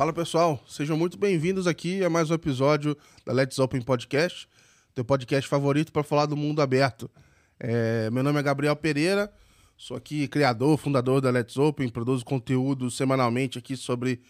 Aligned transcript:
Fala 0.00 0.14
pessoal, 0.14 0.58
sejam 0.66 0.96
muito 0.96 1.18
bem-vindos 1.18 1.66
aqui 1.66 2.02
a 2.02 2.08
mais 2.08 2.30
um 2.30 2.34
episódio 2.34 2.96
da 3.22 3.34
Let's 3.34 3.58
Open 3.58 3.82
Podcast, 3.82 4.48
teu 4.94 5.04
podcast 5.04 5.46
favorito 5.46 5.92
para 5.92 6.02
falar 6.02 6.24
do 6.24 6.34
mundo 6.34 6.62
aberto. 6.62 7.10
É, 7.58 8.08
meu 8.08 8.22
nome 8.22 8.40
é 8.40 8.42
Gabriel 8.42 8.74
Pereira, 8.74 9.30
sou 9.76 9.94
aqui 9.94 10.26
criador, 10.26 10.78
fundador 10.78 11.20
da 11.20 11.28
Let's 11.28 11.58
Open, 11.58 11.86
produzo 11.90 12.24
conteúdo 12.24 12.90
semanalmente 12.90 13.58
aqui 13.58 13.76
sobre 13.76 14.22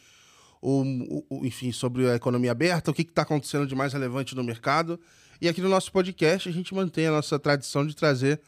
o, 0.60 1.22
o 1.30 1.46
enfim, 1.46 1.70
sobre 1.70 2.10
a 2.10 2.16
economia 2.16 2.50
aberta, 2.50 2.90
o 2.90 2.94
que 2.94 3.02
está 3.02 3.22
acontecendo 3.22 3.64
de 3.64 3.76
mais 3.76 3.92
relevante 3.92 4.34
no 4.34 4.42
mercado. 4.42 4.98
E 5.40 5.48
aqui 5.48 5.60
no 5.60 5.68
nosso 5.68 5.92
podcast 5.92 6.48
a 6.48 6.52
gente 6.52 6.74
mantém 6.74 7.06
a 7.06 7.12
nossa 7.12 7.38
tradição 7.38 7.86
de 7.86 7.94
trazer 7.94 8.40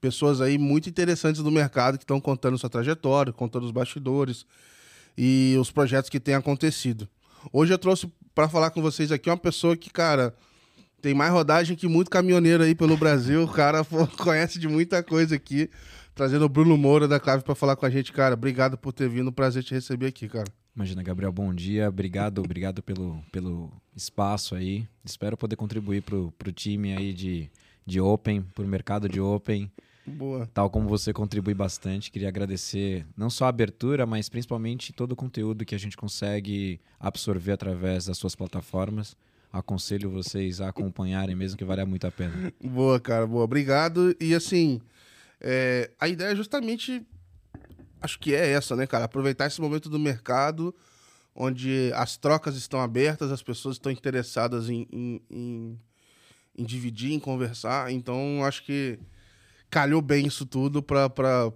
pessoas 0.00 0.40
aí 0.40 0.56
muito 0.56 0.88
interessantes 0.88 1.42
do 1.42 1.50
mercado 1.50 1.98
que 1.98 2.04
estão 2.04 2.20
contando 2.20 2.56
sua 2.56 2.70
trajetória, 2.70 3.32
contando 3.32 3.64
os 3.64 3.72
bastidores 3.72 4.46
e 5.16 5.56
os 5.60 5.70
projetos 5.70 6.10
que 6.10 6.20
têm 6.20 6.34
acontecido. 6.34 7.08
Hoje 7.52 7.72
eu 7.72 7.78
trouxe 7.78 8.10
para 8.34 8.48
falar 8.48 8.70
com 8.70 8.82
vocês 8.82 9.10
aqui 9.12 9.28
uma 9.28 9.36
pessoa 9.36 9.76
que, 9.76 9.90
cara, 9.90 10.34
tem 11.00 11.14
mais 11.14 11.32
rodagem 11.32 11.76
que 11.76 11.88
muito 11.88 12.10
caminhoneiro 12.10 12.62
aí 12.62 12.74
pelo 12.74 12.96
Brasil. 12.96 13.44
O 13.44 13.48
cara 13.48 13.84
conhece 14.18 14.58
de 14.58 14.68
muita 14.68 15.02
coisa 15.02 15.34
aqui. 15.34 15.70
Trazendo 16.14 16.44
o 16.44 16.48
Bruno 16.48 16.76
Moura 16.76 17.08
da 17.08 17.18
Clave 17.18 17.42
para 17.42 17.54
falar 17.54 17.76
com 17.76 17.86
a 17.86 17.90
gente, 17.90 18.12
cara. 18.12 18.34
Obrigado 18.34 18.76
por 18.76 18.92
ter 18.92 19.08
vindo. 19.08 19.32
Prazer 19.32 19.62
te 19.62 19.72
receber 19.72 20.06
aqui, 20.06 20.28
cara. 20.28 20.48
Imagina, 20.74 21.02
Gabriel, 21.02 21.32
bom 21.32 21.52
dia. 21.54 21.88
Obrigado, 21.88 22.38
obrigado 22.40 22.82
pelo, 22.82 23.22
pelo 23.32 23.72
espaço 23.96 24.54
aí. 24.54 24.86
Espero 25.04 25.36
poder 25.36 25.56
contribuir 25.56 26.02
pro, 26.02 26.32
pro 26.38 26.52
time 26.52 26.94
aí 26.94 27.12
de, 27.12 27.50
de 27.86 28.00
Open, 28.00 28.42
pro 28.54 28.66
mercado 28.66 29.08
de 29.08 29.20
Open. 29.20 29.70
Boa. 30.06 30.48
Tal 30.52 30.70
como 30.70 30.88
você 30.88 31.12
contribui 31.12 31.54
bastante, 31.54 32.10
queria 32.10 32.28
agradecer 32.28 33.06
não 33.16 33.28
só 33.30 33.44
a 33.44 33.48
abertura, 33.48 34.06
mas 34.06 34.28
principalmente 34.28 34.92
todo 34.92 35.12
o 35.12 35.16
conteúdo 35.16 35.64
que 35.64 35.74
a 35.74 35.78
gente 35.78 35.96
consegue 35.96 36.80
absorver 36.98 37.52
através 37.52 38.06
das 38.06 38.18
suas 38.18 38.34
plataformas. 38.34 39.16
Aconselho 39.52 40.10
vocês 40.10 40.60
a 40.60 40.68
acompanharem, 40.68 41.34
mesmo 41.34 41.58
que 41.58 41.64
valha 41.64 41.84
muito 41.84 42.06
a 42.06 42.10
pena. 42.10 42.52
Boa, 42.62 43.00
cara, 43.00 43.26
boa. 43.26 43.44
Obrigado. 43.44 44.14
E 44.20 44.34
assim, 44.34 44.80
é, 45.40 45.90
a 45.98 46.08
ideia 46.08 46.32
é 46.32 46.36
justamente, 46.36 47.04
acho 48.00 48.18
que 48.18 48.34
é 48.34 48.52
essa, 48.52 48.76
né, 48.76 48.86
cara? 48.86 49.04
Aproveitar 49.04 49.46
esse 49.46 49.60
momento 49.60 49.88
do 49.90 49.98
mercado 49.98 50.74
onde 51.34 51.90
as 51.94 52.16
trocas 52.16 52.56
estão 52.56 52.80
abertas, 52.80 53.30
as 53.32 53.42
pessoas 53.42 53.76
estão 53.76 53.90
interessadas 53.90 54.68
em, 54.68 54.86
em, 54.92 55.22
em, 55.30 55.80
em 56.56 56.64
dividir, 56.64 57.12
em 57.12 57.20
conversar. 57.20 57.90
Então, 57.90 58.44
acho 58.44 58.64
que 58.64 58.98
calhou 59.70 60.02
bem 60.02 60.26
isso 60.26 60.44
tudo 60.44 60.82
para 60.82 61.06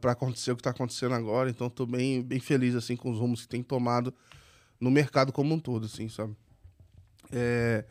acontecer 0.05 0.53
o 0.53 0.57
que 0.57 0.61
está 0.61 0.71
acontecendo 0.71 1.15
agora. 1.15 1.51
Então, 1.51 1.67
estou 1.67 1.87
bem, 1.87 2.23
bem 2.23 2.39
feliz 2.39 2.75
assim 2.75 2.97
com 2.97 3.11
os 3.11 3.19
rumos 3.19 3.43
que 3.43 3.49
tem 3.49 3.63
tomado 3.63 4.15
no 4.81 4.91
mercado 4.91 5.33
como 5.33 5.55
um 5.55 5.59
todo, 5.59 5.87
assim, 5.87 6.09
sabe? 6.09 6.35
É... 7.33 7.85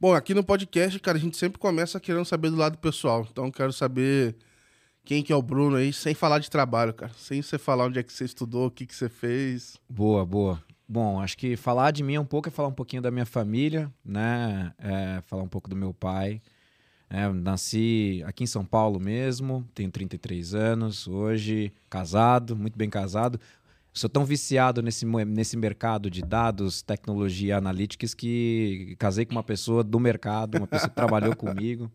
Bom, 0.00 0.14
aqui 0.14 0.34
no 0.34 0.44
podcast, 0.44 0.98
cara, 1.00 1.18
a 1.18 1.20
gente 1.20 1.36
sempre 1.36 1.58
começa 1.58 1.98
querendo 1.98 2.24
saber 2.24 2.50
do 2.50 2.56
lado 2.56 2.78
pessoal. 2.78 3.26
Então, 3.30 3.50
quero 3.50 3.72
saber 3.72 4.36
quem 5.04 5.22
que 5.22 5.32
é 5.32 5.36
o 5.36 5.42
Bruno 5.42 5.76
aí, 5.76 5.92
sem 5.92 6.14
falar 6.14 6.38
de 6.38 6.50
trabalho, 6.50 6.94
cara. 6.94 7.12
Sem 7.16 7.42
você 7.42 7.58
falar 7.58 7.86
onde 7.86 7.98
é 7.98 8.02
que 8.02 8.12
você 8.12 8.24
estudou, 8.24 8.66
o 8.66 8.70
que 8.70 8.86
que 8.86 8.94
você 8.94 9.08
fez. 9.08 9.76
Boa, 9.88 10.24
boa. 10.24 10.62
Bom, 10.88 11.20
acho 11.20 11.36
que 11.36 11.56
falar 11.56 11.90
de 11.90 12.02
mim 12.02 12.16
um 12.16 12.24
pouco 12.24 12.48
é 12.48 12.52
falar 12.52 12.68
um 12.68 12.74
pouquinho 12.74 13.02
da 13.02 13.10
minha 13.10 13.26
família, 13.26 13.92
né? 14.04 14.72
É, 14.78 15.20
falar 15.26 15.42
um 15.42 15.48
pouco 15.48 15.68
do 15.68 15.76
meu 15.76 15.92
pai. 15.92 16.40
É, 17.10 17.26
nasci 17.28 18.22
aqui 18.26 18.44
em 18.44 18.46
São 18.46 18.64
Paulo 18.64 19.00
mesmo, 19.00 19.66
tenho 19.74 19.90
33 19.90 20.54
anos, 20.54 21.08
hoje 21.08 21.72
casado, 21.88 22.54
muito 22.54 22.76
bem 22.76 22.90
casado. 22.90 23.40
Sou 23.94 24.10
tão 24.10 24.24
viciado 24.24 24.82
nesse, 24.82 25.06
nesse 25.06 25.56
mercado 25.56 26.10
de 26.10 26.20
dados, 26.20 26.82
tecnologia 26.82 27.56
analytics 27.56 28.12
que 28.12 28.94
casei 28.98 29.24
com 29.24 29.32
uma 29.32 29.42
pessoa 29.42 29.82
do 29.82 29.98
mercado, 29.98 30.58
uma 30.58 30.66
pessoa 30.66 30.90
que 30.90 30.94
trabalhou 30.94 31.34
comigo. 31.36 31.90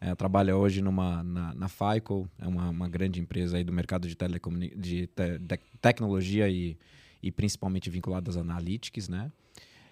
É, 0.00 0.14
trabalha 0.14 0.56
hoje 0.56 0.80
numa, 0.80 1.22
na, 1.22 1.54
na 1.54 1.68
FICO, 1.68 2.28
é 2.38 2.46
uma, 2.46 2.70
uma 2.70 2.88
grande 2.88 3.20
empresa 3.20 3.56
aí 3.56 3.64
do 3.64 3.72
mercado 3.72 4.08
de, 4.08 4.16
de 4.16 5.06
te 5.06 5.38
te 5.38 5.60
tecnologia 5.80 6.48
e, 6.48 6.76
e 7.22 7.30
principalmente 7.30 7.90
vinculada 7.90 8.30
às 8.30 8.36
analytics, 8.36 9.08
né? 9.08 9.30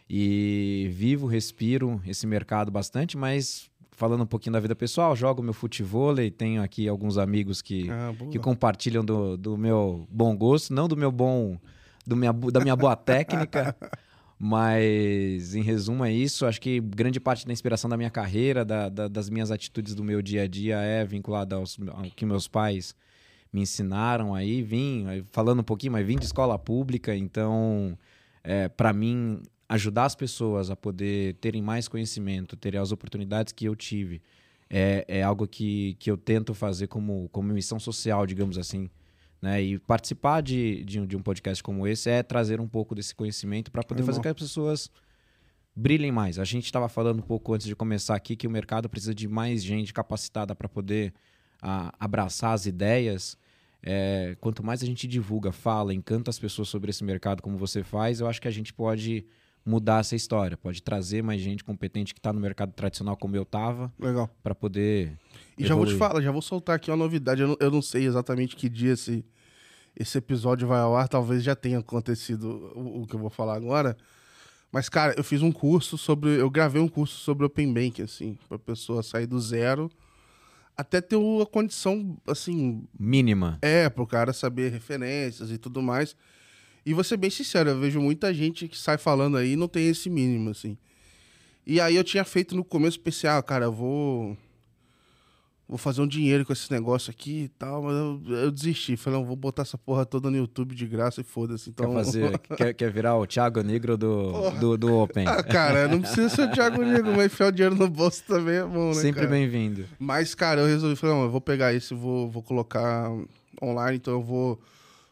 E 0.09 0.89
vivo, 0.93 1.27
respiro 1.27 2.01
esse 2.07 2.27
mercado 2.27 2.71
bastante, 2.71 3.17
mas 3.17 3.69
falando 3.97 4.23
um 4.23 4.27
pouquinho 4.27 4.53
da 4.53 4.61
vida 4.61 4.77
pessoal, 4.77 5.17
jogo 5.17 5.43
meu 5.43 5.55
futebol 5.55 6.17
e 6.21 6.31
tenho 6.31 6.63
aqui 6.63 6.87
alguns 6.87 7.17
amigos 7.17 7.63
que, 7.63 7.91
ah, 7.91 8.15
que 8.31 8.39
compartilham 8.39 9.03
do, 9.03 9.37
do 9.37 9.57
meu 9.57 10.07
bom 10.11 10.37
gosto, 10.37 10.73
não 10.73 10.87
do 10.87 10.97
meu 10.97 11.11
bom, 11.11 11.59
do 12.07 12.15
minha, 12.15 12.33
da 12.33 12.61
minha 12.61 12.77
boa 12.77 12.95
técnica, 12.95 13.75
mas 14.39 15.55
em 15.55 15.63
resumo 15.63 16.05
é 16.05 16.13
isso. 16.13 16.45
Acho 16.45 16.61
que 16.61 16.79
grande 16.79 17.19
parte 17.19 17.47
da 17.47 17.53
inspiração 17.53 17.89
da 17.89 17.97
minha 17.97 18.11
carreira, 18.11 18.65
da, 18.65 18.91
da, 18.91 19.09
das 19.09 19.31
minhas 19.31 19.51
atitudes 19.51 19.95
do 19.95 20.05
meu 20.05 20.21
dia 20.21 20.43
a 20.43 20.47
dia 20.47 20.77
é 20.77 21.03
vinculada 21.05 21.57
aos, 21.57 21.79
ao 21.89 22.03
que 22.15 22.27
meus 22.27 22.47
pais 22.47 22.95
me 23.51 23.63
ensinaram 23.63 24.35
aí. 24.35 24.63
Vim, 24.63 25.07
falando 25.33 25.61
um 25.61 25.65
pouquinho, 25.65 25.93
mas 25.93 26.07
vim 26.07 26.19
de 26.19 26.27
escola 26.27 26.59
pública, 26.59 27.17
então 27.17 27.97
é, 28.45 28.69
para 28.69 28.93
mim 28.93 29.41
ajudar 29.69 30.05
as 30.05 30.15
pessoas 30.15 30.71
a 30.71 30.77
poder 30.77 31.35
terem 31.35 31.61
mais 31.61 31.89
conhecimento, 31.89 32.57
terem 32.57 32.81
as 32.81 32.93
oportunidades 32.93 33.53
que 33.53 33.65
eu 33.65 33.75
tive, 33.75 34.23
é, 34.71 35.05
é 35.09 35.23
algo 35.23 35.47
que, 35.47 35.95
que 35.99 36.11
eu 36.11 36.17
tento 36.17 36.55
fazer 36.55 36.87
como, 36.87 37.29
como 37.31 37.53
missão 37.53 37.79
social, 37.79 38.27
digamos 38.27 38.59
assim. 38.59 38.89
Né? 39.41 39.63
E 39.63 39.79
participar 39.79 40.41
de, 40.41 40.85
de, 40.85 41.01
um, 41.01 41.07
de 41.07 41.17
um 41.17 41.23
podcast 41.23 41.63
como 41.63 41.87
esse 41.87 42.09
é 42.09 42.23
trazer 42.23 42.61
um 42.61 42.69
pouco 42.69 42.95
desse 42.95 43.15
conhecimento 43.15 43.71
para 43.71 43.83
poder 43.83 44.03
é 44.03 44.07
fazer 44.07 44.19
com 44.19 44.23
que 44.23 44.29
as 44.29 44.35
pessoas 44.35 44.91
brilhem 45.75 46.11
mais. 46.11 46.39
A 46.39 46.45
gente 46.45 46.65
estava 46.65 46.89
falando 46.89 47.19
um 47.19 47.23
pouco 47.23 47.53
antes 47.53 47.67
de 47.67 47.77
começar 47.77 48.15
aqui 48.15 48.35
que 48.35 48.47
o 48.47 48.51
mercado 48.51 48.89
precisa 48.89 49.15
de 49.15 49.29
mais 49.29 49.63
gente 49.63 49.93
capacitada 49.93 50.55
para 50.55 50.69
poder 50.69 51.13
a, 51.61 51.93
abraçar 52.01 52.55
as 52.55 52.67
ideias. 52.67 53.37
É, 53.83 54.37
quanto 54.41 54.65
mais 54.65 54.83
a 54.83 54.87
gente 54.87 55.07
divulga, 55.07 55.53
fala, 55.53 55.93
encanta 55.93 56.31
as 56.31 56.39
pessoas 56.39 56.69
sobre 56.69 56.91
esse 56.91 57.05
mercado 57.05 57.43
como 57.43 57.59
você 57.59 57.85
faz, 57.85 58.21
eu 58.21 58.27
acho 58.27 58.41
que 58.41 58.49
a 58.49 58.51
gente 58.51 58.73
pode 58.73 59.25
mudar 59.67 60.01
essa 60.01 60.15
história, 60.15 60.57
pode 60.57 60.81
trazer 60.81 61.23
mais 61.23 61.41
gente 61.41 61.65
competente 61.65 62.15
que 62.15 62.21
está 62.21 62.33
no 62.33 62.41
mercado 62.41 62.73
tradicional 62.73 63.17
como 63.17 63.35
eu 63.35 63.43
estava. 63.43 63.93
Legal. 63.99 64.31
Para 64.43 64.55
poder. 64.55 65.19
E 65.59 65.65
evoluir. 65.65 65.69
já 65.69 65.75
vou 65.75 65.87
te 65.87 65.95
falar, 65.97 66.23
já 66.23 66.31
vou 66.31 66.43
soltar 66.43 66.77
aqui 66.77 66.91
uma 66.91 66.97
novidade. 66.97 67.43
Eu 67.43 67.49
não, 67.49 67.57
eu 67.59 67.71
não, 67.71 67.83
sei 67.83 68.07
exatamente 68.07 68.55
que 68.55 68.69
dia 68.69 68.93
esse, 68.93 69.25
esse 69.97 70.17
episódio 70.17 70.69
vai 70.69 70.79
ao 70.79 70.97
ar, 70.97 71.09
talvez 71.09 71.43
já 71.43 71.57
tenha 71.57 71.81
acontecido 71.81 72.73
o, 72.77 73.03
o 73.03 73.07
que 73.07 73.17
eu 73.17 73.21
vou 73.21 73.31
falar 73.31 73.57
agora. 73.57 73.97
Mas, 74.71 74.89
cara, 74.89 75.15
eu 75.17 75.25
fiz 75.25 75.43
um 75.43 75.51
curso 75.51 75.99
sobre. 75.99 76.31
Eu 76.31 76.49
gravei 76.49 76.81
um 76.81 76.89
curso 76.89 77.19
sobre 77.19 77.45
Open 77.45 77.73
Bank, 77.73 78.01
assim, 78.01 78.39
pra 78.49 78.59
pessoa 78.59 79.03
sair 79.03 79.27
do 79.27 79.41
zero 79.41 79.91
até 80.77 81.01
ter 81.01 81.17
uma 81.17 81.47
condição, 81.47 82.19
assim. 82.27 82.87
Mínima. 82.99 83.59
É, 83.63 83.89
pro 83.89 84.07
cara 84.07 84.33
saber 84.33 84.71
referências 84.71 85.51
e 85.51 85.57
tudo 85.57 85.81
mais. 85.81 86.15
E 86.87 86.95
vou 86.95 87.03
ser 87.03 87.17
bem 87.17 87.29
sincero, 87.29 87.71
eu 87.71 87.81
vejo 87.81 88.01
muita 88.01 88.33
gente 88.33 88.69
que 88.69 88.79
sai 88.79 88.97
falando 88.97 89.37
aí 89.37 89.55
e 89.55 89.57
não 89.57 89.67
tem 89.67 89.89
esse 89.89 90.09
mínimo, 90.09 90.51
assim. 90.51 90.79
E 91.67 91.81
aí 91.81 91.97
eu 91.97 92.05
tinha 92.05 92.25
feito 92.25 92.55
no 92.55 92.63
começo, 92.63 93.01
pensei, 93.01 93.29
ah, 93.29 93.43
cara, 93.43 93.65
eu 93.65 93.73
vou. 93.73 94.37
Vou 95.69 95.77
fazer 95.77 96.01
um 96.01 96.07
dinheiro 96.07 96.47
com 96.47 96.53
esse 96.53 96.71
negócio 96.71 97.11
aqui 97.11 97.43
e 97.43 97.49
tal, 97.49 97.83
mas 97.83 97.97
eu, 97.97 98.23
eu 98.37 98.53
desisti. 98.53 98.97
Falei, 98.97 99.19
não, 99.19 99.27
vou 99.27 99.35
botar 99.35 99.63
essa 99.63 99.77
porra 99.77 100.07
toda 100.07 100.31
no 100.31 100.37
YouTube 100.37 100.77
de 100.77 100.87
graça 100.87 101.23
e 101.23 101.25
foda-se. 101.25 101.71
Então... 101.71 101.89
Quer, 101.89 102.05
fazer, 102.05 102.39
quer, 102.57 102.73
quer 102.73 102.93
virar 102.93 103.17
o 103.17 103.27
Thiago 103.27 103.63
Negro 103.63 103.97
do, 103.97 104.51
do, 104.53 104.79
do, 104.79 104.97
Open. 104.97 105.27
Ah, 105.27 105.43
cara, 105.43 105.89
não 105.89 106.01
precisa 106.01 106.29
ser 106.29 106.43
o 106.43 106.53
Thiago 106.53 106.85
Negro, 106.85 107.17
mas 107.17 107.27
enfiar 107.27 107.49
o 107.49 107.51
dinheiro 107.51 107.75
no 107.75 107.89
bolso 107.89 108.23
também 108.29 108.59
é 108.59 108.65
bom, 108.65 108.91
né? 108.91 108.95
Sempre 109.03 109.27
bem-vindo. 109.27 109.87
Mas, 109.99 110.37
cara, 110.37 110.61
eu 110.61 110.69
resolvi, 110.69 110.95
falei, 110.95 111.17
não, 111.17 111.25
eu 111.25 111.31
vou 111.33 111.41
pegar 111.41 111.75
esse, 111.75 111.93
vou, 111.93 112.31
vou 112.31 112.45
colocar 112.45 113.11
online, 113.61 113.97
então 113.97 114.15
eu 114.15 114.23
vou 114.23 114.61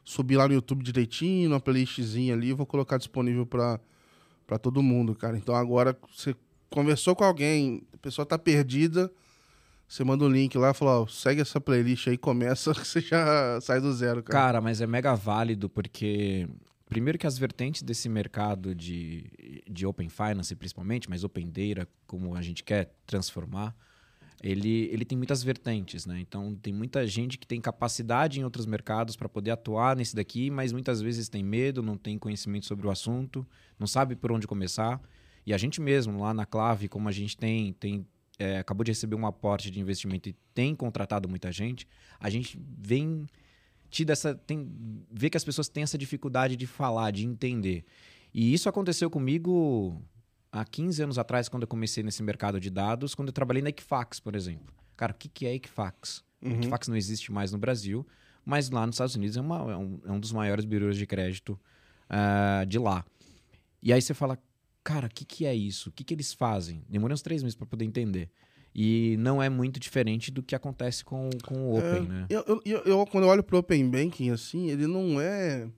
subir 0.04 0.36
lá 0.36 0.46
no 0.46 0.54
YouTube 0.54 0.84
direitinho, 0.84 1.48
numa 1.48 1.60
playlistzinha 1.60 2.34
ali, 2.34 2.52
vou 2.52 2.66
colocar 2.66 2.98
disponível 2.98 3.46
para 3.46 4.58
todo 4.60 4.82
mundo, 4.82 5.14
cara. 5.14 5.36
Então 5.36 5.54
agora 5.54 5.96
você 6.14 6.36
conversou 6.68 7.16
com 7.16 7.24
alguém, 7.24 7.82
a 7.92 7.96
pessoa 7.98 8.26
tá 8.26 8.38
perdida, 8.38 9.10
você 9.88 10.04
manda 10.04 10.24
um 10.24 10.28
link 10.28 10.56
lá 10.58 10.74
fala, 10.74 11.00
ó, 11.00 11.06
segue 11.06 11.40
essa 11.40 11.60
playlist 11.60 12.08
aí, 12.08 12.18
começa, 12.18 12.72
você 12.74 13.00
já 13.00 13.60
sai 13.60 13.80
do 13.80 13.92
zero, 13.92 14.22
cara. 14.22 14.38
Cara, 14.46 14.60
mas 14.60 14.80
é 14.80 14.86
mega 14.86 15.14
válido 15.14 15.68
porque 15.68 16.48
primeiro 16.86 17.18
que 17.18 17.26
as 17.26 17.38
vertentes 17.38 17.82
desse 17.82 18.08
mercado 18.08 18.74
de, 18.74 19.62
de 19.68 19.86
Open 19.86 20.08
Finance, 20.08 20.54
principalmente, 20.54 21.08
mas 21.08 21.24
Open 21.24 21.50
Data, 21.50 21.88
como 22.06 22.34
a 22.34 22.42
gente 22.42 22.62
quer 22.62 22.92
transformar, 23.06 23.74
ele, 24.44 24.90
ele 24.92 25.06
tem 25.06 25.16
muitas 25.16 25.42
vertentes, 25.42 26.04
né? 26.04 26.20
Então 26.20 26.54
tem 26.56 26.70
muita 26.70 27.06
gente 27.06 27.38
que 27.38 27.46
tem 27.46 27.62
capacidade 27.62 28.38
em 28.38 28.44
outros 28.44 28.66
mercados 28.66 29.16
para 29.16 29.26
poder 29.26 29.52
atuar 29.52 29.96
nesse 29.96 30.14
daqui, 30.14 30.50
mas 30.50 30.70
muitas 30.70 31.00
vezes 31.00 31.30
tem 31.30 31.42
medo, 31.42 31.82
não 31.82 31.96
tem 31.96 32.18
conhecimento 32.18 32.66
sobre 32.66 32.86
o 32.86 32.90
assunto, 32.90 33.46
não 33.78 33.86
sabe 33.86 34.14
por 34.14 34.30
onde 34.30 34.46
começar. 34.46 35.00
E 35.46 35.54
a 35.54 35.56
gente 35.56 35.80
mesmo, 35.80 36.20
lá 36.20 36.34
na 36.34 36.44
Clave, 36.44 36.88
como 36.88 37.08
a 37.08 37.12
gente 37.12 37.38
tem, 37.38 37.72
tem 37.72 38.06
é, 38.38 38.58
acabou 38.58 38.84
de 38.84 38.90
receber 38.90 39.16
um 39.16 39.26
aporte 39.26 39.70
de 39.70 39.80
investimento 39.80 40.28
e 40.28 40.36
tem 40.52 40.76
contratado 40.76 41.26
muita 41.26 41.50
gente, 41.50 41.88
a 42.20 42.28
gente 42.28 42.60
vem 42.78 43.26
tido 43.88 44.10
essa. 44.10 44.34
Tem, 44.34 44.70
vê 45.10 45.30
que 45.30 45.38
as 45.38 45.44
pessoas 45.44 45.68
têm 45.70 45.84
essa 45.84 45.96
dificuldade 45.96 46.54
de 46.54 46.66
falar, 46.66 47.12
de 47.12 47.24
entender. 47.24 47.82
E 48.34 48.52
isso 48.52 48.68
aconteceu 48.68 49.08
comigo 49.08 50.02
há 50.60 50.64
15 50.64 51.02
anos 51.02 51.18
atrás, 51.18 51.48
quando 51.48 51.62
eu 51.64 51.68
comecei 51.68 52.02
nesse 52.02 52.22
mercado 52.22 52.60
de 52.60 52.70
dados, 52.70 53.14
quando 53.14 53.28
eu 53.28 53.32
trabalhei 53.32 53.62
na 53.62 53.70
Equifax, 53.70 54.20
por 54.20 54.34
exemplo. 54.36 54.72
Cara, 54.96 55.12
o 55.12 55.14
que, 55.16 55.28
que 55.28 55.46
é 55.46 55.54
Equifax? 55.54 56.22
Uhum. 56.40 56.52
Equifax 56.52 56.86
não 56.88 56.96
existe 56.96 57.32
mais 57.32 57.50
no 57.52 57.58
Brasil, 57.58 58.06
mas 58.44 58.70
lá 58.70 58.86
nos 58.86 58.94
Estados 58.94 59.16
Unidos 59.16 59.36
é, 59.36 59.40
uma- 59.40 59.72
é 59.72 59.76
um, 59.76 60.00
é 60.06 60.12
um 60.12 60.20
dos 60.20 60.30
maiores 60.32 60.64
bureaus 60.64 60.96
de 60.96 61.06
crédito 61.06 61.58
ah, 62.08 62.64
de 62.68 62.78
lá. 62.78 63.04
E 63.82 63.92
aí 63.92 64.00
você 64.00 64.14
fala, 64.14 64.38
cara, 64.82 65.06
o 65.06 65.10
que, 65.10 65.24
que 65.24 65.44
é 65.44 65.54
isso? 65.54 65.88
O 65.88 65.92
que, 65.92 66.04
que 66.04 66.14
eles 66.14 66.32
fazem? 66.32 66.84
Demorei 66.88 67.14
uns 67.14 67.22
três 67.22 67.42
meses 67.42 67.56
para 67.56 67.66
poder 67.66 67.84
entender. 67.84 68.30
E 68.74 69.16
não 69.18 69.42
é 69.42 69.48
muito 69.48 69.78
diferente 69.80 70.30
do 70.30 70.42
que 70.42 70.54
acontece 70.54 71.04
com, 71.04 71.30
com 71.44 71.54
o 71.70 71.78
Open, 71.78 72.04
É, 72.04 72.08
né? 72.08 72.26
Eu, 72.28 72.44
eu- 72.46 72.62
eu- 72.64 72.82
eu, 72.84 73.06
quando 73.06 73.24
eu 73.24 73.30
olho 73.30 73.42
pro 73.42 73.58
Open 73.58 73.88
Banking, 73.88 74.30
assim, 74.30 74.68
ele 74.70 74.86
não 74.86 75.20
é. 75.20 75.68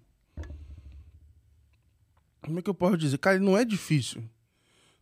Como 2.43 2.59
é 2.59 2.63
que 2.63 2.71
eu 2.71 2.75
posso 2.75 2.97
dizer? 2.97 3.19
Cara, 3.19 3.37
ele 3.37 3.45
não 3.45 3.57
é 3.57 3.65
difícil. 3.65 4.23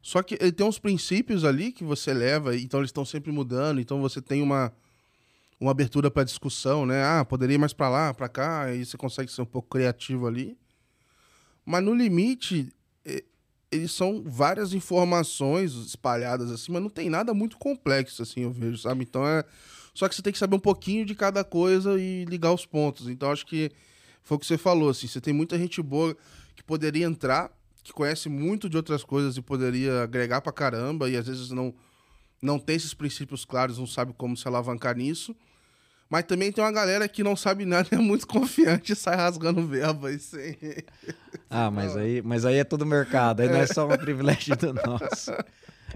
Só 0.05 0.23
que 0.23 0.37
ele 0.39 0.53
tem 0.53 0.67
uns 0.67 0.79
princípios 0.79 1.47
ali 1.47 1.73
que 1.73 1.83
você 1.83 2.13
leva, 2.13 2.55
então 2.55 2.81
eles 2.81 2.91
estão 2.91 3.07
sempre 3.07 3.33
mudando, 3.33 3.81
então 3.81 4.03
você 4.03 4.21
tem 4.21 4.43
uma, 4.43 4.71
uma 5.59 5.71
abertura 5.71 6.11
para 6.11 6.25
discussão, 6.25 6.85
né? 6.85 7.03
Ah, 7.03 7.25
poderia 7.25 7.55
ir 7.55 7.59
mais 7.59 7.73
para 7.73 7.89
lá, 7.89 8.13
para 8.13 8.29
cá, 8.29 8.65
aí 8.65 8.85
você 8.85 8.99
consegue 8.99 9.33
ser 9.33 9.41
um 9.41 9.47
pouco 9.47 9.67
criativo 9.71 10.27
ali. 10.27 10.59
Mas 11.65 11.83
no 11.83 11.95
limite, 11.95 12.71
eh, 13.03 13.25
eles 13.73 13.93
são 13.93 14.23
várias 14.27 14.75
informações 14.75 15.73
espalhadas 15.73 16.51
assim, 16.51 16.71
mas 16.71 16.83
não 16.83 16.91
tem 16.91 17.09
nada 17.09 17.33
muito 17.33 17.57
complexo, 17.57 18.23
assim, 18.23 18.43
eu 18.43 18.53
vejo, 18.53 18.77
sabe? 18.77 19.05
Então 19.05 19.27
é. 19.27 19.43
Só 19.95 20.07
que 20.07 20.15
você 20.15 20.21
tem 20.21 20.35
que 20.35 20.39
saber 20.39 20.57
um 20.57 20.61
pouquinho 20.61 21.07
de 21.07 21.15
cada 21.15 21.43
coisa 21.43 21.99
e 21.99 22.27
ligar 22.27 22.53
os 22.53 22.67
pontos. 22.67 23.09
Então 23.09 23.31
acho 23.31 23.47
que 23.47 23.73
foi 24.23 24.37
o 24.37 24.39
que 24.39 24.45
você 24.45 24.59
falou, 24.59 24.91
assim. 24.91 25.07
Você 25.07 25.21
tem 25.21 25.33
muita 25.33 25.57
gente 25.57 25.81
boa 25.81 26.15
que 26.55 26.63
poderia 26.63 27.07
entrar, 27.07 27.51
que 27.85 27.93
conhece 27.93 28.31
muito 28.31 28.69
de 28.69 28.79
outras 28.79 29.05
coisas 29.05 29.37
e 29.37 29.43
poderia 29.43 30.03
agregar 30.03 30.41
pra 30.41 30.51
caramba, 30.51 31.09
e 31.09 31.17
às 31.17 31.27
vezes 31.27 31.51
não, 31.51 31.73
não 32.43 32.59
tem 32.59 32.77
esses 32.77 32.95
princípios 32.95 33.45
claros, 33.45 33.79
não 33.79 33.87
sabe 33.87 34.15
como 34.15 34.37
se 34.37 34.49
alavancar 34.49 34.97
nisso. 34.97 35.37
Mas 36.09 36.25
também 36.25 36.53
tem 36.53 36.63
uma 36.63 36.73
galera 36.73 37.09
que 37.09 37.23
não 37.23 37.35
sabe 37.35 37.65
nada 37.65 37.89
e 37.93 37.95
é 37.97 37.99
muito 37.99 38.27
confiante 38.29 38.93
e 38.93 38.97
sai 38.97 39.17
rasgando 39.17 39.67
verba 39.67 40.09
aí 40.09 40.19
sem. 40.19 40.57
Ah, 41.51 41.71
mas 41.71 41.97
aí, 41.97 42.23
mas 42.23 42.45
aí 42.45 42.57
é 42.57 42.65
todo 42.65 42.87
mercado, 42.87 43.41
aí 43.41 43.49
não 43.49 43.59
é 43.59 43.67
só 43.67 43.87
um 43.87 43.97
privilégio 43.97 44.57
do 44.57 44.73
nosso. 44.87 45.33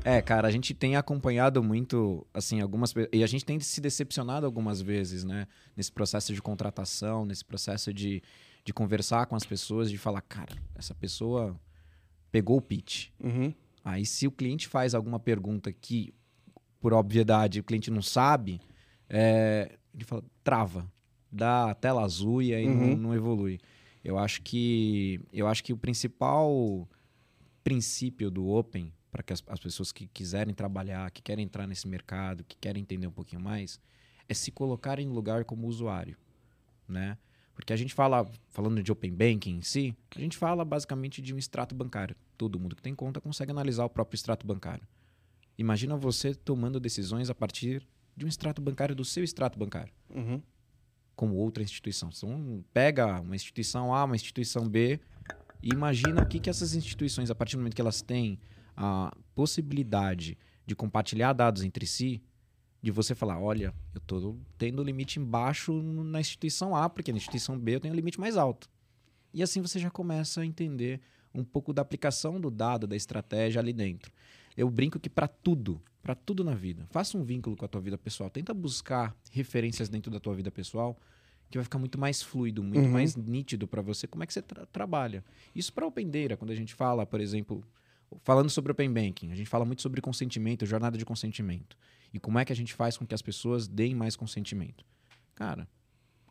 É, 0.05 0.21
cara, 0.21 0.49
a 0.49 0.51
gente 0.51 0.75
tem 0.75 0.97
acompanhado 0.97 1.63
muito, 1.63 2.27
assim, 2.33 2.61
algumas 2.61 2.95
e 3.13 3.23
a 3.23 3.27
gente 3.27 3.45
tem 3.45 3.59
se 3.61 3.81
decepcionado 3.81 4.45
algumas 4.45 4.81
vezes, 4.81 5.25
né? 5.25 5.47
Nesse 5.77 5.93
processo 5.93 6.35
de 6.35 6.43
contratação, 6.43 7.25
nesse 7.25 7.45
processo 7.45 7.93
de, 7.93 8.23
de 8.65 8.73
conversar 8.73 9.27
com 9.27 9.37
as 9.37 9.45
pessoas, 9.45 9.91
de 9.91 9.99
falar, 9.99 10.23
cara, 10.23 10.57
essa 10.75 10.95
pessoa 10.95 11.59
pegou 12.31 12.59
o 12.59 12.63
pitch. 12.63 13.09
Uhum. 13.23 13.53
Aí, 13.85 14.05
se 14.05 14.27
o 14.27 14.31
cliente 14.31 14.69
faz 14.69 14.95
alguma 14.95 15.19
pergunta 15.19 15.73
que, 15.73 16.13
por 16.81 16.93
obviedade, 16.93 17.61
o 17.61 17.65
cliente 17.65 17.91
não 17.91 18.03
sabe, 18.03 18.61
é, 19.09 19.79
ele 19.95 20.05
fala, 20.05 20.23
trava, 20.45 20.91
dá 21.31 21.75
tela 21.75 22.03
azul 22.03 22.43
e 22.43 22.55
aí 22.55 22.67
Uhum. 22.67 22.91
não, 22.91 22.97
não 22.97 23.15
evolui. 23.15 23.59
Eu 24.05 24.19
acho 24.19 24.43
que 24.43 25.21
eu 25.33 25.47
acho 25.47 25.63
que 25.65 25.73
o 25.73 25.77
principal 25.77 26.89
princípio 27.65 28.31
do 28.31 28.47
Open 28.49 28.93
para 29.11 29.23
que 29.23 29.33
as, 29.33 29.43
as 29.47 29.59
pessoas 29.59 29.91
que 29.91 30.07
quiserem 30.07 30.55
trabalhar, 30.55 31.11
que 31.11 31.23
querem 31.23 31.45
entrar 31.45 31.67
nesse 31.67 31.89
mercado, 31.89 32.45
que 32.45 32.57
querem 32.57 32.83
entender 32.83 33.07
um 33.07 33.13
pouquinho 33.13 33.41
mais, 33.41 33.81
é 34.29 34.35
se 34.35 34.51
colocarem 34.51 35.07
no 35.07 35.15
lugar 35.15 35.45
como 35.45 35.67
usuário, 35.67 36.17
né? 36.87 37.17
Porque 37.59 37.73
a 37.73 37.77
gente 37.77 37.93
fala, 37.93 38.25
falando 38.51 38.81
de 38.81 38.93
Open 38.93 39.11
Banking 39.13 39.57
em 39.57 39.63
si, 39.63 39.93
a 40.15 40.21
gente 40.21 40.37
fala 40.37 40.65
basicamente 40.65 41.21
de 41.21 41.35
um 41.35 41.39
extrato 41.39 41.75
bancário. 41.75 42.15
Todo 42.37 42.57
mundo 42.59 42.77
que 42.77 42.81
tem 42.81 42.95
conta 42.95 43.21
consegue 43.21 43.51
analisar 43.51 43.85
o 43.85 43.91
próprio 43.91 44.15
extrato 44.17 44.47
bancário. 44.47 44.87
Imagina 45.59 45.97
você 45.97 46.33
tomando 46.37 46.79
decisões 46.79 47.29
a 47.29 47.35
partir 47.35 47.85
de 48.17 48.25
um 48.25 48.29
extrato 48.29 48.63
bancário 48.63 48.95
do 48.95 49.05
seu 49.05 49.25
extrato 49.25 49.59
bancário 49.59 49.93
Uhum. 50.09 50.41
como 51.17 51.35
outra 51.35 51.61
instituição. 51.61 52.11
Então, 52.17 52.65
pega 52.73 53.21
uma 53.21 53.35
instituição 53.35 53.93
A, 53.93 54.05
uma 54.05 54.15
instituição 54.15 54.69
B, 54.69 55.01
e 55.61 55.71
imagina 55.75 56.23
o 56.23 56.27
que, 56.27 56.39
que 56.39 56.49
essas 56.49 56.77
instituições, 56.77 57.29
a 57.29 57.35
partir 57.35 57.57
do 57.57 57.59
momento 57.59 57.75
que 57.75 57.81
elas 57.81 58.01
têm 58.01 58.39
a 58.77 59.13
possibilidade 59.35 60.39
de 60.65 60.77
compartilhar 60.77 61.33
dados 61.33 61.65
entre 61.65 61.87
si, 61.89 62.23
de 62.81 62.91
você 62.91 63.15
falar, 63.15 63.41
olha, 63.41 63.75
eu 63.95 63.99
estou 63.99 64.39
tendo 64.57 64.83
limite 64.83 65.19
embaixo 65.19 65.73
na 65.83 66.21
instituição 66.21 66.77
A, 66.77 66.89
porque 66.89 67.11
na 67.13 67.19
instituição 67.19 67.59
B 67.59 67.75
eu 67.77 67.81
tenho 67.81 67.95
limite 67.95 68.21
mais 68.21 68.37
alto. 68.37 68.69
E 69.35 69.43
assim 69.43 69.61
você 69.61 69.79
já 69.79 69.91
começa 69.91 70.41
a 70.41 70.47
entender 70.47 71.01
um 71.35 71.45
pouco 71.45 71.73
da 71.73 71.83
aplicação 71.83 72.41
do 72.41 72.51
dado, 72.51 72.87
da 72.87 72.97
estratégia 72.97 73.61
ali 73.61 73.73
dentro. 73.73 74.13
Eu 74.57 74.71
brinco 74.71 74.99
que 74.99 75.11
para 75.11 75.29
tudo, 75.29 75.81
para 76.03 76.15
tudo 76.15 76.43
na 76.45 76.55
vida, 76.55 76.87
faça 76.91 77.19
um 77.19 77.23
vínculo 77.23 77.57
com 77.57 77.65
a 77.65 77.69
tua 77.69 77.81
vida 77.81 77.99
pessoal. 77.99 78.31
Tenta 78.31 78.55
buscar 78.55 79.15
referências 79.31 79.89
dentro 79.89 80.11
da 80.11 80.19
tua 80.21 80.35
vida 80.35 80.51
pessoal 80.51 80.97
que 81.51 81.57
vai 81.59 81.65
ficar 81.65 81.79
muito 81.79 81.99
mais 81.99 82.23
fluido, 82.23 82.63
muito 82.63 82.79
Uhum. 82.85 82.91
mais 82.93 83.17
nítido 83.17 83.67
para 83.67 83.81
você 83.83 84.07
como 84.07 84.23
é 84.23 84.27
que 84.27 84.33
você 84.33 84.43
tra- 84.43 84.67
trabalha. 84.67 85.25
Isso 85.55 85.73
para 85.73 85.87
Open 85.87 86.09
Data, 86.11 86.37
quando 86.37 86.51
a 86.51 86.55
gente 86.55 86.75
fala, 86.75 87.07
por 87.07 87.21
exemplo, 87.21 87.65
falando 88.23 88.51
sobre 88.51 88.71
Open 88.73 88.93
Banking, 88.93 89.33
a 89.33 89.35
gente 89.35 89.49
fala 89.49 89.65
muito 89.65 89.81
sobre 89.83 90.01
consentimento, 90.01 90.65
jornada 90.67 90.97
de 90.99 91.05
consentimento. 91.05 91.77
E 92.13 92.19
como 92.19 92.39
é 92.39 92.45
que 92.45 92.53
a 92.53 92.57
gente 92.57 92.75
faz 92.75 92.97
com 92.97 93.07
que 93.07 93.15
as 93.15 93.23
pessoas 93.23 93.67
deem 93.69 93.95
mais 93.95 94.17
consentimento. 94.17 94.85
Cara, 95.35 95.69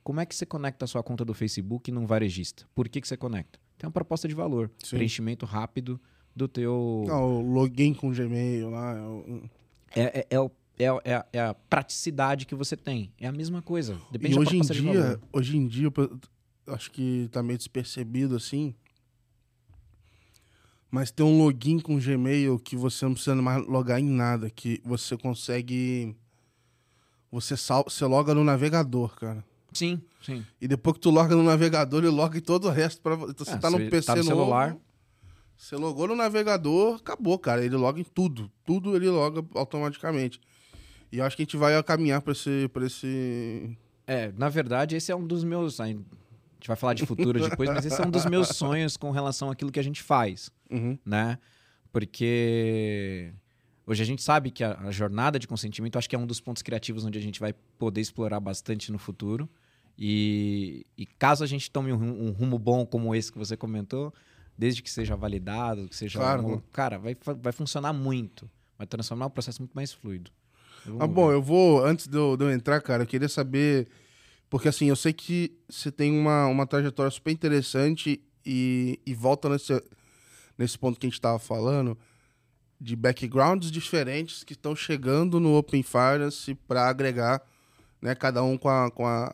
como 0.04 0.20
é 0.20 0.26
que 0.26 0.36
você 0.36 0.46
conecta 0.46 0.86
a 0.86 0.88
sua 0.88 1.04
conta 1.04 1.24
do 1.24 1.34
Facebook 1.34 1.92
num 1.92 2.06
varejista? 2.06 2.66
Por 2.74 2.88
que, 2.90 3.00
que 3.02 3.08
você 3.08 3.18
conecta? 3.18 3.60
Tem 3.78 3.88
uma 3.88 3.92
proposta 3.94 4.28
de 4.28 4.34
valor, 4.34 4.72
Sim. 4.84 4.96
preenchimento 4.96 5.46
rápido 5.46 6.00
do 6.36 6.48
teu... 6.48 7.04
Não, 7.08 7.40
o 7.42 7.52
login 7.52 7.94
com 7.94 8.12
Gmail 8.12 8.70
lá. 8.70 8.96
é 8.98 9.02
o- 9.02 9.50
É, 9.96 10.02
é, 10.20 10.28
é, 10.32 10.40
o- 10.40 10.52
é, 10.80 10.86
é 11.12 11.16
a- 11.16 11.26
é 11.34 11.40
a 11.42 11.54
praticidade 11.54 12.46
que 12.46 12.56
você 12.56 12.76
tem. 12.76 13.12
É 13.20 13.28
a 13.28 13.32
mesma 13.32 13.62
coisa. 13.62 14.00
Depende 14.12 14.34
E 14.34 14.36
da 14.36 14.42
hoje 14.42 14.58
em 14.58 14.62
dia, 14.62 15.20
hoje 15.32 15.58
em 15.58 15.68
dia, 15.68 15.90
acho 16.68 16.92
que 16.92 17.28
tá 17.32 17.42
meio 17.44 17.58
despercebido 17.58 18.36
assim. 18.36 18.74
Mas 20.90 21.12
tem 21.12 21.26
um 21.26 21.38
login 21.38 21.80
com 21.80 22.00
Gmail 22.00 22.58
que 22.60 22.76
você 22.76 23.06
não 23.06 23.14
precisa 23.14 23.36
mais 23.36 23.66
logar 23.68 24.00
em 24.00 24.10
nada, 24.10 24.50
que 24.50 24.82
você 24.86 25.18
consegue. 25.18 26.16
Você, 27.32 27.58
sal, 27.58 27.84
você 27.88 28.06
loga 28.06 28.34
no 28.34 28.44
navegador, 28.44 29.14
cara. 29.16 29.44
Sim, 29.74 30.02
sim. 30.22 30.46
E 30.62 30.68
depois 30.68 30.96
que 30.96 31.02
tu 31.02 31.10
loga 31.10 31.36
no 31.36 31.44
navegador, 31.44 32.00
ele 32.00 32.10
loga 32.10 32.38
em 32.38 32.42
todo 32.42 32.68
o 32.68 32.72
resto. 32.72 33.02
Pra, 33.02 33.16
então 33.16 33.46
você 33.46 33.52
Ah, 33.52 33.58
tá 33.58 33.70
no 33.70 33.78
você 33.78 33.90
PC 33.90 34.08
tá 34.08 34.16
no 34.16 34.24
novo, 34.24 34.36
celular. 34.36 34.78
Você 35.58 35.76
logou 35.76 36.08
no 36.08 36.16
navegador, 36.16 36.96
acabou, 36.96 37.38
cara. 37.38 37.66
Ele 37.66 37.76
loga 37.76 38.00
em 38.00 38.04
tudo. 38.04 38.50
Tudo 38.66 38.96
ele 38.96 39.10
loga 39.10 39.44
automaticamente. 39.56 40.40
E 41.12 41.18
eu 41.18 41.26
acho 41.26 41.36
que 41.36 41.42
a 41.42 41.46
gente 41.46 41.58
vai 41.58 41.82
caminhar 41.84 42.22
pra 42.22 42.32
esse. 42.32 42.70
Pra 42.70 42.86
esse... 42.86 43.78
É, 44.06 44.32
na 44.38 44.48
verdade, 44.48 44.96
esse 44.96 45.12
é 45.12 45.16
um 45.16 45.26
dos 45.28 45.44
meus. 45.44 45.80
A 46.58 46.60
gente 46.60 46.68
vai 46.68 46.76
falar 46.78 46.94
de 46.96 47.06
futuro 47.06 47.40
depois, 47.40 47.70
mas 47.70 47.86
esse 47.86 48.02
é 48.02 48.06
um 48.06 48.10
dos 48.10 48.26
meus 48.26 48.48
sonhos 48.50 48.98
com 48.98 49.12
relação 49.12 49.52
àquilo 49.52 49.72
que 49.72 49.80
a 49.80 49.84
gente 49.84 50.02
faz, 50.02 50.50
Uhum. 50.72 50.98
né? 51.06 51.38
Porque 51.92 53.32
hoje 53.86 54.02
a 54.02 54.06
gente 54.06 54.22
sabe 54.24 54.50
que 54.52 54.64
a, 54.64 54.78
a 54.80 54.92
jornada 54.92 55.38
de 55.38 55.48
consentimento 55.48 55.98
acho 55.98 56.10
que 56.10 56.16
é 56.16 56.20
um 56.20 56.26
dos 56.26 56.40
pontos 56.40 56.62
criativos 56.64 57.06
onde 57.06 57.18
a 57.18 57.22
gente 57.22 57.40
vai 57.40 57.54
poder 57.78 58.02
explorar 58.02 58.40
bastante 58.40 58.92
no 58.92 58.98
futuro. 58.98 59.50
E, 59.98 60.86
e 60.98 61.06
caso 61.06 61.44
a 61.44 61.48
gente 61.48 61.70
tome 61.72 61.92
um, 61.92 62.28
um 62.28 62.32
rumo 62.32 62.58
bom 62.60 62.86
como 62.86 63.16
esse 63.16 63.32
que 63.32 63.38
você 63.38 63.58
comentou, 63.58 64.14
desde 64.58 64.82
que 64.84 64.90
seja 64.92 65.16
validado, 65.16 65.88
que 65.88 65.96
seja. 65.96 66.20
Claro. 66.20 66.44
homolo- 66.44 66.64
Cara, 66.72 66.98
vai, 67.00 67.16
vai 67.42 67.52
funcionar 67.52 67.94
muito. 67.94 68.50
Vai 68.78 68.86
transformar 68.86 69.26
o 69.26 69.30
processo 69.30 69.62
muito 69.62 69.74
mais 69.74 69.92
fluido. 69.92 70.30
Vamos 70.86 71.02
Ah, 71.02 71.08
bom, 71.08 71.28
ver. 71.28 71.34
eu 71.34 71.42
vou, 71.42 71.84
antes 71.84 72.08
de 72.08 72.16
eu, 72.16 72.38
de 72.38 72.46
eu 72.46 72.52
entrar, 72.52 72.80
cara, 72.82 73.04
eu 73.04 73.08
queria 73.08 73.28
saber. 73.30 73.88
Porque 74.50 74.68
assim, 74.68 74.88
eu 74.88 74.96
sei 74.96 75.14
que 75.14 75.58
você 75.70 75.92
tem 75.92 76.18
uma, 76.18 76.48
uma 76.48 76.66
trajetória 76.66 77.12
super 77.12 77.32
interessante 77.32 78.22
e, 78.46 79.00
e 79.06 79.14
volta 79.14 79.50
nesse, 79.50 79.82
nesse 80.58 80.78
ponto 80.78 81.00
que 81.00 81.06
a 81.06 81.10
gente 81.10 81.18
estava 81.18 81.38
falando, 81.38 81.98
de 82.80 82.96
backgrounds 82.96 83.72
diferentes 83.72 84.44
que 84.44 84.54
estão 84.54 84.76
chegando 84.76 85.40
no 85.40 85.56
Open 85.58 85.84
Finance 85.84 86.54
para 86.68 86.88
agregar, 86.88 87.42
né, 88.02 88.16
cada 88.16 88.44
um 88.44 88.58
com 88.58 88.70
a, 88.70 88.90
com, 88.92 89.06
a, 89.06 89.34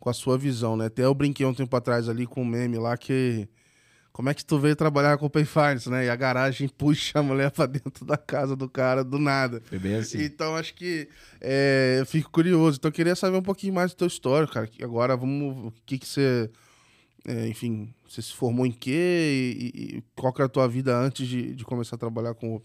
com 0.00 0.10
a 0.10 0.14
sua 0.14 0.36
visão, 0.36 0.76
né? 0.76 0.86
Até 0.86 1.04
eu 1.04 1.14
brinquei 1.14 1.46
um 1.46 1.54
tempo 1.54 1.76
atrás 1.76 2.08
ali 2.08 2.26
com 2.26 2.42
um 2.42 2.46
meme 2.46 2.78
lá 2.78 2.96
que. 2.96 3.48
Como 4.14 4.28
é 4.28 4.34
que 4.34 4.44
tu 4.44 4.60
veio 4.60 4.76
trabalhar 4.76 5.18
com 5.18 5.26
Open 5.26 5.44
Finance, 5.44 5.90
né? 5.90 6.06
E 6.06 6.08
a 6.08 6.14
garagem 6.14 6.68
puxa 6.68 7.18
a 7.18 7.22
mulher 7.22 7.50
pra 7.50 7.66
dentro 7.66 8.04
da 8.04 8.16
casa 8.16 8.54
do 8.54 8.68
cara 8.68 9.02
do 9.02 9.18
nada. 9.18 9.60
Foi 9.64 9.76
bem 9.76 9.96
assim. 9.96 10.22
Então, 10.22 10.54
acho 10.54 10.72
que 10.74 11.08
é, 11.40 11.96
eu 11.98 12.06
fico 12.06 12.30
curioso. 12.30 12.78
Então, 12.78 12.90
eu 12.90 12.92
queria 12.92 13.16
saber 13.16 13.36
um 13.36 13.42
pouquinho 13.42 13.74
mais 13.74 13.90
da 13.90 13.96
tua 13.98 14.06
história, 14.06 14.46
cara. 14.46 14.70
Agora, 14.80 15.16
vamos... 15.16 15.66
O 15.66 15.72
que 15.84 15.98
que 15.98 16.06
você... 16.06 16.48
é, 17.26 17.48
enfim, 17.48 17.92
você 18.08 18.22
se 18.22 18.32
formou 18.32 18.64
em 18.64 18.70
quê? 18.70 19.56
E, 19.58 19.96
e- 19.96 20.04
qual 20.14 20.32
que 20.32 20.40
era 20.40 20.46
a 20.46 20.48
tua 20.48 20.68
vida 20.68 20.96
antes 20.96 21.26
de, 21.26 21.52
de 21.52 21.64
começar 21.64 21.96
a 21.96 21.98
trabalhar 21.98 22.34
com 22.34 22.54
o... 22.54 22.62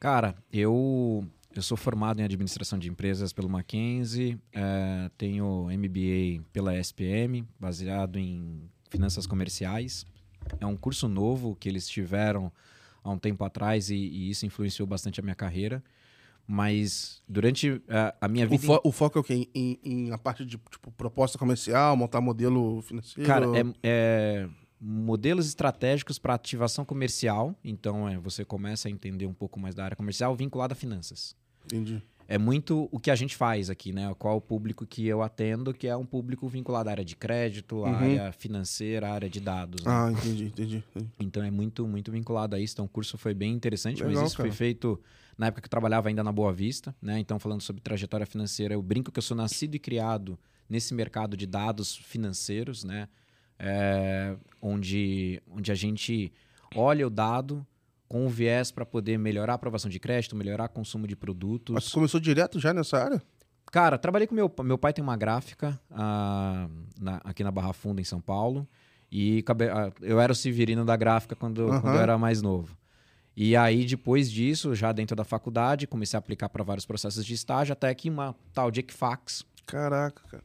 Cara, 0.00 0.34
eu, 0.52 1.24
eu 1.54 1.62
sou 1.62 1.76
formado 1.76 2.18
em 2.18 2.24
administração 2.24 2.76
de 2.76 2.88
empresas 2.88 3.32
pelo 3.32 3.48
Mackenzie, 3.48 4.36
eh, 4.52 5.08
tenho 5.16 5.68
MBA 5.70 6.42
pela 6.52 6.76
SPM, 6.76 7.46
baseado 7.60 8.18
em 8.18 8.68
finanças 8.90 9.28
comerciais. 9.28 10.04
É 10.60 10.66
um 10.66 10.76
curso 10.76 11.08
novo 11.08 11.56
que 11.56 11.68
eles 11.68 11.88
tiveram 11.88 12.50
há 13.02 13.10
um 13.10 13.18
tempo 13.18 13.44
atrás 13.44 13.90
e, 13.90 13.96
e 13.96 14.30
isso 14.30 14.46
influenciou 14.46 14.86
bastante 14.86 15.20
a 15.20 15.22
minha 15.22 15.34
carreira. 15.34 15.82
Mas 16.46 17.22
durante 17.28 17.80
a, 17.88 18.14
a 18.20 18.28
minha 18.28 18.46
O, 18.46 18.50
vida. 18.50 18.66
fo- 18.66 18.80
o 18.84 18.92
foco 18.92 19.18
é 19.18 19.20
o 19.20 19.24
quê? 19.24 19.48
Em, 19.54 19.78
em 19.84 20.10
a 20.12 20.18
parte 20.18 20.44
de 20.44 20.58
tipo, 20.70 20.90
proposta 20.92 21.38
comercial, 21.38 21.96
montar 21.96 22.20
modelo 22.20 22.82
financeiro? 22.82 23.26
Cara, 23.26 23.46
é, 23.56 23.62
é 23.82 24.48
modelos 24.80 25.46
estratégicos 25.46 26.18
para 26.18 26.34
ativação 26.34 26.84
comercial. 26.84 27.54
Então, 27.62 28.08
é, 28.08 28.18
você 28.18 28.44
começa 28.44 28.88
a 28.88 28.90
entender 28.90 29.26
um 29.26 29.32
pouco 29.32 29.60
mais 29.60 29.74
da 29.74 29.84
área 29.84 29.96
comercial 29.96 30.34
vinculada 30.34 30.72
a 30.72 30.76
finanças. 30.76 31.36
Entendi. 31.64 32.02
É 32.28 32.38
muito 32.38 32.88
o 32.90 32.98
que 32.98 33.10
a 33.10 33.14
gente 33.14 33.36
faz 33.36 33.68
aqui, 33.68 33.92
né? 33.92 34.14
Qual 34.18 34.36
o 34.36 34.40
público 34.40 34.86
que 34.86 35.06
eu 35.06 35.22
atendo, 35.22 35.74
que 35.74 35.86
é 35.86 35.96
um 35.96 36.06
público 36.06 36.48
vinculado 36.48 36.88
à 36.88 36.92
área 36.92 37.04
de 37.04 37.14
crédito, 37.16 37.84
à 37.84 37.88
Uhum. 37.90 37.94
área 37.96 38.32
financeira, 38.32 39.08
à 39.08 39.12
área 39.12 39.28
de 39.28 39.40
dados. 39.40 39.84
né? 39.84 39.90
Ah, 39.92 40.10
entendi, 40.12 40.44
entendi. 40.46 40.84
entendi. 40.94 41.10
Então 41.20 41.42
é 41.42 41.50
muito, 41.50 41.86
muito 41.86 42.10
vinculado 42.10 42.56
a 42.56 42.60
isso. 42.60 42.74
Então 42.74 42.84
o 42.84 42.88
curso 42.88 43.18
foi 43.18 43.34
bem 43.34 43.52
interessante, 43.52 44.02
Legal, 44.02 44.22
mas 44.22 44.28
isso 44.30 44.36
cara. 44.36 44.48
foi 44.48 44.56
feito 44.56 45.00
na 45.36 45.46
época 45.46 45.62
que 45.62 45.66
eu 45.66 45.70
trabalhava 45.70 46.08
ainda 46.08 46.22
na 46.22 46.32
Boa 46.32 46.52
Vista, 46.52 46.94
né? 47.02 47.18
Então 47.18 47.38
falando 47.38 47.60
sobre 47.60 47.82
trajetória 47.82 48.26
financeira, 48.26 48.74
eu 48.74 48.82
brinco 48.82 49.10
que 49.12 49.18
eu 49.18 49.22
sou 49.22 49.36
nascido 49.36 49.74
e 49.74 49.78
criado 49.78 50.38
nesse 50.68 50.94
mercado 50.94 51.36
de 51.36 51.46
dados 51.46 51.96
financeiros, 51.96 52.84
né? 52.84 53.08
É, 53.58 54.36
onde, 54.60 55.40
onde 55.50 55.70
a 55.70 55.74
gente 55.74 56.32
olha 56.74 57.06
o 57.06 57.10
dado 57.10 57.64
com 58.12 58.26
o 58.26 58.28
viés 58.28 58.70
para 58.70 58.84
poder 58.84 59.18
melhorar 59.18 59.54
a 59.54 59.56
aprovação 59.56 59.90
de 59.90 59.98
crédito, 59.98 60.36
melhorar 60.36 60.66
o 60.66 60.68
consumo 60.68 61.06
de 61.06 61.16
produtos. 61.16 61.72
Mas 61.74 61.84
você 61.84 61.92
começou 61.94 62.20
direto 62.20 62.60
já 62.60 62.74
nessa 62.74 63.02
área? 63.02 63.22
Cara, 63.70 63.96
trabalhei 63.96 64.26
com 64.26 64.34
meu 64.34 64.50
pai. 64.50 64.66
Meu 64.66 64.76
pai 64.76 64.92
tem 64.92 65.02
uma 65.02 65.16
gráfica 65.16 65.80
ah, 65.90 66.68
na- 67.00 67.22
aqui 67.24 67.42
na 67.42 67.50
Barra 67.50 67.72
Funda, 67.72 68.02
em 68.02 68.04
São 68.04 68.20
Paulo. 68.20 68.68
E 69.10 69.42
ah, 69.72 69.90
eu 70.02 70.20
era 70.20 70.30
o 70.30 70.34
Severino 70.34 70.84
da 70.84 70.94
gráfica 70.94 71.34
quando, 71.34 71.62
Aham. 71.70 71.80
quando 71.80 71.94
eu 71.94 72.00
era 72.02 72.18
mais 72.18 72.42
novo. 72.42 72.76
E 73.34 73.56
aí, 73.56 73.86
depois 73.86 74.30
disso, 74.30 74.74
já 74.74 74.92
dentro 74.92 75.16
da 75.16 75.24
faculdade, 75.24 75.86
comecei 75.86 76.16
a 76.16 76.18
aplicar 76.18 76.50
para 76.50 76.62
vários 76.62 76.84
processos 76.84 77.24
de 77.24 77.32
estágio, 77.32 77.72
até 77.72 77.94
que 77.94 78.10
uma 78.10 78.34
tal 78.52 78.70
de 78.70 78.80
Equifax 78.80 79.42
Caraca, 79.64 80.22
cara. 80.30 80.44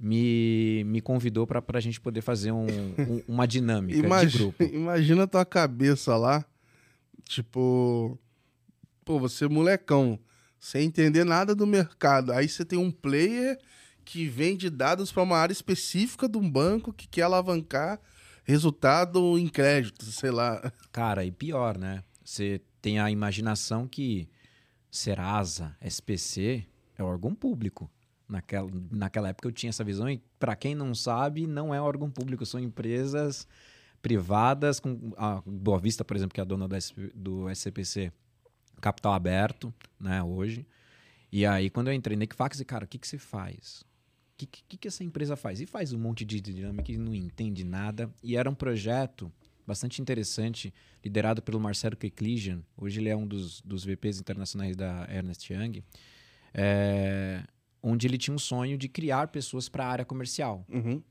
me, 0.00 0.82
me 0.84 1.00
convidou 1.00 1.46
para 1.46 1.62
a 1.74 1.80
gente 1.80 2.00
poder 2.00 2.22
fazer 2.22 2.50
um- 2.50 2.66
um- 2.66 3.22
uma 3.28 3.46
dinâmica 3.46 4.00
de 4.00 4.04
Imagi- 4.04 4.38
grupo. 4.38 4.56
Imagina 4.74 5.22
a 5.24 5.26
tua 5.28 5.44
cabeça 5.44 6.16
lá, 6.16 6.44
tipo, 7.28 8.18
pô, 9.04 9.18
você 9.18 9.44
é 9.44 9.48
molecão, 9.48 10.18
sem 10.58 10.86
entender 10.86 11.24
nada 11.24 11.54
do 11.54 11.66
mercado. 11.66 12.32
Aí 12.32 12.48
você 12.48 12.64
tem 12.64 12.78
um 12.78 12.90
player 12.90 13.58
que 14.04 14.28
vende 14.28 14.68
dados 14.68 15.12
para 15.12 15.22
uma 15.22 15.36
área 15.36 15.52
específica 15.52 16.28
de 16.28 16.38
um 16.38 16.50
banco 16.50 16.92
que 16.92 17.06
quer 17.08 17.22
alavancar 17.22 18.00
resultado 18.44 19.38
em 19.38 19.48
crédito, 19.48 20.04
sei 20.06 20.30
lá. 20.30 20.72
Cara, 20.90 21.24
e 21.24 21.30
pior, 21.30 21.78
né? 21.78 22.02
Você 22.24 22.60
tem 22.80 22.98
a 22.98 23.10
imaginação 23.10 23.86
que 23.86 24.28
Serasa, 24.90 25.76
SPC 25.80 26.66
é 26.98 27.02
órgão 27.02 27.34
público. 27.34 27.90
Naquela, 28.28 28.70
naquela 28.90 29.28
época 29.28 29.48
eu 29.48 29.52
tinha 29.52 29.70
essa 29.70 29.84
visão 29.84 30.08
e, 30.08 30.22
para 30.38 30.56
quem 30.56 30.74
não 30.74 30.94
sabe, 30.94 31.46
não 31.46 31.74
é 31.74 31.80
órgão 31.80 32.10
público, 32.10 32.46
são 32.46 32.58
empresas 32.58 33.46
privadas, 34.02 34.80
com 34.80 35.12
a 35.16 35.40
Boa 35.46 35.78
Vista, 35.78 36.04
por 36.04 36.16
exemplo, 36.16 36.34
que 36.34 36.40
é 36.40 36.42
a 36.42 36.44
dona 36.44 36.66
do, 36.66 36.74
SP 36.74 37.14
do 37.14 37.48
SCPC, 37.48 38.12
capital 38.80 39.14
aberto, 39.14 39.72
né, 39.98 40.22
hoje. 40.22 40.66
E 41.30 41.46
aí, 41.46 41.70
quando 41.70 41.88
eu 41.88 41.94
entrei 41.94 42.16
na 42.16 42.24
Equifax, 42.24 42.60
cara, 42.66 42.84
o 42.84 42.88
que, 42.88 42.98
que 42.98 43.06
você 43.06 43.16
faz? 43.16 43.82
O 44.34 44.36
que, 44.36 44.46
que, 44.46 44.76
que 44.76 44.88
essa 44.88 45.04
empresa 45.04 45.36
faz? 45.36 45.60
E 45.60 45.66
faz 45.66 45.92
um 45.92 45.98
monte 45.98 46.24
de 46.24 46.40
dinâmica 46.40 46.90
e 46.90 46.98
não 46.98 47.14
entende 47.14 47.64
nada. 47.64 48.12
E 48.22 48.36
era 48.36 48.50
um 48.50 48.54
projeto 48.54 49.32
bastante 49.66 50.02
interessante, 50.02 50.74
liderado 51.02 51.40
pelo 51.40 51.60
Marcelo 51.60 51.96
Keklijan. 51.96 52.62
Hoje 52.76 53.00
ele 53.00 53.08
é 53.08 53.16
um 53.16 53.26
dos, 53.26 53.60
dos 53.62 53.84
VPs 53.84 54.18
internacionais 54.18 54.76
da 54.76 55.06
Ernest 55.08 55.50
Young. 55.52 55.82
É, 56.52 57.44
onde 57.82 58.06
ele 58.06 58.18
tinha 58.18 58.34
um 58.34 58.38
sonho 58.38 58.76
de 58.76 58.88
criar 58.88 59.28
pessoas 59.28 59.68
para 59.68 59.86
a 59.86 59.88
área 59.88 60.04
comercial 60.04 60.66
Uhum. 60.68 61.02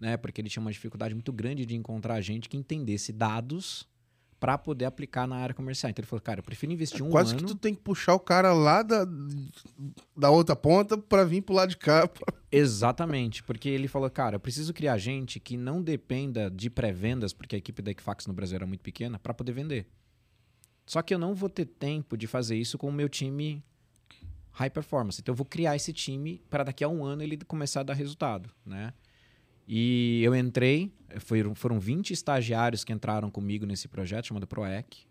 Né? 0.00 0.16
Porque 0.16 0.40
ele 0.40 0.48
tinha 0.48 0.62
uma 0.62 0.72
dificuldade 0.72 1.14
muito 1.14 1.32
grande 1.32 1.66
de 1.66 1.76
encontrar 1.76 2.20
gente 2.22 2.48
que 2.48 2.56
entendesse 2.56 3.12
dados 3.12 3.86
para 4.40 4.56
poder 4.56 4.86
aplicar 4.86 5.28
na 5.28 5.36
área 5.36 5.54
comercial. 5.54 5.90
Então 5.90 6.00
ele 6.00 6.08
falou, 6.08 6.22
cara, 6.22 6.40
eu 6.40 6.44
prefiro 6.44 6.72
investir 6.72 7.04
um 7.04 7.10
Quase 7.10 7.32
ano. 7.32 7.42
que 7.42 7.46
tu 7.46 7.54
tem 7.54 7.74
que 7.74 7.82
puxar 7.82 8.14
o 8.14 8.18
cara 8.18 8.54
lá 8.54 8.82
da, 8.82 9.06
da 10.16 10.30
outra 10.30 10.56
ponta 10.56 10.96
para 10.96 11.24
vir 11.24 11.42
pro 11.42 11.54
lado 11.54 11.68
de 11.68 11.76
cá. 11.76 12.08
Exatamente, 12.50 13.42
porque 13.42 13.68
ele 13.68 13.86
falou, 13.86 14.08
cara, 14.08 14.36
eu 14.36 14.40
preciso 14.40 14.72
criar 14.72 14.96
gente 14.96 15.38
que 15.38 15.58
não 15.58 15.82
dependa 15.82 16.50
de 16.50 16.70
pré-vendas, 16.70 17.34
porque 17.34 17.54
a 17.54 17.58
equipe 17.58 17.82
da 17.82 17.90
Equifax 17.90 18.26
no 18.26 18.32
Brasil 18.32 18.56
era 18.56 18.66
muito 18.66 18.80
pequena, 18.80 19.18
para 19.18 19.34
poder 19.34 19.52
vender. 19.52 19.86
Só 20.86 21.02
que 21.02 21.14
eu 21.14 21.18
não 21.18 21.34
vou 21.34 21.50
ter 21.50 21.66
tempo 21.66 22.16
de 22.16 22.26
fazer 22.26 22.56
isso 22.56 22.78
com 22.78 22.88
o 22.88 22.92
meu 22.92 23.10
time 23.10 23.62
high 24.52 24.70
performance. 24.70 25.20
Então 25.20 25.32
eu 25.32 25.36
vou 25.36 25.46
criar 25.46 25.76
esse 25.76 25.92
time 25.92 26.42
para 26.48 26.64
daqui 26.64 26.82
a 26.82 26.88
um 26.88 27.04
ano 27.04 27.22
ele 27.22 27.36
começar 27.44 27.80
a 27.80 27.84
dar 27.84 27.94
resultado, 27.94 28.50
né? 28.64 28.92
E 29.72 30.20
eu 30.24 30.34
entrei, 30.34 30.92
foram, 31.20 31.54
foram 31.54 31.78
20 31.78 32.10
estagiários 32.12 32.82
que 32.82 32.92
entraram 32.92 33.30
comigo 33.30 33.64
nesse 33.64 33.86
projeto 33.86 34.26
chamado 34.26 34.44
ProEC. 34.44 35.06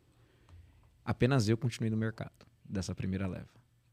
Apenas 1.06 1.48
eu 1.48 1.56
continuei 1.56 1.90
no 1.90 1.96
mercado 1.96 2.46
dessa 2.66 2.94
primeira 2.94 3.26
leva. 3.26 3.48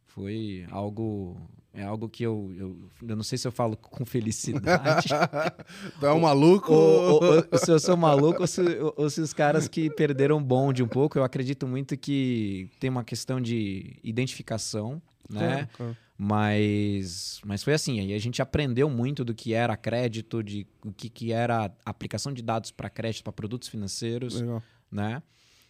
Foi 0.08 0.66
algo. 0.70 1.36
É 1.72 1.84
algo 1.84 2.08
que 2.08 2.24
eu, 2.24 2.52
eu. 2.56 2.90
Eu 3.06 3.14
não 3.16 3.22
sei 3.22 3.38
se 3.38 3.46
eu 3.46 3.52
falo 3.52 3.76
com 3.76 4.04
felicidade. 4.04 5.08
tu 6.00 6.06
é 6.06 6.12
um 6.12 6.20
maluco. 6.20 6.72
ou, 6.72 7.22
ou- 7.22 7.44
ou 7.52 7.58
se 7.58 7.70
eu 7.70 7.78
sou 7.78 7.96
maluco 7.96 8.40
ou 8.40 8.46
se, 8.46 8.60
ou 8.96 9.08
se 9.08 9.20
os 9.20 9.32
caras 9.32 9.68
que 9.68 9.88
perderam 9.90 10.38
o 10.38 10.40
bonde 10.40 10.82
um 10.82 10.88
pouco. 10.88 11.16
Eu 11.16 11.22
acredito 11.22 11.66
muito 11.68 11.96
que 11.96 12.68
tem 12.80 12.90
uma 12.90 13.04
questão 13.04 13.40
de 13.40 14.00
identificação, 14.02 15.00
né? 15.30 15.68
Claro, 15.76 15.96
Mas, 16.18 17.40
mas 17.44 17.62
foi 17.62 17.74
assim, 17.74 18.00
aí 18.00 18.14
a 18.14 18.18
gente 18.18 18.40
aprendeu 18.40 18.88
muito 18.88 19.24
do 19.24 19.34
que 19.34 19.52
era 19.52 19.76
crédito, 19.76 20.42
de 20.42 20.66
o 20.84 20.92
que, 20.92 21.08
que 21.08 21.32
era 21.32 21.70
aplicação 21.84 22.32
de 22.32 22.42
dados 22.42 22.70
para 22.70 22.88
crédito, 22.88 23.24
para 23.24 23.32
produtos 23.32 23.68
financeiros, 23.68 24.40
Legal. 24.40 24.62
né? 24.90 25.22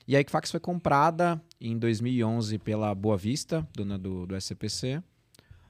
E 0.06 0.14
a 0.16 0.20
Equifax 0.20 0.50
foi 0.52 0.60
comprada 0.60 1.40
em 1.60 1.76
2011 1.76 2.58
pela 2.58 2.94
Boa 2.94 3.16
Vista, 3.16 3.66
dona 3.74 3.98
do, 3.98 4.24
do 4.24 4.36
SCPC. 4.36 5.02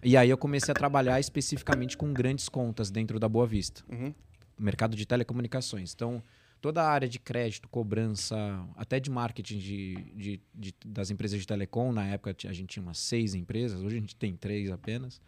E 0.05 0.15
aí 0.15 0.29
eu 0.29 0.37
comecei 0.37 0.71
a 0.73 0.75
trabalhar 0.75 1.19
especificamente 1.19 1.97
com 1.97 2.13
grandes 2.13 2.49
contas 2.49 2.91
dentro 2.91 3.19
da 3.19 3.29
Boa 3.29 3.47
Vista 3.47 3.83
Uhum. 3.91 4.15
mercado 4.59 4.95
de 4.95 5.07
telecomunicações. 5.07 5.95
Então, 5.95 6.23
toda 6.67 6.83
a 6.83 6.91
área 6.91 7.09
de 7.09 7.21
crédito, 7.21 7.69
cobrança, 7.69 8.37
até 8.75 8.99
de 8.99 9.09
marketing 9.09 9.59
de, 9.59 9.95
de- 10.17 10.41
de- 10.53 10.75
das 10.85 11.13
empresas 11.13 11.39
de 11.39 11.47
telecom, 11.47 11.93
na 11.93 12.05
época 12.09 12.35
a 12.49 12.53
gente 12.53 12.71
tinha 12.71 12.83
umas 12.83 12.99
seis 12.99 13.35
empresas, 13.35 13.81
hoje 13.83 13.99
a 13.99 14.01
gente 14.01 14.17
tem 14.17 14.35
três 14.35 14.69
apenas, 14.69 15.21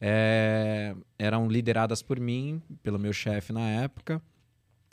é, 0.00 0.96
eram 1.16 1.46
lideradas 1.48 2.02
por 2.02 2.18
mim, 2.18 2.60
pelo 2.82 2.98
meu 2.98 3.12
chefe 3.12 3.52
na 3.52 3.68
época, 3.70 4.20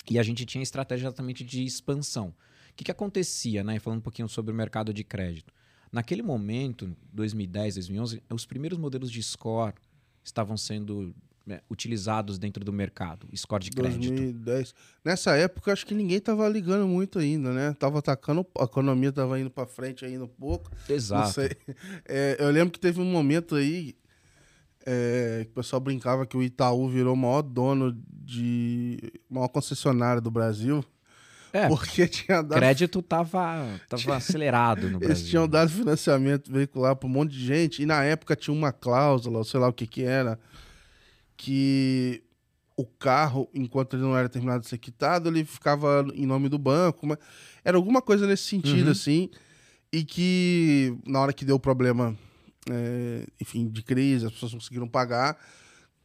e 0.07 0.19
a 0.19 0.21
gente 0.23 0.45
tinha 0.45 0.61
estratégia 0.61 1.07
exatamente 1.07 1.43
de 1.43 1.63
expansão. 1.63 2.27
O 2.69 2.73
que, 2.75 2.83
que 2.83 2.91
acontecia, 2.91 3.63
né? 3.63 3.79
Falando 3.79 3.97
um 3.97 4.03
pouquinho 4.03 4.29
sobre 4.29 4.51
o 4.53 4.55
mercado 4.55 4.93
de 4.93 5.03
crédito. 5.03 5.51
Naquele 5.91 6.21
momento, 6.21 6.95
2010, 7.11 7.73
2011, 7.75 8.21
os 8.29 8.45
primeiros 8.45 8.77
modelos 8.77 9.09
de 9.11 9.23
score 9.23 9.73
estavam 10.23 10.55
sendo 10.55 11.15
né, 11.49 11.61
utilizados 11.67 12.37
dentro 12.37 12.63
do 12.63 12.71
mercado, 12.71 13.27
score 13.35 13.63
de 13.63 13.71
crédito. 13.71 14.13
2010. 14.13 14.75
Nessa 15.03 15.35
época, 15.35 15.73
acho 15.73 15.83
que 15.83 15.95
ninguém 15.95 16.19
tava 16.19 16.47
ligando 16.47 16.87
muito 16.87 17.17
ainda, 17.17 17.51
né? 17.51 17.75
Tava 17.79 17.97
atacando, 17.97 18.45
a 18.59 18.65
economia 18.65 19.11
tava 19.11 19.39
indo 19.39 19.49
pra 19.49 19.65
frente 19.65 20.05
ainda 20.05 20.25
um 20.25 20.27
pouco. 20.27 20.69
Exato. 20.87 21.39
É, 22.07 22.37
eu 22.39 22.49
lembro 22.49 22.71
que 22.71 22.79
teve 22.79 23.01
um 23.01 23.05
momento 23.05 23.55
aí 23.55 23.95
é, 24.85 25.41
que 25.45 25.51
o 25.51 25.53
pessoal 25.55 25.79
brincava 25.79 26.25
que 26.25 26.37
o 26.37 26.43
Itaú 26.43 26.87
virou 26.87 27.13
o 27.13 27.17
maior 27.17 27.41
dono 27.41 27.97
de. 28.11 28.97
maior 29.29 29.47
concessionária 29.47 30.21
do 30.21 30.29
Brasil. 30.29 30.83
É, 31.51 31.67
Porque 31.67 32.07
tinha 32.07 32.43
dado. 32.43 32.59
crédito 32.59 33.01
tava, 33.01 33.79
tava 33.87 34.15
acelerado 34.15 34.89
no 34.89 34.99
Brasil. 34.99 35.15
Eles 35.15 35.29
tinham 35.29 35.47
dado 35.47 35.71
financiamento 35.71 36.51
veicular 36.51 36.95
para 36.95 37.07
um 37.07 37.11
monte 37.11 37.31
de 37.31 37.43
gente, 37.43 37.81
e 37.81 37.85
na 37.85 38.03
época 38.03 38.35
tinha 38.35 38.53
uma 38.53 38.71
cláusula, 38.71 39.43
sei 39.43 39.59
lá 39.59 39.67
o 39.67 39.73
que 39.73 39.87
que 39.87 40.03
era, 40.03 40.39
que 41.41 42.21
o 42.75 42.85
carro, 42.85 43.49
enquanto 43.53 43.95
ele 43.95 44.03
não 44.03 44.15
era 44.15 44.27
terminado 44.27 44.61
de 44.61 44.67
ser 44.69 44.77
quitado, 44.77 45.29
ele 45.29 45.45
ficava 45.45 46.05
em 46.13 46.25
nome 46.25 46.49
do 46.49 46.57
banco. 46.57 47.07
Mas 47.07 47.17
era 47.63 47.77
alguma 47.77 48.01
coisa 48.01 48.27
nesse 48.27 48.43
sentido, 48.43 48.85
Uhum. 48.87 48.91
assim, 48.91 49.29
e 49.91 50.03
que 50.03 50.97
na 51.07 51.21
hora 51.21 51.31
que 51.33 51.45
deu 51.45 51.55
o 51.55 51.59
problema, 51.59 52.13
é, 52.69 53.25
enfim, 53.41 53.69
de 53.69 53.81
crise, 53.83 54.25
as 54.25 54.33
pessoas 54.33 54.53
conseguiram 54.53 54.87
pagar. 54.87 55.37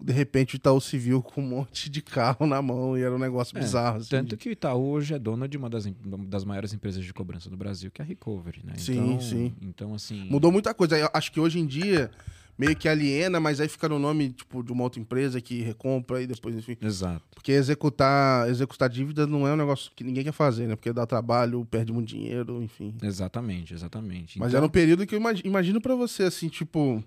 De 0.00 0.12
repente 0.12 0.55
o 0.55 0.57
Itaú 0.57 0.81
Civil 0.81 1.21
com 1.23 1.41
um 1.41 1.47
monte 1.49 1.88
de 1.88 2.00
carro 2.03 2.47
na 2.47 2.61
mão 2.62 2.97
e 2.97 3.03
era 3.03 3.14
um 3.14 3.19
negócio 3.19 3.57
É, 3.57 3.61
bizarro. 3.61 3.99
Assim, 3.99 4.09
Tanto 4.11 4.37
que 4.37 4.49
o 4.49 4.53
Itaú 4.53 4.91
hoje 4.91 5.14
é 5.14 5.19
dono 5.19 5.47
de 5.49 5.57
uma 5.57 5.69
das, 5.71 5.85
das 6.29 6.45
maiores 6.45 6.73
empresas 6.73 7.05
de 7.05 7.12
cobrança 7.12 7.49
do 7.50 7.57
Brasil, 7.57 7.91
que 7.91 8.03
é 8.03 8.05
a 8.05 8.07
Recovery, 8.07 8.61
né? 8.64 8.75
Sim, 8.76 8.99
então, 9.14 9.21
sim. 9.21 9.55
Então, 9.62 9.95
assim... 9.95 10.29
Mudou 10.29 10.50
muita 10.53 10.75
coisa. 10.75 10.97
Eu 10.99 11.09
acho 11.12 11.31
que 11.33 11.38
hoje 11.41 11.59
em 11.61 11.67
dia, 11.67 12.11
meio 12.56 12.76
que 12.76 12.88
aliena, 12.88 13.40
mas 13.40 13.61
aí 13.61 13.68
fica 13.68 13.88
no 13.88 13.99
nome, 13.99 14.30
tipo, 14.30 14.62
de 14.62 14.73
uma 14.73 14.84
outra 14.84 15.00
empresa 15.00 15.40
que 15.40 15.61
recompra 15.62 16.23
e 16.23 16.26
depois, 16.26 16.54
enfim. 16.56 16.76
Exato. 16.80 17.23
Porque 17.34 17.52
executar, 17.52 18.49
executar 18.49 18.88
dívida 18.88 19.26
não 19.26 19.46
é 19.46 19.52
um 19.52 19.56
negócio 19.56 19.90
que 19.94 20.04
ninguém 20.04 20.23
quer 20.25 20.32
fazer, 20.32 20.66
né? 20.68 20.76
Porque 20.76 20.92
dá 20.92 21.04
trabalho, 21.06 21.64
perde 21.64 21.92
muito 21.92 22.08
dinheiro, 22.08 22.62
enfim. 22.62 22.94
Exatamente, 23.02 23.75
exatamente. 23.75 24.38
Mas 24.38 24.49
Então- 24.49 24.58
era 24.58 24.66
um 24.66 24.70
período 24.70 25.06
que 25.06 25.14
eu 25.14 25.18
imagi- 25.20 25.42
imagino 25.44 25.80
pra 25.80 25.94
você, 25.94 26.23
assim, 26.25 26.49
tipo. 26.49 27.02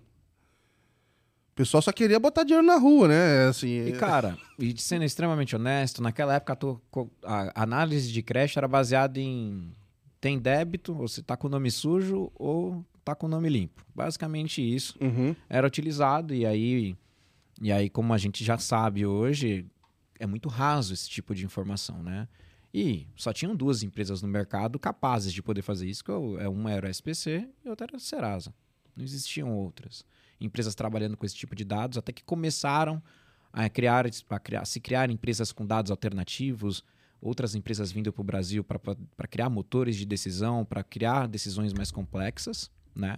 O 1.51 1.56
pessoal 1.58 1.82
só 1.82 1.92
queria 1.92 2.20
botar 2.20 2.44
dinheiro 2.44 2.66
na 2.66 2.75
rua, 2.77 3.08
né? 3.08 3.48
Assim, 3.48 3.88
E, 3.88 3.94
cara, 3.94 4.38
e 4.60 4.80
sendo 4.80 5.04
extremamente 5.04 5.56
honesto, 5.56 6.04
naquela 6.04 6.36
época 6.36 6.56
a, 7.24 7.63
análise 7.63 8.12
de 8.12 8.22
crédito 8.22 8.58
era 8.58 8.68
baseada 8.68 9.20
em 9.20 9.72
tem 10.22 10.38
débito, 10.38 10.96
ou 10.96 11.08
se 11.08 11.24
tá 11.24 11.36
com 11.38 11.48
o 11.48 11.50
nome 11.50 11.72
sujo, 11.72 12.32
ou 12.36 12.86
tá 13.12 13.16
com 13.16 13.26
o 13.28 13.30
nome 13.30 13.50
limpo. 13.50 13.86
Basicamente 13.96 14.62
isso 14.62 14.98
Uhum. 15.02 15.36
era 15.50 15.66
utilizado, 15.66 16.34
e 16.34 16.46
aí, 16.46 16.96
e 17.62 17.72
aí, 17.72 17.90
como 17.90 18.14
a 18.14 18.18
gente 18.18 18.44
já 18.44 18.58
sabe 18.58 19.06
hoje, 19.06 19.66
é 20.20 20.26
muito 20.28 20.50
raso 20.50 20.94
esse 20.94 21.10
tipo 21.10 21.34
de 21.34 21.46
informação, 21.46 22.04
né? 22.04 22.28
E 22.74 23.08
só 23.16 23.32
tinham 23.32 23.56
duas 23.56 23.82
empresas 23.82 24.22
no 24.22 24.28
mercado 24.28 24.78
capazes 24.78 25.32
de 25.34 25.42
poder 25.42 25.62
fazer 25.62 25.88
isso, 25.88 26.04
que 26.04 26.12
é 26.12 26.48
uma 26.50 26.72
era 26.72 26.86
o 26.86 26.90
SPC 26.90 27.48
e 27.64 27.70
outra 27.70 27.86
era 27.88 27.96
a 27.96 28.00
Serasa. 28.00 28.54
Não 28.96 29.04
existiam 29.04 29.52
outras 29.52 30.06
empresas 30.40 30.76
trabalhando 30.76 31.16
com 31.18 31.26
esse 31.26 31.36
tipo 31.36 31.56
de 31.56 31.64
dados, 31.64 31.98
até 31.98 32.12
que 32.12 32.24
começaram 32.24 33.02
a 33.54 33.68
criar, 33.70 34.06
a 34.30 34.40
criar 34.40 34.66
se 34.66 34.80
criar 34.80 35.10
empresas 35.10 35.52
com 35.52 35.66
dados 35.66 35.90
alternativos, 35.90 36.84
outras 37.22 37.56
empresas 37.56 37.92
vindo 37.92 38.12
para 38.14 38.22
o 38.22 38.24
Brasil 38.24 38.64
para 38.64 39.28
criar 39.28 39.50
motores 39.50 39.96
de 39.96 40.06
decisão, 40.06 40.64
para 40.66 40.84
criar 40.84 41.28
decisões 41.28 41.74
mais 41.74 41.90
complexas, 41.92 42.70
né? 42.98 43.18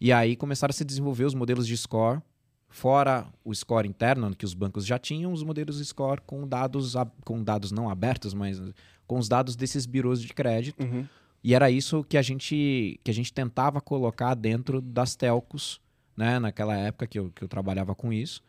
E 0.00 0.12
aí 0.12 0.34
começaram 0.36 0.70
a 0.70 0.74
se 0.74 0.84
desenvolver 0.84 1.24
os 1.24 1.34
modelos 1.34 1.66
de 1.66 1.76
score, 1.76 2.20
fora 2.68 3.26
o 3.44 3.54
score 3.54 3.88
interno 3.88 4.34
que 4.34 4.44
os 4.44 4.54
bancos 4.54 4.84
já 4.84 4.98
tinham, 4.98 5.32
os 5.32 5.42
modelos 5.42 5.78
de 5.78 5.84
score 5.84 6.20
com 6.26 6.46
dados, 6.46 6.94
com 7.24 7.42
dados 7.42 7.70
não 7.70 7.88
abertos, 7.88 8.34
mas 8.34 8.60
com 9.06 9.18
os 9.18 9.28
dados 9.28 9.54
desses 9.54 9.86
birôs 9.86 10.20
de 10.20 10.28
crédito. 10.34 10.82
Uhum. 10.82 11.06
E 11.42 11.54
era 11.54 11.70
isso 11.70 12.02
que 12.04 12.16
a 12.16 12.22
gente, 12.22 12.98
que 13.04 13.10
a 13.10 13.14
gente 13.14 13.32
tentava 13.32 13.80
colocar 13.80 14.34
dentro 14.34 14.80
das 14.80 15.14
telcos, 15.14 15.80
né? 16.16 16.38
Naquela 16.38 16.74
época 16.74 17.06
que 17.06 17.18
eu, 17.18 17.30
que 17.30 17.44
eu 17.44 17.48
trabalhava 17.48 17.94
com 17.94 18.12
isso. 18.12 18.42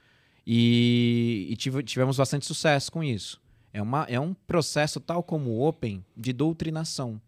E, 0.48 1.48
e 1.50 1.56
tive- 1.58 1.84
tivemos 1.84 2.18
bastante 2.18 2.46
sucesso 2.46 2.92
com 2.92 3.04
isso. 3.04 3.42
É, 3.74 3.82
uma, 3.82 4.04
é 4.04 4.20
um 4.20 4.34
processo, 4.34 5.00
tal 5.00 5.22
como 5.22 5.50
o 5.50 5.68
Open, 5.68 6.06
de 6.16 6.32
doutrinação. 6.32 7.20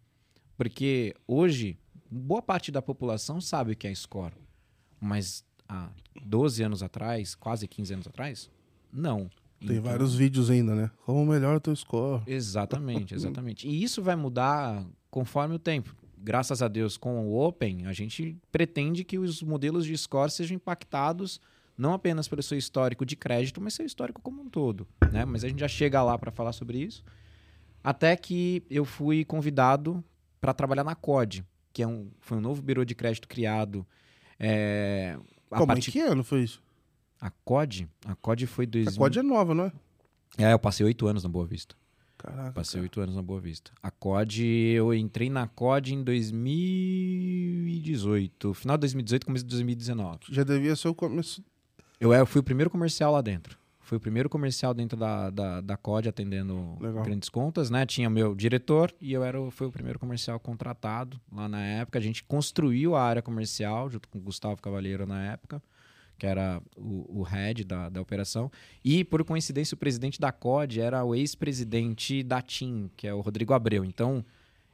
Porque 0.55 1.13
hoje, 1.27 1.77
boa 2.10 2.42
parte 2.42 2.72
da 2.72 2.82
população 2.82 3.40
sabe 3.42 3.74
o 3.74 3.76
que 3.76 3.88
é 3.88 3.94
score. 3.94 4.34
Mas 5.00 5.44
há 5.68 5.90
12 6.26 6.64
anos 6.64 6.82
atrás, 6.84 7.36
quase 7.36 7.68
15 7.68 7.94
anos 7.94 8.08
atrás, 8.08 8.50
não. 8.92 9.30
Tem 9.60 9.78
Então- 9.78 9.84
vários 9.92 10.16
vídeos 10.16 10.50
ainda, 10.50 10.76
né? 10.76 10.92
Como 11.06 11.26
melhora 11.26 11.58
o 11.58 11.62
teu 11.62 11.76
score. 11.76 12.22
Exatamente, 12.28 13.14
exatamente. 13.16 13.68
E 13.68 13.84
isso 13.84 14.02
vai 14.02 14.16
mudar 14.16 14.86
conforme 15.10 15.56
o 15.56 15.60
tempo. 15.60 15.96
Graças 16.20 16.62
a 16.62 16.68
Deus, 16.68 16.98
com 16.98 17.28
o 17.28 17.40
Open, 17.40 17.86
a 17.86 17.94
gente 17.94 18.38
pretende 18.52 19.04
que 19.04 19.18
os 19.20 19.42
modelos 19.42 19.86
de 19.86 19.96
score 19.98 20.32
sejam 20.32 20.56
impactados 20.56 21.40
não 21.78 21.94
apenas 21.94 22.28
pelo 22.28 22.42
seu 22.42 22.58
histórico 22.58 23.06
de 23.06 23.16
crédito, 23.16 23.62
mas 23.62 23.76
seu 23.76 23.86
histórico 23.86 24.20
como 24.22 24.42
um 24.42 24.50
todo. 24.50 24.88
Né? 25.12 25.26
Mas 25.26 25.44
a 25.44 25.48
gente 25.48 25.60
já 25.60 25.68
chega 25.68 26.02
lá 26.02 26.18
para 26.18 26.32
falar 26.32 26.52
sobre 26.54 26.80
isso. 26.80 27.04
Até 27.84 28.15
que 28.15 28.63
eu 28.70 28.84
fui 28.84 29.24
convidado 29.24 30.04
para 30.41 30.54
trabalhar 30.54 30.84
na 30.84 30.96
COD, 30.96 31.46
que 31.78 31.84
é 31.84 31.88
um, 31.88 32.10
foi 32.20 32.40
um 32.40 32.42
novo 32.42 32.60
birô 32.60 32.84
de 32.84 32.96
crédito 32.96 33.28
criado. 33.28 33.86
É, 34.40 35.16
a 35.52 35.60
Como, 35.60 35.74
em 35.74 35.80
que 35.80 36.00
ano 36.00 36.24
foi 36.24 36.42
isso? 36.42 36.60
A 37.22 37.30
COD? 37.30 37.88
A 38.04 38.16
COD 38.16 38.48
foi 38.48 38.66
A 38.66 38.70
2000... 38.70 38.98
COD 38.98 39.20
é 39.20 39.22
nova, 39.22 39.54
não 39.54 39.66
é? 39.66 39.72
É, 40.40 40.54
eu 40.54 40.58
passei 40.58 40.84
oito 40.84 41.06
anos 41.06 41.22
na 41.22 41.30
Boa 41.30 41.46
Vista. 41.46 41.76
Caraca. 42.18 42.52
Passei 42.52 42.82
oito 42.82 43.00
anos 43.00 43.16
na 43.16 43.22
Boa 43.22 43.40
Vista. 43.40 43.72
A 43.84 43.92
COD, 43.92 44.44
eu 44.44 44.92
entrei 44.92 45.30
na 45.30 45.48
COD 45.48 45.94
em 45.94 46.04
2018. 46.04 48.56
Final 48.56 48.78
de 48.78 48.82
2018, 48.82 49.28
começo 49.28 49.46
de 49.46 49.52
2019. 49.52 50.20
Já 50.32 50.44
devia 50.44 50.76
ser 50.76 50.88
o 50.88 50.96
começo. 50.96 51.46
Eu, 52.00 52.12
eu 52.12 52.26
fui 52.26 52.42
o 52.42 52.44
primeiro 52.44 52.72
comercial 52.72 53.13
lá 53.13 53.22
dentro. 53.22 53.56
Fui 53.88 53.97
o 53.97 54.02
primeiro 54.02 54.28
comercial 54.28 54.73
dentro 54.73 54.97
da, 54.97 55.30
da, 55.30 55.62
da 55.62 55.78
COD 55.78 56.10
atendendo 56.10 56.78
Legal. 56.78 57.04
grandes 57.06 57.30
contas, 57.30 57.69
né? 57.69 57.86
Tinha 57.86 58.10
meu 58.10 58.36
diretor 58.36 58.93
e 59.00 59.13
eu 59.13 59.23
era, 59.23 59.39
o- 59.39 59.50
fui 59.50 59.65
o 59.65 59.71
primeiro 59.71 59.97
comercial 59.97 60.38
contratado 60.41 61.17
lá 61.32 61.47
na 61.47 61.63
época. 61.65 61.97
A 61.97 62.02
gente 62.02 62.21
construiu 62.21 62.95
a 62.97 63.02
área 63.02 63.21
comercial 63.21 63.89
junto 63.89 64.10
com 64.10 64.17
o 64.19 64.21
Gustavo 64.21 64.62
Cavaleiro 64.62 65.06
na 65.08 65.23
época, 65.32 65.63
que 66.17 66.28
era 66.28 66.62
o, 66.76 67.21
o 67.21 67.23
head 67.23 67.63
da, 67.63 67.88
da 67.88 68.02
operação. 68.02 68.52
E, 68.84 69.06
por 69.06 69.23
coincidência, 69.23 69.73
o 69.73 69.78
presidente 69.78 70.19
da 70.19 70.34
COD 70.34 70.82
era 70.82 71.06
o 71.06 71.15
ex-presidente 71.15 72.23
da 72.23 72.41
TIM, 72.41 72.91
que 72.97 73.08
é 73.08 73.13
o 73.13 73.21
Rodrigo 73.21 73.54
Abreu. 73.54 73.86
Então, 73.86 74.26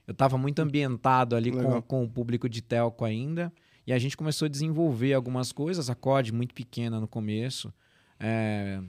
eu 0.08 0.14
estava 0.14 0.40
muito 0.40 0.58
ambientado 0.60 1.36
ali 1.36 1.52
com, 1.52 1.58
Legal. 1.60 1.82
com 1.84 2.04
o 2.04 2.10
público 2.10 2.50
de 2.50 2.64
telco 2.64 3.06
ainda. 3.06 3.54
E 3.86 3.94
a 3.94 4.00
gente 4.00 4.18
começou 4.18 4.48
a 4.48 4.50
desenvolver 4.50 5.14
algumas 5.14 5.52
coisas. 5.52 5.88
A 5.88 5.94
COD, 5.94 6.34
muito 6.34 6.56
pequena 6.56 7.00
no 7.00 7.08
começo, 7.08 7.72
é, 8.20 8.82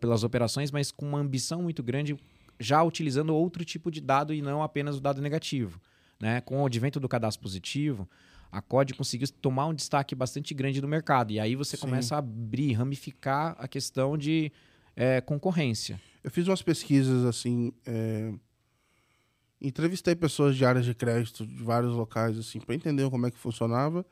pelas 0.00 0.24
operações, 0.24 0.70
mas 0.70 0.90
com 0.90 1.06
uma 1.06 1.18
ambição 1.18 1.62
muito 1.62 1.82
grande, 1.82 2.16
já 2.58 2.82
utilizando 2.82 3.34
outro 3.34 3.64
tipo 3.64 3.90
de 3.90 4.00
dado 4.00 4.32
e 4.32 4.40
não 4.40 4.62
apenas 4.62 4.96
o 4.96 5.00
dado 5.00 5.20
negativo. 5.20 5.80
Né? 6.20 6.40
Com 6.40 6.62
o 6.62 6.66
advento 6.66 7.00
do 7.00 7.08
cadastro 7.08 7.42
positivo, 7.42 8.08
a 8.50 8.60
COD 8.60 8.94
conseguiu 8.94 9.26
tomar 9.40 9.66
um 9.66 9.74
destaque 9.74 10.14
bastante 10.14 10.54
grande 10.54 10.80
no 10.80 10.86
mercado. 10.86 11.32
E 11.32 11.40
aí 11.40 11.56
você 11.56 11.76
Sim. 11.76 11.82
começa 11.82 12.14
a 12.14 12.18
abrir, 12.18 12.72
ramificar 12.74 13.56
a 13.58 13.66
questão 13.66 14.16
de 14.16 14.52
é, 14.94 15.20
concorrência. 15.20 16.00
Eu 16.22 16.30
fiz 16.30 16.46
umas 16.46 16.62
pesquisas 16.62 17.24
assim. 17.24 17.72
é, 17.86 18.32
Entrevistei 19.60 20.14
pessoas 20.16 20.56
de 20.56 20.64
áreas 20.64 20.84
de 20.84 20.92
crédito 20.92 21.46
de 21.46 21.62
vários 21.62 21.94
locais, 21.94 22.36
assim, 22.36 22.58
para 22.58 22.74
entender 22.74 23.08
como 23.08 23.26
é 23.26 23.30
que 23.30 23.38
funcionava. 23.38 24.04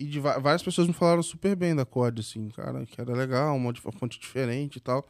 E 0.00 0.06
de 0.06 0.18
várias 0.18 0.62
pessoas 0.62 0.88
me 0.88 0.94
falaram 0.94 1.22
super 1.22 1.54
bem 1.54 1.76
da 1.76 1.84
COD, 1.84 2.20
assim, 2.20 2.48
cara, 2.48 2.86
que 2.86 2.98
era 2.98 3.12
legal, 3.12 3.54
uma 3.54 3.70
fonte 3.92 4.18
diferente 4.18 4.76
e 4.76 4.80
tal. 4.80 5.06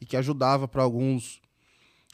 E 0.00 0.04
que 0.04 0.16
ajudava 0.16 0.66
para 0.66 0.82
alguns 0.82 1.40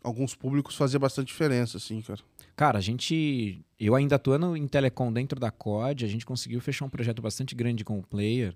alguns 0.03 0.35
públicos 0.35 0.77
fazer 0.77 0.99
bastante 0.99 1.29
diferença, 1.29 1.79
assim, 1.79 2.03
cara. 2.03 2.21
Cara, 2.55 2.79
a 2.79 2.81
gente. 2.83 3.64
Eu 3.81 3.95
ainda 3.95 4.17
atuando 4.17 4.57
em 4.57 4.69
telecom 4.69 5.11
dentro 5.11 5.41
da 5.41 5.51
COD, 5.51 6.05
a 6.05 6.09
gente 6.09 6.27
conseguiu 6.27 6.61
fechar 6.61 6.85
um 6.85 6.91
projeto 6.91 7.23
bastante 7.23 7.55
grande 7.55 7.83
com 7.83 7.99
o 7.99 8.03
player, 8.03 8.55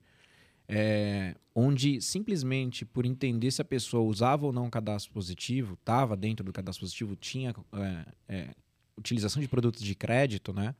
é, 0.68 1.34
onde 1.54 2.00
simplesmente 2.02 2.84
por 2.84 3.06
entender 3.06 3.50
se 3.50 3.62
a 3.62 3.64
pessoa 3.64 4.02
usava 4.02 4.44
ou 4.44 4.52
não 4.52 4.66
o 4.66 4.70
cadastro 4.70 5.12
positivo, 5.12 5.74
estava 5.74 6.14
dentro 6.14 6.44
do 6.44 6.52
cadastro 6.52 6.84
positivo, 6.84 7.16
tinha 7.16 7.54
é, 7.72 8.04
é, 8.28 8.50
utilização 8.98 9.40
de 9.40 9.48
produtos 9.48 9.82
de 9.82 9.94
crédito, 9.94 10.52
né? 10.52 10.74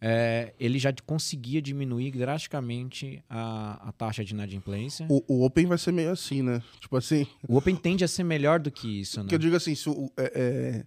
É, 0.00 0.52
ele 0.58 0.78
já 0.78 0.92
conseguia 1.06 1.62
diminuir 1.62 2.10
drasticamente 2.12 3.22
a, 3.28 3.88
a 3.88 3.92
taxa 3.92 4.24
de 4.24 4.34
inadimplência. 4.34 5.06
O, 5.08 5.22
o 5.26 5.44
Open 5.44 5.66
vai 5.66 5.78
ser 5.78 5.92
meio 5.92 6.10
assim, 6.10 6.42
né? 6.42 6.62
Tipo 6.80 6.96
assim, 6.96 7.26
O 7.48 7.56
Open 7.56 7.74
tende 7.76 8.04
a 8.04 8.08
ser 8.08 8.24
melhor 8.24 8.60
do 8.60 8.70
que 8.70 9.00
isso, 9.00 9.22
né? 9.22 9.28
que 9.28 9.34
eu 9.34 9.38
digo 9.38 9.56
assim, 9.56 9.74
se 9.74 9.88
o, 9.88 10.10
é- 10.16 10.32
é, 10.34 10.84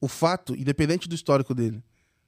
o 0.00 0.08
fato, 0.08 0.54
independente 0.54 1.08
do 1.08 1.14
histórico 1.14 1.54
dele, 1.54 1.82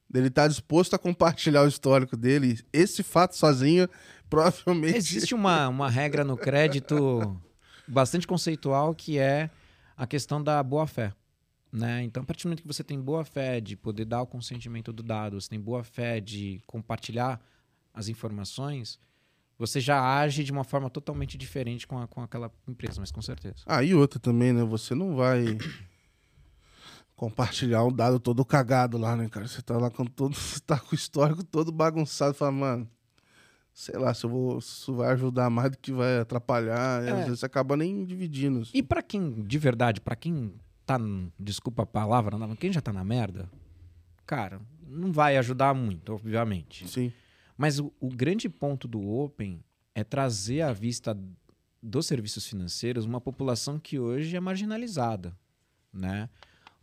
dele 0.08 0.28
estar 0.28 0.48
disposto 0.48 0.94
a 0.94 0.98
compartilhar 0.98 1.62
o 1.62 1.68
histórico 1.68 2.16
dele, 2.16 2.58
esse 2.72 3.02
fato 3.02 3.36
sozinho, 3.36 3.88
provavelmente. 4.30 4.96
Existe 4.96 5.34
uma, 5.34 5.68
uma 5.68 5.90
regra 5.90 6.24
no 6.24 6.36
crédito 6.36 7.38
bastante 7.86 8.26
conceitual 8.26 8.94
que 8.94 9.18
é 9.18 9.50
a 9.96 10.06
questão 10.06 10.42
da 10.42 10.62
boa-fé. 10.62 11.12
Né? 11.72 12.02
Então, 12.02 12.22
a 12.22 12.26
partir 12.26 12.44
do 12.44 12.48
momento 12.48 12.62
que 12.62 12.66
você 12.66 12.82
tem 12.82 12.98
boa 13.00 13.24
fé 13.24 13.60
de 13.60 13.76
poder 13.76 14.04
dar 14.06 14.22
o 14.22 14.26
consentimento 14.26 14.92
do 14.92 15.02
dado, 15.02 15.38
você 15.40 15.48
tem 15.50 15.60
boa 15.60 15.84
fé 15.84 16.18
de 16.20 16.62
compartilhar 16.66 17.40
as 17.92 18.08
informações, 18.08 18.98
você 19.58 19.78
já 19.80 20.00
age 20.20 20.44
de 20.44 20.52
uma 20.52 20.64
forma 20.64 20.88
totalmente 20.88 21.36
diferente 21.36 21.86
com, 21.86 21.98
a- 21.98 22.06
com 22.08 22.22
aquela 22.22 22.50
empresa, 22.66 23.00
mas 23.00 23.10
com 23.10 23.20
certeza. 23.20 23.56
Ah, 23.66 23.82
e 23.82 23.94
outra 23.94 24.18
também, 24.18 24.52
né? 24.52 24.64
Você 24.64 24.94
não 24.94 25.14
vai 25.14 25.44
compartilhar 27.16 27.84
um 27.84 27.92
dado 27.92 28.18
todo 28.18 28.44
cagado 28.44 28.96
lá, 28.96 29.16
né, 29.16 29.28
cara? 29.28 29.46
Você 29.46 29.60
tá 29.62 29.76
lá 29.76 29.90
com 29.90 30.04
todo. 30.04 30.34
Você 30.36 30.60
tá 30.60 30.78
com 30.78 30.92
o 30.92 30.94
histórico 30.94 31.42
todo 31.44 31.72
bagunçado, 31.72 32.34
fala, 32.34 32.52
mano. 32.52 32.88
Sei 33.72 33.96
lá, 33.96 34.12
se 34.12 34.24
eu 34.24 34.30
vou. 34.30 34.58
Isso 34.58 34.94
vai 34.94 35.12
ajudar 35.12 35.50
mais 35.50 35.70
do 35.70 35.78
que 35.78 35.92
vai 35.92 36.18
atrapalhar. 36.20 37.02
É. 37.04 37.10
Às 37.10 37.24
vezes 37.24 37.40
você 37.40 37.46
acaba 37.46 37.76
nem 37.76 38.04
dividindo. 38.04 38.62
E 38.74 38.82
pra 38.82 39.02
quem, 39.02 39.42
de 39.44 39.58
verdade, 39.58 40.00
pra 40.00 40.16
quem 40.16 40.52
tá, 40.88 40.98
desculpa 41.38 41.82
a 41.82 41.86
palavra, 41.86 42.38
não, 42.38 42.56
quem 42.56 42.72
já 42.72 42.80
tá 42.80 42.94
na 42.94 43.04
merda, 43.04 43.50
cara, 44.24 44.58
não 44.86 45.12
vai 45.12 45.36
ajudar 45.36 45.74
muito, 45.74 46.14
obviamente. 46.14 46.88
Sim. 46.88 47.12
Mas 47.58 47.78
o, 47.78 47.92
o 48.00 48.08
grande 48.08 48.48
ponto 48.48 48.88
do 48.88 49.06
Open 49.06 49.62
é 49.94 50.02
trazer 50.02 50.62
à 50.62 50.72
vista 50.72 51.18
dos 51.82 52.06
serviços 52.06 52.46
financeiros 52.46 53.04
uma 53.04 53.20
população 53.20 53.78
que 53.78 53.98
hoje 53.98 54.34
é 54.34 54.40
marginalizada, 54.40 55.36
né? 55.92 56.30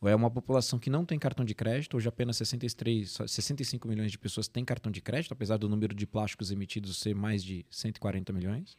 é 0.04 0.16
uma 0.16 0.30
população 0.30 0.78
que 0.78 0.88
não 0.88 1.04
tem 1.04 1.18
cartão 1.18 1.44
de 1.44 1.56
crédito. 1.56 1.98
Hoje 1.98 2.08
apenas 2.08 2.38
63, 2.38 3.10
só 3.10 3.26
65 3.26 3.88
milhões 3.88 4.12
de 4.12 4.20
pessoas 4.20 4.48
têm 4.48 4.64
cartão 4.64 4.92
de 4.92 5.02
crédito, 5.02 5.32
apesar 5.32 5.58
do 5.58 5.68
número 5.68 5.96
de 5.96 6.06
plásticos 6.06 6.52
emitidos 6.52 7.00
ser 7.00 7.16
mais 7.16 7.44
de 7.44 7.66
140 7.72 8.32
milhões. 8.32 8.78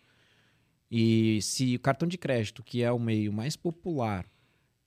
E 0.89 1.43
se 1.43 1.75
o 1.75 1.81
cartão 1.81 2.07
de 2.07 2.17
crédito, 2.17 2.62
que 2.62 2.81
é 2.85 2.93
o 2.93 2.99
meio 3.01 3.33
mais 3.33 3.57
popular 3.57 4.25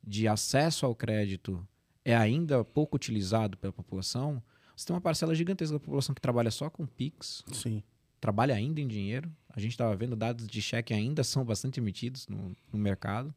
de 0.03 0.27
acesso 0.27 0.85
ao 0.85 0.95
crédito, 0.95 1.65
é 2.03 2.15
ainda 2.15 2.63
pouco 2.63 2.95
utilizado 2.95 3.57
pela 3.57 3.73
população, 3.73 4.41
você 4.79 4.85
tem 4.85 4.93
uma 4.93 5.01
parcela 5.01 5.35
gigantesca 5.35 5.73
da 5.73 5.79
população 5.79 6.15
que 6.15 6.21
trabalha 6.21 6.49
só 6.49 6.69
com 6.69 6.85
Pix, 6.85 7.43
Sim. 7.51 7.83
trabalha 8.21 8.55
ainda 8.55 8.79
em 8.79 8.87
dinheiro. 8.87 9.29
A 9.49 9.59
gente 9.59 9.71
estava 9.71 9.93
vendo 9.93 10.15
dados 10.15 10.47
de 10.47 10.61
cheque 10.61 10.93
ainda 10.93 11.21
são 11.21 11.43
bastante 11.43 11.81
emitidos 11.81 12.25
no, 12.29 12.55
no 12.71 12.79
mercado. 12.79 13.35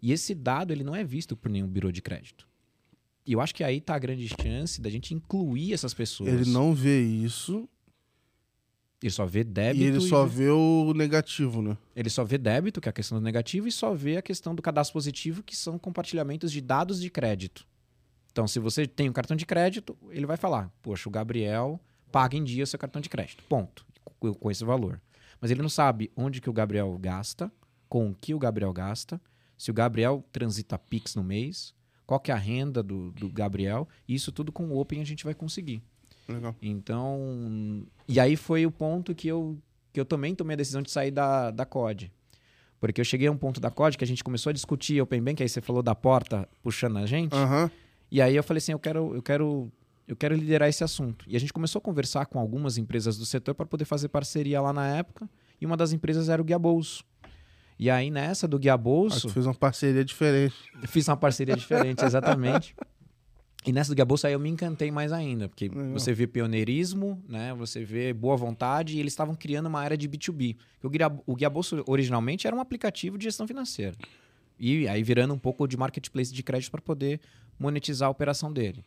E 0.00 0.12
esse 0.12 0.36
dado 0.36 0.72
ele 0.72 0.84
não 0.84 0.94
é 0.94 1.02
visto 1.02 1.36
por 1.36 1.50
nenhum 1.50 1.66
birô 1.66 1.90
de 1.90 2.00
crédito. 2.00 2.46
E 3.26 3.32
eu 3.32 3.40
acho 3.40 3.52
que 3.52 3.64
aí 3.64 3.78
está 3.78 3.96
a 3.96 3.98
grande 3.98 4.28
chance 4.40 4.80
da 4.80 4.88
gente 4.88 5.12
incluir 5.12 5.72
essas 5.72 5.92
pessoas. 5.92 6.32
Ele 6.32 6.48
não 6.48 6.72
vê 6.72 7.02
isso 7.02 7.68
Ele 9.00 9.10
só 9.12 9.24
vê 9.26 9.44
débito. 9.44 9.84
e 9.84 9.86
ele 9.86 9.98
e 9.98 10.08
só 10.08 10.24
vê- 10.26 10.44
vê 10.46 10.50
o 10.50 10.92
negativo, 10.94 11.62
né? 11.62 11.76
Ele 11.94 12.10
só 12.10 12.24
vê 12.24 12.36
débito, 12.36 12.80
que 12.80 12.88
é 12.88 12.90
a 12.90 12.92
questão 12.92 13.18
do 13.18 13.24
negativo, 13.24 13.68
e 13.68 13.72
só 13.72 13.94
vê 13.94 14.16
a 14.16 14.22
questão 14.22 14.54
do 14.54 14.60
cadastro 14.62 14.92
positivo, 14.94 15.42
que 15.42 15.54
são 15.56 15.78
compartilhamentos 15.78 16.50
de 16.50 16.60
dados 16.60 17.00
de 17.00 17.08
crédito. 17.08 17.64
Então, 18.32 18.46
se 18.48 18.58
você 18.58 18.86
tem 18.86 19.08
um 19.08 19.12
cartão 19.12 19.36
de 19.36 19.46
crédito, 19.46 19.96
ele 20.10 20.26
vai 20.26 20.36
falar: 20.36 20.72
Poxa, 20.82 21.08
o 21.08 21.12
Gabriel 21.12 21.80
paga 22.10 22.36
em 22.36 22.42
dia 22.42 22.66
seu 22.66 22.78
cartão 22.78 23.00
de 23.00 23.08
crédito. 23.08 23.44
Ponto. 23.48 23.86
Com 24.40 24.50
esse 24.50 24.64
valor. 24.64 25.00
Mas 25.40 25.50
ele 25.52 25.62
não 25.62 25.68
sabe 25.68 26.10
onde 26.16 26.40
que 26.40 26.50
o 26.50 26.52
Gabriel 26.52 26.96
gasta, 27.00 27.52
com 27.88 28.10
o 28.10 28.14
que 28.14 28.34
o 28.34 28.38
Gabriel 28.38 28.72
gasta, 28.72 29.20
se 29.56 29.70
o 29.70 29.74
Gabriel 29.74 30.24
transita 30.32 30.76
Pix 30.76 31.14
no 31.14 31.22
mês, 31.22 31.72
qual 32.04 32.18
que 32.18 32.32
é 32.32 32.34
a 32.34 32.38
renda 32.38 32.82
do, 32.82 33.12
do 33.12 33.28
Gabriel. 33.28 33.88
E 34.08 34.14
isso 34.14 34.32
tudo 34.32 34.50
com 34.50 34.66
o 34.68 34.78
Open 34.80 35.00
a 35.00 35.04
gente 35.04 35.22
vai 35.24 35.34
conseguir. 35.34 35.80
Legal. 36.28 36.54
Então, 36.60 37.84
e 38.06 38.20
aí 38.20 38.36
foi 38.36 38.66
o 38.66 38.70
ponto 38.70 39.14
que 39.14 39.28
eu, 39.28 39.58
que 39.92 40.00
eu 40.00 40.04
também 40.04 40.34
tomei 40.34 40.54
a 40.54 40.56
decisão 40.56 40.82
de 40.82 40.90
sair 40.90 41.10
da, 41.10 41.50
da 41.50 41.64
COD. 41.64 42.12
Porque 42.80 43.00
eu 43.00 43.04
cheguei 43.04 43.26
a 43.26 43.32
um 43.32 43.36
ponto 43.36 43.60
da 43.60 43.70
COD 43.70 43.98
que 43.98 44.04
a 44.04 44.06
gente 44.06 44.22
começou 44.22 44.50
a 44.50 44.52
discutir 44.52 45.00
Open 45.00 45.22
Bank, 45.22 45.42
aí 45.42 45.48
você 45.48 45.60
falou 45.60 45.82
da 45.82 45.94
porta 45.94 46.48
puxando 46.62 46.98
a 46.98 47.06
gente. 47.06 47.34
Aham. 47.34 47.70
E 48.10 48.22
aí 48.22 48.36
eu 48.36 48.42
falei 48.42 48.58
assim, 48.58 48.72
eu 48.72 48.78
quero, 48.78 49.14
eu 49.14 49.22
quero, 49.22 49.70
eu 50.06 50.16
quero 50.16 50.34
liderar 50.34 50.68
esse 50.68 50.84
assunto. 50.84 51.24
E 51.28 51.36
a 51.36 51.40
gente 51.40 51.52
começou 51.52 51.80
a 51.80 51.82
conversar 51.82 52.26
com 52.26 52.38
algumas 52.38 52.78
empresas 52.78 53.18
do 53.18 53.26
setor 53.26 53.54
para 53.54 53.66
poder 53.66 53.84
fazer 53.84 54.08
parceria 54.08 54.60
lá 54.60 54.72
na 54.72 54.86
época. 54.86 55.28
E 55.60 55.66
uma 55.66 55.76
das 55.76 55.92
empresas 55.92 56.28
era 56.28 56.40
o 56.40 56.44
Guia 56.44 56.58
Bolso. 56.58 57.04
E 57.78 57.90
aí 57.90 58.10
nessa 58.10 58.48
do 58.48 58.58
Guia 58.58 58.72
Aí 58.74 58.78
Bolso, 58.78 59.28
tu 59.28 59.32
fez 59.32 59.46
uma 59.46 59.54
parceria 59.54 60.04
diferente. 60.04 60.54
fiz 60.88 61.06
uma 61.08 61.16
parceria 61.16 61.54
diferente, 61.56 62.04
exatamente. 62.04 62.74
E 63.66 63.72
nessa 63.72 63.90
do 63.90 63.96
Guia 63.96 64.04
Bolsa 64.04 64.28
aí 64.28 64.34
eu 64.34 64.38
me 64.38 64.48
encantei 64.48 64.90
mais 64.90 65.12
ainda, 65.12 65.48
porque 65.48 65.68
Legal. 65.68 65.92
você 65.92 66.12
vê 66.12 66.26
pioneirismo, 66.26 67.22
né? 67.28 67.52
Você 67.54 67.84
vê 67.84 68.12
boa 68.12 68.36
vontade 68.36 68.96
e 68.96 69.00
eles 69.00 69.12
estavam 69.12 69.34
criando 69.34 69.66
uma 69.66 69.80
área 69.80 69.96
de 69.96 70.08
B2B. 70.08 70.56
O 71.26 71.36
Bolsa 71.50 71.82
originalmente 71.86 72.46
era 72.46 72.54
um 72.54 72.60
aplicativo 72.60 73.18
de 73.18 73.24
gestão 73.24 73.46
financeira. 73.46 73.96
E 74.58 74.88
aí 74.88 75.02
virando 75.02 75.34
um 75.34 75.38
pouco 75.38 75.66
de 75.66 75.76
marketplace 75.76 76.32
de 76.32 76.42
crédito 76.42 76.70
para 76.70 76.80
poder 76.80 77.20
monetizar 77.58 78.06
a 78.08 78.10
operação 78.10 78.52
dele. 78.52 78.84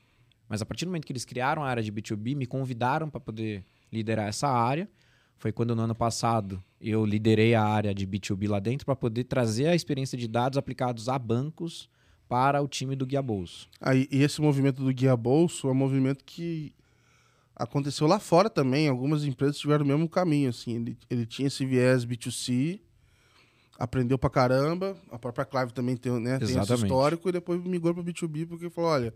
Mas 0.47 0.61
a 0.61 0.65
partir 0.65 0.85
do 0.85 0.89
momento 0.89 1.05
que 1.05 1.13
eles 1.13 1.25
criaram 1.25 1.63
a 1.63 1.67
área 1.69 1.83
de 1.83 1.91
B2B, 1.91 2.35
me 2.35 2.45
convidaram 2.45 3.09
para 3.09 3.21
poder 3.21 3.63
liderar 3.91 4.27
essa 4.27 4.47
área. 4.47 4.89
Foi 5.37 5.51
quando 5.51 5.75
no 5.75 5.81
ano 5.83 5.95
passado 5.95 6.63
eu 6.79 7.05
liderei 7.05 7.55
a 7.55 7.63
área 7.63 7.93
de 7.93 8.05
B2B 8.05 8.49
lá 8.49 8.59
dentro 8.59 8.85
para 8.85 8.95
poder 8.95 9.25
trazer 9.25 9.67
a 9.67 9.75
experiência 9.75 10.17
de 10.17 10.27
dados 10.27 10.57
aplicados 10.57 11.07
a 11.07 11.17
bancos 11.17 11.89
para 12.31 12.61
o 12.61 12.67
time 12.69 12.95
do 12.95 13.05
Guia 13.05 13.21
Bolso. 13.21 13.67
Aí, 13.81 14.07
e 14.09 14.23
esse 14.23 14.39
movimento 14.39 14.81
do 14.81 14.93
Guia 14.93 15.17
Bolso 15.17 15.67
é 15.67 15.71
um 15.71 15.75
movimento 15.75 16.23
que 16.23 16.73
aconteceu 17.53 18.07
lá 18.07 18.21
fora 18.21 18.49
também. 18.49 18.87
Algumas 18.87 19.25
empresas 19.25 19.57
tiveram 19.57 19.83
o 19.83 19.87
mesmo 19.89 20.07
caminho, 20.07 20.49
assim. 20.49 20.77
Ele, 20.77 20.97
ele 21.09 21.25
tinha 21.25 21.49
esse 21.49 21.65
viés 21.65 22.05
B2C, 22.05 22.79
aprendeu 23.77 24.17
pra 24.17 24.29
caramba. 24.29 24.95
A 25.11 25.19
própria 25.19 25.43
Clive 25.43 25.73
também 25.73 25.97
tem, 25.97 26.09
né, 26.21 26.39
tem 26.39 26.57
esse 26.57 26.73
histórico 26.73 27.27
e 27.27 27.33
depois 27.33 27.61
migrou 27.61 27.93
pro 27.93 28.01
B2B 28.01 28.47
porque 28.47 28.69
falou, 28.69 28.91
olha, 28.91 29.13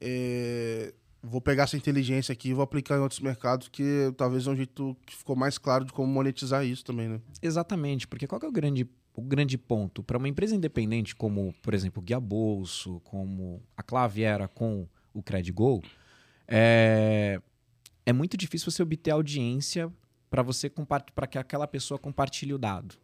é, 0.00 0.94
vou 1.22 1.42
pegar 1.42 1.64
essa 1.64 1.76
inteligência 1.76 2.32
aqui 2.32 2.48
e 2.48 2.54
vou 2.54 2.62
aplicar 2.62 2.96
em 2.96 3.00
outros 3.00 3.20
mercados 3.20 3.68
que 3.68 4.14
talvez 4.16 4.46
é 4.46 4.50
um 4.50 4.56
jeito 4.56 4.96
que 5.04 5.14
ficou 5.14 5.36
mais 5.36 5.58
claro 5.58 5.84
de 5.84 5.92
como 5.92 6.10
monetizar 6.10 6.64
isso 6.64 6.86
também, 6.86 7.06
né? 7.06 7.20
Exatamente, 7.42 8.08
porque 8.08 8.26
qual 8.26 8.40
que 8.40 8.46
é 8.46 8.48
o 8.48 8.52
grande, 8.52 8.88
o 9.18 9.22
grande 9.22 9.58
ponto? 9.58 10.02
Para 10.02 10.16
uma 10.16 10.28
empresa 10.28 10.54
independente 10.54 11.14
como, 11.14 11.52
por 11.60 11.74
exemplo, 11.74 12.00
o 12.00 12.04
Guia 12.04 12.20
Bolso, 12.20 13.00
como 13.00 13.60
a 13.76 13.82
Claviera 13.82 14.46
com 14.46 14.86
o 15.12 15.20
Credigo, 15.20 15.82
é, 16.46 17.40
é 18.06 18.12
muito 18.12 18.36
difícil 18.36 18.70
você 18.70 18.80
obter 18.80 19.10
audiência 19.10 19.92
para 20.30 20.40
você 20.42 20.70
para 21.14 21.26
que 21.26 21.36
aquela 21.36 21.66
pessoa 21.66 21.98
compartilhe 21.98 22.54
o 22.54 22.58
dado. 22.58 22.94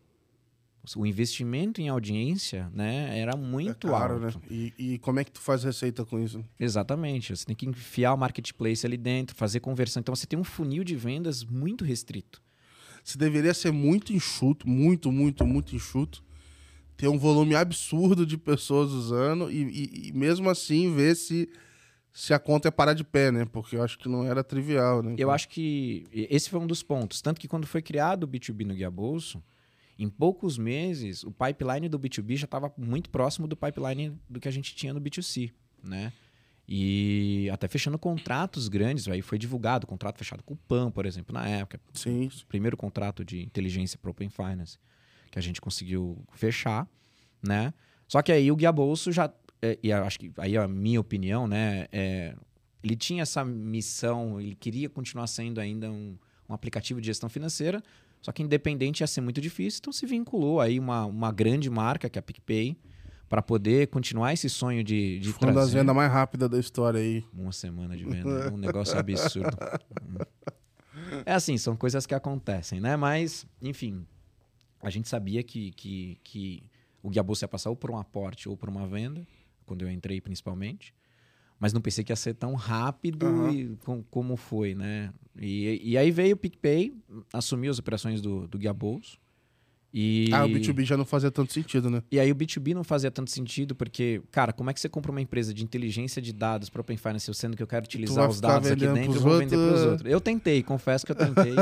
O 0.94 1.06
investimento 1.06 1.80
em 1.80 1.88
audiência 1.88 2.70
né, 2.72 3.18
era 3.18 3.34
muito 3.36 3.88
é 3.88 3.90
caro, 3.90 4.22
alto. 4.24 4.38
né? 4.38 4.44
E, 4.50 4.74
e 4.78 4.98
como 4.98 5.18
é 5.18 5.24
que 5.24 5.32
tu 5.32 5.40
faz 5.40 5.64
receita 5.64 6.04
com 6.04 6.20
isso? 6.20 6.44
Exatamente. 6.60 7.34
Você 7.34 7.46
tem 7.46 7.56
que 7.56 7.66
enfiar 7.66 8.12
o 8.12 8.18
marketplace 8.18 8.86
ali 8.86 8.98
dentro, 8.98 9.34
fazer 9.34 9.60
conversão. 9.60 10.00
Então 10.00 10.14
você 10.14 10.26
tem 10.26 10.38
um 10.38 10.44
funil 10.44 10.84
de 10.84 10.94
vendas 10.94 11.42
muito 11.42 11.84
restrito. 11.84 12.42
Se 13.04 13.16
deveria 13.18 13.52
ser 13.54 13.70
muito 13.70 14.12
enxuto, 14.12 14.68
muito, 14.68 15.12
muito, 15.12 15.46
muito 15.46 15.76
enxuto, 15.76 16.24
ter 16.96 17.06
um 17.08 17.18
volume 17.18 17.54
absurdo 17.54 18.24
de 18.24 18.38
pessoas 18.38 18.90
usando 18.90 19.50
e, 19.50 19.62
e- 19.62 20.08
e 20.08 20.12
mesmo 20.12 20.48
assim 20.48 20.92
ver 20.94 21.14
se, 21.14 21.48
se 22.12 22.32
a 22.32 22.38
conta 22.38 22.68
é 22.68 22.70
parar 22.70 22.94
de 22.94 23.04
pé, 23.04 23.30
né? 23.30 23.44
Porque 23.44 23.76
eu 23.76 23.82
acho 23.82 23.98
que 23.98 24.08
não 24.08 24.24
era 24.24 24.42
trivial, 24.42 25.02
né? 25.02 25.14
Eu 25.18 25.30
acho 25.30 25.48
que 25.50 26.04
esse 26.12 26.48
foi 26.48 26.58
um 26.58 26.66
dos 26.66 26.82
pontos. 26.82 27.20
Tanto 27.20 27.40
que 27.40 27.46
quando 27.48 27.66
foi 27.66 27.82
criado 27.82 28.24
o 28.24 28.28
B2B 28.28 28.64
no 28.64 28.74
Guia 28.74 28.90
Bolso, 28.90 29.42
em 29.98 30.08
poucos 30.08 30.56
meses, 30.56 31.22
o 31.24 31.30
pipeline 31.30 31.88
do 31.88 31.98
B2B 31.98 32.36
já 32.36 32.46
estava 32.46 32.72
muito 32.76 33.10
próximo 33.10 33.46
do 33.46 33.56
pipeline 33.56 34.18
do 34.30 34.40
que 34.40 34.48
a 34.48 34.50
gente 34.50 34.74
tinha 34.74 34.94
no 34.94 35.00
B2C, 35.00 35.52
né? 35.82 36.12
E 36.66 37.50
até 37.52 37.68
fechando 37.68 37.98
contratos 37.98 38.68
grandes, 38.68 39.06
aí 39.08 39.20
foi 39.20 39.38
divulgado, 39.38 39.86
contrato 39.86 40.18
fechado 40.18 40.42
com 40.42 40.54
o 40.54 40.56
PAN, 40.56 40.90
por 40.90 41.04
exemplo, 41.04 41.34
na 41.34 41.46
época. 41.46 41.78
Sim, 41.92 42.26
O 42.26 42.46
primeiro 42.46 42.76
contrato 42.76 43.24
de 43.24 43.42
inteligência 43.42 43.98
para 43.98 44.10
Open 44.10 44.30
Finance 44.30 44.78
que 45.34 45.38
a 45.40 45.42
gente 45.42 45.60
conseguiu 45.60 46.16
fechar, 46.32 46.88
né? 47.42 47.74
Só 48.06 48.22
que 48.22 48.30
aí 48.30 48.52
o 48.52 48.56
Guia 48.56 48.70
Bolso 48.70 49.10
já, 49.10 49.28
é, 49.60 49.76
e 49.82 49.92
acho 49.92 50.16
que 50.16 50.32
aí 50.38 50.56
a 50.56 50.68
minha 50.68 51.00
opinião, 51.00 51.48
né, 51.48 51.88
é, 51.90 52.36
ele 52.84 52.94
tinha 52.94 53.22
essa 53.22 53.44
missão, 53.44 54.40
ele 54.40 54.54
queria 54.54 54.88
continuar 54.88 55.26
sendo 55.26 55.60
ainda 55.60 55.90
um, 55.90 56.16
um 56.48 56.54
aplicativo 56.54 57.00
de 57.00 57.08
gestão 57.08 57.28
financeira, 57.28 57.82
só 58.22 58.30
que 58.30 58.44
independente 58.44 59.00
ia 59.00 59.08
ser 59.08 59.22
muito 59.22 59.40
difícil, 59.40 59.80
então 59.80 59.92
se 59.92 60.06
vinculou 60.06 60.60
aí 60.60 60.78
uma, 60.78 61.04
uma 61.04 61.32
grande 61.32 61.68
marca, 61.68 62.08
que 62.08 62.16
é 62.16 62.20
a 62.20 62.22
PicPay, 62.22 62.76
para 63.28 63.42
poder 63.42 63.88
continuar 63.88 64.32
esse 64.32 64.48
sonho 64.48 64.84
de, 64.84 65.18
de 65.18 65.32
Foi 65.32 65.48
uma 65.48 65.54
das 65.54 65.64
trazer 65.64 65.78
vendas 65.80 65.94
mais 65.96 66.12
rápidas 66.12 66.48
da 66.48 66.58
história 66.58 67.00
aí. 67.00 67.24
uma 67.32 67.52
semana 67.52 67.96
de 67.96 68.04
venda, 68.04 68.52
um 68.52 68.56
negócio 68.56 68.98
absurdo. 68.98 69.56
É 71.26 71.32
assim, 71.32 71.58
são 71.58 71.76
coisas 71.76 72.06
que 72.06 72.14
acontecem, 72.14 72.80
né? 72.80 72.96
Mas, 72.96 73.44
enfim, 73.60 74.06
a 74.80 74.90
gente 74.90 75.08
sabia 75.08 75.42
que, 75.42 75.72
que, 75.72 76.18
que 76.22 76.62
o 77.02 77.10
Guia 77.10 77.22
Bolsa 77.22 77.44
ia 77.44 77.48
passar 77.48 77.70
ou 77.70 77.76
por 77.76 77.90
um 77.90 77.98
aporte 77.98 78.48
ou 78.48 78.56
por 78.56 78.68
uma 78.68 78.86
venda, 78.86 79.26
quando 79.66 79.82
eu 79.82 79.90
entrei 79.90 80.20
principalmente. 80.20 80.94
Mas 81.58 81.72
não 81.72 81.80
pensei 81.80 82.04
que 82.04 82.12
ia 82.12 82.16
ser 82.16 82.34
tão 82.34 82.54
rápido 82.54 83.26
Aham. 83.26 83.50
e 83.50 83.76
com- 83.84 84.02
como 84.04 84.36
foi, 84.36 84.74
né? 84.74 85.12
E, 85.36 85.80
e 85.82 85.98
aí 85.98 86.10
veio 86.10 86.34
o 86.34 86.38
PicPay, 86.38 86.94
assumiu 87.32 87.70
as 87.70 87.78
operações 87.78 88.20
do, 88.20 88.46
do 88.46 88.58
Guia 88.58 88.72
Bolso. 88.72 89.18
E... 89.96 90.28
Ah, 90.32 90.44
o 90.44 90.48
B2B 90.48 90.84
já 90.84 90.96
não 90.96 91.04
fazia 91.04 91.30
tanto 91.30 91.52
sentido, 91.52 91.88
né? 91.88 92.02
E 92.10 92.18
aí 92.18 92.32
o 92.32 92.34
B2B 92.34 92.74
não 92.74 92.82
fazia 92.82 93.12
tanto 93.12 93.30
sentido, 93.30 93.76
porque, 93.76 94.20
cara, 94.32 94.52
como 94.52 94.68
é 94.68 94.74
que 94.74 94.80
você 94.80 94.88
compra 94.88 95.12
uma 95.12 95.20
empresa 95.20 95.54
de 95.54 95.62
inteligência 95.62 96.20
de 96.20 96.32
dados 96.32 96.68
para 96.68 96.80
Open 96.80 96.96
Finance, 96.96 97.32
sendo 97.32 97.56
que 97.56 97.62
eu 97.62 97.66
quero 97.66 97.84
utilizar 97.84 98.28
os 98.28 98.40
dados 98.40 98.68
aqui 98.68 98.80
dentro 98.80 99.02
e 99.02 99.04
pros 99.04 99.22
vou 99.22 99.38
vender 99.38 99.54
para 99.54 99.66
os 99.66 99.70
outros? 99.70 99.92
outros? 99.92 100.12
Eu 100.12 100.20
tentei, 100.20 100.64
confesso 100.64 101.06
que 101.06 101.12
eu 101.12 101.16
tentei. 101.16 101.54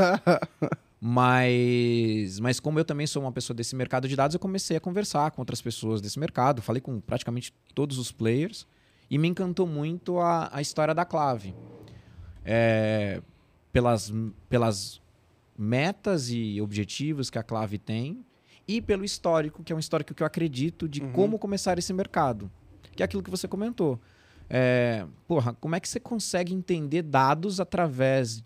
mas, 0.99 2.41
mas 2.41 2.59
como 2.59 2.79
eu 2.79 2.87
também 2.87 3.07
sou 3.07 3.21
uma 3.21 3.33
pessoa 3.33 3.55
desse 3.55 3.77
mercado 3.77 4.09
de 4.09 4.17
dados, 4.17 4.33
eu 4.33 4.41
comecei 4.41 4.79
a 4.79 4.81
conversar 4.81 5.31
com 5.33 5.43
outras 5.43 5.61
pessoas 5.61 6.01
desse 6.01 6.19
mercado, 6.19 6.63
falei 6.63 6.81
com 6.81 7.01
praticamente 7.01 7.53
todos 7.75 7.99
os 7.99 8.11
players 8.11 8.67
e 9.11 9.19
me 9.19 9.29
encantou 9.29 9.67
muito 9.67 10.19
a, 10.19 10.49
a 10.51 10.63
história 10.63 10.95
da 10.95 11.05
Clave. 11.05 11.55
É, 12.47 13.21
pelas, 13.71 14.11
pelas 14.49 15.02
metas 15.63 16.29
e 16.31 16.61
objetivos 16.61 17.31
que 17.31 17.39
a 17.39 17.43
Clave 17.43 17.79
tem 17.79 18.25
e 18.67 18.81
pelo 18.83 19.05
histórico, 19.05 19.63
que 19.63 19.73
é 19.73 19.77
um 19.77 19.79
histórico 19.79 20.13
que 20.15 20.23
eu 20.23 20.27
acredito 20.27 20.89
de 20.89 21.01
Uhum. 21.03 21.13
como 21.13 21.39
começar 21.39 21.79
esse 21.79 21.93
mercado. 21.93 22.51
Que 22.97 23.03
é 23.03 23.05
aquilo 23.05 23.23
que 23.23 23.31
você 23.31 23.47
comentou. 23.49 24.01
É, 24.51 25.07
porra, 25.27 25.55
como 25.55 25.75
é 25.75 25.81
que 25.81 25.89
você 25.89 25.99
consegue 26.01 26.53
entender 26.53 27.03
dados 27.03 27.61
através. 27.61 28.43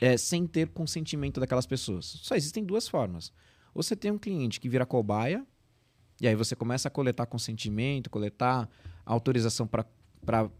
é, 0.00 0.16
sem 0.16 0.44
ter 0.46 0.68
consentimento 0.68 1.38
daquelas 1.38 1.66
pessoas? 1.66 2.04
Só 2.22 2.34
existem 2.34 2.64
duas 2.64 2.88
formas. 2.88 3.32
Ou 3.72 3.80
você 3.82 3.94
tem 3.94 4.10
um 4.10 4.18
cliente 4.18 4.58
que 4.60 4.68
vira 4.68 4.84
cobaia, 4.84 5.46
e 6.20 6.26
aí 6.26 6.34
você 6.34 6.56
começa 6.56 6.88
a 6.88 6.90
coletar 6.90 7.26
consentimento, 7.26 8.10
coletar 8.10 8.68
autorização 9.06 9.66
para 9.68 9.86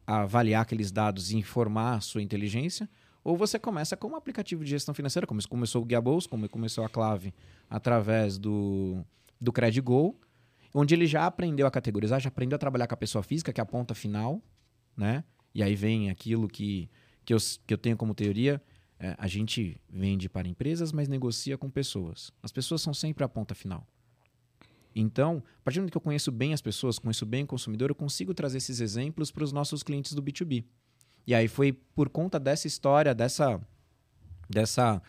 avaliar 0.06 0.62
aqueles 0.62 0.92
dados 0.92 1.32
e 1.32 1.36
informar 1.36 1.96
a 1.96 2.00
sua 2.00 2.22
inteligência, 2.22 2.88
ou 3.24 3.38
você 3.38 3.58
começa 3.58 3.96
com 3.96 4.08
um 4.08 4.16
aplicativo 4.16 4.62
de 4.62 4.70
gestão 4.70 4.94
financeira, 4.94 5.26
como 5.26 5.40
começou 5.48 5.82
o 5.82 5.84
Guiabolso, 5.84 6.28
como 6.28 6.46
começou 6.46 6.84
a 6.84 6.88
Clave 6.90 7.32
através 7.70 8.36
do, 8.36 9.02
do 9.40 9.50
CredGo, 9.50 10.14
onde 10.74 10.94
ele 10.94 11.06
já 11.06 11.24
aprendeu 11.24 11.66
a 11.66 11.70
categorizar, 11.70 12.20
já 12.20 12.28
aprendeu 12.28 12.56
a 12.56 12.58
trabalhar 12.58 12.86
com 12.86 12.94
a 12.94 12.98
pessoa 12.98 13.22
física, 13.22 13.50
que 13.50 13.60
é 13.60 13.62
a 13.62 13.66
ponta 13.66 13.94
final, 13.94 14.42
né? 14.94 15.24
E 15.54 15.62
aí 15.62 15.74
vem 15.74 16.10
aquilo 16.10 16.46
que, 16.46 16.90
que, 17.24 17.32
eu, 17.32 17.38
que 17.66 17.72
eu 17.72 17.78
tenho 17.78 17.96
como 17.96 18.14
teoria, 18.14 18.60
é, 18.98 19.14
a 19.16 19.26
gente 19.26 19.80
vende 19.88 20.28
para 20.28 20.46
empresas, 20.46 20.92
mas 20.92 21.08
negocia 21.08 21.56
com 21.56 21.70
pessoas. 21.70 22.30
As 22.42 22.52
pessoas 22.52 22.82
são 22.82 22.92
sempre 22.92 23.24
a 23.24 23.28
ponta 23.28 23.54
final. 23.54 23.86
Então, 24.94 25.42
a 25.60 25.62
partir 25.64 25.80
do 25.80 25.90
que 25.90 25.96
eu 25.96 26.00
conheço 26.00 26.30
bem 26.30 26.52
as 26.52 26.60
pessoas, 26.60 26.98
conheço 26.98 27.24
bem 27.24 27.44
o 27.44 27.46
consumidor, 27.46 27.90
eu 27.90 27.94
consigo 27.94 28.34
trazer 28.34 28.58
esses 28.58 28.80
exemplos 28.80 29.30
para 29.30 29.42
os 29.42 29.52
nossos 29.52 29.82
clientes 29.82 30.12
do 30.12 30.22
B2B. 30.22 30.64
E 31.26 31.34
aí 31.34 31.48
foi 31.48 31.72
por 31.72 32.08
conta 32.08 32.38
dessa 32.38 32.66
história, 32.66 33.14
dessa, 33.14 33.60
dessa 34.48 35.02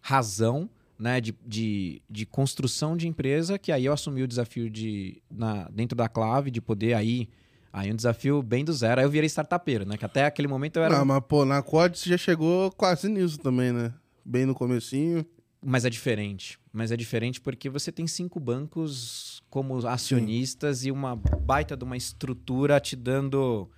razão 0.00 0.68
né, 0.98 1.20
de, 1.20 1.34
de, 1.44 2.02
de 2.08 2.24
construção 2.24 2.96
de 2.96 3.06
empresa, 3.08 3.58
que 3.58 3.72
aí 3.72 3.84
eu 3.84 3.92
assumi 3.92 4.22
o 4.22 4.28
desafio 4.28 4.70
de, 4.70 5.22
na, 5.30 5.68
dentro 5.68 5.96
da 5.96 6.08
Clave, 6.08 6.50
de 6.50 6.60
poder 6.60 6.94
aí 6.94 7.28
Aí 7.76 7.92
um 7.92 7.94
desafio 7.94 8.42
bem 8.42 8.64
do 8.64 8.72
zero. 8.72 9.02
Aí 9.02 9.06
eu 9.06 9.10
virei 9.10 9.26
startupeiro, 9.26 9.84
né? 9.84 9.98
Que 9.98 10.04
até 10.06 10.24
aquele 10.24 10.48
momento 10.48 10.78
eu 10.78 10.84
era. 10.84 10.96
Não, 10.96 11.04
mas 11.04 11.22
pô, 11.28 11.44
na 11.44 11.62
Quad 11.62 11.94
você 11.94 12.08
já 12.08 12.16
chegou 12.16 12.72
quase 12.72 13.06
nisso 13.06 13.38
também, 13.38 13.70
né? 13.70 13.92
Bem 14.24 14.46
no 14.46 14.54
comecinho. 14.54 15.26
Mas 15.62 15.84
é 15.84 15.90
diferente. 15.90 16.58
Mas 16.72 16.90
é 16.90 16.96
diferente 16.96 17.38
porque 17.38 17.68
você 17.68 17.92
tem 17.92 18.06
cinco 18.06 18.40
bancos 18.40 19.42
como 19.50 19.86
acionistas 19.86 20.78
Sim. 20.78 20.88
e 20.88 20.90
uma 20.90 21.14
baita 21.16 21.76
de 21.76 21.84
uma 21.84 21.98
estrutura 21.98 22.80
te 22.80 22.96
dando 22.96 23.68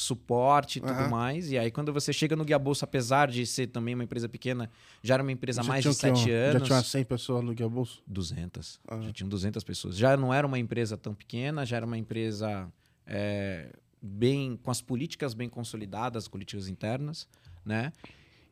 suporte 0.00 0.78
e 0.78 0.80
tudo 0.80 0.92
uhum. 0.92 1.10
mais. 1.10 1.50
E 1.50 1.58
aí, 1.58 1.72
quando 1.72 1.92
você 1.92 2.12
chega 2.12 2.36
no 2.36 2.44
Guia 2.44 2.58
Bolsa, 2.58 2.84
apesar 2.84 3.28
de 3.28 3.44
ser 3.44 3.66
também 3.66 3.94
uma 3.94 4.04
empresa 4.04 4.28
pequena, 4.28 4.70
já 5.02 5.14
era 5.14 5.22
uma 5.22 5.32
empresa 5.32 5.60
há 5.60 5.64
mais 5.64 5.82
de 5.82 5.92
sete 5.92 6.30
anos. 6.30 6.60
Já 6.60 6.66
tinha 6.66 6.82
100 6.82 7.04
pessoas 7.04 7.44
no 7.44 7.52
Guia 7.52 7.68
Bolsa? 7.68 7.98
200. 8.06 8.80
Uhum. 8.90 9.02
Já 9.02 9.12
tinham 9.12 9.28
200 9.28 9.64
pessoas. 9.64 9.96
Já 9.96 10.16
não 10.16 10.32
era 10.32 10.46
uma 10.46 10.58
empresa 10.58 10.96
tão 10.96 11.12
pequena, 11.12 11.66
já 11.66 11.78
era 11.78 11.84
uma 11.84 11.98
empresa 11.98 12.72
é, 13.04 13.72
bem 14.00 14.56
com 14.62 14.70
as 14.70 14.80
políticas 14.80 15.34
bem 15.34 15.48
consolidadas, 15.48 16.28
políticas 16.28 16.68
internas, 16.68 17.26
né? 17.64 17.92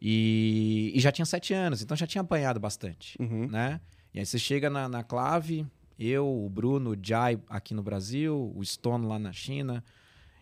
E, 0.03 0.93
e, 0.95 1.01
já 1.01 1.13
tinha 1.13 1.25
sete 1.25 1.55
anos, 1.55 1.81
então 1.81 1.97
já 1.97 2.07
tinha 2.07 2.23
apanhado 2.23 2.59
bastante, 2.59 3.17
uhum. 3.21 3.47
né? 3.47 3.81
E 4.13 4.19
aí 4.19 4.27
você 4.27 4.39
chega 4.39 4.69
na, 4.69 4.89
na, 4.89 5.03
clave, 5.05 5.65
eu, 5.97 6.27
o 6.27 6.51
Bruno, 6.51 6.91
o 6.91 6.97
Jai 7.01 7.39
aqui 7.49 7.73
no 7.73 7.83
Brasil, 7.83 8.53
o 8.55 8.65
Stone 8.65 9.07
lá 9.07 9.19
na 9.19 9.33
China, 9.33 9.83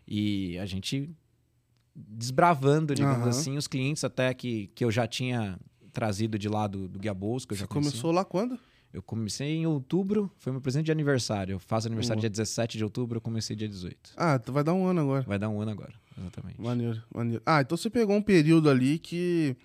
e 0.07 0.59
a 0.59 0.67
gente 0.67 1.11
desbravando, 1.95 2.95
digamos 2.95 3.23
uhum. 3.23 3.29
assim, 3.29 3.57
os 3.57 3.67
clientes 3.67 4.03
até 4.05 4.35
que, 4.35 4.69
que 4.75 4.85
eu 4.85 4.91
já 4.91 5.07
tinha 5.07 5.59
trazido 5.93 6.39
de 6.39 6.49
lá 6.49 6.67
do, 6.67 6.89
do 6.89 6.99
Guia 6.99 7.15
Bolsa, 7.15 7.47
que 7.47 7.53
eu 7.53 7.57
já 7.57 7.67
Você 7.67 7.73
começou 7.73 8.11
lá 8.11 8.25
quando? 8.25 8.59
Eu 8.93 9.03
comecei 9.03 9.57
em 9.57 9.67
outubro, 9.67 10.31
foi 10.37 10.53
meu 10.53 10.61
presente 10.61 10.87
de 10.87 10.93
aniversário. 10.93 11.55
Eu 11.55 11.59
faço 11.59 11.89
aniversário 11.89 12.21
dia 12.21 12.31
17 12.31 12.79
de 12.79 12.85
outubro, 12.85 13.17
eu 13.17 13.21
comecei 13.21 13.57
dia 13.57 13.69
18. 13.69 14.13
Ah, 14.17 14.39
tu 14.39 14.53
vai 14.53 14.63
dar 14.63 14.73
um 14.73 14.87
ano 14.87 15.01
agora. 15.01 15.23
Vai 15.23 15.39
dar 15.39 15.49
um 15.49 15.61
ano 15.61 15.73
agora, 15.73 15.93
exatamente. 16.17 16.61
Maneiro, 16.61 17.03
maneiro. 17.13 17.43
Ah, 17.45 17.61
então 17.61 17.77
você 17.77 17.91
pegou 17.91 18.15
um 18.15 18.23
período 18.23 18.71
ali 18.71 18.99
que 18.99 19.57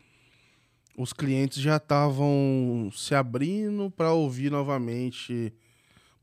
os 0.98 1.14
clientes 1.14 1.62
já 1.62 1.78
estavam 1.78 2.90
se 2.94 3.16
abrindo 3.16 3.90
para 3.90 4.12
ouvir 4.12 4.52
novamente. 4.52 5.54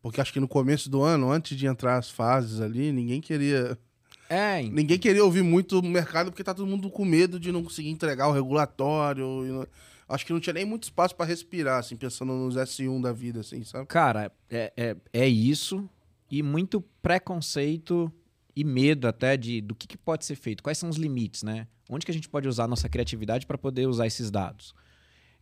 Porque 0.02 0.20
acho 0.20 0.32
que 0.32 0.40
no 0.40 0.48
começo 0.48 0.90
do 0.90 1.02
ano, 1.02 1.30
antes 1.30 1.56
de 1.56 1.66
entrar 1.66 1.96
as 1.96 2.10
fases 2.10 2.60
ali, 2.60 2.92
ninguém 2.92 3.20
queria. 3.20 3.78
É, 4.28 4.62
ninguém 4.62 4.98
queria 4.98 5.24
ouvir 5.24 5.42
muito 5.42 5.78
o 5.78 5.82
mercado 5.82 6.30
porque 6.30 6.42
tá 6.42 6.52
todo 6.52 6.66
mundo 6.66 6.90
com 6.90 7.04
medo 7.04 7.38
de 7.38 7.52
não 7.52 7.62
conseguir 7.62 7.90
entregar 7.90 8.28
o 8.28 8.32
regulatório 8.32 9.66
acho 10.08 10.24
que 10.24 10.32
não 10.32 10.40
tinha 10.40 10.54
nem 10.54 10.64
muito 10.64 10.84
espaço 10.84 11.14
para 11.14 11.26
respirar, 11.26 11.78
assim, 11.78 11.96
pensando 11.96 12.32
nos 12.32 12.54
S1 12.54 13.02
da 13.02 13.12
vida, 13.12 13.40
assim, 13.40 13.62
sabe? 13.64 13.86
Cara, 13.86 14.32
é, 14.48 14.72
é, 14.76 14.96
é 15.12 15.28
isso 15.28 15.88
e 16.30 16.42
muito 16.42 16.80
preconceito 17.02 18.12
e 18.54 18.64
medo 18.64 19.06
até 19.06 19.36
de 19.36 19.60
do 19.60 19.74
que, 19.74 19.86
que, 19.86 19.98
pode 19.98 20.24
ser 20.24 20.36
feito, 20.36 20.62
quais 20.62 20.78
são 20.78 20.88
os 20.88 20.96
limites, 20.96 21.42
né? 21.42 21.66
Onde 21.88 22.04
que 22.04 22.10
a 22.10 22.14
gente 22.14 22.28
pode 22.28 22.48
usar 22.48 22.64
a 22.64 22.68
nossa 22.68 22.88
criatividade 22.88 23.46
para 23.46 23.58
poder 23.58 23.86
usar 23.86 24.06
esses 24.06 24.30
dados? 24.30 24.74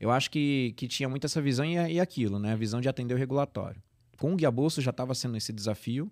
Eu 0.00 0.10
acho 0.10 0.30
que, 0.30 0.74
que 0.76 0.88
tinha 0.88 1.08
muito 1.08 1.24
essa 1.24 1.40
visão 1.40 1.64
e, 1.64 1.74
e 1.74 2.00
aquilo, 2.00 2.38
né? 2.38 2.52
A 2.52 2.56
visão 2.56 2.80
de 2.80 2.88
atender 2.88 3.14
o 3.14 3.18
regulatório. 3.18 3.82
Com 4.18 4.32
o 4.32 4.36
Guia 4.36 4.50
Bolsa 4.50 4.82
já 4.82 4.90
estava 4.90 5.14
sendo 5.14 5.36
esse 5.36 5.52
desafio, 5.52 6.10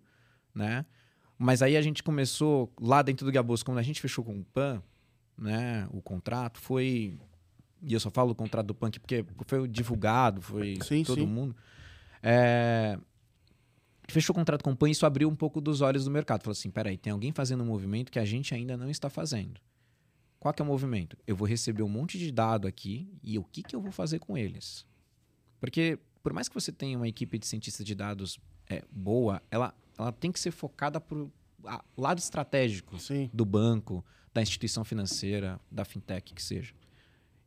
né? 0.55 0.87
Mas 1.43 1.61
aí 1.61 1.77
a 1.77 1.83
gente 1.83 2.03
começou, 2.03 2.73
lá 2.81 3.03
dentro 3.03 3.27
do 3.27 3.33
Guia 3.33 3.43
Bolsa, 3.43 3.65
quando 3.65 3.79
a 3.79 3.83
gente 3.83 4.01
fechou 4.01 4.25
com 4.25 4.39
o 4.39 4.45
PAN, 4.45 4.81
né? 5.37 5.89
O 5.91 6.01
contrato 6.01 6.61
foi 6.61 7.19
e 7.83 7.93
eu 7.93 7.99
só 7.99 8.11
falo 8.11 8.31
o 8.31 8.35
contrato 8.35 8.69
do 8.69 8.75
punk 8.75 9.01
porque 9.01 9.25
foi 9.47 9.67
divulgado, 9.67 10.41
foi 10.41 10.79
sim, 10.83 11.03
todo 11.03 11.21
sim. 11.21 11.27
mundo. 11.27 11.57
É, 12.23 12.97
fechou 14.09 14.33
o 14.33 14.39
contrato 14.39 14.63
com 14.63 14.71
o 14.71 14.77
PAN 14.77 14.89
e 14.89 14.93
isso 14.93 15.05
abriu 15.05 15.29
um 15.29 15.35
pouco 15.35 15.61
dos 15.61 15.81
olhos 15.81 16.05
do 16.05 16.11
mercado. 16.13 16.43
Falou 16.45 16.53
assim: 16.53 16.71
peraí, 16.71 16.97
tem 16.97 17.13
alguém 17.13 17.33
fazendo 17.33 17.65
um 17.65 17.67
movimento 17.67 18.13
que 18.13 18.21
a 18.21 18.25
gente 18.25 18.55
ainda 18.55 18.77
não 18.77 18.89
está 18.89 19.11
fazendo. 19.11 19.61
Qual 20.39 20.55
que 20.55 20.63
é 20.63 20.65
o 20.65 20.69
movimento? 20.69 21.17
Eu 21.27 21.35
vou 21.35 21.47
receber 21.47 21.83
um 21.83 21.89
monte 21.89 22.19
de 22.19 22.31
dado 22.31 22.69
aqui 22.69 23.09
e 23.21 23.37
o 23.37 23.43
que, 23.43 23.65
que 23.65 23.75
eu 23.75 23.81
vou 23.81 23.91
fazer 23.91 24.21
com 24.21 24.39
eles? 24.39 24.87
Porque, 25.59 25.99
por 26.23 26.33
mais 26.33 26.49
que 26.49 26.55
você 26.55 26.71
tenha 26.71 26.97
uma 26.97 27.09
equipe 27.09 27.37
de 27.37 27.47
cientistas 27.47 27.85
de 27.85 27.95
dados 27.97 28.39
é, 28.69 28.83
boa, 28.91 29.43
ela, 29.51 29.75
ela 29.99 30.13
tem 30.13 30.33
que 30.33 30.41
ser 30.41 30.51
focada 30.51 31.01
para 31.01 31.19
o 31.19 31.31
lado 31.97 32.19
estratégico 32.19 32.99
Sim. 32.99 33.31
do 33.33 33.45
banco, 33.45 34.05
da 34.33 34.43
instituição 34.43 34.85
financeira, 34.85 35.61
da 35.71 35.85
fintech 35.85 36.35
que 36.35 36.43
seja. 36.43 36.75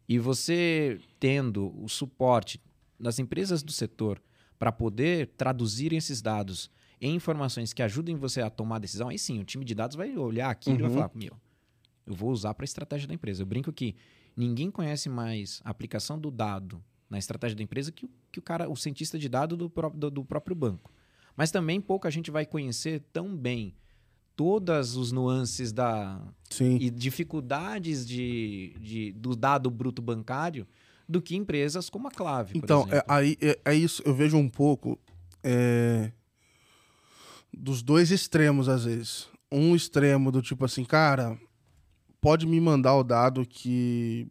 E 0.08 0.20
você 0.20 1.00
tendo 1.20 1.74
o 1.82 1.90
suporte 1.90 2.62
das 3.00 3.20
empresas 3.20 3.64
do 3.64 3.72
setor 3.72 4.22
para 4.58 4.72
poder 4.72 5.28
traduzir 5.36 5.94
esses 5.94 6.22
dados 6.22 6.70
em 7.02 7.16
informações 7.16 7.74
que 7.74 7.84
ajudem 7.84 8.16
você 8.16 8.42
a 8.42 8.50
tomar 8.50 8.80
decisão, 8.80 9.10
aí 9.10 9.20
sim, 9.20 9.40
o 9.40 9.44
time 9.44 9.66
de 9.66 9.76
dados 9.76 9.96
vai 9.96 10.16
olhar 10.16 10.50
aquilo 10.50 10.76
uhum. 10.76 10.80
e 10.80 10.84
vai 10.84 10.92
uhum. 10.92 10.98
falar: 10.98 11.12
meu, 11.14 11.38
eu 12.06 12.14
vou 12.14 12.32
usar 12.32 12.54
para 12.54 12.64
a 12.64 12.66
estratégia 12.66 13.08
da 13.08 13.14
empresa. 13.14 13.42
Eu 13.42 13.46
brinco 13.46 13.74
que 13.74 13.96
ninguém 14.36 14.70
conhece 14.72 15.10
mais 15.10 15.62
a 15.66 15.70
aplicação 15.72 16.20
do 16.20 16.32
dado 16.32 16.82
na 17.10 17.18
estratégia 17.18 17.56
da 17.56 17.64
empresa 17.64 17.92
que, 17.92 18.10
que 18.32 18.40
o 18.40 18.42
cara, 18.42 18.70
o 18.70 18.76
cientista 18.76 19.18
de 19.18 19.28
dados 19.28 19.58
do, 19.58 19.72
do, 19.94 20.12
do 20.12 20.26
próprio 20.26 20.56
banco. 20.56 20.92
Mas 21.36 21.52
também 21.52 21.82
pouca 21.82 22.10
gente 22.10 22.32
vai 22.32 22.46
conhecer 22.46 23.04
tão 23.12 23.36
bem 23.36 23.76
todas 24.36 24.96
os 24.96 25.12
nuances 25.12 25.72
da 25.72 26.22
Sim. 26.50 26.78
e 26.80 26.90
dificuldades 26.90 28.06
de, 28.06 28.76
de, 28.80 29.12
do 29.14 29.36
dado 29.36 29.70
bruto 29.70 30.02
bancário 30.02 30.68
do 31.08 31.22
que 31.22 31.36
empresas 31.36 31.90
como 31.90 32.08
a 32.08 32.12
Clave. 32.12 32.54
Então, 32.56 32.88
é, 32.92 33.04
aí 33.08 33.38
é, 33.42 33.60
é, 33.66 33.76
isso, 33.76 34.02
eu 34.06 34.14
vejo 34.14 34.38
um 34.38 34.50
pouco 34.50 35.00
é, 35.44 36.12
dos 37.54 37.82
dois 37.82 38.12
extremos, 38.12 38.68
às 38.68 38.86
vezes. 38.86 39.28
Um 39.52 39.76
extremo 39.76 40.32
do 40.32 40.42
tipo 40.42 40.66
assim, 40.66 40.84
cara, 40.84 41.38
pode 42.20 42.46
me 42.46 42.60
mandar 42.60 42.96
o 42.96 43.04
dado 43.04 43.46
que. 43.46 44.28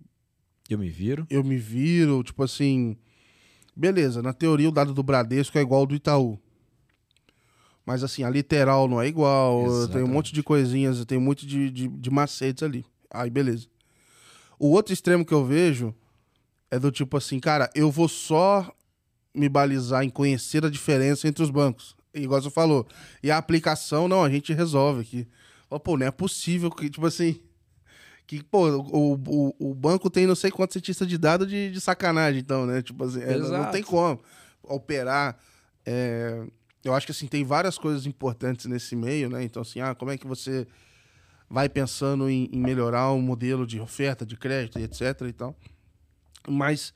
Eu 0.69 0.79
me 0.79 0.90
viro? 0.90 1.27
Eu 1.31 1.45
me 1.45 1.57
viro, 1.57 2.23
tipo 2.23 2.43
assim. 2.43 2.97
Beleza, 3.77 4.23
na 4.23 4.33
teoria 4.33 4.69
o 4.69 4.73
dado 4.73 4.93
do 4.93 5.03
Bradesco 5.03 5.59
é 5.59 5.61
igual 5.61 5.81
ao 5.81 5.87
do 5.87 5.95
Itaú. 5.95 6.38
Mas 7.85 8.03
assim, 8.03 8.25
a 8.25 8.31
literal 8.31 8.88
não 8.88 9.01
é 9.01 9.07
igual. 9.07 9.66
Exatamente. 9.66 9.92
Tem 9.92 10.03
um 10.03 10.09
monte 10.09 10.33
de 10.33 10.42
coisinhas, 10.42 11.05
tem 11.05 11.18
muito 11.18 11.47
de, 11.47 11.70
de, 11.70 11.88
de 11.88 12.11
macetes 12.11 12.62
ali. 12.62 12.85
Aí, 13.11 13.29
beleza. 13.29 13.66
O 14.59 14.68
outro 14.70 14.92
extremo 14.92 15.25
que 15.25 15.35
eu 15.35 15.44
vejo 15.44 15.94
é 16.70 16.79
do 16.79 16.90
tipo 16.90 17.16
assim, 17.16 17.38
cara, 17.38 17.70
eu 17.75 17.90
vou 17.90 18.09
só 18.09 18.73
me 19.35 19.49
balizar 19.49 20.03
em 20.05 20.11
conhecer 20.11 20.64
a 20.64 20.70
diferença 20.70 21.29
entre 21.29 21.42
os 21.42 21.51
bancos. 21.51 21.97
Igual 22.14 22.40
você 22.40 22.51
falou. 22.51 22.87
E 23.23 23.31
a 23.31 23.37
aplicação, 23.37 24.07
não, 24.09 24.23
a 24.23 24.31
gente 24.31 24.53
resolve 24.53 25.01
aqui. 25.03 25.29
Pô, 25.83 25.97
não 25.97 26.07
é 26.07 26.11
possível 26.11 26.70
que, 26.70 26.88
tipo 26.88 27.05
assim. 27.05 27.40
Que, 28.27 28.42
pô, 28.42 28.68
o, 28.68 29.14
o, 29.14 29.70
o 29.70 29.75
banco 29.75 30.09
tem 30.09 30.27
não 30.27 30.37
sei 30.37 30.51
quantos 30.51 30.75
cientistas 30.75 31.07
de 31.07 31.18
dados 31.18 31.49
de, 31.49 31.70
de 31.70 31.81
sacanagem, 31.81 32.40
então, 32.40 32.64
né? 32.64 32.81
Tipo 32.81 33.05
assim, 33.05 33.20
é, 33.20 33.37
não 33.37 33.70
tem 33.70 33.83
como 33.83 34.20
operar. 34.62 35.37
É, 35.85 36.47
eu 36.85 36.94
acho 36.94 37.07
que 37.07 37.12
assim 37.12 37.27
tem 37.27 37.44
várias 37.44 37.79
coisas 37.79 38.07
importantes 38.07 38.66
nesse 38.66 38.94
meio, 38.94 39.29
né? 39.29 39.42
Então 39.42 39.62
assim, 39.62 39.81
ah, 39.81 39.94
como 39.94 40.11
é 40.11 40.18
que 40.18 40.27
você 40.27 40.66
vai 41.49 41.68
pensando 41.68 42.29
em, 42.29 42.49
em 42.53 42.59
melhorar 42.59 43.11
o 43.11 43.20
modelo 43.20 43.66
de 43.66 43.81
oferta 43.81 44.25
de 44.25 44.37
crédito 44.37 44.79
e 44.79 44.83
etc 44.83 45.20
e 45.29 45.33
tal. 45.33 45.57
Mas 46.49 46.92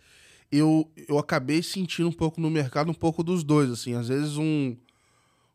eu, 0.51 0.91
eu 1.09 1.19
acabei 1.19 1.63
sentindo 1.63 2.09
um 2.09 2.13
pouco 2.13 2.41
no 2.41 2.51
mercado 2.51 2.91
um 2.91 2.95
pouco 2.95 3.23
dos 3.23 3.45
dois, 3.45 3.71
assim, 3.71 3.95
às 3.95 4.09
vezes 4.09 4.37
um, 4.37 4.77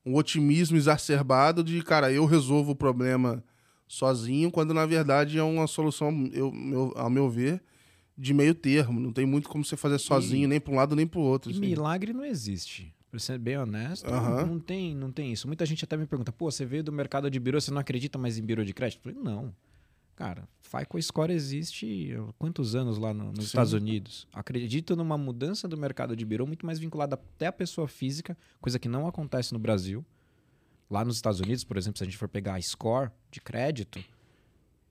um 0.06 0.16
otimismo 0.16 0.78
exacerbado 0.78 1.64
de, 1.64 1.82
cara, 1.82 2.12
eu 2.12 2.26
resolvo 2.26 2.72
o 2.72 2.76
problema 2.76 3.44
sozinho, 3.88 4.52
quando 4.52 4.74
na 4.74 4.86
verdade 4.86 5.38
é 5.38 5.44
uma 5.44 5.68
solução, 5.68 6.30
eu, 6.32 6.52
meu, 6.52 6.94
ao 6.96 7.10
meu 7.10 7.30
ver, 7.30 7.62
de 8.18 8.34
meio 8.34 8.56
termo. 8.56 9.00
Não 9.00 9.12
tem 9.12 9.26
muito 9.26 9.50
como 9.50 9.64
você 9.64 9.76
fazer 9.76 10.00
sozinho, 10.00 10.46
e... 10.46 10.48
nem 10.48 10.60
para 10.60 10.74
um 10.74 10.76
lado 10.76 10.96
nem 10.96 11.06
para 11.06 11.20
o 11.20 11.24
outro. 11.24 11.52
Assim. 11.52 11.60
Milagre 11.60 12.14
não 12.14 12.26
existe. 12.26 12.94
Pra 13.14 13.20
ser 13.20 13.38
bem 13.38 13.56
honesto, 13.60 14.08
Aham. 14.12 14.44
não, 14.48 14.60
tem, 14.60 14.96
não 14.96 15.12
tem 15.12 15.32
isso. 15.32 15.46
Muita 15.46 15.68
gente 15.68 15.84
até 15.86 15.96
me 15.96 16.08
pergunta, 16.08 16.32
pô, 16.32 16.50
você 16.50 16.66
veio 16.66 16.84
do 16.84 16.92
mercado 16.92 17.30
de 17.30 17.40
birô, 17.40 17.62
você 17.62 17.70
não 17.70 17.78
acredita 17.80 18.18
mais 18.18 18.40
em 18.40 18.42
birô 18.44 18.66
de 18.66 18.74
crédito? 18.74 19.08
Eu 19.08 19.14
falei, 19.14 19.24
não. 19.24 19.54
Cara, 20.16 20.48
FICO 20.64 21.00
Score 21.00 21.32
existe 21.32 22.12
há 22.16 22.34
quantos 22.40 22.74
anos 22.74 22.98
lá 22.98 23.14
no- 23.14 23.26
nos 23.26 23.36
Sim. 23.38 23.44
Estados 23.46 23.72
Unidos? 23.74 24.28
Acredito 24.34 24.96
numa 24.96 25.16
mudança 25.16 25.68
do 25.68 25.78
mercado 25.78 26.16
de 26.16 26.26
birô 26.26 26.48
muito 26.48 26.66
mais 26.66 26.80
vinculada 26.80 27.14
até 27.14 27.46
à 27.46 27.52
pessoa 27.52 27.88
física, 27.88 28.36
coisa 28.60 28.80
que 28.80 28.90
não 28.90 29.08
acontece 29.08 29.54
no 29.54 29.60
Brasil. 29.60 30.04
Lá 30.90 31.06
nos 31.06 31.18
Estados 31.18 31.40
Unidos, 31.40 31.64
por 31.64 31.78
exemplo, 31.78 32.00
se 32.00 32.04
a 32.04 32.08
gente 32.08 32.18
for 32.18 32.28
pegar 32.28 32.56
a 32.56 32.62
score 32.64 33.12
de 33.30 33.40
crédito, 33.40 34.04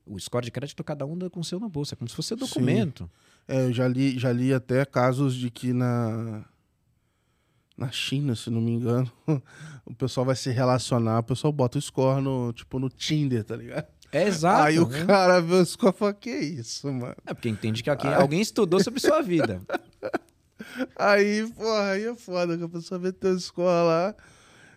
o 0.07 0.17
score 0.21 0.45
de 0.45 0.53
crédito 0.53 0.85
cada 0.85 1.05
um 1.05 1.15
anda 1.15 1.29
com 1.29 1.41
o 1.41 1.45
seu 1.45 1.59
no 1.59 1.69
bolso, 1.69 1.93
é 1.93 1.97
como 1.97 2.09
se 2.09 2.15
fosse 2.15 2.29
Sim. 2.29 2.37
documento. 2.37 3.11
É, 3.49 3.65
eu 3.67 3.73
já 3.73 3.89
li, 3.89 4.17
já 4.17 4.31
li 4.33 4.55
até 4.55 4.85
casos 4.85 5.35
de 5.35 5.51
que 5.51 5.73
na, 5.73 6.45
na 7.77 7.91
China, 7.91 8.35
se 8.35 8.51
não 8.51 8.61
me 8.61 8.73
engano, 8.73 9.11
o 9.85 9.95
pessoal 9.95 10.27
vai 10.27 10.37
se 10.37 10.51
relacionar, 10.51 11.21
o 11.21 11.25
pessoal 11.25 11.53
bota 11.53 11.79
o 11.79 11.83
score 11.83 12.21
no, 12.21 12.53
tipo, 12.53 12.79
no 12.79 12.89
Tinder, 12.89 13.45
tá 13.45 13.57
ligado? 13.57 13.87
É 14.13 14.27
exato. 14.27 14.63
Aí 14.65 14.79
o 14.79 14.87
né? 14.87 15.07
cara 15.07 15.41
vê 15.41 15.55
o 15.55 15.65
score 15.65 15.95
e 15.95 15.99
fala, 15.99 16.13
que 16.13 16.31
isso, 16.31 16.93
mano? 16.93 17.17
É 17.27 17.33
porque 17.33 17.49
entende 17.49 17.83
que 17.83 17.89
aqui 17.91 18.07
alguém 18.07 18.41
estudou 18.41 18.83
sobre 18.83 19.01
sua 19.01 19.23
vida. 19.23 19.61
Aí, 20.97 21.51
porra, 21.55 21.91
aí 21.91 22.05
é 22.07 22.15
foda, 22.15 22.57
que 22.57 22.63
a 22.63 22.69
pessoa 22.69 22.99
vê 22.99 23.13
teu 23.13 23.39
score 23.39 23.67
lá, 23.67 24.15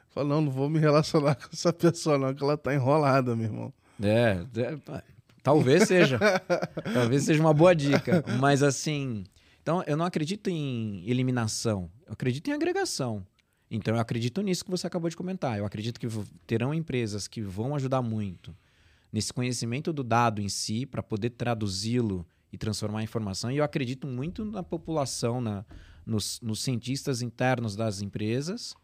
fala, 0.10 0.28
não, 0.28 0.42
não 0.42 0.52
vou 0.52 0.68
me 0.68 0.80
relacionar 0.80 1.36
com 1.38 1.48
essa 1.54 1.72
pessoa 1.72 2.18
não, 2.18 2.34
que 2.34 2.44
ela 2.44 2.58
tá 2.58 2.74
enrolada, 2.74 3.36
meu 3.36 3.46
irmão. 3.46 3.74
É, 4.02 4.44
é, 4.58 5.02
talvez 5.44 5.88
seja. 5.88 6.20
talvez 6.92 7.24
seja 7.24 7.40
uma 7.40 7.54
boa 7.54 7.74
dica. 7.76 8.26
Mas 8.40 8.64
assim, 8.64 9.24
então 9.66 9.84
eu 9.88 9.98
não 9.98 10.06
acredito 10.06 10.48
em 10.48 11.04
eliminação. 11.10 11.90
Eu 12.06 12.14
acredito 12.14 12.48
em 12.50 12.54
agregação. 12.54 13.26
Então 13.70 13.96
eu 13.96 14.00
acredito 14.00 14.40
nisso 14.44 14.64
que 14.64 14.70
você 14.70 14.86
acabou 14.86 15.10
de 15.10 15.18
comentar. 15.18 15.58
Eu 15.58 15.66
acredito 15.66 16.00
que 16.00 16.06
terão 16.46 16.72
empresas 16.72 17.28
que 17.28 17.42
vão 17.42 17.74
ajudar 17.74 18.04
muito 18.04 18.56
nesse 19.12 19.34
conhecimento 19.34 19.92
do 19.92 20.04
dado 20.04 20.40
em 20.40 20.48
si 20.48 20.86
para 20.86 21.02
poder 21.02 21.32
traduzi-lo 21.32 22.28
e 22.54 22.60
transformar 22.60 23.02
em 23.02 23.06
informação. 23.06 23.50
E 23.50 23.58
eu 23.58 23.64
acredito 23.64 24.06
muito 24.06 24.46
na 24.46 24.62
população, 24.62 25.42
na, 25.42 25.66
nos, 26.06 26.40
nos 26.42 26.62
cientistas 26.62 27.24
internos 27.24 27.76
das 27.76 28.04
empresas, 28.04 28.76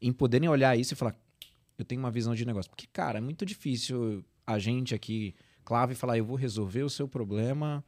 em 0.00 0.14
poderem 0.14 0.48
olhar 0.48 0.74
isso 0.78 0.94
e 0.94 0.96
falar: 0.96 1.14
eu 1.76 1.84
tenho 1.84 2.00
uma 2.00 2.10
visão 2.10 2.34
de 2.34 2.46
negócio. 2.46 2.70
Porque, 2.70 2.86
cara, 2.90 3.18
é 3.18 3.20
muito 3.20 3.44
difícil 3.44 4.24
a 4.46 4.58
gente 4.58 4.94
aqui, 4.94 5.34
clave, 5.62 5.94
falar: 5.94 6.16
eu 6.16 6.24
vou 6.24 6.36
resolver 6.36 6.84
o 6.84 6.88
seu 6.88 7.06
problema 7.06 7.84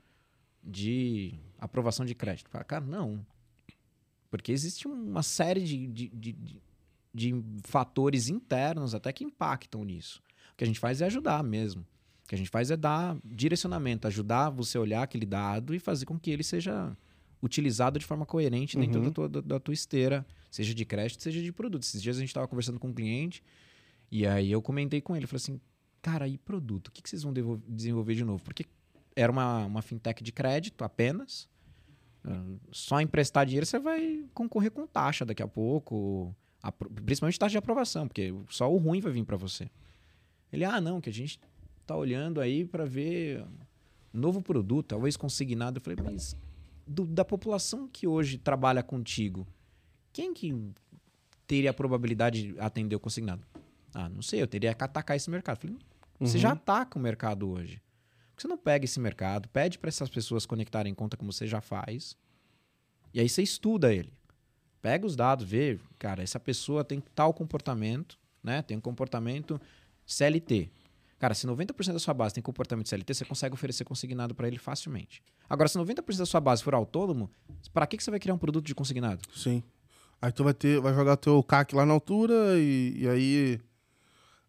de 0.64 1.34
aprovação 1.58 2.04
de 2.06 2.14
crédito. 2.14 2.48
Fala, 2.50 2.64
cara, 2.64 2.84
não. 2.84 3.24
Porque 4.30 4.50
existe 4.52 4.88
uma 4.88 5.22
série 5.22 5.62
de, 5.62 5.86
de, 5.86 6.08
de, 6.08 6.32
de- 7.14 7.44
fatores 7.62 8.28
internos 8.28 8.94
até 8.94 9.12
que 9.12 9.24
impactam 9.24 9.84
nisso. 9.84 10.20
O 10.52 10.56
que 10.56 10.64
a 10.64 10.66
gente 10.66 10.80
faz 10.80 11.00
é 11.00 11.06
ajudar 11.06 11.42
mesmo. 11.44 11.82
O 12.24 12.28
que 12.28 12.34
a 12.34 12.38
gente 12.38 12.50
faz 12.50 12.70
é 12.70 12.76
dar 12.76 13.16
direcionamento, 13.24 14.06
ajudar 14.06 14.50
você 14.50 14.78
a 14.78 14.80
olhar 14.80 15.02
aquele 15.02 15.26
dado 15.26 15.74
e 15.74 15.78
fazer 15.78 16.06
com 16.06 16.18
que 16.18 16.30
ele 16.30 16.42
seja 16.42 16.96
utilizado 17.42 17.98
de 17.98 18.04
forma 18.06 18.24
coerente 18.24 18.76
dentro 18.78 18.98
Uhum. 19.00 19.06
da, 19.06 19.12
tua, 19.12 19.28
da, 19.28 19.40
da 19.42 19.60
tua 19.60 19.74
esteira, 19.74 20.26
seja 20.50 20.74
de 20.74 20.84
crédito, 20.84 21.22
seja 21.22 21.42
de 21.42 21.52
produto. 21.52 21.82
Esses 21.82 22.02
dias 22.02 22.16
a 22.16 22.20
gente 22.20 22.30
estava 22.30 22.48
conversando 22.48 22.78
com 22.80 22.88
um 22.88 22.94
cliente 22.94 23.42
e 24.10 24.26
aí 24.26 24.50
eu 24.50 24.62
comentei 24.62 25.00
com 25.02 25.14
ele, 25.14 25.26
falei 25.26 25.36
assim, 25.42 25.60
cara, 26.00 26.26
e 26.26 26.38
produto? 26.38 26.88
O 26.88 26.90
que, 26.92 27.02
que 27.02 27.08
vocês 27.10 27.22
vão 27.22 27.32
desenvolver 27.68 28.14
de 28.14 28.24
novo? 28.24 28.42
Porque 28.42 28.64
era 29.16 29.30
uma, 29.30 29.66
uma 29.66 29.82
fintech 29.82 30.22
de 30.22 30.32
crédito 30.32 30.82
apenas. 30.84 31.48
Ah, 32.24 32.44
Só 32.72 33.00
emprestar 33.00 33.44
dinheiro 33.46 33.66
você 33.66 33.78
vai 33.78 34.24
concorrer 34.34 34.70
com 34.70 34.86
taxa 34.86 35.24
daqui 35.24 35.42
a 35.42 35.48
pouco, 35.48 36.34
principalmente 37.04 37.38
taxa 37.38 37.52
de 37.52 37.58
aprovação, 37.58 38.08
porque 38.08 38.32
só 38.48 38.72
o 38.72 38.76
ruim 38.78 39.00
vai 39.00 39.12
vir 39.12 39.24
para 39.24 39.36
você. 39.36 39.70
Ele, 40.52 40.64
ah, 40.64 40.80
não, 40.80 41.00
que 41.00 41.10
a 41.10 41.12
gente 41.12 41.38
tá 41.86 41.96
olhando 41.96 42.40
aí 42.40 42.64
para 42.64 42.84
ver 42.84 43.42
um 44.12 44.18
novo 44.20 44.40
produto, 44.40 44.86
talvez 44.88 45.16
consignado. 45.16 45.78
Eu 45.78 45.82
falei, 45.82 45.98
mas 46.02 46.36
do- 46.86 47.04
da 47.06 47.24
população 47.24 47.88
que 47.88 48.06
hoje 48.06 48.38
trabalha 48.38 48.82
contigo, 48.82 49.46
quem 50.12 50.32
que 50.32 50.54
teria 51.46 51.70
a 51.70 51.74
probabilidade 51.74 52.52
de 52.52 52.60
atender 52.60 52.96
o 52.96 53.00
consignado? 53.00 53.44
Ah, 53.92 54.08
não 54.08 54.22
sei, 54.22 54.40
eu 54.40 54.46
teria 54.46 54.72
que 54.74 54.82
atacar 54.82 55.16
esse 55.16 55.28
mercado. 55.28 55.56
Eu 55.56 55.60
falei, 55.60 55.76
você 56.20 56.36
Uhum. 56.36 56.40
já 56.42 56.52
ataca 56.52 56.98
o 56.98 57.02
mercado 57.02 57.48
hoje. 57.50 57.82
Você 58.36 58.48
não 58.48 58.58
pega 58.58 58.84
esse 58.84 58.98
mercado, 58.98 59.48
pede 59.48 59.78
para 59.78 59.88
essas 59.88 60.08
pessoas 60.08 60.44
conectarem 60.44 60.94
conta 60.94 61.16
como 61.16 61.32
você 61.32 61.46
já 61.46 61.60
faz, 61.60 62.16
e 63.12 63.20
aí 63.20 63.28
você 63.28 63.42
estuda 63.42 63.92
ele. 63.92 64.12
Pega 64.82 65.06
os 65.06 65.16
dados, 65.16 65.48
vê, 65.48 65.78
cara, 65.98 66.22
essa 66.22 66.38
pessoa 66.38 66.84
tem 66.84 67.02
tal 67.14 67.32
comportamento, 67.32 68.18
né? 68.42 68.60
Tem 68.60 68.76
um 68.76 68.80
comportamento 68.80 69.60
CLT. 70.04 70.68
Cara, 71.18 71.32
se 71.32 71.46
90% 71.46 71.92
da 71.92 71.98
sua 71.98 72.12
base 72.12 72.34
tem 72.34 72.42
comportamento 72.42 72.88
CLT, 72.88 73.14
você 73.14 73.24
consegue 73.24 73.54
oferecer 73.54 73.84
consignado 73.84 74.34
para 74.34 74.46
ele 74.46 74.58
facilmente. 74.58 75.22
Agora, 75.48 75.68
se 75.68 75.78
90% 75.78 76.18
da 76.18 76.26
sua 76.26 76.40
base 76.40 76.62
for 76.62 76.74
autônomo, 76.74 77.30
para 77.72 77.86
que, 77.86 77.96
que 77.96 78.04
você 78.04 78.10
vai 78.10 78.20
criar 78.20 78.34
um 78.34 78.38
produto 78.38 78.66
de 78.66 78.74
consignado? 78.74 79.22
Sim. 79.34 79.62
Aí 80.20 80.32
tu 80.32 80.44
vai 80.44 80.52
ter, 80.52 80.80
vai 80.80 80.92
jogar 80.92 81.16
teu 81.16 81.42
CAC 81.42 81.74
lá 81.74 81.86
na 81.86 81.94
altura 81.94 82.58
e, 82.58 82.94
e 82.98 83.08
aí 83.08 83.60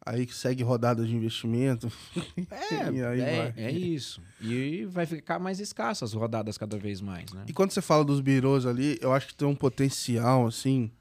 aí 0.05 0.25
que 0.25 0.35
segue 0.35 0.61
rodada 0.63 1.05
de 1.05 1.15
investimento. 1.15 1.91
É, 2.51 3.53
é, 3.57 3.67
é 3.67 3.71
isso. 3.71 4.21
E 4.41 4.85
vai 4.85 5.05
ficar 5.05 5.39
mais 5.39 5.59
escasso 5.59 6.03
as 6.03 6.13
rodadas 6.13 6.57
cada 6.57 6.77
vez 6.77 7.01
mais, 7.01 7.31
né? 7.31 7.45
E 7.47 7.53
quando 7.53 7.71
você 7.71 7.81
fala 7.81 8.03
dos 8.03 8.19
birôs 8.19 8.65
ali, 8.65 8.97
eu 9.01 9.13
acho 9.13 9.27
que 9.27 9.35
tem 9.35 9.47
um 9.47 9.55
potencial, 9.55 10.45
assim. 10.45 10.91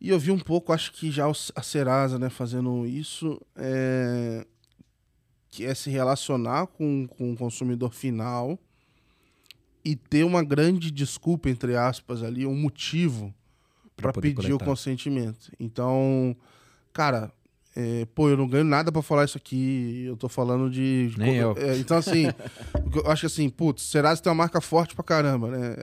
E 0.00 0.08
eu 0.08 0.18
vi 0.18 0.30
um 0.30 0.38
pouco, 0.38 0.72
acho 0.72 0.92
que 0.92 1.10
já 1.10 1.26
a 1.54 1.62
Serasa, 1.62 2.18
né, 2.18 2.28
fazendo 2.28 2.86
isso, 2.86 3.40
é, 3.56 4.46
que 5.48 5.64
é 5.64 5.74
se 5.74 5.90
relacionar 5.90 6.66
com, 6.66 7.06
com 7.06 7.32
o 7.32 7.36
consumidor 7.36 7.92
final 7.92 8.58
e 9.84 9.96
ter 9.96 10.24
uma 10.24 10.42
grande 10.42 10.90
desculpa, 10.90 11.48
entre 11.48 11.76
aspas, 11.76 12.22
ali, 12.22 12.46
um 12.46 12.56
motivo 12.56 13.34
para 13.96 14.12
pedir 14.12 14.52
o 14.52 14.58
coletar. 14.58 14.64
consentimento. 14.64 15.52
Então, 15.58 16.36
cara, 16.92 17.32
é, 17.78 18.06
pô, 18.14 18.30
eu 18.30 18.38
não 18.38 18.48
ganho 18.48 18.64
nada 18.64 18.90
para 18.90 19.02
falar 19.02 19.26
isso 19.26 19.36
aqui. 19.36 20.04
Eu 20.06 20.16
tô 20.16 20.30
falando 20.30 20.70
de. 20.70 21.12
Nem 21.18 21.36
eu. 21.36 21.54
é, 21.58 21.76
então, 21.76 21.98
assim, 21.98 22.24
eu 22.94 23.10
acho 23.10 23.20
que 23.20 23.26
assim, 23.26 23.50
putz, 23.50 23.82
Serasa 23.82 24.22
tem 24.22 24.30
uma 24.30 24.36
marca 24.36 24.62
forte 24.62 24.94
pra 24.94 25.04
caramba, 25.04 25.50
né? 25.50 25.76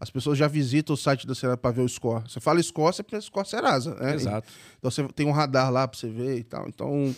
As 0.00 0.10
pessoas 0.10 0.36
já 0.36 0.48
visitam 0.48 0.94
o 0.94 0.96
site 0.96 1.28
da 1.28 1.34
Serasa 1.34 1.56
pra 1.56 1.70
ver 1.70 1.82
o 1.82 1.88
score. 1.88 2.24
Você 2.28 2.40
fala 2.40 2.60
score, 2.60 2.92
você 2.92 3.04
pensa 3.04 3.26
score 3.26 3.46
Serasa, 3.46 3.94
né? 3.94 4.16
Exato. 4.16 4.48
Então 4.78 4.90
você 4.90 5.06
tem 5.08 5.24
um 5.24 5.30
radar 5.30 5.70
lá 5.70 5.86
pra 5.86 5.96
você 5.96 6.08
ver 6.08 6.36
e 6.38 6.42
tal. 6.42 6.66
Então, 6.66 7.14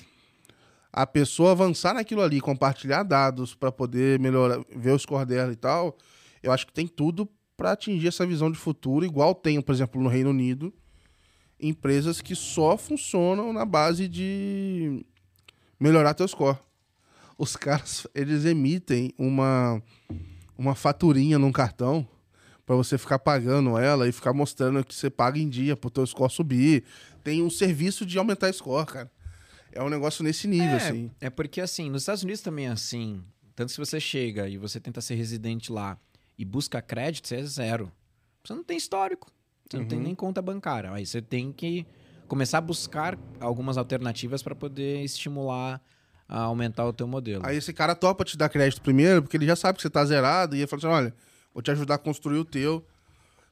a 0.92 1.06
pessoa 1.06 1.52
avançar 1.52 1.94
naquilo 1.94 2.20
ali, 2.20 2.38
compartilhar 2.38 3.04
dados 3.04 3.54
pra 3.54 3.72
poder 3.72 4.20
melhorar, 4.20 4.60
ver 4.76 4.90
o 4.90 4.98
score 4.98 5.24
dela 5.24 5.52
e 5.52 5.56
tal, 5.56 5.96
eu 6.42 6.52
acho 6.52 6.66
que 6.66 6.72
tem 6.72 6.86
tudo 6.86 7.26
pra 7.56 7.72
atingir 7.72 8.08
essa 8.08 8.26
visão 8.26 8.50
de 8.50 8.58
futuro, 8.58 9.06
igual 9.06 9.34
tem, 9.34 9.58
por 9.62 9.72
exemplo, 9.72 10.02
no 10.02 10.08
Reino 10.10 10.28
Unido, 10.28 10.70
empresas 11.62 12.20
que 12.20 12.34
só 12.34 12.76
funcionam 12.76 13.52
na 13.52 13.64
base 13.64 14.08
de 14.08 15.06
melhorar 15.78 16.14
teu 16.14 16.26
score. 16.26 16.58
Os 17.38 17.56
caras, 17.56 18.06
eles 18.14 18.44
emitem 18.44 19.12
uma 19.16 19.82
uma 20.56 20.74
faturinha 20.74 21.38
num 21.38 21.50
cartão 21.50 22.06
pra 22.64 22.76
você 22.76 22.96
ficar 22.96 23.18
pagando 23.18 23.76
ela 23.76 24.08
e 24.08 24.12
ficar 24.12 24.32
mostrando 24.32 24.84
que 24.84 24.94
você 24.94 25.10
paga 25.10 25.38
em 25.38 25.48
dia 25.48 25.76
pro 25.76 25.90
teu 25.90 26.06
score 26.06 26.32
subir. 26.32 26.84
Tem 27.24 27.42
um 27.42 27.50
serviço 27.50 28.06
de 28.06 28.18
aumentar 28.18 28.52
score, 28.52 28.86
cara. 28.86 29.10
É 29.72 29.82
um 29.82 29.88
negócio 29.88 30.22
nesse 30.22 30.46
nível, 30.46 30.76
assim. 30.76 31.10
É 31.20 31.30
porque 31.30 31.60
assim, 31.60 31.90
nos 31.90 32.02
Estados 32.02 32.22
Unidos 32.22 32.42
também 32.42 32.66
é 32.66 32.70
assim. 32.70 33.22
Tanto 33.54 33.72
se 33.72 33.78
você 33.78 33.98
chega 33.98 34.48
e 34.48 34.56
você 34.56 34.78
tenta 34.78 35.00
ser 35.00 35.14
residente 35.14 35.72
lá 35.72 35.98
e 36.38 36.44
busca 36.44 36.80
crédito, 36.80 37.28
você 37.28 37.36
é 37.36 37.42
zero. 37.42 37.90
Você 38.44 38.54
não 38.54 38.62
tem 38.62 38.76
histórico. 38.76 39.30
Você 39.72 39.78
não 39.78 39.86
tem 39.86 39.98
Uhum. 39.98 40.04
nem 40.04 40.14
conta 40.14 40.42
bancária. 40.42 40.92
Aí 40.92 41.06
você 41.06 41.22
tem 41.22 41.50
que 41.50 41.86
começar 42.28 42.58
a 42.58 42.60
buscar 42.60 43.18
algumas 43.40 43.78
alternativas 43.78 44.42
para 44.42 44.54
poder 44.54 45.02
estimular 45.02 45.80
a 46.28 46.42
aumentar 46.42 46.86
o 46.86 46.92
teu 46.92 47.06
modelo. 47.06 47.42
Aí 47.46 47.56
esse 47.56 47.72
cara 47.72 47.94
topa 47.94 48.22
te 48.24 48.36
dar 48.36 48.48
crédito 48.50 48.82
primeiro, 48.82 49.22
porque 49.22 49.36
ele 49.36 49.46
já 49.46 49.56
sabe 49.56 49.76
que 49.76 49.82
você 49.82 49.90
tá 49.90 50.04
zerado, 50.04 50.54
e 50.54 50.60
ele 50.60 50.66
fala 50.66 50.78
assim: 50.80 50.86
olha, 50.88 51.14
vou 51.54 51.62
te 51.62 51.70
ajudar 51.70 51.94
a 51.94 51.98
construir 51.98 52.38
o 52.38 52.44
teu. 52.44 52.86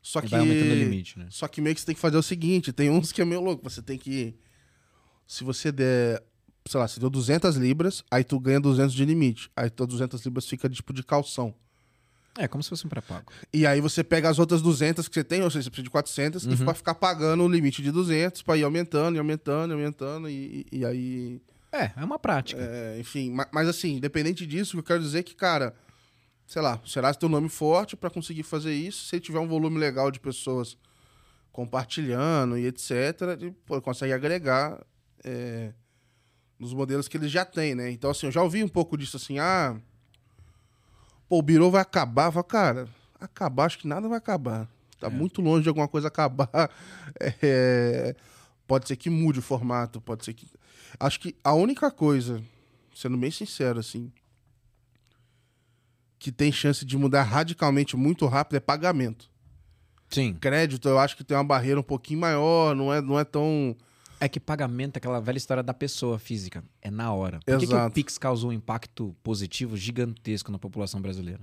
Só 0.02 0.18
E 0.20 0.22
que. 0.22 0.28
vai 0.28 0.40
aumentando 0.40 0.70
o 0.72 0.74
limite, 0.74 1.18
né? 1.18 1.26
Só 1.30 1.48
que 1.48 1.60
meio 1.60 1.74
que 1.74 1.80
você 1.80 1.86
tem 1.86 1.94
que 1.94 2.00
fazer 2.00 2.16
o 2.18 2.22
seguinte: 2.22 2.70
tem 2.72 2.90
uns 2.90 3.12
que 3.12 3.20
é 3.22 3.24
meio 3.24 3.40
louco. 3.40 3.62
Você 3.68 3.80
tem 3.82 3.96
que. 3.98 4.34
Se 5.26 5.42
você 5.42 5.72
der. 5.72 6.22
Sei 6.66 6.78
lá, 6.78 6.86
você 6.86 7.00
deu 7.00 7.08
200 7.08 7.56
libras, 7.56 8.04
aí 8.10 8.22
tu 8.22 8.38
ganha 8.38 8.60
200 8.60 8.94
de 8.94 9.04
limite. 9.06 9.50
Aí 9.56 9.70
tuas 9.70 9.88
200 9.88 10.22
libras 10.24 10.46
fica 10.46 10.68
tipo 10.68 10.92
de 10.92 11.02
calção. 11.02 11.54
É 12.38 12.46
como 12.48 12.62
se 12.62 12.70
fosse 12.70 12.86
um 12.86 12.88
pré-pago. 12.88 13.32
E 13.52 13.66
aí 13.66 13.80
você 13.80 14.04
pega 14.04 14.28
as 14.28 14.38
outras 14.38 14.62
200 14.62 15.08
que 15.08 15.14
você 15.14 15.24
tem, 15.24 15.42
ou 15.42 15.50
seja, 15.50 15.64
você 15.64 15.70
precisa 15.70 15.84
de 15.84 15.90
400, 15.90 16.46
Uhum. 16.46 16.52
e 16.52 16.56
vai 16.56 16.74
ficar 16.74 16.94
pagando 16.94 17.42
o 17.44 17.48
limite 17.48 17.82
de 17.82 17.90
200 17.90 18.42
pra 18.42 18.56
ir 18.56 18.62
aumentando, 18.62 19.16
e 19.16 19.18
aumentando, 19.18 19.72
e 19.72 19.74
aumentando, 19.74 20.28
e, 20.30 20.66
e- 20.70 20.84
aí... 20.84 21.40
É, 21.72 21.90
é 21.96 22.04
uma 22.04 22.18
prática. 22.18 22.60
é, 22.62 22.98
enfim, 23.00 23.30
ma- 23.30 23.48
mas, 23.52 23.68
assim, 23.68 23.96
independente 23.96 24.46
disso, 24.46 24.70
o 24.78 24.82
que 24.82 24.92
eu 24.92 24.96
quero 24.96 25.02
dizer 25.02 25.18
é 25.20 25.22
que, 25.22 25.34
cara, 25.34 25.74
sei 26.46 26.62
lá, 26.62 26.80
o 26.84 26.88
Serasa 26.88 27.18
tem 27.18 27.28
um 27.28 27.32
nome 27.32 27.48
forte 27.48 27.96
pra 27.96 28.08
conseguir 28.10 28.42
fazer 28.44 28.72
isso, 28.74 29.06
se 29.06 29.20
tiver 29.20 29.38
um 29.40 29.46
volume 29.48 29.78
legal 29.78 30.10
de 30.10 30.18
pessoas 30.20 30.76
compartilhando 31.52 32.56
e 32.56 32.66
etc. 32.66 32.90
E, 33.40 33.50
pô, 33.66 33.80
consegue 33.82 34.12
agregar 34.12 34.80
é, 35.24 35.72
nos 36.58 36.72
modelos 36.72 37.08
que 37.08 37.16
eles 37.16 37.30
já 37.30 37.44
têm, 37.44 37.74
né? 37.74 37.90
Então, 37.90 38.10
assim, 38.10 38.26
eu 38.26 38.32
já 38.32 38.42
ouvi 38.42 38.62
um 38.62 38.68
pouco 38.68 38.96
disso 38.96 39.16
assim, 39.16 39.38
ah, 39.38 39.76
pô, 41.30 41.38
o 41.38 41.42
Biro 41.42 41.70
vai 41.70 41.80
acabar. 41.80 42.30
Falo, 42.32 42.44
cara, 42.44 42.88
acabar, 43.20 43.64
acho 43.66 43.78
que 43.78 43.86
nada 43.88 44.08
vai 44.08 44.18
acabar. 44.18 44.68
Tá 45.00 45.06
É. 45.06 45.10
muito 45.10 45.40
longe 45.40 45.62
de 45.62 45.68
alguma 45.68 45.88
coisa 45.88 46.08
acabar. 46.08 46.50
É, 47.42 48.14
pode 48.66 48.86
ser 48.88 48.96
que 48.96 49.08
mude 49.10 49.38
o 49.38 49.42
formato, 49.42 50.00
pode 50.00 50.24
ser 50.24 50.34
que. 50.34 50.46
Acho 50.98 51.18
que 51.20 51.34
a 51.42 51.54
única 51.54 51.90
coisa, 51.90 52.42
sendo 52.94 53.16
bem 53.16 53.30
sincero, 53.30 53.78
assim, 53.80 54.12
que 56.18 56.30
tem 56.30 56.52
chance 56.52 56.84
de 56.84 56.96
mudar 56.98 57.22
radicalmente 57.22 57.96
muito 57.96 58.26
rápido 58.26 58.56
é 58.56 58.60
pagamento. 58.60 59.28
Sim. 60.08 60.34
Crédito, 60.34 60.88
eu 60.88 60.98
acho 60.98 61.16
que 61.16 61.24
tem 61.24 61.36
uma 61.36 61.44
barreira 61.44 61.78
um 61.80 61.84
pouquinho 61.84 62.20
maior, 62.20 62.74
não 62.74 62.92
é, 62.92 63.00
não 63.00 63.18
é 63.18 63.24
tão. 63.24 63.76
É 64.20 64.28
que 64.28 64.38
pagamento 64.38 64.96
é 64.96 64.98
aquela 64.98 65.18
velha 65.18 65.38
história 65.38 65.62
da 65.62 65.72
pessoa 65.72 66.18
física. 66.18 66.62
É 66.82 66.90
na 66.90 67.12
hora. 67.12 67.40
Por 67.40 67.58
que, 67.58 67.66
que 67.66 67.74
o. 67.74 67.90
Pix 67.90 68.18
causou 68.18 68.50
um 68.50 68.52
impacto 68.52 69.16
positivo 69.22 69.76
gigantesco 69.76 70.52
na 70.52 70.58
população 70.58 71.00
brasileira? 71.00 71.40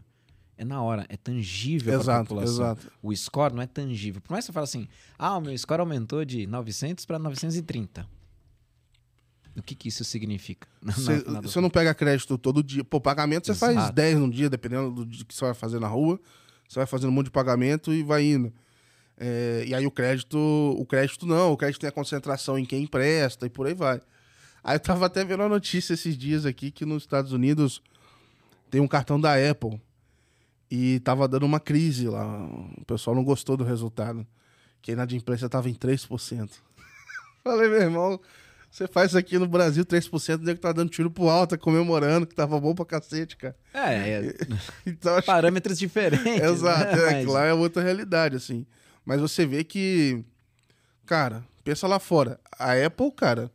É 0.55 0.65
na 0.65 0.81
hora, 0.81 1.05
é 1.07 1.17
tangível 1.17 1.99
para 2.03 2.17
a 2.17 2.19
população. 2.21 2.53
exato. 2.53 2.91
O 3.01 3.15
score 3.15 3.53
não 3.53 3.61
é 3.61 3.67
tangível. 3.67 4.21
Por 4.21 4.31
mais 4.31 4.43
que 4.43 4.47
você 4.47 4.53
fale 4.53 4.63
assim, 4.63 4.87
ah, 5.17 5.37
o 5.37 5.41
meu 5.41 5.55
score 5.57 5.81
aumentou 5.81 6.25
de 6.25 6.47
900 6.47 7.05
para 7.05 7.19
930. 7.19 8.07
O 9.55 9.61
que, 9.61 9.73
que 9.73 9.87
isso 9.87 10.03
significa? 10.03 10.67
Você 11.41 11.59
não 11.59 11.69
pega 11.69 11.93
crédito 11.93 12.37
todo 12.37 12.61
dia. 12.61 12.83
Pô, 12.83 13.01
pagamento 13.01 13.47
você 13.47 13.55
faz 13.55 13.75
Exato. 13.75 13.93
10 13.93 14.19
no 14.19 14.29
dia, 14.29 14.51
dependendo 14.51 15.03
do 15.03 15.25
que 15.25 15.33
você 15.33 15.45
vai 15.45 15.53
fazer 15.55 15.79
na 15.79 15.87
rua. 15.87 16.19
Você 16.69 16.77
vai 16.77 16.85
fazendo 16.85 17.09
um 17.09 17.13
monte 17.13 17.25
de 17.25 17.31
pagamento 17.31 17.91
e 17.91 18.03
vai 18.03 18.23
indo. 18.23 18.53
É, 19.19 19.63
e 19.65 19.73
aí 19.73 19.85
o 19.87 19.91
crédito, 19.91 20.37
o 20.37 20.85
crédito 20.85 21.25
não, 21.25 21.51
o 21.51 21.57
crédito 21.57 21.81
tem 21.81 21.89
a 21.89 21.91
concentração 21.91 22.57
em 22.57 22.65
quem 22.65 22.83
empresta 22.83 23.45
e 23.45 23.49
por 23.49 23.65
aí 23.67 23.73
vai. 23.73 23.99
Aí 24.63 24.75
eu 24.75 24.79
tava 24.79 25.05
até 25.05 25.23
vendo 25.25 25.43
a 25.43 25.49
notícia 25.49 25.93
esses 25.93 26.17
dias 26.17 26.45
aqui 26.45 26.69
que 26.71 26.85
nos 26.85 27.03
Estados 27.03 27.31
Unidos 27.31 27.81
tem 28.69 28.81
um 28.81 28.87
cartão 28.87 29.19
da 29.19 29.33
Apple 29.49 29.81
e 30.69 30.99
tava 30.99 31.27
dando 31.27 31.45
uma 31.45 31.59
crise 31.59 32.07
lá. 32.07 32.45
O 32.77 32.85
pessoal 32.85 33.15
não 33.15 33.23
gostou 33.23 33.55
do 33.57 33.63
resultado. 33.63 34.25
Que 34.81 34.91
a 34.91 34.93
inadimplência 34.93 35.49
tava 35.49 35.69
em 35.69 35.73
3%. 35.73 36.49
Falei, 37.43 37.69
meu 37.69 37.81
irmão, 37.81 38.19
você 38.69 38.87
faz 38.87 39.09
isso 39.11 39.17
aqui 39.17 39.39
no 39.39 39.47
Brasil, 39.47 39.83
3%, 39.85 40.39
o 40.39 40.43
nego 40.43 40.59
tá 40.59 40.71
dando 40.71 40.89
tiro 40.91 41.09
pro 41.09 41.29
alto, 41.29 41.51
tá 41.51 41.57
comemorando, 41.57 42.27
que 42.27 42.35
tava 42.35 42.59
bom 42.59 42.75
pra 42.75 42.85
cacete, 42.85 43.35
cara. 43.37 43.55
É, 43.73 44.09
é 44.09 44.33
Então, 44.85 45.19
parâmetros 45.23 45.79
diferentes. 45.79 46.25
Exato, 46.43 46.95
né? 46.95 47.01
é, 47.01 47.11
Mas- 47.13 47.25
que 47.25 47.31
lá 47.31 47.45
é 47.45 47.53
outra 47.53 47.81
realidade, 47.81 48.35
assim. 48.35 48.65
Mas 49.07 49.21
você 49.21 49.45
vê 49.45 49.63
que, 49.63 50.21
cara, 51.05 51.41
pensa 51.63 51.87
lá 51.87 51.97
fora. 51.97 52.37
A 52.59 52.73
Apple, 52.73 53.09
cara, 53.13 53.49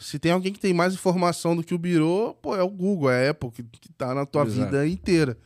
se 0.00 0.18
tem 0.18 0.32
alguém 0.32 0.54
que 0.54 0.58
tem 0.58 0.72
mais 0.72 0.94
informação 0.94 1.54
do 1.54 1.62
que 1.62 1.74
o 1.74 1.78
Biro, 1.78 2.34
pô, 2.40 2.56
é 2.56 2.62
o 2.62 2.70
Google, 2.70 3.10
é 3.10 3.26
a 3.26 3.30
Apple, 3.32 3.50
que, 3.50 3.62
que 3.62 3.92
tá 3.92 4.14
na 4.14 4.24
tua 4.24 4.46
Exato. 4.46 4.64
vida 4.64 4.88
inteira. 4.88 5.36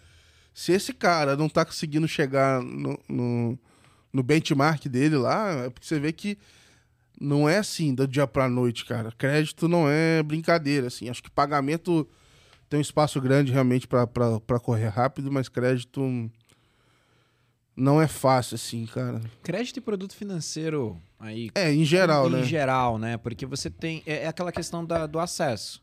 Se 0.55 0.71
esse 0.71 0.93
cara 0.93 1.37
não 1.37 1.49
tá 1.49 1.65
conseguindo 1.65 2.07
chegar 2.07 2.63
no, 2.63 2.97
no, 3.09 3.59
no 4.13 4.23
benchmark 4.23 4.87
dele 4.89 5.17
lá, 5.17 5.65
é 5.65 5.71
porque 5.71 5.85
você 5.85 5.99
vê 5.99 6.13
que 6.13 6.39
não 7.21 7.49
é 7.49 7.59
assim 7.59 7.93
do 7.93 8.07
dia 8.07 8.29
pra 8.29 8.49
noite, 8.49 8.85
cara. 8.85 9.11
Crédito 9.11 9.67
não 9.67 9.91
é 9.91 10.23
brincadeira, 10.23 10.87
assim. 10.87 11.09
Acho 11.09 11.25
que 11.25 11.31
pagamento 11.31 12.09
tem 12.69 12.79
um 12.79 12.81
espaço 12.81 13.21
grande 13.21 13.51
realmente 13.51 13.89
pra 13.89 14.61
correr 14.63 14.91
rápido, 14.91 15.33
mas 15.33 15.49
crédito 15.49 16.31
não 17.77 18.01
é 18.01 18.07
fácil, 18.09 18.55
assim, 18.57 18.85
cara. 18.87 19.21
Crédito 19.43 19.79
e 19.79 19.81
produto 19.81 20.15
financeiro 20.15 21.01
aí 21.19 21.51
É, 21.55 21.73
em 21.73 21.85
geral, 21.85 22.29
em 22.29 22.33
né? 22.33 22.43
geral, 22.45 22.99
né? 22.99 23.17
Porque 23.17 23.47
você 23.47 23.71
tem. 23.71 24.03
É, 24.07 24.25
é 24.25 24.29
aquela 24.29 24.53
questão 24.53 24.85
da- 24.85 25.07
do 25.07 25.19
acesso. 25.19 25.83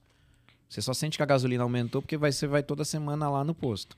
Você 0.68 0.82
só 0.82 0.94
sente 0.94 1.18
que 1.18 1.24
a 1.24 1.26
gasolina 1.26 1.64
aumentou 1.64 2.02
porque 2.02 2.16
vai, 2.18 2.32
você 2.32 2.46
vai 2.46 2.62
toda 2.62 2.86
semana 2.86 3.28
lá 3.30 3.44
no 3.44 3.56
posto. 3.56 3.98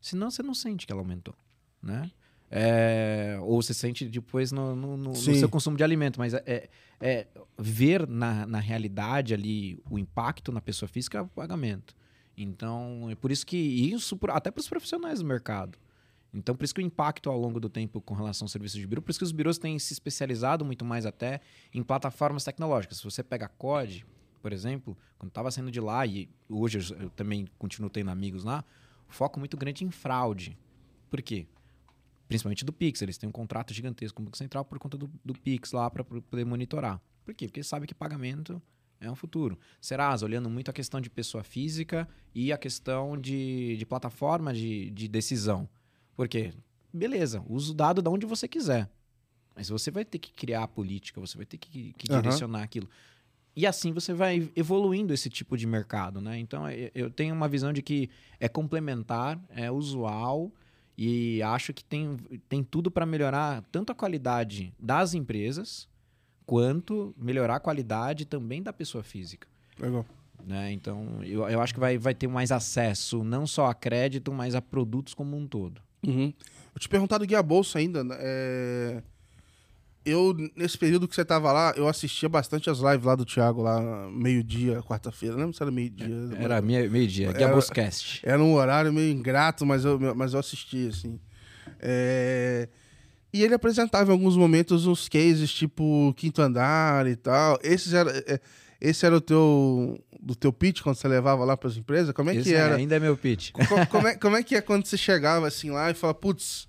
Senão 0.00 0.30
você 0.30 0.42
não 0.42 0.54
sente 0.54 0.86
que 0.86 0.92
ela 0.92 1.00
aumentou, 1.02 1.34
né? 1.82 2.10
É, 2.50 3.36
ou 3.42 3.60
você 3.60 3.74
sente 3.74 4.04
depois 4.06 4.52
no, 4.52 4.74
no- 4.76 4.96
no- 4.96 5.08
no 5.12 5.14
seu 5.16 5.48
consumo 5.48 5.76
de 5.76 5.82
alimento, 5.84 6.18
mas 6.18 6.32
é, 6.32 6.42
é- 6.46 6.68
é 7.00 7.26
ver 7.58 8.06
na, 8.08 8.46
na 8.46 8.60
realidade 8.60 9.34
ali 9.34 9.78
o 9.90 9.98
impacto 9.98 10.52
na 10.52 10.60
pessoa 10.60 10.88
física 10.88 11.18
é 11.18 11.20
o 11.20 11.26
pagamento. 11.26 11.94
Então, 12.36 13.08
é 13.10 13.14
por 13.14 13.30
isso 13.32 13.44
que 13.44 13.56
isso, 13.56 14.18
até 14.28 14.50
para 14.50 14.60
os 14.60 14.68
profissionais 14.68 15.18
do 15.18 15.24
mercado. 15.26 15.76
Então, 16.36 16.54
por 16.54 16.64
isso 16.64 16.74
que 16.74 16.82
o 16.82 16.84
impacto 16.84 17.30
ao 17.30 17.38
longo 17.38 17.58
do 17.58 17.68
tempo 17.68 17.98
com 17.98 18.12
relação 18.12 18.44
ao 18.44 18.48
serviço 18.48 18.76
de 18.78 18.86
biro, 18.86 19.00
por 19.00 19.10
isso 19.10 19.18
que 19.18 19.24
os 19.24 19.32
birôs 19.32 19.56
têm 19.56 19.78
se 19.78 19.94
especializado 19.94 20.66
muito 20.66 20.84
mais 20.84 21.06
até 21.06 21.40
em 21.72 21.82
plataformas 21.82 22.44
tecnológicas. 22.44 22.98
Se 22.98 23.04
você 23.04 23.22
pega 23.22 23.46
a 23.46 23.48
COD, 23.48 24.04
por 24.42 24.52
exemplo, 24.52 24.94
quando 25.18 25.30
estava 25.30 25.50
saindo 25.50 25.70
de 25.70 25.80
lá, 25.80 26.04
e 26.06 26.28
hoje 26.46 26.94
eu, 27.00 27.08
também 27.10 27.48
continuo 27.58 27.88
tendo 27.88 28.10
amigos 28.10 28.44
lá, 28.44 28.62
foco 29.08 29.38
muito 29.38 29.56
grande 29.56 29.82
em 29.82 29.90
fraude. 29.90 30.58
Por 31.08 31.22
quê? 31.22 31.46
Principalmente 32.28 32.66
do 32.66 32.72
Pix, 32.72 33.00
eles 33.00 33.16
têm 33.16 33.28
um 33.28 33.32
contrato 33.32 33.72
gigantesco 33.72 34.16
com 34.16 34.22
o 34.22 34.26
Banco 34.26 34.36
Central 34.36 34.62
por 34.62 34.78
conta 34.78 34.98
do, 34.98 35.10
do 35.24 35.32
Pix 35.32 35.72
lá 35.72 35.88
para 35.88 36.04
poder 36.04 36.44
monitorar. 36.44 37.00
Por 37.24 37.32
quê? 37.32 37.46
Porque 37.46 37.60
eles 37.60 37.66
sabem 37.66 37.86
que 37.86 37.94
pagamento 37.94 38.60
é 39.00 39.10
um 39.10 39.16
futuro. 39.16 39.58
Serasa, 39.80 40.26
olhando 40.26 40.50
muito 40.50 40.70
a 40.70 40.74
questão 40.74 41.00
de 41.00 41.08
pessoa 41.08 41.42
física 41.42 42.06
e 42.34 42.52
a 42.52 42.58
questão 42.58 43.18
de, 43.18 43.76
de 43.78 43.86
plataforma 43.86 44.52
de, 44.52 44.90
de 44.90 45.08
decisão. 45.08 45.66
Por 46.16 46.28
quê? 46.28 46.52
Beleza, 46.92 47.42
usa 47.48 47.72
o 47.72 47.74
dado 47.74 48.00
de 48.02 48.08
onde 48.08 48.24
você 48.26 48.48
quiser. 48.48 48.88
Mas 49.54 49.68
você 49.68 49.90
vai 49.90 50.04
ter 50.04 50.18
que 50.18 50.32
criar 50.32 50.62
a 50.64 50.68
política, 50.68 51.20
você 51.20 51.36
vai 51.36 51.46
ter 51.46 51.58
que, 51.58 51.92
que 51.94 52.10
Aham. 52.10 52.20
direcionar 52.22 52.62
aquilo. 52.62 52.88
E 53.54 53.66
assim 53.66 53.92
você 53.92 54.12
vai 54.12 54.50
evoluindo 54.54 55.14
esse 55.14 55.30
tipo 55.30 55.56
de 55.56 55.66
mercado, 55.66 56.20
né? 56.20 56.38
Então 56.38 56.68
eu- 56.70 56.90
eu 56.94 57.10
tenho 57.10 57.34
uma 57.34 57.48
visão 57.48 57.72
de 57.72 57.80
que 57.82 58.10
é 58.38 58.48
complementar, 58.48 59.40
é 59.50 59.70
usual 59.70 60.50
e 60.96 61.42
acho 61.42 61.72
que 61.72 61.82
tem, 61.84 62.16
tem 62.48 62.62
tudo 62.62 62.90
para 62.90 63.06
melhorar 63.06 63.62
tanto 63.72 63.92
a 63.92 63.94
qualidade 63.94 64.74
das 64.78 65.14
empresas 65.14 65.88
quanto 66.44 67.14
melhorar 67.18 67.56
a 67.56 67.60
qualidade 67.60 68.24
também 68.26 68.62
da 68.62 68.72
pessoa 68.72 69.02
física. 69.02 69.48
Legal. 69.78 70.04
Né? 70.46 70.72
Então 70.72 71.22
eu, 71.24 71.48
eu 71.48 71.60
acho 71.60 71.72
que 71.74 71.80
vai, 71.80 71.96
vai 71.98 72.14
ter 72.14 72.28
mais 72.28 72.52
acesso 72.52 73.24
não 73.24 73.46
só 73.46 73.66
a 73.66 73.74
crédito, 73.74 74.32
mas 74.32 74.54
a 74.54 74.60
produtos 74.62 75.14
como 75.14 75.34
um 75.36 75.46
todo. 75.46 75.80
Uhum. 76.06 76.32
Eu 76.74 76.80
te 76.80 76.88
perguntar 76.88 77.18
do 77.18 77.26
Guia 77.26 77.42
Bolsa 77.42 77.78
ainda. 77.78 78.04
né? 78.04 78.16
É... 78.18 79.02
Eu, 80.04 80.36
nesse 80.54 80.78
período 80.78 81.08
que 81.08 81.16
você 81.16 81.24
tava 81.24 81.50
lá, 81.52 81.74
eu 81.76 81.88
assistia 81.88 82.28
bastante 82.28 82.70
as 82.70 82.78
lives 82.78 83.04
lá 83.04 83.16
do 83.16 83.24
Thiago, 83.24 83.60
lá 83.60 84.08
meio-dia, 84.08 84.80
quarta-feira. 84.82 85.34
Não 85.34 85.40
lembro 85.40 85.56
se 85.56 85.60
era 85.62 85.70
meio-dia. 85.72 86.06
Era 86.38 86.62
meia- 86.62 86.88
meio-dia, 86.88 87.28
Era- 87.30 87.38
Gaboscast. 87.38 88.20
Era 88.24 88.40
um 88.40 88.54
horário 88.54 88.92
meio 88.92 89.12
ingrato, 89.12 89.66
mas 89.66 89.84
eu, 89.84 89.98
mas 90.14 90.32
eu 90.32 90.38
assisti, 90.38 90.86
assim. 90.88 91.18
É, 91.80 92.68
E 93.32 93.42
ele 93.42 93.52
apresentava 93.54 94.10
em 94.10 94.12
alguns 94.12 94.36
momentos 94.36 94.86
uns 94.86 95.08
cases 95.08 95.52
tipo 95.52 96.14
Quinto 96.16 96.40
Andar 96.40 97.06
e 97.08 97.16
tal. 97.16 97.58
Esses 97.62 97.92
era... 97.92 98.10
é, 98.28 98.40
Esse 98.88 99.04
era 99.06 99.16
o 99.16 99.20
teu, 99.20 99.98
do 100.20 100.34
teu 100.36 100.52
pitch 100.52 100.80
quando 100.82 100.96
você 100.96 101.08
levava 101.08 101.44
lá 101.44 101.56
para 101.56 101.68
as 101.68 101.76
empresas? 101.76 102.12
Como 102.12 102.30
é 102.30 102.36
Esse 102.36 102.50
que 102.50 102.54
era? 102.54 102.76
ainda 102.76 102.96
é 102.96 103.00
meu 103.00 103.16
pitch. 103.16 103.50
Co- 103.52 103.86
como, 103.88 104.06
é, 104.06 104.14
como 104.18 104.36
é 104.36 104.42
que 104.42 104.54
é 104.54 104.60
quando 104.60 104.86
você 104.86 104.96
chegava 104.96 105.46
assim 105.46 105.70
lá 105.70 105.90
e 105.90 105.94
fala, 105.94 106.14
putz, 106.14 106.68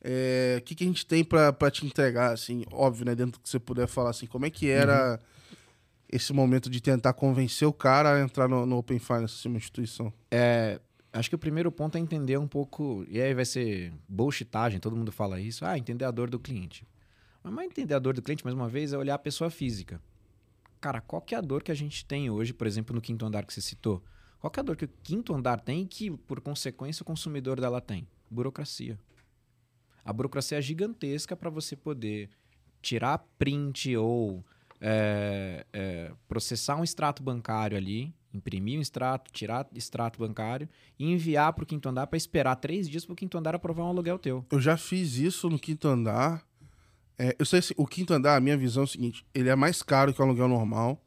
é, 0.00 0.56
o 0.60 0.62
que, 0.62 0.74
que 0.74 0.84
a 0.84 0.86
gente 0.86 1.04
tem 1.06 1.24
pra 1.24 1.52
te 1.70 1.84
entregar, 1.86 2.32
assim, 2.32 2.64
óbvio, 2.70 3.04
né? 3.06 3.14
Dentro 3.14 3.32
do 3.32 3.40
que 3.42 3.48
você 3.48 3.58
puder 3.58 3.86
falar, 3.86 4.10
assim, 4.10 4.26
como 4.26 4.46
é 4.46 4.50
que 4.50 4.68
era 4.68 5.18
esse 6.08 6.32
momento 6.32 6.68
de 6.68 6.80
tentar 6.80 7.12
convencer 7.14 7.66
o 7.66 7.72
cara 7.72 8.14
a 8.16 8.20
entrar 8.20 8.46
no, 8.48 8.66
no 8.66 8.76
Open 8.78 8.98
Finance, 8.98 9.34
assim, 9.38 9.48
uma 9.48 9.58
instituição? 9.58 10.12
É, 10.30 10.78
acho 11.12 11.28
que 11.28 11.34
o 11.34 11.38
primeiro 11.38 11.72
ponto 11.72 11.96
é 11.96 12.00
entender 12.00 12.36
um 12.38 12.46
pouco. 12.46 13.04
E 13.08 13.20
aí 13.20 13.32
vai 13.34 13.44
ser 13.44 13.92
bullshitagem, 14.08 14.78
todo 14.78 14.94
mundo 14.96 15.10
fala 15.10 15.40
isso. 15.40 15.64
Ah, 15.64 15.78
entender 15.78 16.04
a 16.04 16.10
dor 16.10 16.28
do 16.28 16.38
cliente. 16.38 16.86
Mas 17.42 17.58
é 17.58 17.64
entender 17.64 17.94
a 17.94 17.98
dor 17.98 18.14
do 18.14 18.22
cliente, 18.22 18.44
mais 18.44 18.54
uma 18.54 18.68
vez, 18.68 18.92
é 18.92 18.98
olhar 18.98 19.14
a 19.14 19.18
pessoa 19.18 19.50
física. 19.50 20.00
Cara, 20.82 21.00
qual 21.00 21.22
que 21.22 21.32
é 21.32 21.38
a 21.38 21.40
dor 21.40 21.62
que 21.62 21.70
a 21.70 21.76
gente 21.76 22.04
tem 22.04 22.28
hoje, 22.28 22.52
por 22.52 22.66
exemplo, 22.66 22.92
no 22.92 23.00
quinto 23.00 23.24
andar 23.24 23.46
que 23.46 23.54
você 23.54 23.60
citou? 23.60 24.02
Qual 24.40 24.50
que 24.50 24.58
é 24.58 24.62
a 24.62 24.64
dor 24.64 24.74
que 24.74 24.84
o 24.84 24.90
quinto 25.04 25.32
andar 25.32 25.60
tem 25.60 25.82
e 25.82 25.86
que, 25.86 26.10
por 26.10 26.40
consequência, 26.40 27.04
o 27.04 27.06
consumidor 27.06 27.60
dela 27.60 27.80
tem? 27.80 28.04
Burocracia. 28.28 28.98
A 30.04 30.12
burocracia 30.12 30.58
é 30.58 30.60
gigantesca 30.60 31.36
para 31.36 31.48
você 31.48 31.76
poder 31.76 32.30
tirar 32.82 33.24
print 33.38 33.96
ou 33.96 34.44
é, 34.80 35.64
é, 35.72 36.12
processar 36.26 36.74
um 36.74 36.82
extrato 36.82 37.22
bancário 37.22 37.76
ali, 37.76 38.12
imprimir 38.34 38.76
um 38.76 38.82
extrato, 38.82 39.30
tirar 39.30 39.68
extrato 39.72 40.18
bancário 40.18 40.68
e 40.98 41.12
enviar 41.12 41.52
para 41.52 41.62
o 41.62 41.66
quinto 41.66 41.88
andar 41.88 42.08
para 42.08 42.16
esperar 42.16 42.56
três 42.56 42.88
dias 42.88 43.04
para 43.04 43.12
o 43.12 43.16
quinto 43.16 43.38
andar 43.38 43.54
aprovar 43.54 43.84
um 43.84 43.88
aluguel 43.88 44.18
teu. 44.18 44.44
Eu 44.50 44.60
já 44.60 44.76
fiz 44.76 45.14
isso 45.14 45.48
no 45.48 45.60
quinto 45.60 45.86
andar. 45.86 46.44
É, 47.24 47.36
eu 47.38 47.44
sei 47.46 47.60
assim, 47.60 47.74
o 47.76 47.86
quinto 47.86 48.12
andar, 48.12 48.34
a 48.36 48.40
minha 48.40 48.56
visão 48.56 48.82
é 48.82 48.84
o 48.84 48.88
seguinte: 48.88 49.24
ele 49.32 49.48
é 49.48 49.54
mais 49.54 49.80
caro 49.82 50.12
que 50.12 50.20
o 50.20 50.24
aluguel 50.24 50.48
normal. 50.48 51.00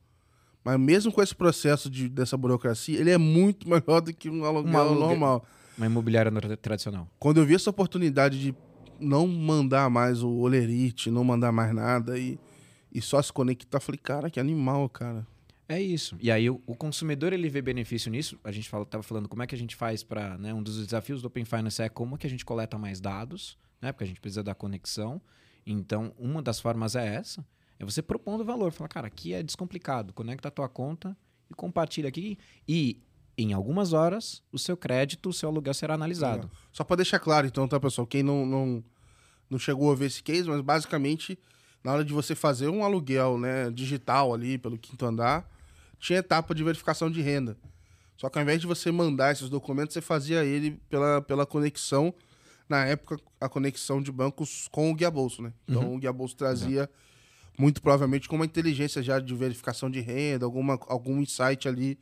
Mas 0.64 0.80
mesmo 0.80 1.12
com 1.12 1.22
esse 1.22 1.36
processo 1.36 1.90
de, 1.90 2.08
dessa 2.10 2.36
burocracia, 2.38 2.98
ele 3.00 3.12
é 3.12 3.18
muito 3.18 3.68
melhor 3.70 4.00
do 4.02 4.14
que 4.14 4.30
um 4.30 4.46
aluguel 4.46 4.80
aluguel- 4.80 5.08
normal. 5.10 5.46
Uma 5.78 5.86
imobiliária 5.88 6.32
tra- 6.32 6.56
tradicional. 6.58 7.08
Quando 7.20 7.42
eu 7.42 7.46
vi 7.46 7.54
essa 7.54 7.70
oportunidade 7.70 8.40
de 8.40 8.56
não 8.98 9.28
mandar 9.28 9.90
mais 9.90 10.24
o 10.24 10.30
olerite, 10.30 11.12
não 11.12 11.24
mandar 11.24 11.52
mais 11.52 11.74
nada 11.76 12.18
e, 12.18 12.40
e 12.94 13.02
só 13.02 13.22
se 13.22 13.34
conectar. 13.34 13.82
Falei, 13.82 14.00
cara, 14.02 14.30
que 14.30 14.40
animal, 14.40 14.88
cara. 14.88 15.28
É 15.68 15.82
isso. 15.82 16.16
E 16.22 16.32
aí 16.32 16.50
o, 16.50 16.62
o 16.66 16.76
consumidor 16.76 17.34
ele 17.34 17.50
vê 17.50 17.62
benefício 17.62 18.10
nisso. 18.10 18.40
A 18.44 18.52
gente 18.54 18.66
estava 18.74 19.04
falando 19.04 19.28
como 19.28 19.44
é 19.44 19.48
que 19.48 19.54
a 19.54 19.58
gente 19.58 19.76
faz 19.76 20.02
para, 20.02 20.38
né, 20.38 20.54
um 20.54 20.64
dos 20.64 20.78
desafios 20.84 21.22
do 21.22 21.26
Open 21.28 21.44
Finance 21.44 21.82
é 21.82 21.90
como 21.90 22.18
que 22.18 22.26
a 22.26 22.30
gente 22.30 22.46
coleta 22.46 22.78
mais 22.78 23.02
dados, 23.02 23.58
né, 23.82 23.92
porque 23.92 24.04
a 24.06 24.08
gente 24.08 24.22
precisa 24.22 24.42
da 24.44 24.56
conexão. 24.56 25.22
Então, 25.66 26.14
uma 26.18 26.42
das 26.42 26.60
formas 26.60 26.96
é 26.96 27.16
essa, 27.16 27.46
é 27.80 27.86
você 27.86 28.02
propondo 28.02 28.46
valor, 28.46 28.72
falar, 28.72 28.88
cara, 28.88 29.08
aqui 29.08 29.34
é 29.34 29.42
descomplicado, 29.42 30.14
conecta 30.14 30.48
a 30.48 30.52
tua 30.52 30.70
conta 30.70 31.18
e 31.50 31.54
compartilha 31.54 32.08
aqui 32.08 32.38
e 32.68 33.02
em 33.38 33.52
algumas 33.54 33.92
horas 33.92 34.42
o 34.52 34.60
seu 34.60 34.78
crédito, 34.78 35.30
o 35.30 35.34
seu 35.34 35.50
aluguel 35.50 35.74
será 35.74 35.94
analisado. 35.94 36.50
Só 36.72 36.84
para 36.84 36.98
deixar 36.98 37.20
claro, 37.20 37.48
então, 37.48 37.68
tá, 37.68 37.80
pessoal, 37.80 38.08
quem 38.08 38.24
não, 38.24 38.46
não 38.46 38.84
não 39.50 39.60
chegou 39.60 39.92
a 39.92 39.96
ver 39.96 40.08
esse 40.08 40.24
case, 40.24 40.50
mas 40.50 40.62
basicamente 40.62 41.38
na 41.84 41.94
hora 41.94 42.04
de 42.04 42.12
você 42.12 42.34
fazer 42.34 42.68
um 42.68 42.84
aluguel, 42.84 43.38
né, 43.38 43.70
digital 43.70 44.34
ali 44.34 44.58
pelo 44.58 44.76
quinto 44.76 45.06
andar, 45.06 45.48
tinha 46.00 46.18
etapa 46.18 46.56
de 46.56 46.64
verificação 46.64 47.12
de 47.12 47.22
renda. 47.22 47.56
Só 48.18 48.28
que 48.28 48.40
ao 48.40 48.42
invés 48.42 48.60
de 48.60 48.66
você 48.66 48.92
mandar 48.92 49.32
esses 49.32 49.50
documentos, 49.50 49.94
você 49.94 50.02
fazia 50.02 50.44
ele 50.44 50.80
pela, 50.90 51.22
pela 51.22 51.46
conexão, 51.46 52.12
na 52.68 52.86
época, 52.86 53.18
a 53.40 53.48
conexão 53.48 54.02
de 54.02 54.12
bancos 54.12 54.68
com 54.72 54.92
o 54.92 54.96
Guia 54.96 55.12
Bolso, 55.12 55.42
né? 55.42 55.54
Então 55.68 55.84
uhum. 55.84 55.96
o 55.96 56.00
Guia 56.00 56.14
Bolso 56.14 56.36
trazia, 56.36 56.82
Exato. 56.82 56.94
muito 57.58 57.82
provavelmente, 57.82 58.28
com 58.28 58.36
uma 58.36 58.46
inteligência 58.46 59.02
já 59.04 59.20
de 59.20 59.34
verificação 59.36 59.90
de 59.90 60.02
renda, 60.02 60.46
alguma, 60.46 60.80
algum 60.88 61.22
insight 61.22 61.68
ali 61.68 62.00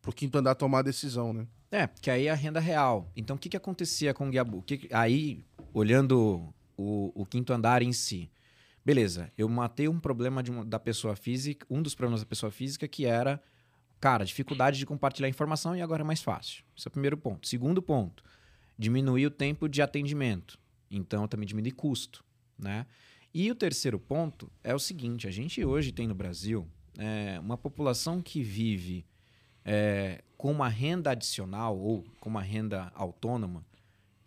pro 0.00 0.12
quinto 0.12 0.38
andar 0.38 0.54
tomar 0.54 0.80
a 0.80 0.82
decisão, 0.82 1.32
né? 1.32 1.46
É, 1.70 1.88
que 2.00 2.10
aí 2.10 2.26
é 2.26 2.30
a 2.30 2.34
renda 2.34 2.60
real. 2.60 3.10
Então 3.16 3.36
o 3.36 3.38
que, 3.38 3.48
que 3.48 3.56
acontecia 3.56 4.14
com 4.14 4.28
o 4.28 4.30
Guia 4.30 4.44
Bolso? 4.44 4.66
Aí, 4.92 5.44
olhando 5.74 6.54
o, 6.76 7.12
o 7.14 7.26
quinto 7.26 7.52
andar 7.52 7.82
em 7.82 7.92
si, 7.92 8.30
Beleza, 8.86 9.32
eu 9.36 9.48
matei 9.48 9.88
um 9.88 9.98
problema 9.98 10.44
uma, 10.48 10.64
da 10.64 10.78
pessoa 10.78 11.16
física, 11.16 11.66
um 11.68 11.82
dos 11.82 11.92
problemas 11.92 12.20
da 12.20 12.26
pessoa 12.26 12.52
física, 12.52 12.86
que 12.86 13.04
era, 13.04 13.42
cara, 13.98 14.24
dificuldade 14.24 14.78
de 14.78 14.86
compartilhar 14.86 15.28
informação 15.28 15.74
e 15.74 15.82
agora 15.82 16.02
é 16.02 16.06
mais 16.06 16.22
fácil. 16.22 16.62
Esse 16.78 16.86
é 16.86 16.88
o 16.88 16.92
primeiro 16.92 17.16
ponto. 17.16 17.48
Segundo 17.48 17.82
ponto, 17.82 18.22
diminuir 18.78 19.26
o 19.26 19.30
tempo 19.30 19.68
de 19.68 19.82
atendimento. 19.82 20.58
Então, 20.90 21.26
também 21.26 21.46
diminuir 21.46 21.72
custo, 21.72 22.24
né? 22.58 22.86
E 23.34 23.50
o 23.50 23.54
terceiro 23.54 23.98
ponto 23.98 24.50
é 24.62 24.74
o 24.74 24.78
seguinte: 24.78 25.26
a 25.26 25.30
gente 25.30 25.64
hoje 25.64 25.92
tem 25.92 26.06
no 26.06 26.14
Brasil 26.14 26.66
é, 26.96 27.38
uma 27.40 27.56
população 27.58 28.22
que 28.22 28.42
vive 28.42 29.04
é, 29.64 30.22
com 30.36 30.50
uma 30.50 30.68
renda 30.68 31.10
adicional 31.10 31.78
ou 31.78 32.04
com 32.20 32.30
uma 32.30 32.42
renda 32.42 32.90
autônoma 32.94 33.64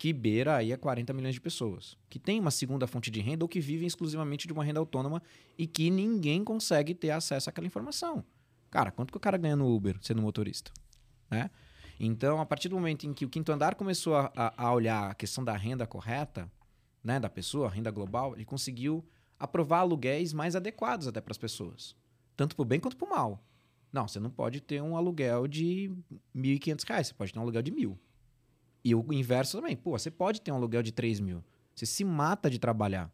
que 0.00 0.14
beira 0.14 0.56
aí 0.56 0.72
a 0.72 0.78
40 0.78 1.12
milhões 1.12 1.34
de 1.34 1.42
pessoas, 1.42 1.94
que 2.08 2.18
tem 2.18 2.40
uma 2.40 2.50
segunda 2.50 2.86
fonte 2.86 3.10
de 3.10 3.20
renda 3.20 3.44
ou 3.44 3.48
que 3.48 3.60
vivem 3.60 3.86
exclusivamente 3.86 4.46
de 4.46 4.52
uma 4.54 4.64
renda 4.64 4.80
autônoma 4.80 5.22
e 5.58 5.66
que 5.66 5.90
ninguém 5.90 6.42
consegue 6.42 6.94
ter 6.94 7.10
acesso 7.10 7.50
àquela 7.50 7.66
informação. 7.66 8.24
Cara, 8.70 8.90
quanto 8.90 9.10
que 9.10 9.18
o 9.18 9.20
cara 9.20 9.36
ganha 9.36 9.56
no 9.56 9.68
Uber 9.68 9.98
sendo 10.00 10.22
motorista? 10.22 10.72
Né? 11.30 11.50
Então, 12.02 12.40
a 12.40 12.46
partir 12.46 12.70
do 12.70 12.76
momento 12.76 13.06
em 13.06 13.12
que 13.12 13.26
o 13.26 13.28
quinto 13.28 13.52
andar 13.52 13.74
começou 13.74 14.16
a, 14.16 14.54
a 14.56 14.72
olhar 14.72 15.10
a 15.10 15.14
questão 15.14 15.44
da 15.44 15.54
renda 15.54 15.86
correta, 15.86 16.50
né, 17.04 17.20
da 17.20 17.28
pessoa, 17.28 17.68
renda 17.68 17.90
global, 17.90 18.34
ele 18.34 18.44
conseguiu 18.46 19.04
aprovar 19.38 19.80
aluguéis 19.80 20.32
mais 20.32 20.56
adequados 20.56 21.06
até 21.06 21.20
para 21.20 21.32
as 21.32 21.36
pessoas, 21.38 21.94
tanto 22.34 22.56
para 22.56 22.62
o 22.62 22.64
bem 22.64 22.80
quanto 22.80 22.96
para 22.96 23.06
o 23.06 23.10
mal. 23.10 23.44
Não, 23.92 24.08
você 24.08 24.18
não 24.18 24.30
pode 24.30 24.62
ter 24.62 24.80
um 24.82 24.96
aluguel 24.96 25.46
de 25.46 25.88
R$ 26.34 26.58
1.500, 26.58 27.04
você 27.04 27.12
pode 27.12 27.34
ter 27.34 27.38
um 27.38 27.42
aluguel 27.42 27.60
de 27.60 27.70
mil. 27.70 27.98
E 28.82 28.94
o 28.94 29.12
inverso 29.12 29.58
também. 29.58 29.76
Pô, 29.76 29.90
você 29.90 30.10
pode 30.10 30.40
ter 30.40 30.52
um 30.52 30.54
aluguel 30.54 30.82
de 30.82 30.92
3 30.92 31.20
mil. 31.20 31.44
Você 31.74 31.84
se 31.84 32.02
mata 32.02 32.48
de 32.48 32.58
trabalhar. 32.58 33.12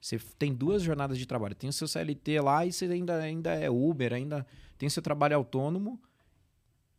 Você 0.00 0.20
tem 0.38 0.54
duas 0.54 0.82
jornadas 0.82 1.18
de 1.18 1.26
trabalho. 1.26 1.54
Tem 1.56 1.68
o 1.68 1.72
seu 1.72 1.88
CLT 1.88 2.40
lá 2.40 2.64
e 2.64 2.72
você 2.72 2.84
ainda, 2.84 3.16
ainda 3.16 3.54
é 3.54 3.68
Uber, 3.68 4.12
ainda 4.12 4.46
tem 4.78 4.86
o 4.86 4.90
seu 4.90 5.02
trabalho 5.02 5.34
autônomo. 5.34 6.00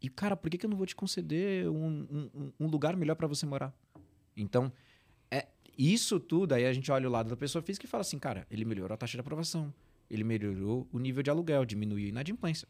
E, 0.05 0.09
cara, 0.09 0.37
por 0.37 0.51
que, 0.51 0.57
que 0.59 0.67
eu 0.67 0.69
não 0.69 0.77
vou 0.77 0.85
te 0.85 0.95
conceder 0.95 1.67
um, 1.67 2.29
um, 2.35 2.51
um 2.59 2.67
lugar 2.67 2.95
melhor 2.95 3.15
para 3.15 3.25
você 3.25 3.43
morar? 3.43 3.73
Então, 4.37 4.71
é 5.31 5.47
isso 5.75 6.19
tudo, 6.19 6.53
aí 6.53 6.63
a 6.63 6.71
gente 6.71 6.91
olha 6.91 7.09
o 7.09 7.11
lado 7.11 7.27
da 7.27 7.35
pessoa 7.35 7.59
física 7.59 7.87
e 7.87 7.89
fala 7.89 8.01
assim, 8.01 8.19
cara, 8.19 8.45
ele 8.51 8.63
melhorou 8.65 8.93
a 8.93 8.97
taxa 8.97 9.17
de 9.17 9.21
aprovação. 9.21 9.73
Ele 10.07 10.23
melhorou 10.23 10.87
o 10.91 10.99
nível 10.99 11.23
de 11.23 11.31
aluguel, 11.31 11.65
diminuiu 11.65 12.05
a 12.05 12.09
inadimplência. 12.09 12.67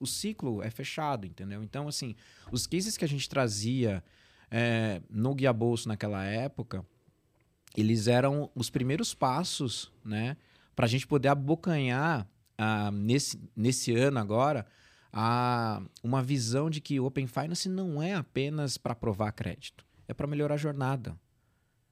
O 0.00 0.06
ciclo 0.06 0.60
é 0.64 0.68
fechado, 0.68 1.28
entendeu? 1.28 1.62
Então, 1.62 1.86
assim, 1.86 2.16
os 2.50 2.66
cases 2.66 2.96
que 2.96 3.04
a 3.04 3.08
gente 3.08 3.28
trazia 3.28 4.02
é, 4.50 5.00
no 5.08 5.36
Guia 5.36 5.52
Bolso 5.52 5.86
naquela 5.86 6.24
época, 6.24 6.84
eles 7.76 8.08
eram 8.08 8.50
os 8.52 8.68
primeiros 8.68 9.14
passos, 9.14 9.92
né? 10.04 10.36
Para 10.74 10.86
a 10.86 10.88
gente 10.88 11.06
poder 11.06 11.28
abocanhar 11.28 12.26
ah, 12.58 12.90
nesse, 12.90 13.40
nesse 13.54 13.94
ano 13.94 14.18
agora 14.18 14.66
a, 15.12 15.82
uma 16.02 16.22
visão 16.22 16.70
de 16.70 16.80
que 16.80 16.98
o 16.98 17.04
Open 17.04 17.26
Finance 17.26 17.68
não 17.68 18.02
é 18.02 18.14
apenas 18.14 18.78
para 18.78 18.94
provar 18.94 19.32
crédito, 19.32 19.84
é 20.08 20.14
para 20.14 20.26
melhorar 20.26 20.54
a 20.54 20.58
jornada, 20.58 21.18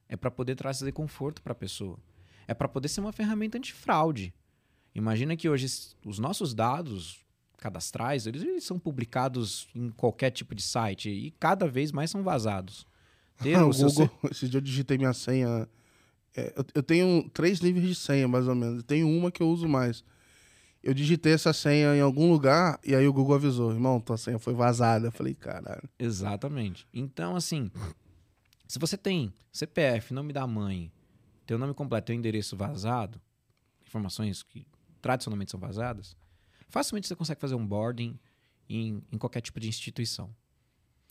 é 0.09 0.17
para 0.17 0.31
poder 0.31 0.55
trazer 0.55 0.91
conforto 0.93 1.43
para 1.43 1.53
a 1.53 1.57
pessoa, 1.57 1.99
é 2.49 2.55
para 2.55 2.69
poder 2.69 2.89
ser 2.89 3.01
uma 3.01 3.13
ferramenta 3.13 3.59
antifraude. 3.59 4.33
Imagina 4.95 5.37
que 5.37 5.49
hoje 5.49 5.67
os 6.05 6.19
nossos 6.19 6.55
dados, 6.55 7.21
cadastrais, 7.59 8.27
eles, 8.27 8.43
eles, 8.43 8.65
são 8.65 8.79
publicados 8.79 9.69
em 9.75 9.91
qualquer 9.91 10.31
tipo 10.31 10.55
de 10.55 10.63
site 10.63 11.11
e 11.11 11.31
cada 11.33 11.69
vez 11.69 11.93
mais 11.93 12.11
são 12.11 12.23
vazados. 12.23 12.87
Ter 13.43 13.57
o 13.63 13.71
Google, 13.71 14.11
esse 14.31 14.49
dia 14.49 14.59
eu 14.59 14.63
digitei 14.63 14.97
minha 14.97 15.13
senha. 15.13 15.69
É, 16.35 16.53
eu, 16.57 16.65
eu, 16.77 16.83
tenho 16.83 17.29
três 17.31 17.61
níveis 17.61 17.87
de 17.87 17.95
senha, 17.95 18.27
mais 18.27 18.49
ou 18.49 18.55
menos. 18.55 18.83
Tem 18.83 19.05
uma 19.05 19.31
que 19.31 19.43
eu 19.43 19.49
uso 19.49 19.69
mais. 19.69 20.03
Eu 20.83 20.95
digitei 20.95 21.35
essa 21.35 21.53
senha 21.53 21.95
em 21.95 22.01
algum 22.01 22.31
lugar 22.31 22.81
e 22.83 22.95
aí 22.95 23.07
o 23.07 23.13
Google 23.13 23.35
avisou, 23.35 23.71
irmão, 23.71 24.01
tua 24.01 24.17
senha 24.17 24.39
foi 24.39 24.55
vazada. 24.55 25.09
Eu 25.09 25.13
falei, 25.13 25.35
caralho. 25.35 25.89
Exatamente. 25.99 26.87
Então, 26.93 27.37
assim, 27.37 27.71
se 28.67 28.79
você 28.79 28.97
tem 28.97 29.33
CPF, 29.53 30.15
nome 30.15 30.33
da 30.33 30.47
mãe, 30.47 30.91
teu 31.45 31.59
nome 31.59 31.75
completo, 31.75 32.07
teu 32.07 32.15
endereço 32.15 32.57
vazado, 32.57 33.21
informações 33.87 34.43
que 34.43 34.67
tradicionalmente 35.03 35.51
são 35.51 35.61
vazadas, 35.61 36.17
facilmente 36.69 37.09
você 37.09 37.17
consegue 37.17 37.41
fazer 37.41 37.57
um 37.57 37.67
boarding 37.67 38.19
em, 38.69 39.03
em 39.13 39.19
qualquer 39.19 39.41
tipo 39.41 39.61
de 39.61 39.69
instituição. 39.69 40.35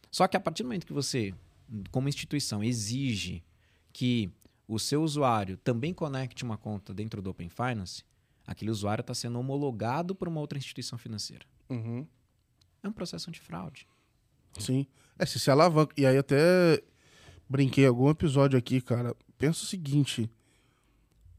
Só 0.09 0.27
que 0.27 0.37
a 0.37 0.39
partir 0.39 0.63
do 0.63 0.67
momento 0.67 0.87
que 0.87 0.93
você, 0.93 1.33
como 1.91 2.09
instituição, 2.09 2.63
exige 2.63 3.43
que 3.93 4.31
o 4.67 4.79
seu 4.79 5.03
usuário 5.03 5.57
também 5.57 5.93
conecte 5.93 6.43
uma 6.43 6.57
conta 6.57 6.93
dentro 6.93 7.21
do 7.21 7.29
Open 7.29 7.49
Finance, 7.49 8.03
aquele 8.49 8.71
usuário 8.71 9.01
está 9.01 9.13
sendo 9.13 9.39
homologado 9.39 10.15
por 10.15 10.27
uma 10.27 10.41
outra 10.41 10.57
instituição 10.57 10.97
financeira. 10.97 11.45
Uhum. 11.69 12.05
É 12.81 12.87
um 12.87 12.91
processo 12.91 13.29
antifraude. 13.29 13.87
Sim. 14.57 14.87
É, 15.19 15.25
se 15.25 15.39
se 15.39 15.51
alavanca. 15.51 15.93
E 15.95 16.03
aí 16.03 16.17
até 16.17 16.81
brinquei 17.47 17.85
algum 17.85 18.09
episódio 18.09 18.57
aqui, 18.57 18.81
cara. 18.81 19.15
Pensa 19.37 19.63
o 19.63 19.67
seguinte. 19.67 20.31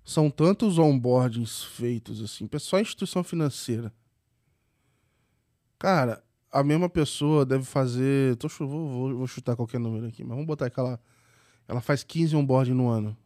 São 0.04 0.30
tantos 0.30 0.78
onboardings 0.78 1.64
feitos, 1.64 2.22
assim, 2.22 2.48
só 2.58 2.78
instituição 2.78 3.24
financeira. 3.24 3.92
Cara, 5.78 6.22
a 6.50 6.62
mesma 6.62 6.88
pessoa 6.88 7.44
deve 7.44 7.64
fazer. 7.64 8.36
Tô, 8.36 8.48
vou, 8.48 8.88
vou, 8.88 9.16
vou 9.18 9.26
chutar 9.26 9.56
qualquer 9.56 9.80
número 9.80 10.06
aqui, 10.06 10.22
mas 10.22 10.30
vamos 10.30 10.46
botar 10.46 10.70
que 10.70 10.78
ela, 10.78 11.00
ela 11.66 11.80
faz 11.80 12.04
15 12.04 12.36
onboarding 12.36 12.74
no 12.74 12.88
ano. 12.88 13.16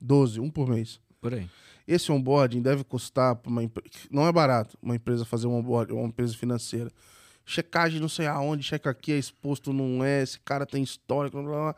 12, 0.00 0.40
um 0.40 0.50
por 0.50 0.68
mês. 0.68 1.00
Por 1.20 1.34
aí. 1.34 1.48
Esse 1.88 2.12
onboarding 2.12 2.60
deve 2.60 2.84
custar 2.84 3.34
para 3.34 3.50
uma 3.50 3.62
Não 4.10 4.26
é 4.26 4.30
barato 4.30 4.76
uma 4.82 4.94
empresa 4.94 5.24
fazer 5.24 5.46
um 5.46 5.54
onboarding, 5.54 5.94
uma 5.94 6.08
empresa 6.08 6.36
financeira. 6.36 6.92
Checagem 7.46 7.98
não 7.98 8.10
sei 8.10 8.26
aonde, 8.26 8.62
checa 8.62 8.90
aqui, 8.90 9.10
é 9.10 9.18
exposto, 9.18 9.72
não 9.72 10.04
é, 10.04 10.22
esse 10.22 10.38
cara 10.40 10.66
tem 10.66 10.82
histórico, 10.82 11.42
blá, 11.42 11.50
blá. 11.50 11.76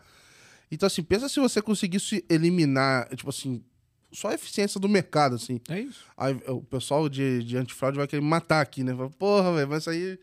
Então, 0.68 0.88
assim, 0.88 1.04
pensa 1.04 1.28
se 1.28 1.38
você 1.38 1.62
conseguisse 1.62 2.24
eliminar, 2.28 3.08
tipo 3.10 3.30
assim, 3.30 3.62
só 4.10 4.30
a 4.30 4.34
eficiência 4.34 4.80
do 4.80 4.88
mercado, 4.88 5.36
assim. 5.36 5.60
É 5.68 5.78
isso. 5.78 6.04
Aí, 6.16 6.36
o 6.48 6.60
pessoal 6.60 7.08
de, 7.08 7.44
de 7.44 7.56
antifraude 7.56 7.96
vai 7.96 8.08
querer 8.08 8.20
matar 8.20 8.60
aqui, 8.60 8.82
né? 8.82 8.92
Fala, 8.92 9.10
Porra, 9.10 9.54
velho, 9.54 9.68
mas 9.68 9.82
isso 9.82 9.90
aí 9.90 10.18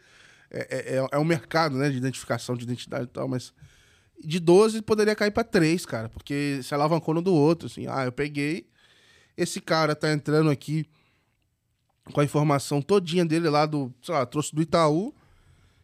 é, 0.52 0.96
é, 0.98 1.08
é 1.14 1.18
um 1.18 1.24
mercado, 1.24 1.78
né? 1.78 1.90
De 1.90 1.96
identificação 1.96 2.58
de 2.58 2.64
identidade 2.64 3.06
e 3.06 3.08
tal, 3.08 3.28
mas 3.30 3.54
de 4.22 4.40
12 4.40 4.82
poderia 4.82 5.16
cair 5.16 5.32
para 5.32 5.46
3, 5.46 5.86
cara, 5.86 6.10
porque 6.10 6.60
se 6.62 6.74
alavancou 6.74 7.14
no 7.14 7.22
do 7.22 7.34
outro, 7.34 7.68
assim. 7.68 7.86
Ah, 7.88 8.04
eu 8.04 8.12
peguei, 8.12 8.68
esse 9.38 9.62
cara 9.62 9.96
tá 9.96 10.12
entrando 10.12 10.50
aqui 10.50 10.86
com 12.12 12.20
a 12.20 12.24
informação 12.24 12.82
todinha 12.82 13.26
dele 13.26 13.50
lá 13.50 13.66
do, 13.66 13.94
sei 14.02 14.14
lá, 14.14 14.26
trouxe 14.26 14.56
do 14.56 14.62
Itaú, 14.62 15.14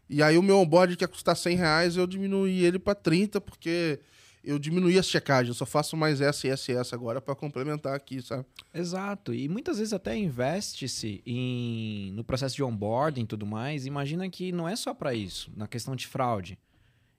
e 0.09 0.21
aí 0.21 0.37
o 0.37 0.43
meu 0.43 0.57
onboard 0.57 0.97
que 0.97 1.03
ia 1.03 1.07
custar 1.07 1.35
100 1.35 1.55
reais, 1.57 1.95
eu 1.95 2.07
diminuí 2.07 2.63
ele 2.65 2.79
para 2.79 2.95
30, 2.95 3.39
porque 3.39 3.99
eu 4.43 4.59
diminuí 4.59 4.99
a 4.99 5.03
checagem, 5.03 5.49
eu 5.49 5.55
só 5.55 5.65
faço 5.65 5.95
mais 5.95 6.19
essa 6.19 6.47
e 6.47 6.49
essa 6.49 6.71
e 6.71 6.75
essa 6.75 6.95
agora 6.95 7.21
para 7.21 7.33
complementar 7.33 7.95
aqui, 7.95 8.21
sabe? 8.21 8.45
Exato. 8.73 9.33
E 9.33 9.47
muitas 9.47 9.77
vezes 9.77 9.93
até 9.93 10.17
investe-se 10.17 11.21
em 11.25 12.11
no 12.11 12.23
processo 12.23 12.55
de 12.55 12.63
onboarding 12.63 13.23
e 13.23 13.27
tudo 13.27 13.45
mais. 13.45 13.85
Imagina 13.85 14.29
que 14.29 14.51
não 14.51 14.67
é 14.67 14.75
só 14.75 14.93
para 14.93 15.13
isso, 15.13 15.51
na 15.55 15.67
questão 15.67 15.95
de 15.95 16.05
fraude. 16.07 16.59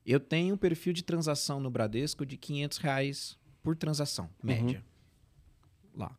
Eu 0.04 0.20
tenho 0.20 0.54
um 0.54 0.58
perfil 0.58 0.92
de 0.92 1.02
transação 1.02 1.58
no 1.58 1.70
Bradesco 1.70 2.26
de 2.26 2.36
500 2.36 2.78
reais 2.78 3.38
por 3.62 3.74
transação, 3.74 4.28
média. 4.42 4.84
Lá. 5.96 6.14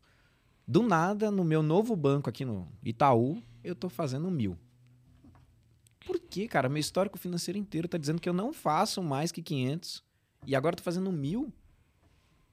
Do 0.67 0.81
nada, 0.81 1.29
no 1.29 1.43
meu 1.43 1.61
novo 1.61 1.95
banco 1.95 2.29
aqui 2.29 2.43
no 2.43 2.67
Itaú, 2.83 3.41
eu 3.63 3.75
tô 3.75 3.89
fazendo 3.89 4.29
mil. 4.31 4.57
Por 6.05 6.19
quê, 6.19 6.47
cara? 6.47 6.69
Meu 6.69 6.79
histórico 6.79 7.17
financeiro 7.17 7.57
inteiro 7.57 7.87
tá 7.87 7.97
dizendo 7.97 8.21
que 8.21 8.29
eu 8.29 8.33
não 8.33 8.53
faço 8.53 9.01
mais 9.01 9.31
que 9.31 9.41
500 9.41 10.03
e 10.45 10.55
agora 10.55 10.75
tô 10.75 10.83
fazendo 10.83 11.11
mil. 11.11 11.51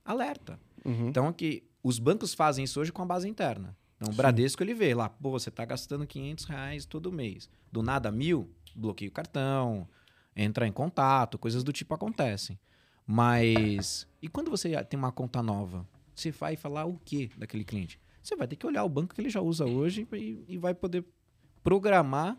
Alerta. 0.04 0.58
Uhum. 0.84 1.08
Então, 1.08 1.28
aqui, 1.28 1.62
os 1.82 1.98
bancos 1.98 2.34
fazem 2.34 2.64
isso 2.64 2.80
hoje 2.80 2.92
com 2.92 3.02
a 3.02 3.06
base 3.06 3.28
interna. 3.28 3.76
Então, 3.96 4.12
o. 4.12 4.16
Bradesco, 4.16 4.62
ele 4.62 4.74
vê 4.74 4.94
lá, 4.94 5.08
pô, 5.08 5.30
você 5.30 5.50
tá 5.50 5.64
gastando 5.64 6.06
500 6.06 6.44
reais 6.46 6.84
todo 6.84 7.12
mês. 7.12 7.48
Do 7.70 7.82
nada, 7.82 8.10
mil, 8.10 8.50
bloqueia 8.74 9.08
o 9.08 9.12
cartão, 9.12 9.88
entra 10.34 10.66
em 10.66 10.72
contato, 10.72 11.38
coisas 11.38 11.62
do 11.62 11.72
tipo 11.72 11.94
acontecem. 11.94 12.58
Mas, 13.06 14.06
e 14.20 14.28
quando 14.28 14.50
você 14.50 14.82
tem 14.84 14.98
uma 14.98 15.12
conta 15.12 15.42
nova? 15.42 15.86
Você 16.14 16.30
vai 16.30 16.56
falar 16.56 16.84
o 16.86 16.98
quê 17.04 17.30
daquele 17.36 17.64
cliente? 17.64 17.98
Você 18.22 18.36
vai 18.36 18.46
ter 18.46 18.56
que 18.56 18.66
olhar 18.66 18.84
o 18.84 18.88
banco 18.88 19.14
que 19.14 19.20
ele 19.20 19.30
já 19.30 19.40
usa 19.40 19.64
hoje 19.66 20.06
e, 20.12 20.44
e 20.48 20.56
vai 20.58 20.74
poder 20.74 21.04
programar 21.62 22.38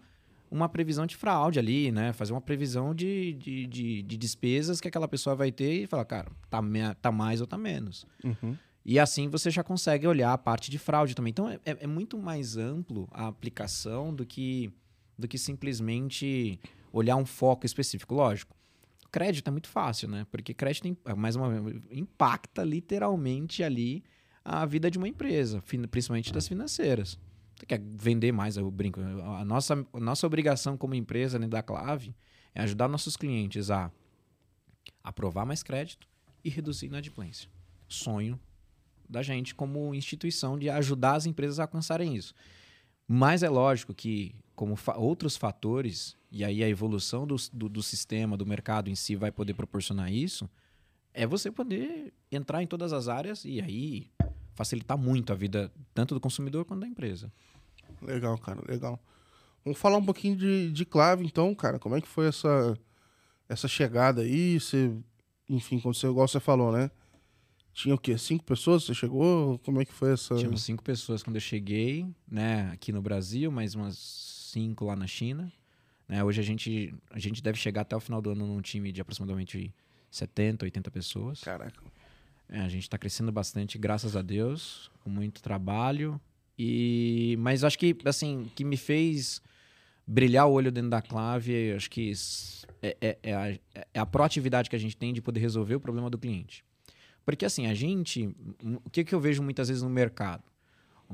uma 0.49 0.69
previsão 0.69 1.05
de 1.05 1.15
fraude 1.15 1.57
ali, 1.57 1.91
né? 1.91 2.13
Fazer 2.13 2.32
uma 2.32 2.41
previsão 2.41 2.93
de, 2.93 3.34
de, 3.34 3.65
de, 3.65 4.03
de 4.03 4.17
despesas 4.17 4.80
que 4.80 4.88
aquela 4.88 5.07
pessoa 5.07 5.36
vai 5.36 5.51
ter 5.51 5.84
e 5.84 5.88
falar, 5.88 6.05
cara, 6.05 6.32
tá, 6.49 6.61
tá 7.01 7.11
mais 7.11 7.41
ou 7.41 7.47
tá 7.47 7.57
menos. 7.57 8.05
Uhum. 8.24 8.55
E 8.86 8.99
assim 8.99 9.30
você 9.30 9.49
já 9.49 9.63
consegue 9.63 10.05
olhar 10.05 10.32
a 10.34 10.38
parte 10.38 10.69
de 10.69 10.78
fraude 10.78 11.15
também. 11.15 11.32
Então 11.32 11.49
é, 11.49 11.59
é- 11.65 11.78
é 11.82 11.88
muito 11.88 12.17
mais 12.17 12.55
amplo 12.57 13.07
a 13.11 13.28
aplicação 13.28 14.13
do 14.13 14.26
que, 14.26 14.71
do 15.17 15.28
que 15.28 15.38
simplesmente 15.38 16.59
olhar 16.91 17.15
um 17.15 17.26
foco 17.26 17.65
específico. 17.65 18.13
Lógico, 18.13 18.55
crédito 19.14 19.47
é 19.47 19.51
muito 19.51 19.70
fácil, 19.70 20.09
né? 20.09 20.26
Porque 20.32 20.53
crédito, 20.53 20.88
im- 20.88 20.97
mais 21.16 21.36
uma 21.36 21.47
vez, 21.49 21.82
impacta 21.91 22.64
literalmente 22.64 23.64
ali 23.64 24.03
a 24.43 24.66
vida 24.66 24.89
de 24.91 24.97
uma 24.97 25.07
empresa, 25.07 25.64
principalmente 25.89 26.34
das 26.34 26.47
financeiras. 26.47 27.18
Você 27.55 27.66
quer 27.68 27.80
vender 27.80 28.32
mais, 28.32 28.57
eu 28.57 28.70
brinco. 28.72 28.99
A 28.99 29.45
nossa, 29.45 29.88
a 29.93 29.99
nossa 29.99 30.26
obrigação 30.28 30.76
como 30.76 30.95
empresa 30.95 31.38
né, 31.38 31.47
da 31.47 31.61
Clave 31.61 32.16
é 32.55 32.61
ajudar 32.64 32.88
nossos 32.88 33.16
clientes 33.16 33.70
a 33.70 33.91
aprovar 35.03 35.45
mais 35.45 35.61
crédito 35.64 36.07
e 36.43 36.49
reduzir 36.49 36.88
inadimplência. 36.88 37.49
Sonho 37.88 38.39
da 39.07 39.22
gente 39.22 39.53
como 39.53 39.93
instituição 39.93 40.57
de 40.57 40.70
ajudar 40.70 41.16
as 41.16 41.26
empresas 41.28 41.59
a 41.59 41.64
alcançarem 41.64 42.16
isso. 42.16 42.34
Mas 43.07 43.43
é 43.43 43.49
lógico 43.49 43.93
que, 43.93 44.36
como 44.56 44.76
fa- 44.76 44.97
outros 44.97 45.36
fatores, 45.36 46.16
e 46.32 46.43
aí 46.43 46.64
a 46.64 46.70
evolução 46.70 47.26
do, 47.26 47.36
do, 47.51 47.70
do 47.70 47.84
sistema, 47.84 48.38
do 48.38 48.45
mercado 48.45 48.89
em 48.89 48.95
si 48.95 49.16
vai 49.16 49.32
poder 49.32 49.54
proporcionar 49.54 50.12
isso, 50.12 50.49
é 51.14 51.26
você 51.28 51.51
poder 51.51 52.14
entrar 52.32 52.62
em 52.64 52.68
todas 52.68 52.91
as 52.93 53.08
áreas 53.08 53.45
e 53.45 53.62
aí 53.62 54.12
facilitar 54.56 54.97
muito 54.97 55.32
a 55.32 55.36
vida 55.36 55.72
tanto 55.93 56.14
do 56.14 56.20
consumidor 56.20 56.66
quanto 56.66 56.82
da 56.82 56.88
empresa. 56.88 57.32
Legal, 58.01 58.38
cara, 58.38 58.62
legal. 58.68 58.99
Vamos 59.64 59.80
falar 59.80 59.97
um 59.97 60.06
pouquinho 60.06 60.36
de, 60.36 60.72
de 60.72 60.86
clave, 60.86 61.26
então, 61.26 61.54
cara. 61.56 61.80
Como 61.80 61.95
é 61.95 62.01
que 62.01 62.08
foi 62.08 62.28
essa, 62.28 62.78
essa 63.47 63.68
chegada 63.68 64.22
aí? 64.22 64.60
Você, 64.60 64.91
enfim, 65.49 65.80
quando 65.80 65.95
você, 65.95 66.08
igual 66.08 66.28
você 66.28 66.39
falou, 66.39 66.72
né? 66.72 66.91
Tinha 67.74 67.95
o 67.95 67.97
quê? 67.97 68.18
Cinco 68.18 68.43
pessoas? 68.43 68.84
Você 68.84 68.93
chegou? 68.93 69.58
Como 69.60 69.82
é 69.82 69.86
que 69.86 69.93
foi 69.93 70.14
essa. 70.14 70.36
Tínhamos 70.36 70.62
cinco 70.64 70.84
pessoas 70.84 71.24
quando 71.24 71.38
eu 71.38 71.41
cheguei, 71.41 72.06
né, 72.30 72.70
aqui 72.72 72.91
no 72.91 73.01
Brasil, 73.01 73.51
mais 73.51 73.74
umas 73.74 74.43
cinco 74.54 74.86
lá 74.86 74.95
na 74.95 75.08
China. 75.08 75.51
Né, 76.08 76.24
hoje 76.24 76.39
a 76.39 76.43
gente, 76.43 76.93
a 77.10 77.20
gente 77.20 77.41
deve 77.41 77.58
chegar 77.58 77.82
até 77.82 77.95
o 77.95 77.99
final 77.99 78.22
do 78.22 78.32
ano 78.32 78.45
num 78.45 78.62
time 78.62 78.91
de 78.91 79.01
aproximadamente 79.01 79.74
70, 80.12 80.66
80 80.66 80.91
pessoas. 80.91 81.41
Caraca. 81.41 81.82
É, 82.49 82.60
a 82.60 82.70
gente 82.70 82.84
está 82.84 82.97
crescendo 82.97 83.32
bastante, 83.32 83.78
graças 83.78 84.16
a 84.16 84.22
Deus, 84.22 84.91
com 85.04 85.10
muito 85.10 85.41
trabalho. 85.41 86.20
E 86.58 87.36
mas 87.39 87.64
acho 87.64 87.80
que 87.80 87.95
assim 88.06 88.49
que 88.56 88.64
me 88.64 88.78
fez 88.78 89.41
brilhar 90.06 90.47
o 90.47 90.51
olho 90.51 90.72
dentro 90.72 90.89
da 90.91 91.01
clave, 91.01 91.72
acho 91.72 91.89
que 91.89 92.12
é, 92.82 92.97
é- 93.01 93.18
é 93.24 93.34
a, 93.34 93.49
é 93.93 93.99
a 93.99 94.06
proatividade 94.06 94.70
que 94.70 94.76
a 94.76 94.80
gente 94.80 94.95
tem 94.95 95.14
de 95.14 95.22
poder 95.22 95.39
resolver 95.39 95.76
o 95.76 95.80
problema 95.80 96.10
do 96.10 96.18
cliente. 96.18 96.64
Porque 97.26 97.45
assim, 97.45 97.66
a 97.68 97.74
gente, 97.74 98.36
o 98.86 98.89
que, 98.89 99.04
que 99.04 99.16
eu 99.16 99.20
vejo 99.20 99.41
muitas 99.41 99.70
vezes 99.70 99.82
no 99.82 99.89
mercado? 99.89 100.43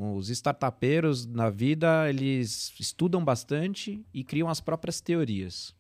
Os 0.02 0.30
startupeiros 0.30 1.26
na 1.26 1.50
vida, 1.50 2.10
eles 2.10 2.72
estudam 2.80 3.22
bastante 3.26 4.02
e 4.14 4.24
criam 4.24 4.48
as 4.48 4.62
próprias 4.62 5.02
teorias. 5.02 5.76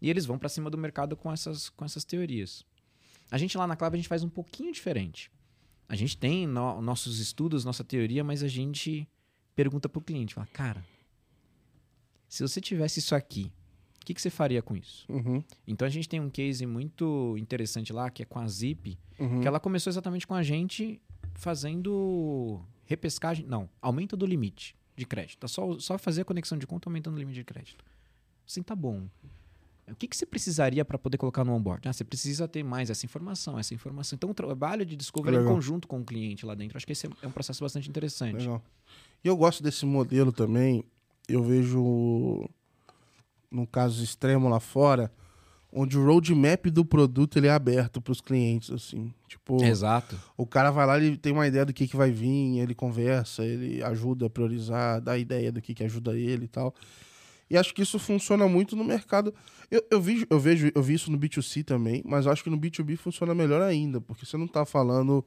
E 0.00 0.08
eles 0.08 0.24
vão 0.24 0.38
para 0.38 0.48
cima 0.48 0.70
do 0.70 0.78
mercado 0.78 1.14
com 1.14 1.30
essas, 1.30 1.68
com 1.68 1.84
essas 1.84 2.02
teorias. 2.02 2.64
A 3.30 3.36
gente 3.36 3.58
lá 3.58 3.66
na 3.66 3.76
Clave, 3.76 3.96
a 3.96 3.98
gente 3.98 4.08
faz 4.08 4.24
um 4.24 4.28
pouquinho 4.30 4.72
diferente. 4.72 5.30
A 5.86 5.94
gente 5.94 6.16
tem 6.16 6.46
no- 6.46 6.80
nossos 6.80 7.18
estudos, 7.18 7.62
nossa 7.62 7.84
teoria, 7.84 8.24
mas 8.24 8.42
a 8.42 8.48
gente 8.48 9.06
pergunta 9.54 9.86
pro 9.86 10.00
cliente, 10.00 10.32
fala, 10.34 10.46
cara, 10.46 10.82
se 12.26 12.42
você 12.42 12.58
tivesse 12.58 13.00
isso 13.00 13.14
aqui, 13.14 13.52
o 14.00 14.06
que, 14.06 14.14
que 14.14 14.22
você 14.22 14.30
faria 14.30 14.62
com 14.62 14.74
isso? 14.74 15.04
Uhum, 15.10 15.44
Então 15.66 15.86
a 15.86 15.90
gente 15.90 16.08
tem 16.08 16.20
um 16.20 16.30
case 16.30 16.64
muito 16.64 17.36
interessante 17.38 17.92
lá, 17.92 18.08
que 18.08 18.22
é 18.22 18.24
com 18.24 18.38
a 18.38 18.48
Zip, 18.48 18.98
uhum. 19.18 19.42
que 19.42 19.46
ela 19.46 19.60
começou 19.60 19.90
exatamente 19.90 20.26
com 20.26 20.34
a 20.34 20.42
gente 20.42 20.98
fazendo 21.34 22.64
repescagem, 22.90 23.46
não, 23.46 23.70
aumento 23.80 24.16
do 24.16 24.26
limite 24.26 24.74
de 24.96 25.06
crédito. 25.06 25.44
É 25.44 25.48
só, 25.48 25.78
só 25.78 25.96
fazer 25.96 26.22
a 26.22 26.24
conexão 26.24 26.58
de 26.58 26.66
conta 26.66 26.88
aumentando 26.88 27.14
o 27.14 27.18
limite 27.18 27.36
de 27.36 27.44
crédito. 27.44 27.84
Assim, 28.46 28.64
tá 28.64 28.74
bom. 28.74 29.06
O 29.88 29.94
que, 29.94 30.08
que 30.08 30.16
você 30.16 30.26
precisaria 30.26 30.84
para 30.84 30.98
poder 30.98 31.16
colocar 31.16 31.44
no 31.44 31.52
onboard? 31.52 31.88
Ah, 31.88 31.92
você 31.92 32.02
precisa 32.02 32.48
ter 32.48 32.64
mais 32.64 32.90
essa 32.90 33.06
informação, 33.06 33.58
essa 33.58 33.72
informação. 33.74 34.16
Então, 34.16 34.30
o 34.30 34.34
trabalho 34.34 34.84
de 34.84 34.96
discovery 34.96 35.36
em 35.36 35.38
Legal. 35.38 35.54
conjunto 35.54 35.86
com 35.86 36.00
o 36.00 36.04
cliente 36.04 36.44
lá 36.44 36.54
dentro, 36.54 36.76
acho 36.76 36.86
que 36.86 36.92
esse 36.92 37.06
é 37.06 37.10
é 37.22 37.26
um 37.28 37.30
processo 37.30 37.62
bastante 37.62 37.88
interessante. 37.88 38.38
Legal. 38.38 38.62
E 39.22 39.28
eu 39.28 39.36
gosto 39.36 39.62
desse 39.62 39.86
modelo 39.86 40.32
também. 40.32 40.84
Eu 41.28 41.44
vejo, 41.44 42.48
num 43.50 43.66
caso 43.66 44.02
extremo 44.02 44.48
lá 44.48 44.58
fora, 44.58 45.12
onde 45.72 45.96
o 45.96 46.04
roadmap 46.04 46.66
do 46.66 46.84
produto 46.84 47.38
ele 47.38 47.46
é 47.46 47.50
aberto 47.50 48.00
para 48.00 48.12
os 48.12 48.20
clientes, 48.20 48.70
assim. 48.70 49.12
Tipo, 49.28 49.62
Exato. 49.62 50.18
o 50.36 50.46
cara 50.46 50.70
vai 50.70 50.86
lá, 50.86 50.98
ele 50.98 51.16
tem 51.16 51.32
uma 51.32 51.46
ideia 51.46 51.64
do 51.64 51.72
que, 51.72 51.86
que 51.86 51.96
vai 51.96 52.10
vir, 52.10 52.58
ele 52.58 52.74
conversa, 52.74 53.44
ele 53.44 53.82
ajuda 53.82 54.26
a 54.26 54.30
priorizar, 54.30 55.00
dá 55.00 55.16
ideia 55.16 55.52
do 55.52 55.62
que, 55.62 55.74
que 55.74 55.84
ajuda 55.84 56.18
ele 56.18 56.46
e 56.46 56.48
tal. 56.48 56.74
E 57.48 57.56
acho 57.56 57.74
que 57.74 57.82
isso 57.82 57.98
funciona 57.98 58.46
muito 58.46 58.76
no 58.76 58.84
mercado. 58.84 59.34
Eu, 59.70 59.84
eu, 59.90 60.00
vi, 60.00 60.26
eu 60.30 60.38
vejo, 60.38 60.70
eu 60.74 60.82
vi 60.82 60.94
isso 60.94 61.10
no 61.10 61.18
B2C 61.18 61.64
também, 61.64 62.02
mas 62.04 62.26
acho 62.26 62.44
que 62.44 62.50
no 62.50 62.58
B2B 62.58 62.96
funciona 62.96 63.34
melhor 63.34 63.60
ainda, 63.60 64.00
porque 64.00 64.24
você 64.24 64.36
não 64.36 64.46
tá 64.46 64.64
falando 64.64 65.24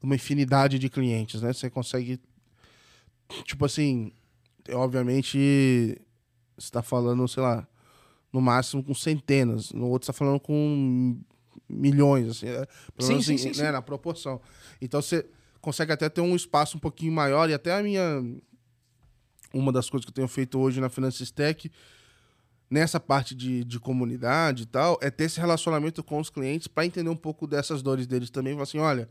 uma 0.00 0.14
infinidade 0.14 0.78
de 0.78 0.88
clientes, 0.88 1.42
né? 1.42 1.52
Você 1.52 1.68
consegue. 1.68 2.20
Tipo 3.44 3.64
assim, 3.64 4.12
obviamente, 4.72 6.00
você 6.56 6.70
tá 6.70 6.82
falando, 6.82 7.26
sei 7.26 7.42
lá, 7.42 7.66
no 8.32 8.40
máximo 8.40 8.82
com 8.82 8.94
centenas, 8.94 9.72
no 9.72 9.88
outro 9.88 10.06
você 10.06 10.12
tá 10.12 10.18
falando 10.18 10.38
com 10.40 11.18
milhões, 11.68 12.28
assim, 12.28 12.46
é, 12.46 12.66
pelo 12.96 13.06
Sim, 13.06 13.08
menos 13.08 13.26
sim, 13.26 13.34
em- 13.34 13.54
sim, 13.54 13.60
né, 13.62 13.70
na 13.72 13.82
proporção. 13.82 14.40
Então 14.80 15.00
você 15.02 15.26
consegue 15.60 15.92
até 15.92 16.08
ter 16.08 16.20
um 16.20 16.34
espaço 16.36 16.76
um 16.76 16.80
pouquinho 16.80 17.12
maior 17.12 17.48
e 17.50 17.54
até 17.54 17.76
a 17.76 17.82
minha 17.82 18.22
uma 19.52 19.72
das 19.72 19.90
coisas 19.90 20.04
que 20.04 20.10
eu 20.10 20.14
tenho 20.14 20.28
feito 20.28 20.58
hoje 20.58 20.80
na 20.80 20.88
Finances 20.88 21.30
Tech, 21.30 21.70
nessa 22.70 23.00
parte 23.00 23.34
de, 23.34 23.64
de 23.64 23.80
comunidade 23.80 24.62
e 24.62 24.66
tal, 24.66 24.96
é 25.02 25.10
ter 25.10 25.24
esse 25.24 25.40
relacionamento 25.40 26.04
com 26.04 26.20
os 26.20 26.30
clientes 26.30 26.68
para 26.68 26.86
entender 26.86 27.10
um 27.10 27.16
pouco 27.16 27.46
dessas 27.48 27.82
dores 27.82 28.06
deles 28.06 28.30
também. 28.30 28.52
Falar 28.52 28.62
assim, 28.62 28.78
olha, 28.78 29.08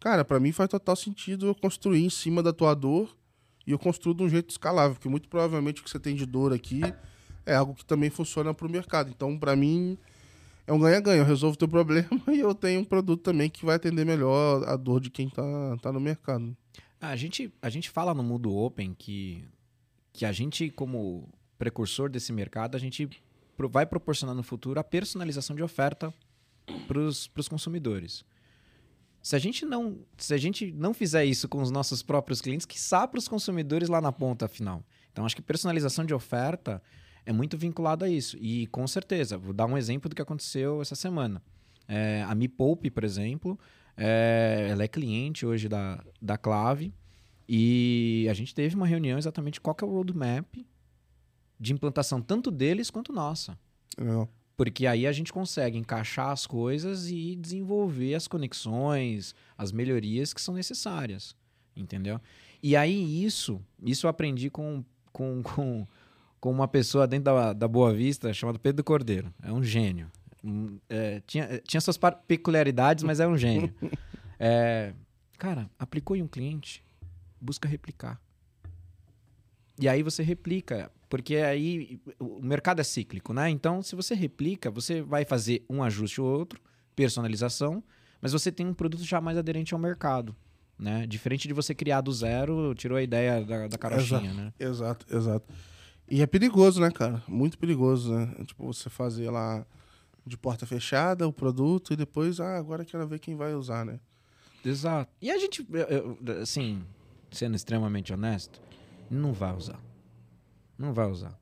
cara, 0.00 0.22
para 0.22 0.38
mim 0.38 0.52
faz 0.52 0.68
total 0.68 0.94
sentido 0.96 1.46
eu 1.46 1.54
construir 1.54 2.04
em 2.04 2.10
cima 2.10 2.42
da 2.42 2.52
tua 2.52 2.74
dor 2.74 3.16
e 3.66 3.70
eu 3.72 3.78
construo 3.78 4.14
de 4.14 4.22
um 4.22 4.28
jeito 4.28 4.50
escalável, 4.50 4.94
porque 4.96 5.08
muito 5.08 5.28
provavelmente 5.30 5.80
o 5.80 5.84
que 5.84 5.88
você 5.90 5.98
tem 5.98 6.14
de 6.14 6.26
dor 6.26 6.52
aqui 6.52 6.82
é 7.48 7.54
algo 7.54 7.74
que 7.74 7.84
também 7.84 8.10
funciona 8.10 8.52
para 8.52 8.66
o 8.66 8.70
mercado. 8.70 9.10
Então, 9.10 9.38
para 9.38 9.56
mim, 9.56 9.96
é 10.66 10.72
um 10.72 10.78
ganha-ganha. 10.78 11.18
Eu 11.18 11.24
resolvo 11.24 11.54
o 11.54 11.58
teu 11.58 11.66
problema 11.68 12.22
e 12.28 12.38
eu 12.38 12.54
tenho 12.54 12.80
um 12.80 12.84
produto 12.84 13.22
também 13.22 13.48
que 13.48 13.64
vai 13.64 13.76
atender 13.76 14.04
melhor 14.04 14.68
a 14.68 14.76
dor 14.76 15.00
de 15.00 15.10
quem 15.10 15.28
tá, 15.28 15.42
tá 15.80 15.90
no 15.90 15.98
mercado. 15.98 16.54
Ah, 17.00 17.08
A 17.08 17.16
gente, 17.16 17.52
a 17.62 17.70
gente 17.70 17.88
fala 17.88 18.12
no 18.12 18.22
mundo 18.22 18.54
open 18.54 18.94
que, 18.96 19.44
que 20.12 20.26
a 20.26 20.32
gente, 20.32 20.68
como 20.70 21.28
precursor 21.58 22.10
desse 22.10 22.32
mercado, 22.32 22.76
a 22.76 22.78
gente 22.78 23.08
vai 23.70 23.86
proporcionar 23.86 24.34
no 24.34 24.42
futuro 24.42 24.78
a 24.78 24.84
personalização 24.84 25.56
de 25.56 25.62
oferta 25.62 26.12
para 26.86 26.98
os 27.00 27.48
consumidores. 27.48 28.24
Se 29.22 29.34
a, 29.34 29.38
gente 29.38 29.64
não, 29.64 29.98
se 30.16 30.32
a 30.32 30.36
gente 30.36 30.70
não 30.72 30.94
fizer 30.94 31.24
isso 31.24 31.48
com 31.48 31.60
os 31.60 31.70
nossos 31.70 32.02
próprios 32.02 32.40
clientes, 32.40 32.64
que 32.64 32.78
para 32.88 33.18
os 33.18 33.26
consumidores 33.26 33.88
lá 33.88 34.00
na 34.00 34.12
ponta 34.12 34.46
final. 34.46 34.84
Então, 35.10 35.26
acho 35.26 35.34
que 35.34 35.42
personalização 35.42 36.04
de 36.04 36.14
oferta 36.14 36.80
é 37.28 37.32
muito 37.32 37.58
vinculado 37.58 38.06
a 38.06 38.08
isso. 38.08 38.38
E, 38.40 38.66
com 38.68 38.86
certeza, 38.86 39.36
vou 39.36 39.52
dar 39.52 39.66
um 39.66 39.76
exemplo 39.76 40.08
do 40.08 40.16
que 40.16 40.22
aconteceu 40.22 40.80
essa 40.80 40.94
semana. 40.94 41.42
É, 41.86 42.24
a 42.26 42.34
Me 42.34 42.48
Poupe, 42.48 42.90
por 42.90 43.04
exemplo, 43.04 43.58
é, 43.98 44.68
ela 44.70 44.82
é 44.82 44.88
cliente 44.88 45.44
hoje 45.44 45.68
da, 45.68 46.02
da 46.22 46.38
Clave 46.38 46.90
e 47.46 48.26
a 48.30 48.32
gente 48.32 48.54
teve 48.54 48.74
uma 48.74 48.86
reunião 48.86 49.18
exatamente 49.18 49.60
qual 49.60 49.76
é 49.78 49.84
o 49.84 49.88
roadmap 49.88 50.56
de 51.60 51.72
implantação 51.74 52.22
tanto 52.22 52.50
deles 52.50 52.90
quanto 52.90 53.12
nossa. 53.12 53.58
Legal. 53.98 54.26
Porque 54.56 54.86
aí 54.86 55.06
a 55.06 55.12
gente 55.12 55.30
consegue 55.30 55.76
encaixar 55.76 56.30
as 56.30 56.46
coisas 56.46 57.10
e 57.10 57.36
desenvolver 57.36 58.14
as 58.14 58.26
conexões, 58.26 59.34
as 59.56 59.70
melhorias 59.70 60.32
que 60.32 60.40
são 60.40 60.54
necessárias. 60.54 61.36
Entendeu? 61.76 62.18
E 62.62 62.74
aí 62.74 63.22
isso, 63.22 63.60
isso 63.82 64.06
eu 64.06 64.10
aprendi 64.10 64.48
com, 64.48 64.82
com, 65.12 65.42
com, 65.44 65.86
com 66.40 66.50
uma 66.50 66.68
pessoa 66.68 67.06
dentro 67.06 67.24
da, 67.24 67.52
da 67.52 67.68
Boa 67.68 67.92
Vista 67.92 68.32
chamado 68.32 68.58
Pedro 68.58 68.84
Cordeiro. 68.84 69.32
É 69.42 69.52
um 69.52 69.62
gênio. 69.62 70.10
Um, 70.44 70.78
é, 70.88 71.20
tinha, 71.26 71.60
tinha 71.66 71.80
suas 71.80 71.98
peculiaridades, 72.26 73.04
mas 73.04 73.20
é 73.20 73.26
um 73.26 73.36
gênio. 73.36 73.72
É, 74.40 74.94
cara, 75.36 75.68
aplicou 75.76 76.14
em 76.14 76.22
um 76.22 76.28
cliente, 76.28 76.84
busca 77.40 77.66
replicar. 77.66 78.20
E 79.80 79.88
aí 79.88 80.00
você 80.00 80.22
replica, 80.22 80.92
porque 81.08 81.38
aí 81.38 82.00
o 82.20 82.40
mercado 82.40 82.80
é 82.80 82.84
cíclico, 82.84 83.32
né? 83.32 83.50
Então, 83.50 83.82
se 83.82 83.96
você 83.96 84.14
replica, 84.14 84.70
você 84.70 85.02
vai 85.02 85.24
fazer 85.24 85.64
um 85.68 85.82
ajuste 85.82 86.20
ou 86.20 86.28
outro, 86.28 86.60
personalização, 86.94 87.82
mas 88.20 88.32
você 88.32 88.52
tem 88.52 88.64
um 88.64 88.74
produto 88.74 89.04
já 89.04 89.20
mais 89.20 89.36
aderente 89.36 89.74
ao 89.74 89.80
mercado. 89.80 90.36
Né? 90.78 91.06
Diferente 91.08 91.48
de 91.48 91.54
você 91.54 91.74
criar 91.74 92.00
do 92.00 92.12
zero, 92.12 92.72
tirou 92.74 92.96
a 92.96 93.02
ideia 93.02 93.44
da, 93.44 93.66
da 93.66 93.76
carochinha, 93.78 94.20
exato, 94.20 94.36
né? 94.36 94.52
Exato, 94.60 95.06
exato. 95.16 95.54
E 96.10 96.22
é 96.22 96.26
perigoso, 96.26 96.80
né, 96.80 96.90
cara? 96.90 97.22
Muito 97.28 97.58
perigoso, 97.58 98.14
né? 98.14 98.34
Tipo, 98.46 98.72
você 98.72 98.88
fazer 98.88 99.30
lá 99.30 99.66
de 100.24 100.36
porta 100.36 100.66
fechada 100.66 101.26
o 101.26 101.32
produto 101.32 101.92
e 101.92 101.96
depois, 101.96 102.40
ah, 102.40 102.56
agora 102.56 102.84
quero 102.84 103.06
ver 103.06 103.18
quem 103.18 103.36
vai 103.36 103.54
usar, 103.54 103.84
né? 103.84 104.00
Exato. 104.64 105.10
E 105.20 105.30
a 105.30 105.38
gente, 105.38 105.66
assim, 106.42 106.82
sendo 107.30 107.56
extremamente 107.56 108.12
honesto, 108.12 108.60
não 109.10 109.32
vai 109.32 109.54
usar. 109.54 109.80
Não 110.76 110.92
vai 110.92 111.10
usar. 111.10 111.38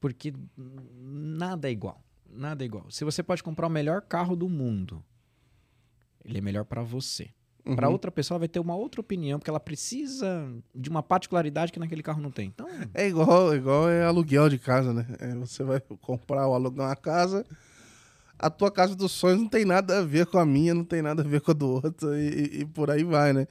Porque 0.00 0.32
nada 0.56 1.68
é 1.68 1.72
igual. 1.72 2.02
Nada 2.28 2.64
é 2.64 2.66
igual. 2.66 2.90
Se 2.90 3.04
você 3.04 3.22
pode 3.22 3.42
comprar 3.42 3.66
o 3.66 3.70
melhor 3.70 4.02
carro 4.02 4.36
do 4.36 4.48
mundo, 4.48 5.04
ele 6.24 6.38
é 6.38 6.40
melhor 6.40 6.64
para 6.64 6.82
você. 6.82 7.30
Uhum. 7.66 7.76
Para 7.76 7.88
outra 7.88 8.10
pessoa, 8.10 8.36
ela 8.36 8.40
vai 8.40 8.48
ter 8.48 8.60
uma 8.60 8.76
outra 8.76 9.00
opinião, 9.00 9.38
porque 9.38 9.48
ela 9.48 9.60
precisa 9.60 10.52
de 10.74 10.90
uma 10.90 11.02
particularidade 11.02 11.72
que 11.72 11.78
naquele 11.78 12.02
carro 12.02 12.20
não 12.20 12.30
tem. 12.30 12.48
Então... 12.48 12.68
É 12.92 13.08
igual, 13.08 13.54
igual 13.54 13.88
é 13.88 14.04
aluguel 14.04 14.50
de 14.50 14.58
casa, 14.58 14.92
né? 14.92 15.06
É, 15.18 15.34
você 15.34 15.64
vai 15.64 15.80
comprar 15.80 16.46
ou 16.46 16.54
alugar 16.54 16.88
uma 16.88 16.96
casa, 16.96 17.46
a 18.38 18.50
tua 18.50 18.70
casa 18.70 18.94
dos 18.94 19.12
sonhos 19.12 19.40
não 19.40 19.48
tem 19.48 19.64
nada 19.64 20.00
a 20.00 20.02
ver 20.02 20.26
com 20.26 20.38
a 20.38 20.44
minha, 20.44 20.74
não 20.74 20.84
tem 20.84 21.00
nada 21.00 21.22
a 21.22 21.26
ver 21.26 21.40
com 21.40 21.52
a 21.52 21.54
do 21.54 21.68
outro, 21.70 22.14
e, 22.14 22.60
e 22.60 22.64
por 22.66 22.90
aí 22.90 23.02
vai, 23.02 23.32
né? 23.32 23.46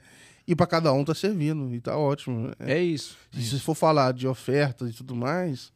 E 0.46 0.54
para 0.54 0.66
cada 0.66 0.92
um 0.92 1.04
tá 1.04 1.14
servindo, 1.14 1.74
e 1.74 1.80
tá 1.80 1.96
ótimo. 1.96 2.52
É, 2.60 2.74
é 2.74 2.82
isso. 2.82 3.16
É 3.36 3.40
se 3.40 3.58
for 3.58 3.74
falar 3.74 4.12
de 4.12 4.28
ofertas 4.28 4.90
e 4.90 4.92
tudo 4.92 5.16
mais, 5.16 5.72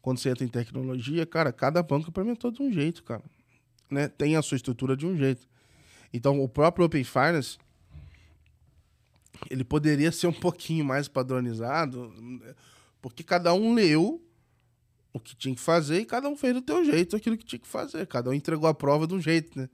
quando 0.00 0.18
você 0.18 0.30
entra 0.30 0.44
em 0.44 0.48
tecnologia, 0.48 1.26
cara, 1.26 1.52
cada 1.52 1.82
banco 1.82 2.08
implementou 2.08 2.50
de 2.50 2.62
um 2.62 2.72
jeito, 2.72 3.02
cara. 3.02 3.22
Né? 3.90 4.08
Tem 4.08 4.36
a 4.36 4.42
sua 4.42 4.56
estrutura 4.56 4.96
de 4.96 5.06
um 5.06 5.16
jeito. 5.16 5.46
Então, 6.12 6.42
o 6.42 6.48
próprio 6.48 6.84
Open 6.84 7.04
Finance, 7.04 7.58
ele 9.50 9.64
poderia 9.64 10.12
ser 10.12 10.26
um 10.26 10.32
pouquinho 10.32 10.84
mais 10.84 11.08
padronizado, 11.08 12.12
porque 13.00 13.22
cada 13.22 13.54
um 13.54 13.74
leu 13.74 14.22
o 15.12 15.20
que 15.20 15.36
tinha 15.36 15.54
que 15.54 15.60
fazer 15.60 16.00
e 16.00 16.06
cada 16.06 16.28
um 16.28 16.36
fez 16.36 16.54
do 16.54 16.62
teu 16.62 16.84
jeito 16.84 17.14
aquilo 17.14 17.36
que 17.36 17.44
tinha 17.44 17.58
que 17.58 17.68
fazer. 17.68 18.06
Cada 18.06 18.30
um 18.30 18.32
entregou 18.32 18.68
a 18.68 18.74
prova 18.74 19.06
de 19.06 19.14
um 19.14 19.20
jeito, 19.20 19.58
né? 19.58 19.68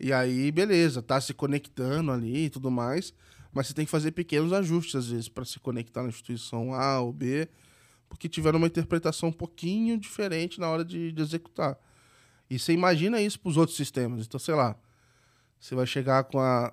E 0.00 0.12
aí, 0.12 0.50
beleza, 0.52 1.02
tá 1.02 1.20
se 1.20 1.34
conectando 1.34 2.12
ali 2.12 2.44
e 2.44 2.50
tudo 2.50 2.70
mais, 2.70 3.12
mas 3.52 3.66
você 3.66 3.74
tem 3.74 3.84
que 3.84 3.90
fazer 3.90 4.12
pequenos 4.12 4.52
ajustes, 4.52 4.94
às 4.94 5.08
vezes, 5.08 5.28
para 5.28 5.44
se 5.44 5.58
conectar 5.58 6.02
na 6.02 6.08
instituição 6.08 6.72
A 6.72 7.00
ou 7.00 7.12
B, 7.12 7.48
porque 8.08 8.28
tiveram 8.28 8.58
uma 8.58 8.68
interpretação 8.68 9.28
um 9.28 9.32
pouquinho 9.32 9.98
diferente 9.98 10.60
na 10.60 10.68
hora 10.68 10.84
de, 10.84 11.12
de 11.12 11.20
executar. 11.20 11.76
E 12.48 12.58
você 12.58 12.72
imagina 12.72 13.20
isso 13.20 13.38
para 13.40 13.50
os 13.50 13.56
outros 13.56 13.76
sistemas. 13.76 14.24
Então, 14.24 14.38
sei 14.38 14.54
lá, 14.54 14.76
você 15.60 15.74
vai 15.74 15.86
chegar 15.86 16.24
com 16.24 16.38
a. 16.38 16.72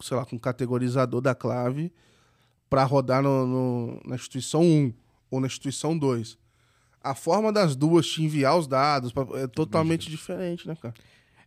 Sei 0.00 0.16
lá, 0.16 0.26
com 0.26 0.36
o 0.36 0.40
categorizador 0.40 1.20
da 1.20 1.34
clave 1.34 1.92
para 2.68 2.84
rodar 2.84 3.22
no, 3.22 3.46
no, 3.46 4.02
na 4.04 4.16
instituição 4.16 4.62
1 4.62 4.92
ou 5.30 5.40
na 5.40 5.46
instituição 5.46 5.96
2. 5.96 6.36
A 7.00 7.14
forma 7.14 7.52
das 7.52 7.76
duas 7.76 8.06
te 8.06 8.22
enviar 8.22 8.58
os 8.58 8.66
dados 8.66 9.12
é 9.34 9.46
totalmente 9.46 10.10
diferente, 10.10 10.66
né, 10.66 10.74
cara? 10.74 10.94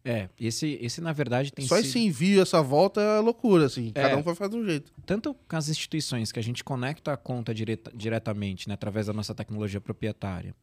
É, 0.06 0.30
esse, 0.40 0.80
esse 0.82 1.02
na 1.02 1.12
verdade 1.12 1.52
tem 1.52 1.68
Só 1.68 1.76
sido... 1.76 1.86
esse 1.86 2.00
envio, 2.00 2.42
essa 2.42 2.62
volta 2.62 3.02
é 3.02 3.20
loucura, 3.20 3.66
assim. 3.66 3.92
É, 3.94 4.04
cada 4.04 4.18
um 4.18 4.22
vai 4.22 4.34
fazer 4.36 4.52
de 4.52 4.58
um 4.58 4.66
jeito. 4.66 4.94
Tanto 5.06 5.34
com 5.34 5.56
as 5.58 5.68
instituições 5.68 6.32
que 6.32 6.40
a 6.40 6.42
gente 6.42 6.64
conecta 6.64 7.12
a 7.12 7.18
conta 7.18 7.54
direta, 7.54 7.92
diretamente, 7.94 8.70
né, 8.70 8.76
através 8.76 9.08
da 9.08 9.14
nossa 9.14 9.36
tecnologia 9.36 9.82
proprietária, 9.82 10.56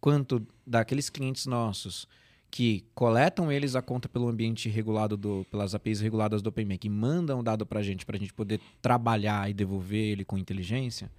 quanto 0.00 0.46
daqueles 0.64 1.10
clientes 1.10 1.46
nossos 1.46 2.06
que 2.52 2.84
coletam 2.94 3.50
eles 3.50 3.74
a 3.74 3.80
conta 3.80 4.10
pelo 4.10 4.28
ambiente 4.28 4.68
regulado 4.68 5.16
do, 5.16 5.46
pelas 5.50 5.74
APIs 5.74 6.02
reguladas 6.02 6.42
do 6.42 6.48
OpenMake 6.48 6.86
e 6.86 6.90
mandam 6.90 7.40
o 7.40 7.42
dado 7.42 7.64
para 7.64 7.80
a 7.80 7.82
gente 7.82 8.04
para 8.04 8.14
a 8.14 8.18
gente 8.18 8.34
poder 8.34 8.60
trabalhar 8.82 9.48
e 9.48 9.54
devolver 9.54 10.12
ele 10.12 10.22
com 10.22 10.36
inteligência. 10.36 11.10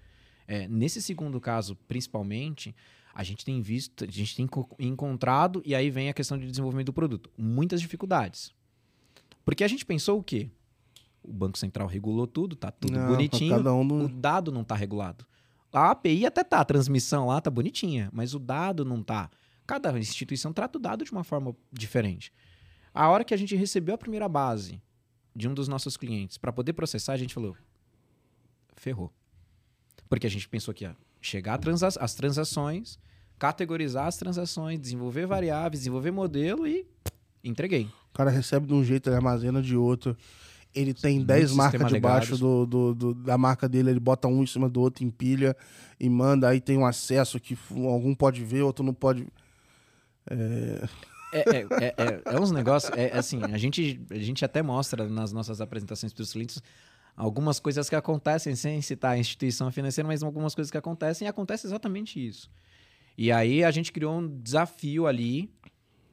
É, 0.47 0.67
nesse 0.67 1.01
segundo 1.01 1.41
caso, 1.41 1.75
principalmente, 1.87 2.75
a 3.15 3.23
gente 3.23 3.43
tem 3.43 3.63
visto, 3.63 4.03
a 4.03 4.07
gente 4.11 4.35
tem 4.35 4.47
encontrado 4.77 5.63
e 5.65 5.73
aí 5.73 5.89
vem 5.89 6.07
a 6.07 6.13
questão 6.13 6.37
de 6.37 6.45
desenvolvimento 6.45 6.85
do 6.85 6.93
produto, 6.93 7.31
muitas 7.35 7.81
dificuldades. 7.81 8.53
Porque 9.43 9.63
a 9.63 9.67
gente 9.67 9.87
pensou 9.87 10.19
o 10.19 10.23
quê? 10.23 10.51
O 11.23 11.33
Banco 11.33 11.57
Central 11.57 11.87
regulou 11.87 12.27
tudo, 12.27 12.55
tá 12.55 12.69
tudo 12.69 12.93
não, 12.93 13.07
bonitinho, 13.07 13.55
um... 13.71 14.05
o 14.05 14.07
dado 14.07 14.51
não 14.51 14.63
tá 14.63 14.75
regulado. 14.75 15.25
A 15.71 15.89
API 15.89 16.27
até 16.27 16.43
tá, 16.43 16.59
a 16.59 16.65
transmissão 16.65 17.25
lá 17.25 17.41
tá 17.41 17.49
bonitinha, 17.49 18.07
mas 18.13 18.35
o 18.35 18.39
dado 18.39 18.85
não 18.85 19.01
tá. 19.01 19.31
Cada 19.65 19.97
instituição 19.97 20.51
trata 20.51 20.77
o 20.77 20.81
dado 20.81 21.05
de 21.05 21.11
uma 21.11 21.23
forma 21.23 21.55
diferente. 21.71 22.31
A 22.93 23.09
hora 23.09 23.23
que 23.23 23.33
a 23.33 23.37
gente 23.37 23.55
recebeu 23.55 23.95
a 23.95 23.97
primeira 23.97 24.27
base 24.27 24.81
de 25.35 25.47
um 25.47 25.53
dos 25.53 25.67
nossos 25.67 25.97
clientes 25.97 26.37
para 26.37 26.51
poder 26.51 26.73
processar, 26.73 27.13
a 27.13 27.17
gente 27.17 27.33
falou: 27.33 27.55
ferrou. 28.75 29.11
Porque 30.09 30.27
a 30.27 30.29
gente 30.29 30.47
pensou 30.47 30.73
que 30.73 30.83
ia 30.83 30.95
chegar 31.21 31.57
transa 31.57 31.87
as 31.99 32.13
transações, 32.13 32.99
categorizar 33.39 34.07
as 34.07 34.17
transações, 34.17 34.79
desenvolver 34.79 35.25
variáveis, 35.25 35.81
desenvolver 35.81 36.11
modelo 36.11 36.67
e 36.67 36.85
entreguei. 37.43 37.89
O 38.11 38.13
cara 38.13 38.29
recebe 38.29 38.67
de 38.67 38.73
um 38.73 38.83
jeito, 38.83 39.09
ele 39.09 39.15
armazena 39.15 39.61
de 39.61 39.75
outro. 39.75 40.15
Ele 40.75 40.93
tem 40.93 41.23
10 41.23 41.53
marcas 41.53 41.91
debaixo 41.91 42.37
do, 42.37 42.65
do, 42.65 42.95
do, 42.95 43.13
da 43.13 43.37
marca 43.37 43.69
dele, 43.69 43.91
ele 43.91 43.99
bota 43.99 44.27
um 44.27 44.41
em 44.41 44.47
cima 44.47 44.67
do 44.67 44.81
outro, 44.81 45.03
empilha 45.03 45.55
e 45.99 46.09
manda. 46.09 46.49
Aí 46.49 46.59
tem 46.59 46.77
um 46.77 46.85
acesso 46.85 47.39
que 47.39 47.57
algum 47.71 48.15
pode 48.15 48.43
ver, 48.43 48.63
outro 48.63 48.83
não 48.83 48.93
pode. 48.93 49.21
É... 49.21 49.42
É, 50.29 50.87
é, 51.33 51.39
é, 51.39 51.95
é, 51.97 52.21
é 52.25 52.39
uns 52.39 52.51
negócios. 52.51 52.95
É, 52.95 53.07
é, 53.07 53.17
assim, 53.17 53.41
a 53.43 53.57
gente, 53.57 53.99
a 54.09 54.19
gente 54.19 54.45
até 54.45 54.61
mostra 54.61 55.07
nas 55.09 55.31
nossas 55.31 55.59
apresentações 55.59 56.13
para 56.13 56.21
os 56.21 56.31
clientes 56.31 56.61
algumas 57.15 57.59
coisas 57.59 57.89
que 57.89 57.95
acontecem, 57.95 58.55
sem 58.55 58.81
citar 58.81 59.11
a 59.11 59.17
instituição 59.17 59.71
financeira, 59.71 60.07
mas 60.07 60.23
algumas 60.23 60.55
coisas 60.55 60.71
que 60.71 60.77
acontecem 60.77 61.25
e 61.25 61.29
acontece 61.29 61.67
exatamente 61.67 62.25
isso. 62.25 62.49
E 63.17 63.31
aí 63.31 63.63
a 63.63 63.71
gente 63.71 63.91
criou 63.91 64.19
um 64.19 64.41
desafio 64.41 65.05
ali 65.05 65.51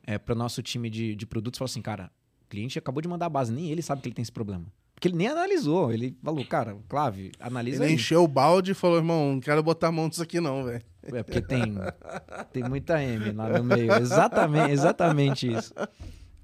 é, 0.06 0.18
para 0.18 0.34
o 0.34 0.38
nosso 0.38 0.62
time 0.62 0.90
de, 0.90 1.14
de 1.14 1.26
produtos. 1.26 1.58
Falou 1.58 1.70
assim, 1.70 1.82
cara, 1.82 2.10
o 2.42 2.46
cliente 2.48 2.78
acabou 2.78 3.00
de 3.00 3.08
mandar 3.08 3.26
a 3.26 3.30
base, 3.30 3.52
nem 3.52 3.70
ele 3.70 3.82
sabe 3.82 4.02
que 4.02 4.08
ele 4.08 4.14
tem 4.14 4.22
esse 4.22 4.32
problema. 4.32 4.66
Porque 5.00 5.08
ele 5.08 5.16
nem 5.16 5.28
analisou. 5.28 5.90
Ele 5.90 6.14
falou, 6.22 6.44
cara, 6.44 6.76
Clave, 6.86 7.32
analisa 7.40 7.78
ele 7.78 7.84
aí. 7.84 7.90
Ele 7.92 7.94
encheu 7.94 8.22
o 8.22 8.28
balde 8.28 8.72
e 8.72 8.74
falou, 8.74 8.98
irmão, 8.98 9.32
não 9.32 9.40
quero 9.40 9.62
botar 9.62 9.88
a 9.88 9.92
mão 9.92 10.06
nisso 10.06 10.22
aqui 10.22 10.38
não, 10.40 10.62
velho. 10.62 10.82
É 11.02 11.22
porque 11.22 11.40
tem, 11.40 11.74
tem 12.52 12.62
muita 12.64 13.02
M 13.02 13.32
lá 13.32 13.48
no 13.48 13.64
meio. 13.64 13.90
Exatamente, 13.94 14.72
exatamente 14.72 15.50
isso. 15.50 15.72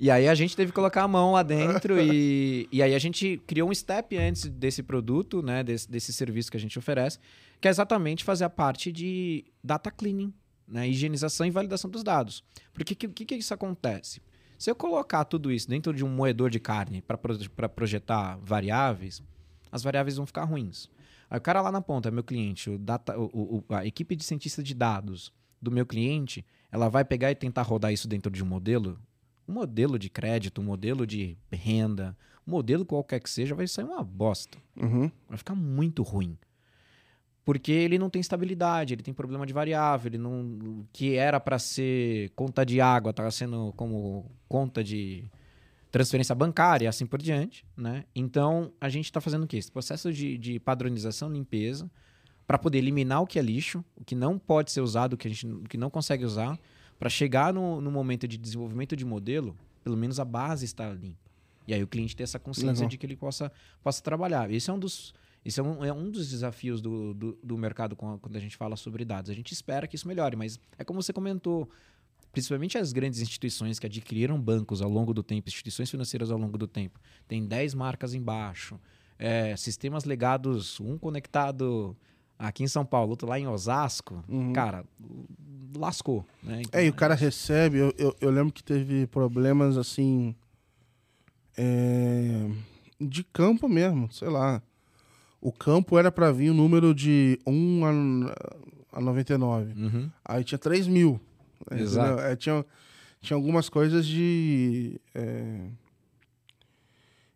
E 0.01 0.11
aí 0.11 0.27
a 0.27 0.35
gente 0.35 0.57
teve 0.57 0.73
que 0.73 0.75
colocar 0.75 1.03
a 1.03 1.09
mão 1.09 1.33
lá 1.33 1.43
dentro 1.43 2.01
e, 2.01 2.67
e 2.73 2.83
aí 2.83 2.95
a 2.95 2.99
gente 2.99 3.43
criou 3.47 3.69
um 3.69 3.75
step 3.75 4.17
antes 4.17 4.47
desse 4.49 4.83
produto, 4.83 5.43
né, 5.43 5.63
desse, 5.63 5.91
desse 5.91 6.13
serviço 6.15 6.51
que 6.51 6.57
a 6.57 6.61
gente 6.61 6.79
oferece, 6.79 7.19
que 7.61 7.69
é 7.69 7.71
exatamente 7.71 8.25
fazer 8.25 8.45
a 8.45 8.51
parte 8.51 8.91
de 8.91 9.45
data 9.63 9.91
cleaning, 9.91 10.33
né, 10.67 10.89
higienização 10.89 11.47
e 11.47 11.51
validação 11.51 11.91
dos 11.91 12.03
dados. 12.03 12.43
Porque 12.73 12.95
o 12.95 12.97
que, 12.97 13.09
que, 13.09 13.25
que 13.27 13.35
isso 13.35 13.53
acontece? 13.53 14.23
Se 14.59 14.71
eu 14.71 14.75
colocar 14.75 15.25
tudo 15.25 15.53
isso 15.53 15.69
dentro 15.69 15.93
de 15.93 16.05
um 16.05 16.09
moedor 16.09 16.51
de 16.51 16.59
carne 16.59 17.03
para 17.03 17.69
projetar 17.69 18.39
variáveis, 18.43 19.23
as 19.71 19.83
variáveis 19.83 20.17
vão 20.17 20.27
ficar 20.27 20.45
ruins. 20.45 20.89
Aí 21.29 21.39
o 21.39 21.41
cara 21.41 21.61
lá 21.61 21.73
na 21.73 21.81
ponta, 21.83 22.11
meu 22.11 22.25
cliente, 22.25 22.71
o 22.71 22.79
data, 22.79 23.19
o, 23.19 23.65
o, 23.69 23.75
a 23.75 23.85
equipe 23.85 24.15
de 24.15 24.25
cientista 24.25 24.63
de 24.63 24.75
dados 24.75 25.33
do 25.61 25.71
meu 25.71 25.85
cliente, 25.85 26.45
ela 26.71 26.89
vai 26.89 27.05
pegar 27.05 27.31
e 27.31 27.35
tentar 27.35 27.63
rodar 27.63 27.93
isso 27.93 28.09
dentro 28.09 28.31
de 28.31 28.43
um 28.43 28.47
modelo. 28.47 28.99
Um 29.49 29.55
modelo 29.55 29.99
de 29.99 30.09
crédito, 30.09 30.61
um 30.61 30.65
modelo 30.65 31.07
de 31.07 31.37
renda, 31.51 32.17
um 32.47 32.53
modelo 32.53 32.85
qualquer 32.85 33.21
que 33.21 33.31
seja, 33.31 33.55
vai 33.55 33.67
sair 33.67 33.85
uma 33.85 34.03
bosta. 34.03 34.59
Uhum. 34.77 35.11
Vai 35.29 35.39
ficar 35.39 35.55
muito 35.55 36.03
ruim 36.03 36.39
porque 37.47 37.71
ele 37.71 37.97
não 37.97 38.11
tem 38.11 38.19
estabilidade, 38.19 38.93
ele 38.93 39.05
tem 39.05 39.15
problema 39.15 39.47
de 39.47 39.53
variável, 39.53 40.09
ele 40.09 40.19
não 40.19 40.85
que 40.93 41.15
era 41.15 41.39
para 41.39 41.61
ser 41.61 42.31
conta 42.31 42.67
de 42.67 42.81
água, 42.81 43.11
estava 43.11 43.31
sendo 43.31 43.73
como 43.77 44.29
conta 44.49 44.83
de 44.83 45.31
transferência 45.93 46.35
bancária, 46.35 46.89
assim 46.89 47.07
por 47.07 47.23
diante, 47.23 47.65
né? 47.77 48.05
Então 48.17 48.73
a 48.81 48.89
gente 48.89 49.05
está 49.05 49.21
fazendo 49.21 49.45
o 49.45 49.47
quê? 49.47 49.59
Esse 49.59 49.71
processo 49.71 50.13
de, 50.13 50.37
de 50.37 50.59
padronização, 50.59 51.33
limpeza, 51.33 51.89
para 52.49 52.59
poder 52.59 52.79
eliminar 52.79 53.23
o 53.23 53.27
que 53.29 53.39
é 53.39 53.43
lixo, 53.43 53.85
o 53.95 54.05
que 54.05 54.17
não 54.17 54.41
pode 54.41 54.73
ser 54.73 54.81
usado, 54.81 55.13
o 55.13 55.17
que 55.17 55.29
a 55.29 55.31
gente 55.31 55.47
o 55.47 55.63
que 55.63 55.79
não 55.79 55.89
consegue 55.89 56.25
usar, 56.25 56.59
Para 56.99 57.09
chegar 57.09 57.55
no, 57.55 57.81
no 57.81 57.93
momento 57.93 58.27
de 58.27 58.37
desenvolvimento 58.37 58.97
de 58.97 59.05
modelo, 59.05 59.57
pelo 59.85 59.97
menos 59.97 60.19
a 60.19 60.25
base 60.25 60.65
está 60.65 60.93
limpa. 60.93 61.31
E 61.69 61.73
aí 61.73 61.83
o 61.83 61.87
cliente 61.87 62.17
ter 62.17 62.25
essa 62.25 62.41
consciência 62.41 62.73
Legal. 62.73 62.89
de 62.89 62.99
que 62.99 63.07
ele 63.07 63.17
possa, 63.17 63.53
possa 63.85 64.03
trabalhar. 64.03 64.51
Esse 64.51 64.69
é 64.69 64.73
um 64.73 64.79
dos, 64.81 65.15
esse 65.47 65.61
é 65.61 65.63
um, 65.63 65.85
é 65.85 65.93
um 65.93 66.11
dos 66.11 66.29
desafios 66.31 66.81
do, 66.81 67.15
do, 67.15 67.39
do 67.43 67.57
mercado 67.59 67.95
quando 67.97 68.35
a 68.37 68.41
gente 68.41 68.57
fala 68.57 68.77
sobre 68.77 69.05
dados. 69.05 69.31
A 69.31 69.35
gente 69.35 69.53
espera 69.53 69.87
que 69.87 69.95
isso 69.97 70.09
melhore, 70.09 70.37
mas 70.37 70.59
é 70.79 70.85
como 70.85 71.03
você 71.03 71.13
comentou. 71.13 71.69
Principalmente 72.33 72.77
as 72.77 72.93
grandes 72.93 73.21
instituições 73.21 73.79
que 73.79 73.87
adquiriram 73.87 74.39
bancos 74.41 74.83
ao 74.83 74.91
longo 74.91 75.15
do 75.15 75.23
tempo, 75.23 75.49
instituições 75.49 75.91
financeiras 75.91 76.31
ao 76.31 76.37
longo 76.39 76.59
do 76.59 76.67
tempo, 76.69 77.01
tem 77.27 77.47
10 77.47 77.73
marcas 77.75 78.13
embaixo, 78.13 78.79
é, 79.19 79.57
sistemas 79.57 80.05
legados, 80.05 80.79
um 80.81 80.99
conectado 80.99 81.97
aqui 82.39 82.63
em 82.63 82.69
São 82.69 82.85
Paulo, 82.85 83.11
outro 83.11 83.27
lá 83.27 83.39
em 83.41 83.47
Osasco, 83.47 84.23
Uhum. 84.29 84.53
cara, 84.53 84.85
lascou. 85.75 86.27
Né? 86.43 86.61
Então, 86.67 86.79
É, 86.79 86.85
e 86.85 86.91
o 86.91 86.93
cara 86.93 87.15
isso. 87.15 87.25
recebe. 87.25 87.79
Eu, 87.79 87.95
eu, 87.97 88.15
eu 88.21 88.31
lembro 88.31 88.53
que 88.53 88.63
teve 88.63 89.07
problemas 89.07 89.79
assim. 89.79 90.35
é, 91.57 92.51
de 93.01 93.25
campo 93.25 93.69
mesmo, 93.69 94.11
sei 94.13 94.29
lá. 94.29 94.63
O 95.47 95.53
campo 95.53 95.97
era 95.97 96.11
pra 96.11 96.33
vir 96.33 96.51
o 96.51 96.55
número 96.55 96.93
de 96.93 97.39
1 97.47 97.85
a, 97.85 98.99
a 98.99 99.01
99. 99.01 99.73
Uhum. 99.81 100.11
Aí 100.25 100.43
tinha 100.43 100.59
3 100.59 100.89
mil. 100.89 101.21
Exato. 101.71 102.21
É, 102.21 102.35
tinha, 102.35 102.65
tinha 103.21 103.37
algumas 103.37 103.69
coisas 103.69 104.05
de. 104.07 105.01
é, 105.15 105.69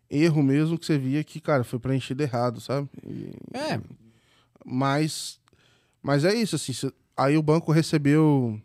erro 0.09 0.43
mesmo 0.43 0.77
que 0.77 0.85
você 0.85 0.97
via 0.97 1.23
que, 1.23 1.39
cara, 1.39 1.63
foi 1.63 1.79
preenchido 1.79 2.21
errado, 2.21 2.59
sabe? 2.59 2.89
E- 3.07 3.31
É, 3.57 3.79
mas, 4.65 5.39
mas 6.03 6.25
é 6.25 6.33
isso, 6.33 6.57
assim. 6.57 6.73
cê- 6.73 6.91
aí 7.15 7.37
o 7.37 7.41
banco 7.43 7.71
recebeu 7.71 8.59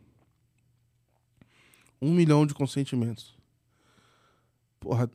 um 2.02 2.12
milhão 2.12 2.44
de 2.46 2.52
consentimentos. 2.54 3.34
Porra, 4.80 5.08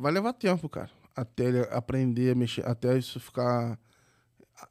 vai 0.00 0.12
levar 0.12 0.32
tempo, 0.32 0.68
cara. 0.68 0.90
Até 1.16 1.44
ele 1.46 1.60
aprender 1.70 2.30
a 2.32 2.34
mexer, 2.34 2.66
até 2.68 2.96
isso 2.98 3.18
ficar. 3.18 3.78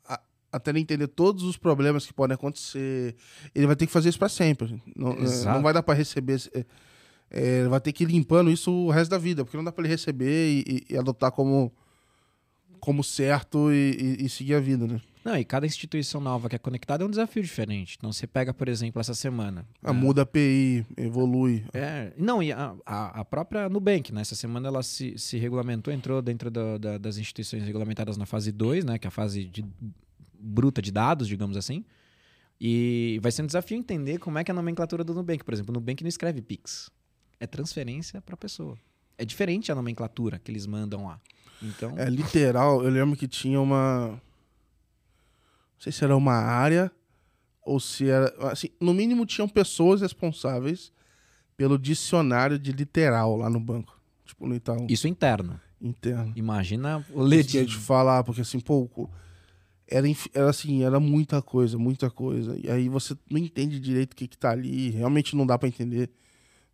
a- 0.08 0.22
até 0.52 0.72
ele 0.72 0.80
entender 0.80 1.08
todos 1.08 1.43
os 1.43 1.58
problemas 1.58 2.06
que 2.06 2.14
podem 2.14 2.36
acontecer. 2.36 3.16
Ele 3.54 3.68
vai 3.68 3.76
ter 3.76 3.86
que 3.88 3.91
fazer 3.91 4.08
isso 4.10 4.20
pra 4.20 4.30
sempre. 4.30 4.82
Não, 4.96 5.12
é, 5.12 5.16
não 5.56 5.62
vai 5.64 5.74
dar 5.74 5.84
pra 5.84 5.93
receber. 5.93 6.39
é, 6.54 6.66
é, 7.32 7.60
ele 7.60 7.68
vai 7.70 7.82
ter 7.82 7.91
que 7.91 8.04
ir 8.04 8.08
limpando 8.08 8.50
isso 8.52 8.72
o 8.72 8.89
resto 8.91 9.10
da 9.12 9.18
vida, 9.18 9.43
porque 9.43 9.58
não 9.58 9.64
dá 9.64 9.72
pra 9.72 9.82
ele 9.84 9.89
receber 9.91 10.48
e, 10.50 10.64
e- 10.89 10.93
e 10.93 10.98
adotar 10.98 11.32
como, 11.32 11.74
como 12.80 13.04
certo 13.04 13.72
e, 13.72 14.18
e- 14.22 14.26
e 14.26 14.30
seguir 14.30 14.54
a 14.56 14.60
vida, 14.60 14.86
né? 14.88 15.02
Não, 15.26 15.36
e 15.36 15.43
cada 15.43 15.65
instituição 15.65 16.21
nova 16.21 16.47
que 16.47 16.55
é 16.55 16.59
conectada 16.59 17.03
é 17.03 17.07
um 17.07 17.09
desafio 17.09 17.41
diferente. 17.41 17.95
Então 17.97 18.11
você 18.13 18.28
pega, 18.28 18.53
por 18.53 18.67
exemplo, 18.69 19.01
essa 19.01 19.15
semana. 19.15 19.65
Ah, 19.84 19.91
né? 19.91 19.99
muda 19.99 20.21
a 20.21 20.23
API, 20.23 20.86
evolui. 20.95 21.65
É, 21.73 22.13
não, 22.15 22.43
e 22.43 22.51
a, 22.51 22.76
a, 22.86 23.21
a 23.21 23.26
própria 23.26 23.67
Nubank, 23.67 24.13
né? 24.13 24.21
Essa 24.21 24.36
semana 24.36 24.67
ela 24.67 24.84
se, 24.84 25.17
se 25.17 25.38
regulamentou, 25.39 25.91
entrou 25.91 26.21
dentro 26.21 26.51
da- 26.51 26.78
da- 26.78 26.97
das 26.99 27.17
instituições 27.17 27.63
regulamentadas 27.63 28.17
na 28.17 28.28
fase 28.28 28.51
2, 28.51 28.86
né? 28.86 28.99
Que 28.99 29.07
é 29.07 29.09
a 29.09 29.11
fase 29.11 29.45
de, 29.45 29.65
bruta 30.39 30.80
de 30.80 30.91
dados, 30.91 31.28
digamos 31.28 31.57
assim. 31.57 31.84
E 32.61 33.19
vai 33.21 33.32
ser 33.32 33.41
um 33.41 33.47
desafio 33.47 33.78
entender 33.78 34.19
como 34.19 34.38
é 34.38 34.43
que 34.43 34.51
é 34.51 34.53
a 34.53 34.55
nomenclatura 34.55 35.03
do 35.03 35.13
Nubank. 35.13 35.43
Por 35.43 35.53
exemplo, 35.55 35.71
o 35.71 35.73
Nubank 35.73 36.03
não 36.03 36.07
escreve 36.07 36.41
Pix. 36.41 36.89
É 37.39 37.47
transferência 37.47 38.21
para 38.21 38.38
pessoa. 38.38 38.78
É 39.17 39.26
diferente 39.26 39.71
a 39.71 39.76
nomenclatura 39.76 40.39
que 40.39 40.51
eles 40.51 40.65
mandam 40.67 41.05
lá. 41.07 41.19
Então, 41.63 41.97
É 41.97 42.09
literal, 42.09 42.84
eu 42.84 42.89
lembro 42.91 43.17
que 43.17 43.28
tinha 43.28 43.59
uma. 43.59 44.21
Não 45.86 45.91
sei 45.91 45.99
se 45.99 46.03
era 46.03 46.17
uma 46.17 46.33
área 46.33 46.91
ou 47.61 47.79
se 47.79 48.09
era. 48.09 48.33
Assim, 48.51 48.69
no 48.81 48.91
mínimo 48.91 49.23
tinham 49.23 49.47
pessoas 49.47 50.01
responsáveis 50.01 50.91
pelo 51.55 51.77
dicionário 51.77 52.57
de 52.57 52.71
literal 52.71 53.38
lá 53.38 53.51
no 53.51 53.59
banco. 53.59 53.99
Tipo, 54.25 54.47
no 54.47 54.55
Itaú 54.55 54.88
isso 54.89 55.07
interno. 55.07 55.61
interno. 55.79 56.33
Imagina 56.36 57.05
o 57.11 57.21
ledinho. 57.21 57.67
te 57.67 57.77
falar, 57.77 58.23
porque 58.23 58.41
assim, 58.41 58.59
pouco. 58.59 59.11
Era, 59.88 60.07
era 60.33 60.49
assim, 60.49 60.83
era 60.83 60.99
muita 60.99 61.39
coisa, 61.39 61.77
muita 61.77 62.09
coisa. 62.09 62.57
E 62.57 62.67
aí 62.67 62.89
você 62.89 63.15
não 63.29 63.38
entende 63.38 63.79
direito 63.79 64.13
o 64.13 64.15
que, 64.15 64.27
que 64.27 64.38
tá 64.38 64.49
ali. 64.49 64.89
Realmente 64.89 65.36
não 65.36 65.45
dá 65.45 65.55
pra 65.59 65.67
entender. 65.67 66.09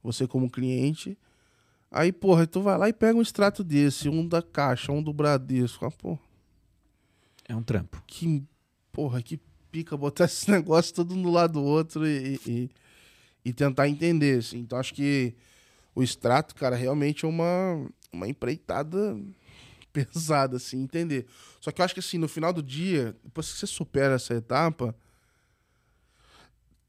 Você 0.02 0.26
como 0.26 0.50
cliente. 0.50 1.18
Aí, 1.92 2.14
porra, 2.14 2.48
tu 2.48 2.62
vai 2.62 2.78
lá 2.78 2.88
e 2.88 2.94
pega 2.94 3.20
um 3.20 3.22
extrato 3.22 3.62
desse, 3.62 4.08
um 4.08 4.26
da 4.26 4.42
Caixa, 4.42 4.94
um 4.94 5.04
do 5.04 5.12
Bradesco. 5.12 5.86
Ah, 5.86 5.92
porra, 5.92 6.20
É 7.50 7.54
um 7.54 7.62
trampo. 7.62 8.02
que, 8.08 8.42
porra, 8.92 9.22
que 9.22 9.40
pica 9.72 9.96
botar 9.96 10.26
esse 10.26 10.50
negócio 10.50 10.94
todo 10.94 11.16
do 11.16 11.32
lado 11.32 11.54
do 11.54 11.64
outro 11.64 12.08
e, 12.08 12.40
e, 12.46 12.70
e 13.46 13.54
tentar 13.54 13.88
entender, 13.88 14.40
assim. 14.40 14.60
Então, 14.60 14.78
acho 14.78 14.94
que 14.94 15.34
o 15.96 16.04
extrato, 16.04 16.56
cara, 16.56 16.76
realmente 16.76 17.26
é 17.26 17.28
uma, 17.28 17.90
uma 18.12 18.28
empreitada 18.28 19.18
pesada, 19.92 20.58
assim, 20.58 20.82
entender. 20.82 21.26
Só 21.60 21.72
que 21.72 21.82
eu 21.82 21.86
acho 21.86 21.94
que, 21.94 22.00
assim, 22.00 22.18
no 22.18 22.28
final 22.28 22.54
do 22.54 22.64
dia, 22.64 23.16
depois 23.24 23.52
que 23.52 23.60
você 23.60 23.68
supera 23.68 24.16
essa 24.16 24.34
etapa, 24.34 24.96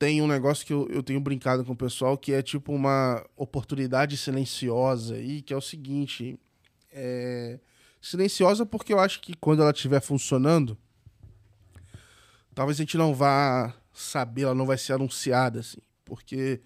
tem 0.02 0.20
um 0.20 0.26
negócio 0.26 0.66
que 0.66 0.72
eu, 0.72 0.88
eu 0.88 1.00
tenho 1.00 1.20
brincado 1.20 1.64
com 1.64 1.74
o 1.74 1.76
pessoal 1.76 2.18
que 2.18 2.32
é 2.32 2.42
tipo 2.42 2.72
uma 2.72 3.24
oportunidade 3.36 4.16
silenciosa 4.16 5.14
aí, 5.14 5.40
que 5.40 5.54
é 5.54 5.56
o 5.56 5.60
seguinte. 5.60 6.36
É... 6.90 7.60
Silenciosa 8.00 8.66
porque 8.66 8.92
eu 8.92 8.98
acho 8.98 9.20
que 9.20 9.32
quando 9.36 9.62
ela 9.62 9.70
estiver 9.70 10.00
funcionando, 10.00 10.76
talvez 12.54 12.78
a 12.78 12.82
gente 12.82 12.96
não 12.96 13.14
vá 13.14 13.74
saber, 13.92 14.42
ela 14.42 14.54
não 14.54 14.66
vai 14.66 14.78
ser 14.78 14.92
anunciada, 14.94 15.60
assim. 15.60 15.78
Porque 16.04 16.60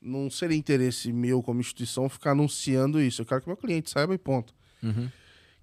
não 0.00 0.28
seria 0.30 0.56
interesse 0.56 1.12
meu 1.12 1.42
como 1.42 1.60
instituição 1.60 2.08
ficar 2.08 2.32
anunciando 2.32 3.00
isso. 3.00 3.22
Eu 3.22 3.26
quero 3.26 3.40
que 3.40 3.48
meu 3.48 3.56
cliente 3.56 3.90
saiba 3.90 4.14
e 4.14 4.18
ponto 4.18 4.54
Uhum. 4.82 5.10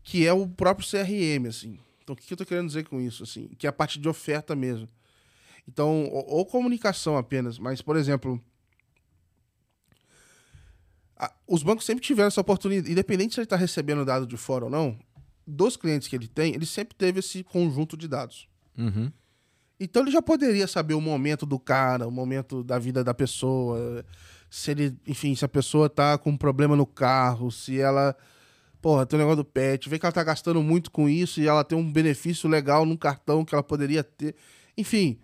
que 0.03 0.25
é 0.25 0.33
o 0.33 0.47
próprio 0.47 0.87
CRM, 0.87 1.47
assim. 1.47 1.79
Então, 2.03 2.13
o 2.13 2.17
que 2.17 2.33
eu 2.33 2.37
tô 2.37 2.45
querendo 2.45 2.65
dizer 2.67 2.85
com 2.85 2.99
isso, 2.99 3.21
assim? 3.23 3.47
Que 3.57 3.67
é 3.67 3.69
a 3.69 3.73
parte 3.73 3.99
de 3.99 4.09
oferta 4.09 4.55
mesmo. 4.55 4.87
Então, 5.67 6.05
ou, 6.05 6.25
ou 6.37 6.45
comunicação 6.45 7.15
apenas, 7.17 7.59
mas, 7.59 7.81
por 7.83 7.95
exemplo, 7.95 8.41
a- 11.15 11.31
os 11.47 11.61
bancos 11.63 11.85
sempre 11.85 12.03
tiveram 12.03 12.27
essa 12.27 12.41
oportunidade, 12.41 12.91
independente 12.91 13.33
se 13.35 13.39
ele 13.39 13.45
está 13.45 13.55
recebendo 13.55 14.03
dado 14.03 14.25
de 14.25 14.37
fora 14.37 14.65
ou 14.65 14.71
não, 14.71 14.97
dos 15.45 15.77
clientes 15.77 16.07
que 16.07 16.15
ele 16.15 16.27
tem, 16.27 16.53
ele 16.55 16.65
sempre 16.65 16.95
teve 16.95 17.19
esse 17.19 17.43
conjunto 17.43 17.95
de 17.95 18.07
dados. 18.07 18.47
Uhum. 18.77 19.11
Então 19.83 20.03
ele 20.03 20.11
já 20.11 20.21
poderia 20.21 20.67
saber 20.67 20.93
o 20.93 21.01
momento 21.01 21.43
do 21.43 21.57
cara, 21.57 22.07
o 22.07 22.11
momento 22.11 22.63
da 22.63 22.77
vida 22.77 23.03
da 23.03 23.15
pessoa, 23.15 24.05
se 24.47 24.69
ele, 24.69 24.95
enfim, 25.07 25.33
se 25.33 25.43
a 25.43 25.47
pessoa 25.47 25.89
tá 25.89 26.19
com 26.19 26.29
um 26.29 26.37
problema 26.37 26.75
no 26.75 26.85
carro, 26.85 27.49
se 27.49 27.81
ela, 27.81 28.15
porra, 28.79 29.07
tem 29.07 29.17
um 29.17 29.21
negócio 29.23 29.37
do 29.37 29.45
pet, 29.45 29.89
vê 29.89 29.97
que 29.97 30.05
ela 30.05 30.13
tá 30.13 30.23
gastando 30.23 30.61
muito 30.61 30.91
com 30.91 31.09
isso 31.09 31.41
e 31.41 31.47
ela 31.47 31.63
tem 31.63 31.75
um 31.75 31.91
benefício 31.91 32.47
legal 32.47 32.85
num 32.85 32.95
cartão 32.95 33.43
que 33.43 33.55
ela 33.55 33.63
poderia 33.63 34.03
ter. 34.03 34.35
Enfim, 34.77 35.17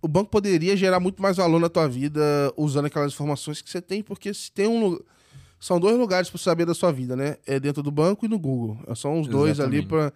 o 0.00 0.08
banco 0.08 0.30
poderia 0.30 0.74
gerar 0.74 0.98
muito 0.98 1.20
mais 1.20 1.36
valor 1.36 1.60
na 1.60 1.68
tua 1.68 1.86
vida 1.86 2.22
usando 2.56 2.86
aquelas 2.86 3.12
informações 3.12 3.60
que 3.60 3.68
você 3.68 3.82
tem, 3.82 4.02
porque 4.02 4.32
se 4.32 4.50
tem 4.50 4.66
um 4.66 4.98
são 5.60 5.78
dois 5.78 5.98
lugares 5.98 6.30
para 6.30 6.38
saber 6.38 6.64
da 6.64 6.74
sua 6.74 6.92
vida, 6.92 7.14
né? 7.14 7.36
É 7.46 7.60
dentro 7.60 7.82
do 7.82 7.90
banco 7.90 8.24
e 8.24 8.28
no 8.28 8.38
Google. 8.38 8.78
São 8.94 9.20
os 9.20 9.28
dois 9.28 9.60
ali 9.60 9.78
Exatamente. 9.78 9.86
para 9.88 10.12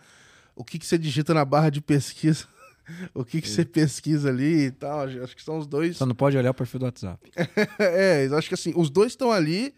o 0.54 0.64
que, 0.64 0.78
que 0.78 0.86
você 0.86 0.96
digita 0.96 1.34
na 1.34 1.44
barra 1.44 1.70
de 1.70 1.80
pesquisa, 1.80 2.46
o 3.14 3.24
que, 3.24 3.40
que 3.40 3.48
você 3.48 3.64
pesquisa 3.64 4.28
ali 4.28 4.66
e 4.66 4.70
tal. 4.70 5.00
Acho 5.02 5.36
que 5.36 5.42
são 5.42 5.58
os 5.58 5.66
dois. 5.66 5.96
Só 5.96 6.06
não 6.06 6.14
pode 6.14 6.36
olhar 6.36 6.50
o 6.50 6.54
perfil 6.54 6.80
do 6.80 6.86
WhatsApp. 6.86 7.30
É, 7.78 8.28
acho 8.32 8.48
que 8.48 8.54
assim, 8.54 8.72
os 8.76 8.90
dois 8.90 9.12
estão 9.12 9.30
ali. 9.30 9.74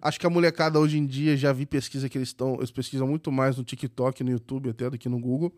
Acho 0.00 0.18
que 0.18 0.26
a 0.26 0.30
molecada 0.30 0.78
hoje 0.78 0.96
em 0.96 1.06
dia 1.06 1.36
já 1.36 1.52
vi 1.52 1.66
pesquisa 1.66 2.08
que 2.08 2.16
eles 2.16 2.28
estão. 2.28 2.54
Eles 2.56 2.70
pesquisam 2.70 3.06
muito 3.06 3.30
mais 3.30 3.56
no 3.56 3.64
TikTok, 3.64 4.24
no 4.24 4.30
YouTube, 4.30 4.70
até 4.70 4.88
do 4.88 4.96
que 4.96 5.08
no 5.08 5.18
Google. 5.18 5.52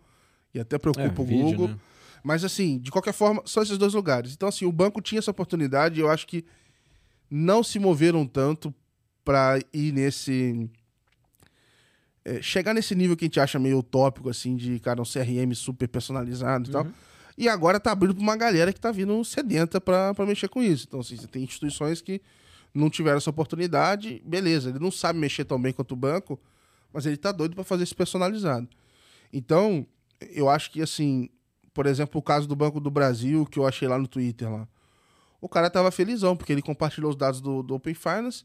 E 0.53 0.61
até 0.61 0.79
preocupa 0.79 1.23
o 1.23 1.25
vídeo, 1.25 1.45
Google. 1.45 1.69
né? 1.69 1.77
Mas 2.23 2.45
assim, 2.45 2.79
de 2.79 2.91
qualquer 2.91 3.13
forma, 3.13 3.43
são 3.47 3.63
esses 3.63 3.79
dois 3.79 3.95
lugares. 3.95 4.33
Então, 4.33 4.49
assim, 4.49 4.65
o 4.65 4.73
banco 4.73 5.01
tinha 5.01 5.19
essa 5.19 5.31
oportunidade 5.31 5.99
e 5.99 6.03
eu 6.03 6.11
acho 6.11 6.27
que 6.27 6.45
não 7.31 7.63
se 7.63 7.79
moveram 7.79 8.27
tanto 8.27 8.75
para 9.25 9.59
ir 9.73 9.93
nesse. 9.93 10.69
É, 12.25 12.41
chegar 12.41 12.73
nesse 12.75 12.95
nível 12.95 13.17
que 13.17 13.25
a 13.25 13.27
gente 13.27 13.41
acha 13.41 13.59
meio 13.59 13.79
utópico, 13.79 14.29
assim, 14.29 14.57
de, 14.57 14.79
cara, 14.79 15.01
um 15.01 15.05
CRM 15.05 15.55
super 15.55 15.89
personalizado 15.89 16.69
e 16.69 16.73
tal. 16.73 16.85
Uhum. 16.85 16.93
E 17.37 17.49
agora 17.49 17.81
tá 17.81 17.93
abrindo 17.93 18.15
pra 18.15 18.23
uma 18.23 18.37
galera 18.37 18.73
que 18.73 18.81
tá 18.81 18.93
vindo 18.93 19.25
sedenta 19.25 19.81
pra, 19.81 20.15
pra 20.15 20.27
mexer 20.27 20.49
com 20.49 20.63
isso. 20.63 20.87
Então, 20.87 21.01
assim, 21.01 21.17
você 21.17 21.27
tem 21.27 21.43
instituições 21.43 22.01
que 22.01 22.21
não 22.75 22.89
tiveram 22.89 23.19
essa 23.19 23.31
oportunidade, 23.31 24.23
beleza, 24.25 24.71
ele 24.71 24.79
não 24.79 24.91
sabe 24.91 25.19
mexer 25.19 25.45
tão 25.45 25.61
bem 25.61 25.73
quanto 25.73 25.93
o 25.93 25.97
banco, 25.97 26.41
mas 26.93 27.07
ele 27.07 27.17
tá 27.17 27.33
doido 27.33 27.55
pra 27.55 27.65
fazer 27.65 27.85
isso 27.85 27.97
personalizado. 27.97 28.69
Então, 29.33 29.87
eu 30.35 30.49
acho 30.49 30.71
que, 30.71 30.81
assim, 30.81 31.29
por 31.75 31.87
exemplo, 31.87 32.19
o 32.19 32.23
caso 32.23 32.47
do 32.47 32.55
Banco 32.55 32.81
do 32.81 32.91
Brasil, 32.91 33.47
que 33.47 33.59
eu 33.59 33.67
achei 33.67 33.89
lá 33.89 33.99
no 33.99 34.07
Twitter 34.07 34.51
lá. 34.51 34.69
O 35.41 35.49
cara 35.49 35.69
tava 35.69 35.91
felizão, 35.91 36.37
porque 36.37 36.53
ele 36.53 36.63
compartilhou 36.63 37.11
os 37.11 37.17
dados 37.17 37.41
do, 37.41 37.63
do 37.63 37.75
Open 37.75 37.95
Finance, 37.95 38.45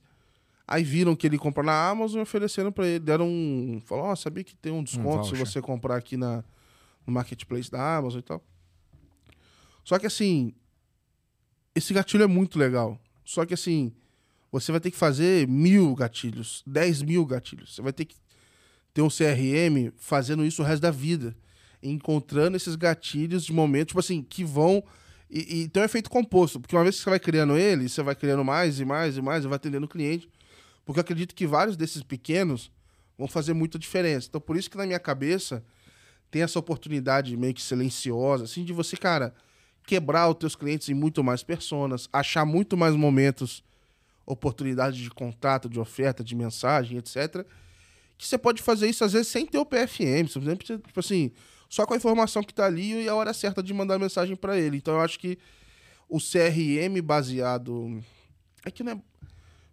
aí 0.67 0.83
viram 0.83 1.15
que 1.15 1.25
ele 1.25 1.37
compra 1.37 1.63
na 1.63 1.89
Amazon 1.89 2.19
e 2.19 2.23
ofereceram 2.23 2.71
pra 2.71 2.85
ele, 2.85 2.99
deram 2.99 3.27
um... 3.27 3.81
Falou, 3.85 4.05
ó, 4.05 4.15
sabia 4.15 4.43
que 4.43 4.55
tem 4.55 4.71
um 4.71 4.83
desconto 4.83 5.23
se 5.23 5.29
voucher. 5.31 5.45
você 5.45 5.61
comprar 5.61 5.95
aqui 5.95 6.17
na, 6.17 6.43
no 7.05 7.13
Marketplace 7.13 7.71
da 7.71 7.97
Amazon 7.97 8.19
e 8.19 8.23
tal. 8.23 8.43
Só 9.83 9.97
que, 9.97 10.05
assim, 10.05 10.53
esse 11.77 11.93
gatilho 11.93 12.23
é 12.23 12.27
muito 12.27 12.57
legal. 12.57 12.99
Só 13.23 13.45
que 13.45 13.53
assim, 13.53 13.93
você 14.51 14.71
vai 14.71 14.81
ter 14.81 14.89
que 14.89 14.97
fazer 14.97 15.47
mil 15.47 15.93
gatilhos, 15.93 16.63
dez 16.65 17.01
mil 17.01 17.25
gatilhos. 17.25 17.75
Você 17.75 17.81
vai 17.81 17.93
ter 17.93 18.05
que 18.05 18.15
ter 18.93 19.01
um 19.01 19.09
CRM 19.09 19.91
fazendo 19.95 20.43
isso 20.43 20.63
o 20.63 20.65
resto 20.65 20.81
da 20.81 20.91
vida. 20.91 21.37
Encontrando 21.83 22.57
esses 22.57 22.75
gatilhos 22.75 23.45
de 23.45 23.53
momentos, 23.53 23.89
tipo 23.89 23.99
assim, 23.99 24.23
que 24.23 24.43
vão. 24.43 24.83
E, 25.29 25.61
e 25.61 25.67
tem 25.67 25.83
um 25.83 25.85
efeito 25.85 26.09
composto, 26.09 26.59
porque 26.59 26.75
uma 26.75 26.83
vez 26.83 26.95
que 26.95 27.03
você 27.03 27.09
vai 27.09 27.19
criando 27.19 27.57
ele, 27.57 27.87
você 27.87 28.01
vai 28.01 28.15
criando 28.15 28.43
mais 28.43 28.79
e 28.79 28.85
mais 28.85 29.17
e 29.17 29.21
mais, 29.21 29.43
e 29.43 29.47
vai 29.47 29.57
atendendo 29.57 29.85
o 29.85 29.89
cliente. 29.89 30.27
Porque 30.87 30.99
eu 30.99 31.01
acredito 31.01 31.35
que 31.35 31.45
vários 31.45 31.75
desses 31.75 32.01
pequenos 32.01 32.71
vão 33.17 33.27
fazer 33.27 33.53
muita 33.53 33.77
diferença. 33.77 34.27
Então, 34.29 34.39
por 34.39 34.55
isso 34.55 34.71
que 34.71 34.77
na 34.77 34.85
minha 34.85 34.99
cabeça 34.99 35.61
tem 36.31 36.43
essa 36.43 36.57
oportunidade 36.57 37.35
meio 37.35 37.53
que 37.53 37.61
silenciosa, 37.61 38.45
assim, 38.45 38.63
de 38.63 38.71
você, 38.71 38.95
cara, 38.95 39.33
quebrar 39.85 40.29
os 40.29 40.35
teus 40.35 40.55
clientes 40.55 40.87
em 40.87 40.93
muito 40.93 41.21
mais 41.21 41.43
personas, 41.43 42.07
achar 42.13 42.45
muito 42.45 42.77
mais 42.77 42.95
momentos, 42.95 43.65
oportunidades 44.25 44.97
de 44.97 45.09
contrato, 45.09 45.67
de 45.67 45.77
oferta, 45.77 46.23
de 46.23 46.33
mensagem, 46.33 46.97
etc. 46.97 47.45
Que 48.17 48.25
você 48.25 48.37
pode 48.37 48.61
fazer 48.61 48.87
isso 48.87 49.03
às 49.03 49.11
vezes 49.11 49.27
sem 49.27 49.45
ter 49.45 49.57
o 49.57 49.65
PFM, 49.65 50.31
simplesmente, 50.31 50.77
tipo 50.77 50.99
assim, 51.01 51.33
só 51.69 51.85
com 51.85 51.95
a 51.95 51.97
informação 51.97 52.41
que 52.41 52.53
tá 52.53 52.65
ali 52.65 53.03
e 53.03 53.09
a 53.09 53.15
hora 53.15 53.33
certa 53.33 53.61
de 53.61 53.73
mandar 53.73 53.99
mensagem 53.99 54.37
para 54.37 54.57
ele. 54.57 54.77
Então 54.77 54.93
eu 54.93 55.01
acho 55.01 55.19
que 55.19 55.37
o 56.07 56.17
CRM 56.17 57.01
baseado. 57.03 58.01
É 58.63 58.71
que 58.71 58.83
não 58.83 58.93
é. 58.93 59.01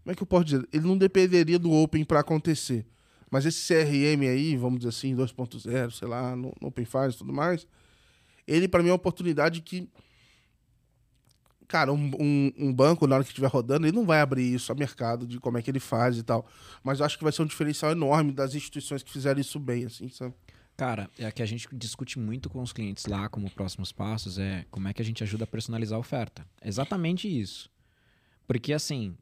Como 0.04 0.12
é 0.12 0.14
que 0.14 0.22
eu 0.22 0.26
posso 0.26 0.44
dizer? 0.44 0.68
Ele 0.72 0.86
não 0.86 0.98
dependeria 0.98 1.58
do 1.58 1.72
Open 1.72 2.04
para 2.04 2.20
acontecer. 2.20 2.86
Mas 3.30 3.46
esse 3.46 3.66
CRM 3.66 4.28
aí, 4.28 4.56
vamos 4.56 4.80
dizer 4.80 4.90
assim, 4.90 5.16
2.0, 5.16 5.90
sei 5.90 6.06
lá, 6.06 6.36
no, 6.36 6.52
no 6.60 6.68
Open 6.68 6.84
Files 6.84 7.14
e 7.14 7.18
tudo 7.18 7.32
mais, 7.32 7.66
ele 8.46 8.68
para 8.68 8.82
mim 8.82 8.90
é 8.90 8.92
uma 8.92 8.96
oportunidade 8.96 9.62
que 9.62 9.88
cara, 11.66 11.92
um, 11.92 12.10
um, 12.20 12.52
um, 12.58 12.72
banco, 12.72 13.06
na 13.06 13.16
hora 13.16 13.24
que 13.24 13.30
estiver 13.30 13.48
rodando, 13.48 13.86
ele 13.86 13.96
não 13.96 14.04
vai 14.04 14.20
abrir 14.20 14.54
isso 14.54 14.70
a 14.70 14.74
mercado 14.74 15.26
de 15.26 15.40
como 15.40 15.58
é 15.58 15.62
que 15.62 15.70
ele 15.70 15.80
faz 15.80 16.18
e 16.18 16.22
tal. 16.22 16.46
Mas 16.82 17.00
eu 17.00 17.06
acho 17.06 17.16
que 17.16 17.24
vai 17.24 17.32
ser 17.32 17.42
um 17.42 17.46
diferencial 17.46 17.90
enorme 17.90 18.30
das 18.30 18.54
instituições 18.54 19.02
que 19.02 19.10
fizeram 19.10 19.40
isso 19.40 19.58
bem, 19.58 19.86
assim, 19.86 20.08
sabe? 20.08 20.34
Cara, 20.76 21.08
é 21.18 21.30
que 21.30 21.42
a 21.42 21.46
gente 21.46 21.68
discute 21.72 22.18
muito 22.18 22.50
com 22.50 22.60
os 22.60 22.72
clientes 22.72 23.06
lá 23.06 23.28
como 23.28 23.50
próximos 23.50 23.92
passos 23.92 24.38
é 24.38 24.66
como 24.70 24.88
é 24.88 24.92
que 24.92 25.00
a 25.00 25.04
gente 25.04 25.22
ajuda 25.22 25.44
a 25.44 25.46
personalizar 25.46 25.96
a 25.96 26.00
oferta. 26.00 26.46
Exatamente 26.64 27.28
isso. 27.28 27.70
Porque 28.46 28.72
assim, 28.72 29.16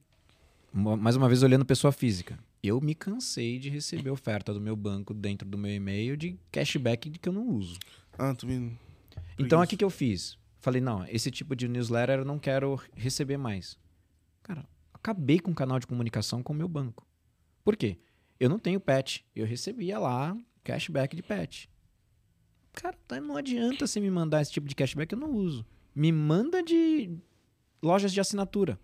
mais 0.73 1.17
uma 1.17 1.29
vez 1.29 1.43
olhando 1.43 1.65
pessoa 1.65 1.93
física, 1.93 2.39
eu 2.63 2.81
me 2.81 2.95
cansei 2.95 3.59
de 3.59 3.69
receber 3.69 4.11
oferta 4.11 4.55
do 4.55 4.61
meu 4.61 4.75
banco 4.75 5.13
dentro 5.13 5.47
do 5.47 5.59
meu 5.59 5.73
e-mail 5.73 6.17
de 6.17 6.39
cashback 6.51 7.11
que 7.11 7.29
eu 7.29 7.33
não 7.33 7.47
uso. 7.49 7.79
Ah, 8.19 8.35
tu 8.35 8.47
me... 8.47 8.79
Então, 9.39 9.61
aqui 9.61 9.77
que 9.77 9.85
eu 9.85 9.91
fiz? 9.91 10.39
Falei, 10.59 10.81
não, 10.81 11.05
esse 11.07 11.31
tipo 11.31 11.55
de 11.57 11.69
newsletter 11.69 12.21
eu 12.21 12.25
não 12.25 12.39
quero 12.39 12.81
receber 12.95 13.37
mais. 13.37 13.77
Cara, 14.43 14.65
acabei 14.95 15.39
com 15.39 15.51
o 15.51 15.55
canal 15.55 15.79
de 15.79 15.87
comunicação 15.87 16.43
com 16.43 16.53
o 16.53 16.57
meu 16.57 16.69
banco. 16.69 17.07
Por 17.65 17.77
quê? 17.77 17.99
Eu 18.39 18.49
não 18.49 18.59
tenho 18.59 18.81
pet. 18.81 19.25
Eu 19.35 19.45
recebia 19.45 19.99
lá 19.99 20.37
cashback 20.65 21.15
de 21.15 21.23
pet. 21.23 21.69
Cara, 22.73 22.97
tá, 23.07 23.21
não 23.21 23.37
adianta 23.37 23.87
você 23.87 24.01
me 24.01 24.11
mandar 24.11 24.41
esse 24.41 24.53
tipo 24.53 24.67
de 24.67 24.75
cashback, 24.75 25.13
eu 25.13 25.19
não 25.19 25.33
uso. 25.33 25.67
Me 25.95 26.11
manda 26.11 26.63
de 26.63 27.11
lojas 27.83 28.13
de 28.13 28.21
assinatura. 28.21 28.79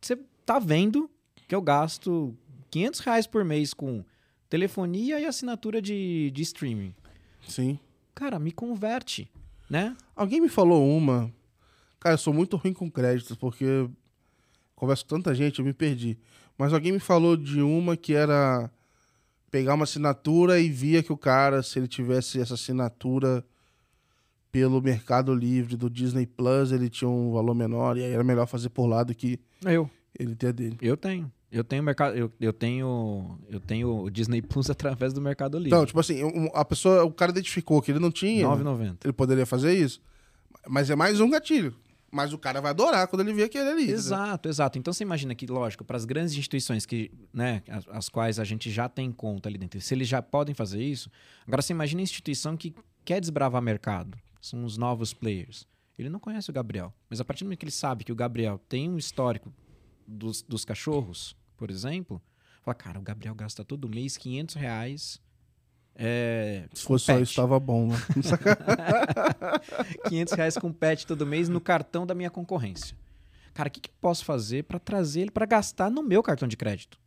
Você 0.00 0.18
tá 0.52 0.58
vendo 0.58 1.10
que 1.46 1.54
eu 1.54 1.62
gasto 1.62 2.36
500 2.70 3.00
reais 3.00 3.26
por 3.26 3.44
mês 3.44 3.74
com 3.74 4.04
telefonia 4.48 5.20
e 5.20 5.26
assinatura 5.26 5.80
de, 5.82 6.30
de 6.30 6.42
streaming. 6.42 6.94
Sim. 7.46 7.78
Cara, 8.14 8.38
me 8.38 8.52
converte 8.52 9.30
né? 9.70 9.96
Alguém 10.16 10.40
me 10.40 10.48
falou 10.48 10.84
uma. 10.84 11.32
Cara, 12.00 12.14
eu 12.14 12.18
sou 12.18 12.34
muito 12.34 12.56
ruim 12.56 12.72
com 12.72 12.90
créditos, 12.90 13.36
porque 13.36 13.88
converso 14.74 15.04
com 15.04 15.16
tanta 15.16 15.32
gente, 15.32 15.60
eu 15.60 15.64
me 15.64 15.72
perdi. 15.72 16.18
Mas 16.58 16.72
alguém 16.72 16.90
me 16.90 16.98
falou 16.98 17.36
de 17.36 17.62
uma 17.62 17.96
que 17.96 18.12
era 18.12 18.68
pegar 19.50 19.74
uma 19.74 19.84
assinatura 19.84 20.58
e 20.58 20.68
via 20.68 21.02
que 21.02 21.12
o 21.12 21.16
cara, 21.16 21.62
se 21.62 21.78
ele 21.78 21.86
tivesse 21.86 22.40
essa 22.40 22.54
assinatura 22.54 23.44
pelo 24.50 24.82
Mercado 24.82 25.32
Livre 25.32 25.76
do 25.76 25.88
Disney 25.88 26.26
Plus, 26.26 26.72
ele 26.72 26.90
tinha 26.90 27.08
um 27.08 27.32
valor 27.32 27.54
menor 27.54 27.96
e 27.96 28.02
aí 28.02 28.10
era 28.10 28.24
melhor 28.24 28.46
fazer 28.46 28.70
por 28.70 28.86
lá 28.86 29.04
do 29.04 29.14
que 29.14 29.38
eu. 29.64 29.88
Ele 30.18 30.34
ter 30.34 30.52
dele. 30.52 30.76
Eu 30.80 30.96
tenho. 30.96 31.30
Eu 31.50 31.64
tenho 31.64 31.82
mercado, 31.82 32.16
eu, 32.16 32.32
eu 32.40 32.52
tenho, 32.52 33.36
eu 33.48 33.58
tenho 33.58 34.04
o 34.04 34.10
Disney 34.10 34.40
Plus 34.40 34.70
através 34.70 35.12
do 35.12 35.20
Mercado 35.20 35.58
Livre. 35.58 35.70
Então, 35.70 35.84
tipo 35.84 35.98
assim, 35.98 36.20
a 36.54 36.64
pessoa, 36.64 37.04
o 37.04 37.10
cara 37.10 37.32
identificou 37.32 37.82
que 37.82 37.90
ele 37.90 37.98
não 37.98 38.10
tinha. 38.10 38.46
9,90. 38.46 38.98
Ele 39.04 39.12
poderia 39.12 39.44
fazer 39.44 39.74
isso. 39.74 40.00
Mas 40.68 40.90
é 40.90 40.94
mais 40.94 41.20
um 41.20 41.28
gatilho. 41.28 41.74
Mas 42.12 42.32
o 42.32 42.38
cara 42.38 42.60
vai 42.60 42.70
adorar 42.70 43.06
quando 43.08 43.22
ele 43.22 43.32
vê 43.32 43.44
aquele 43.44 43.68
ali. 43.68 43.90
Exato, 43.90 44.48
exato. 44.48 44.78
Então 44.78 44.92
você 44.92 45.02
imagina 45.02 45.34
que, 45.34 45.46
lógico, 45.46 45.84
para 45.84 45.96
as 45.96 46.04
grandes 46.04 46.34
instituições 46.34 46.84
que, 46.84 47.10
né, 47.32 47.62
as, 47.68 47.88
as, 47.88 48.08
quais 48.08 48.38
a 48.38 48.44
gente 48.44 48.70
já 48.70 48.88
tem 48.88 49.12
conta 49.12 49.48
ali 49.48 49.58
dentro, 49.58 49.80
se 49.80 49.94
eles 49.94 50.08
já 50.08 50.20
podem 50.20 50.54
fazer 50.54 50.82
isso, 50.82 51.10
agora 51.46 51.62
você 51.62 51.72
imagina 51.72 52.00
a 52.00 52.04
instituição 52.04 52.56
que 52.56 52.74
quer 53.04 53.20
desbravar 53.20 53.62
mercado, 53.62 54.18
são 54.40 54.64
os 54.64 54.76
novos 54.76 55.14
players. 55.14 55.66
Ele 55.96 56.08
não 56.08 56.18
conhece 56.18 56.50
o 56.50 56.52
Gabriel, 56.52 56.92
mas 57.08 57.20
a 57.20 57.24
partir 57.24 57.44
do 57.44 57.46
momento 57.46 57.58
que 57.58 57.64
ele 57.64 57.72
sabe 57.72 58.02
que 58.02 58.10
o 58.12 58.16
Gabriel 58.16 58.60
tem 58.68 58.90
um 58.90 58.96
histórico 58.96 59.52
dos, 60.10 60.42
dos 60.42 60.64
cachorros, 60.64 61.36
por 61.56 61.70
exemplo, 61.70 62.20
fala, 62.62 62.74
cara, 62.74 62.98
o 62.98 63.02
Gabriel 63.02 63.34
gasta 63.34 63.64
todo 63.64 63.88
mês 63.88 64.16
500 64.16 64.54
reais. 64.56 65.20
É, 65.94 66.68
Se 66.72 66.84
fosse 66.84 67.06
só 67.06 67.18
isso, 67.18 67.32
estava 67.32 67.60
bom, 67.60 67.88
né? 67.88 67.96
500 70.08 70.34
reais 70.34 70.56
com 70.56 70.72
pet 70.72 71.06
todo 71.06 71.26
mês 71.26 71.48
no 71.48 71.60
cartão 71.60 72.06
da 72.06 72.14
minha 72.14 72.30
concorrência. 72.30 72.96
Cara, 73.52 73.68
o 73.68 73.72
que, 73.72 73.80
que 73.80 73.90
posso 74.00 74.24
fazer 74.24 74.64
para 74.64 74.78
trazer 74.78 75.22
ele 75.22 75.30
para 75.30 75.46
gastar 75.46 75.90
no 75.90 76.02
meu 76.02 76.22
cartão 76.22 76.48
de 76.48 76.56
crédito? 76.56 76.98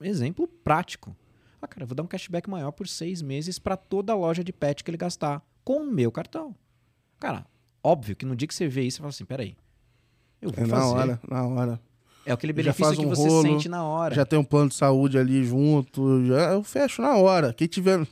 Exemplo 0.00 0.46
prático. 0.46 1.16
Ah, 1.60 1.66
cara, 1.66 1.82
eu 1.82 1.88
vou 1.88 1.94
dar 1.94 2.02
um 2.02 2.06
cashback 2.06 2.48
maior 2.48 2.70
por 2.70 2.86
seis 2.86 3.20
meses 3.20 3.58
para 3.58 3.76
toda 3.76 4.12
a 4.12 4.16
loja 4.16 4.44
de 4.44 4.52
pet 4.52 4.82
que 4.82 4.90
ele 4.90 4.96
gastar 4.96 5.44
com 5.64 5.82
o 5.82 5.86
meu 5.86 6.10
cartão. 6.10 6.54
Cara, 7.18 7.44
óbvio 7.82 8.16
que 8.16 8.24
no 8.24 8.36
dia 8.36 8.46
que 8.46 8.54
você 8.54 8.68
vê 8.68 8.82
isso, 8.82 8.96
você 8.96 9.00
fala 9.00 9.10
assim: 9.10 9.24
peraí. 9.24 9.56
Eu 10.40 10.50
vou 10.50 10.64
é 10.64 10.68
fazer. 10.68 10.82
Na 10.82 10.86
hora, 10.86 11.20
na 11.28 11.46
hora. 11.46 11.80
É 12.28 12.32
aquele 12.32 12.52
benefício 12.52 12.92
um 12.92 12.96
que 12.96 13.06
você 13.06 13.26
rolo, 13.26 13.42
sente 13.42 13.68
na 13.70 13.82
hora. 13.82 14.14
Já 14.14 14.26
tem 14.26 14.38
um 14.38 14.44
plano 14.44 14.68
de 14.68 14.74
saúde 14.74 15.16
ali 15.16 15.42
junto. 15.44 16.26
Já, 16.26 16.52
eu 16.52 16.62
fecho 16.62 17.00
na 17.00 17.16
hora. 17.16 17.54
Quem 17.54 17.66
tiver. 17.66 18.06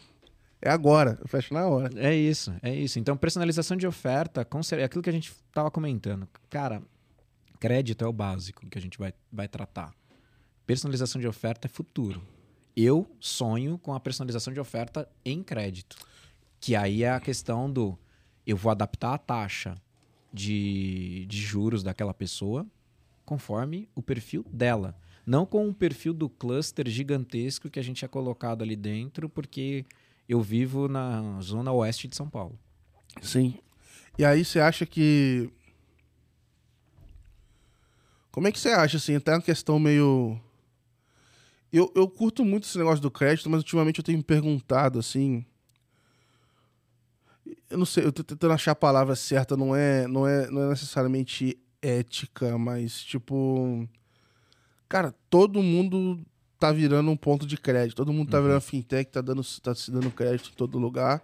É 0.63 0.71
agora, 0.71 1.19
eu 1.21 1.29
fecho 1.29 1.53
na 1.53 1.67
hora. 1.67 1.91
É 1.97 2.15
isso, 2.15 2.55
é 2.63 2.75
isso. 2.75 2.99
Então, 2.99 3.15
personalização 3.15 3.77
de 3.77 3.87
oferta, 3.87 4.47
é 4.73 4.85
aquilo 4.85 5.03
que 5.03 5.11
a 5.11 5.13
gente 5.13 5.31
estava 5.49 5.71
comentando. 5.71 6.27
Cara, 6.49 6.83
crédito 7.61 8.03
é 8.03 8.09
o 8.09 8.13
básico 8.13 8.67
que 8.67 8.79
a 8.79 8.81
gente 8.81 8.99
vai, 8.99 9.13
vai 9.31 9.47
tratar. 9.47 9.93
Personalização 10.67 11.21
de 11.21 11.29
oferta 11.29 11.67
é 11.67 11.69
futuro. 11.69 12.23
Eu 12.75 13.07
sonho 13.21 13.77
com 13.77 13.93
a 13.93 14.01
personalização 14.01 14.53
de 14.53 14.59
oferta 14.59 15.07
em 15.27 15.43
crédito. 15.43 15.97
Que 16.59 16.75
aí 16.75 17.03
é 17.03 17.11
a 17.11 17.21
questão 17.21 17.71
do 17.71 17.99
eu 18.47 18.57
vou 18.57 18.71
adaptar 18.71 19.13
a 19.13 19.19
taxa 19.19 19.75
de, 20.33 21.27
de 21.27 21.39
juros 21.39 21.83
daquela 21.83 22.15
pessoa 22.15 22.67
conforme 23.27 23.89
o 23.95 24.01
perfil 24.01 24.45
dela. 24.51 24.97
Não 25.27 25.45
com 25.45 25.69
o 25.69 25.75
perfil 25.75 26.15
do 26.15 26.29
cluster 26.29 26.89
gigantesco 26.89 27.69
que 27.69 27.81
a 27.81 27.83
gente 27.83 28.05
é 28.05 28.09
colocado 28.09 28.63
ali 28.63 28.77
dentro, 28.77 29.29
porque 29.29 29.85
eu 30.29 30.41
vivo 30.41 30.87
na 30.87 31.41
zona 31.41 31.73
oeste 31.73 32.07
de 32.07 32.15
São 32.17 32.31
Paulo. 32.31 32.57
Sim. 33.21 33.59
E 34.17 34.25
aí 34.25 34.45
você 34.45 34.61
acha 34.61 34.87
que. 34.87 35.51
Como 38.31 38.47
é 38.47 38.53
que 38.53 38.59
você 38.59 38.69
acha, 38.69 38.99
assim? 38.99 39.17
Até 39.17 39.33
uma 39.33 39.43
questão 39.43 39.79
meio. 39.79 40.41
Eu, 41.73 41.93
eu 41.95 42.09
curto 42.09 42.45
muito 42.45 42.65
esse 42.65 42.79
negócio 42.79 43.03
do 43.03 43.11
crédito, 43.11 43.51
mas 43.51 43.59
ultimamente 43.59 43.99
eu 43.99 44.05
tenho 44.05 44.19
me 44.19 44.25
perguntado, 44.25 44.99
assim. 44.99 45.45
Eu 47.69 47.79
não 47.79 47.87
sei, 47.87 48.05
eu 48.05 48.13
tô 48.13 48.23
tentando 48.23 48.53
achar 48.53 48.73
a 48.73 48.77
palavra 48.77 49.17
certa, 49.17 49.57
não 49.57 49.75
é, 49.75 50.07
não 50.07 50.27
é, 50.27 50.49
não 50.51 50.63
é 50.63 50.69
necessariamente 50.69 51.59
ética, 51.87 52.57
mas 52.59 53.03
tipo. 53.03 53.89
Cara, 54.89 55.15
todo 55.29 55.63
mundo 55.63 56.21
tá 56.59 56.73
virando 56.73 57.11
um 57.11 57.17
ponto 57.17 57.47
de 57.47 57.57
crédito. 57.57 57.97
Todo 57.97 58.13
mundo 58.13 58.31
tá 58.31 58.39
uhum. 58.39 58.45
virando 58.45 58.61
fintech, 58.61 59.11
tá, 59.11 59.21
dando, 59.21 59.43
tá 59.61 59.75
se 59.75 59.91
dando 59.91 60.11
crédito 60.11 60.51
em 60.51 60.55
todo 60.55 60.79
lugar. 60.79 61.23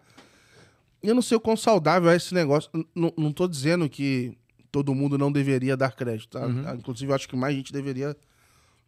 E 1.02 1.08
eu 1.08 1.14
não 1.14 1.22
sei 1.22 1.36
o 1.36 1.40
quão 1.40 1.56
saudável 1.56 2.10
é 2.10 2.16
esse 2.16 2.34
negócio. 2.34 2.70
N 2.74 3.12
não 3.16 3.32
tô 3.32 3.48
dizendo 3.48 3.88
que 3.88 4.36
todo 4.70 4.94
mundo 4.94 5.18
não 5.18 5.30
deveria 5.30 5.76
dar 5.76 5.94
crédito, 5.94 6.30
tá? 6.30 6.46
Uhum. 6.46 6.74
Inclusive, 6.74 7.10
eu 7.10 7.14
acho 7.14 7.28
que 7.28 7.36
mais 7.36 7.54
gente 7.54 7.72
deveria 7.72 8.16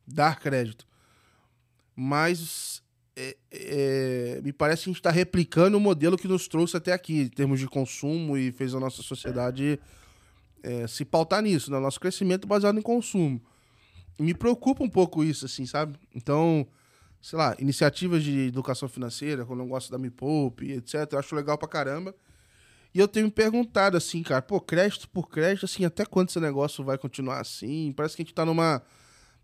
dar 0.07 0.39
crédito. 0.39 0.87
Mas 1.95 2.83
é, 3.17 3.37
é, 3.53 4.41
me 4.43 4.53
parece 4.53 4.85
que 4.85 4.91
a 4.91 4.93
gente 4.93 5.01
está 5.01 5.11
replicando 5.11 5.77
o 5.77 5.81
modelo 5.81 6.17
que 6.17 6.27
nos 6.27 6.49
trouxe 6.49 6.77
até 6.77 6.93
aqui, 6.93 7.23
em 7.23 7.29
termos 7.29 7.61
de 7.61 7.69
consumo, 7.69 8.37
e 8.37 8.51
fez 8.51 8.75
a 8.75 8.81
nossa 8.81 9.03
sociedade 9.03 9.73
é, 9.73 9.79
se 10.89 11.05
pautar 11.05 11.43
nisso, 11.43 11.71
no 11.71 11.77
né? 11.77 11.83
nosso 11.83 12.01
crescimento 12.01 12.47
baseado 12.47 12.79
em 12.79 12.83
consumo. 12.83 13.41
Me 14.19 14.33
preocupa 14.33 14.83
um 14.83 14.89
pouco 14.89 15.25
isso, 15.25 15.45
assim, 15.47 15.67
sabe? 15.67 15.99
Então, 16.15 16.67
sei 17.21 17.39
lá, 17.39 17.57
iniciativas 17.59 18.23
de 18.23 18.49
educação 18.49 18.89
financeira, 18.89 19.45
com 19.45 19.55
o 19.55 19.57
negócio 19.57 19.91
da 19.91 19.99
Me 19.99 20.11
Poupe, 20.11 20.73
etc., 20.73 21.09
eu 21.13 21.19
acho 21.19 21.35
legal 21.35 21.59
pra 21.59 21.67
caramba. 21.67 22.15
E 22.95 22.99
eu 22.99 23.09
tenho 23.09 23.27
me 23.27 23.33
perguntado 23.33 23.97
assim, 23.97 24.23
cara, 24.23 24.41
pô, 24.41 24.61
crédito 24.61 25.09
por 25.09 25.29
crédito, 25.29 25.65
assim, 25.65 25.85
até 25.85 26.07
quando 26.07 26.29
esse 26.29 26.39
negócio 26.39 26.85
vai 26.85 26.97
continuar 26.97 27.41
assim? 27.41 27.93
Parece 27.97 28.15
que 28.15 28.23
a 28.23 28.25
gente 28.25 28.35
tá 28.35 28.45
numa. 28.45 28.83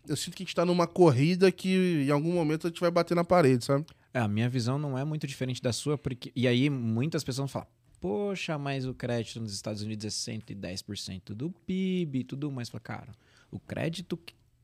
Eu 0.07 0.15
sinto 0.15 0.35
que 0.35 0.43
a 0.43 0.45
gente 0.45 0.55
tá 0.55 0.65
numa 0.65 0.87
corrida 0.87 1.51
que 1.51 2.05
em 2.07 2.09
algum 2.09 2.31
momento 2.31 2.65
a 2.65 2.69
gente 2.69 2.79
vai 2.79 2.89
bater 2.89 3.13
na 3.13 3.25
parede, 3.25 3.65
sabe? 3.65 3.85
É, 4.13 4.19
a 4.19 4.27
minha 4.27 4.49
visão 4.49 4.79
não 4.79 4.97
é 4.97 5.03
muito 5.03 5.27
diferente 5.27 5.61
da 5.61 5.73
sua, 5.73 5.97
porque. 5.97 6.31
E 6.33 6.47
aí 6.47 6.69
muitas 6.69 7.25
pessoas 7.25 7.51
falam, 7.51 7.67
poxa, 8.01 8.57
mas 8.57 8.85
o 8.85 8.93
crédito 8.93 9.39
nos 9.39 9.53
Estados 9.53 9.83
Unidos 9.83 10.05
é 10.05 10.09
110% 10.09 11.35
do 11.35 11.51
PIB 11.51 12.19
e 12.19 12.23
tudo 12.23 12.51
mais. 12.51 12.67
Fala, 12.67 12.81
cara, 12.81 13.11
o 13.51 13.59
crédito 13.59 14.19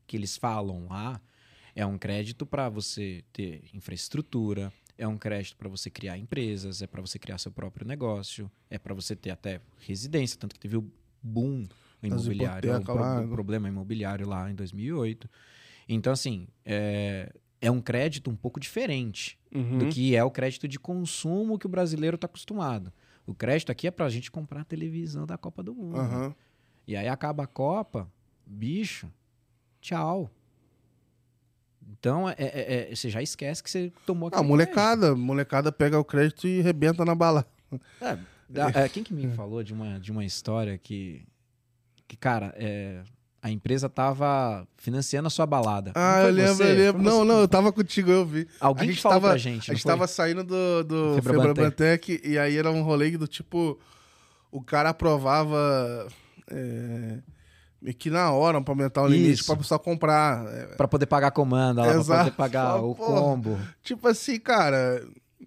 que 0.06 0.16
eles 0.16 0.36
falam 0.36 0.88
lá 0.88 1.20
é 1.74 1.86
um 1.86 1.96
crédito 1.96 2.44
para 2.44 2.68
você 2.68 3.22
ter 3.32 3.62
infraestrutura, 3.72 4.72
é 4.98 5.06
um 5.06 5.16
crédito 5.16 5.56
para 5.56 5.68
você 5.68 5.88
criar 5.88 6.18
empresas, 6.18 6.82
é 6.82 6.86
para 6.88 7.00
você 7.00 7.18
criar 7.18 7.38
seu 7.38 7.52
próprio 7.52 7.86
negócio, 7.86 8.50
é 8.68 8.76
para 8.76 8.92
você 8.92 9.14
ter 9.14 9.30
até 9.30 9.60
residência, 9.86 10.36
tanto 10.36 10.54
que 10.54 10.60
teve 10.60 10.76
o 10.76 10.90
boom 11.22 11.68
imobiliário, 12.02 12.76
o 12.76 12.82
pro, 12.82 13.28
problema 13.28 13.68
imobiliário 13.68 14.26
lá 14.26 14.50
em 14.50 14.54
2008. 14.56 15.30
Então, 15.88 16.12
assim, 16.12 16.48
é, 16.64 17.32
é 17.60 17.70
um 17.70 17.80
crédito 17.80 18.28
um 18.28 18.36
pouco 18.36 18.58
diferente 18.58 19.38
uhum. 19.54 19.78
do 19.78 19.88
que 19.88 20.16
é 20.16 20.24
o 20.24 20.30
crédito 20.30 20.66
de 20.66 20.80
consumo 20.80 21.56
que 21.56 21.66
o 21.66 21.68
brasileiro 21.68 22.16
está 22.16 22.26
acostumado. 22.26 22.92
O 23.28 23.34
crédito 23.34 23.70
aqui 23.70 23.86
é 23.86 23.90
para 23.90 24.06
a 24.06 24.08
gente 24.08 24.30
comprar 24.30 24.62
a 24.62 24.64
televisão 24.64 25.26
da 25.26 25.36
Copa 25.36 25.62
do 25.62 25.74
Mundo. 25.74 25.98
Uhum. 25.98 26.34
E 26.86 26.96
aí 26.96 27.06
acaba 27.06 27.44
a 27.44 27.46
Copa, 27.46 28.10
bicho, 28.46 29.06
tchau. 29.82 30.30
Então, 31.90 32.26
é, 32.26 32.34
é, 32.38 32.90
é, 32.90 32.96
você 32.96 33.10
já 33.10 33.20
esquece 33.20 33.62
que 33.62 33.68
você 33.70 33.92
tomou 34.06 34.28
aquele 34.28 34.40
Ah, 34.40 34.46
molecada. 34.46 35.08
Crédito. 35.08 35.18
Molecada 35.18 35.70
pega 35.70 35.98
o 35.98 36.04
crédito 36.04 36.48
e 36.48 36.62
rebenta 36.62 37.04
na 37.04 37.14
bala. 37.14 37.46
É, 38.00 38.18
da, 38.48 38.70
é, 38.70 38.88
quem 38.88 39.04
que 39.04 39.12
me 39.12 39.28
falou 39.32 39.62
de 39.62 39.74
uma, 39.74 40.00
de 40.00 40.10
uma 40.10 40.24
história 40.24 40.78
que, 40.78 41.22
que 42.06 42.16
cara, 42.16 42.54
é, 42.56 43.02
a 43.42 43.50
empresa 43.50 43.88
tava 43.88 44.66
financiando 44.76 45.26
a 45.26 45.30
sua 45.30 45.46
balada. 45.46 45.92
Ah, 45.94 46.22
eu 46.22 46.32
lembro, 46.32 46.64
eu 46.64 46.76
lembro. 46.76 47.02
Não, 47.02 47.24
não, 47.24 47.40
eu 47.40 47.48
tava 47.48 47.72
contigo, 47.72 48.10
eu 48.10 48.26
vi. 48.26 48.48
Alguém 48.60 48.88
a 48.88 48.92
gente 48.92 49.02
falou 49.02 49.16
tava, 49.20 49.28
pra 49.28 49.38
gente, 49.38 49.70
A 49.70 49.74
gente 49.74 49.82
foi? 49.82 49.92
tava 49.92 50.06
saindo 50.06 50.44
do, 50.44 50.84
do 50.84 51.22
Febrabantec 51.22 52.20
e 52.24 52.38
aí 52.38 52.56
era 52.56 52.70
um 52.70 52.82
rolê 52.82 53.16
do 53.16 53.26
tipo... 53.26 53.78
O 54.50 54.62
cara 54.62 54.90
aprovava... 54.90 56.08
É 56.50 57.18
meio 57.80 57.96
que 57.96 58.10
na 58.10 58.30
hora 58.32 58.60
para 58.60 58.72
aumentar 58.72 59.02
o 59.02 59.06
limite 59.06 59.34
Isso. 59.34 59.46
pra 59.46 59.56
pessoa 59.56 59.78
comprar. 59.78 60.44
É. 60.46 60.66
para 60.74 60.88
poder 60.88 61.06
pagar 61.06 61.30
comanda, 61.30 61.82
lá, 61.82 62.04
pra 62.04 62.18
poder 62.18 62.30
pagar 62.32 62.76
o 62.76 62.94
combo. 62.94 63.58
Tipo 63.82 64.08
assim, 64.08 64.38
cara, 64.38 65.02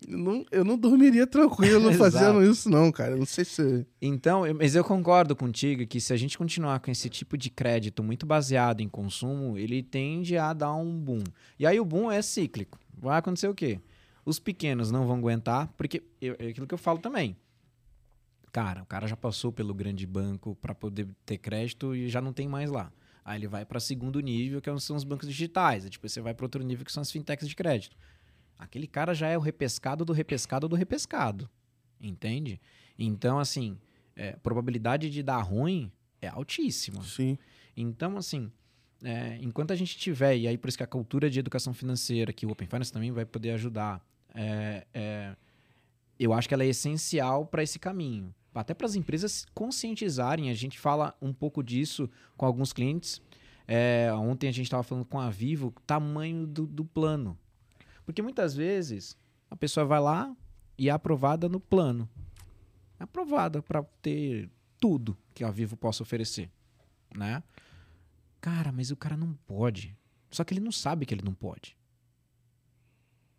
não, 0.07 0.45
eu 0.51 0.63
não 0.63 0.77
dormiria 0.77 1.27
tranquilo 1.27 1.93
fazendo 1.95 2.43
isso, 2.43 2.69
não, 2.69 2.91
cara. 2.91 3.15
não 3.15 3.25
sei 3.25 3.45
se. 3.45 3.85
Então, 4.01 4.43
mas 4.55 4.75
eu 4.75 4.83
concordo 4.83 5.35
contigo 5.35 5.85
que 5.85 5.99
se 5.99 6.11
a 6.11 6.17
gente 6.17 6.37
continuar 6.37 6.79
com 6.79 6.89
esse 6.89 7.09
tipo 7.09 7.37
de 7.37 7.49
crédito 7.49 8.03
muito 8.03 8.25
baseado 8.25 8.81
em 8.81 8.89
consumo, 8.89 9.57
ele 9.57 9.83
tende 9.83 10.37
a 10.37 10.53
dar 10.53 10.73
um 10.75 10.99
boom. 10.99 11.23
E 11.59 11.65
aí 11.65 11.79
o 11.79 11.85
boom 11.85 12.11
é 12.11 12.21
cíclico. 12.21 12.79
Vai 12.97 13.17
acontecer 13.17 13.47
o 13.47 13.55
quê? 13.55 13.79
Os 14.25 14.39
pequenos 14.39 14.91
não 14.91 15.05
vão 15.05 15.17
aguentar, 15.17 15.71
porque 15.77 16.03
eu, 16.19 16.35
é 16.39 16.47
aquilo 16.47 16.67
que 16.67 16.73
eu 16.73 16.77
falo 16.77 16.99
também. 16.99 17.35
Cara, 18.51 18.83
o 18.83 18.85
cara 18.85 19.07
já 19.07 19.15
passou 19.15 19.51
pelo 19.51 19.73
grande 19.73 20.05
banco 20.05 20.55
para 20.55 20.75
poder 20.75 21.07
ter 21.25 21.37
crédito 21.37 21.95
e 21.95 22.09
já 22.09 22.19
não 22.21 22.33
tem 22.33 22.47
mais 22.47 22.69
lá. 22.69 22.91
Aí 23.23 23.39
ele 23.39 23.47
vai 23.47 23.65
para 23.65 23.79
segundo 23.79 24.19
nível, 24.19 24.61
que 24.61 24.69
é 24.69 24.77
são 24.79 24.95
os 24.95 25.03
bancos 25.03 25.27
digitais. 25.27 25.85
Depois 25.85 26.11
você 26.11 26.21
vai 26.21 26.33
para 26.33 26.45
outro 26.45 26.63
nível, 26.63 26.83
que 26.83 26.91
são 26.91 27.01
as 27.01 27.11
fintechs 27.11 27.47
de 27.47 27.55
crédito. 27.55 27.95
Aquele 28.61 28.87
cara 28.87 29.13
já 29.13 29.27
é 29.27 29.37
o 29.37 29.41
repescado 29.41 30.05
do 30.05 30.13
repescado 30.13 30.69
do 30.69 30.75
repescado. 30.75 31.49
Entende? 31.99 32.61
Então, 32.97 33.39
assim, 33.39 33.77
é, 34.15 34.33
probabilidade 34.37 35.09
de 35.09 35.21
dar 35.21 35.41
ruim 35.41 35.91
é 36.21 36.27
altíssima. 36.27 37.03
Sim. 37.03 37.37
Então, 37.75 38.15
assim, 38.15 38.51
é, 39.03 39.37
enquanto 39.41 39.71
a 39.71 39.75
gente 39.75 39.97
tiver, 39.97 40.37
e 40.37 40.47
aí 40.47 40.57
por 40.57 40.69
isso 40.69 40.77
que 40.77 40.83
a 40.83 40.87
cultura 40.87 41.29
de 41.29 41.39
educação 41.39 41.73
financeira, 41.73 42.31
que 42.31 42.45
o 42.45 42.51
Open 42.51 42.67
Finance 42.67 42.93
também 42.93 43.11
vai 43.11 43.25
poder 43.25 43.51
ajudar, 43.51 43.99
é, 44.33 44.85
é 44.93 45.35
eu 46.19 46.31
acho 46.31 46.47
que 46.47 46.53
ela 46.53 46.63
é 46.63 46.67
essencial 46.67 47.47
para 47.47 47.63
esse 47.63 47.79
caminho 47.79 48.31
até 48.53 48.73
para 48.73 48.85
as 48.85 48.95
empresas 48.95 49.45
conscientizarem. 49.53 50.49
A 50.49 50.53
gente 50.53 50.79
fala 50.79 51.15
um 51.21 51.33
pouco 51.33 51.63
disso 51.63 52.09
com 52.35 52.45
alguns 52.45 52.73
clientes. 52.73 53.21
É, 53.67 54.11
ontem 54.13 54.47
a 54.47 54.51
gente 54.51 54.65
estava 54.65 54.83
falando 54.83 55.05
com 55.05 55.19
a 55.19 55.29
Vivo 55.29 55.67
o 55.67 55.81
tamanho 55.81 56.45
do, 56.45 56.67
do 56.67 56.83
plano. 56.83 57.37
Porque 58.05 58.21
muitas 58.21 58.55
vezes 58.55 59.17
a 59.49 59.55
pessoa 59.55 59.85
vai 59.85 59.99
lá 59.99 60.35
e 60.77 60.89
é 60.89 60.91
aprovada 60.91 61.47
no 61.47 61.59
plano. 61.59 62.09
É 62.99 63.03
aprovada 63.03 63.61
para 63.61 63.83
ter 64.01 64.49
tudo 64.79 65.17
que 65.33 65.43
a 65.43 65.51
Vivo 65.51 65.75
possa 65.75 66.03
oferecer, 66.03 66.49
né? 67.15 67.43
Cara, 68.39 68.71
mas 68.71 68.91
o 68.91 68.95
cara 68.95 69.15
não 69.15 69.33
pode. 69.45 69.97
Só 70.29 70.43
que 70.43 70.53
ele 70.53 70.61
não 70.61 70.71
sabe 70.71 71.05
que 71.05 71.13
ele 71.13 71.23
não 71.23 71.33
pode. 71.33 71.77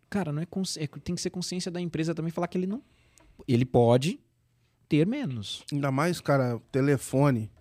Cara, 0.09 0.31
não 0.31 0.41
é, 0.41 0.47
é 0.77 0.87
tem 0.87 1.15
que 1.15 1.21
ser 1.21 1.29
consciência 1.29 1.71
da 1.71 1.81
empresa 1.81 2.13
também 2.13 2.31
falar 2.31 2.47
que 2.47 2.57
ele 2.57 2.67
não 2.67 2.83
ele 3.47 3.65
pode, 3.65 4.19
ter 4.87 5.05
menos. 5.05 5.63
Ainda 5.71 5.91
mais, 5.91 6.21
cara, 6.21 6.59
telefone 6.71 7.51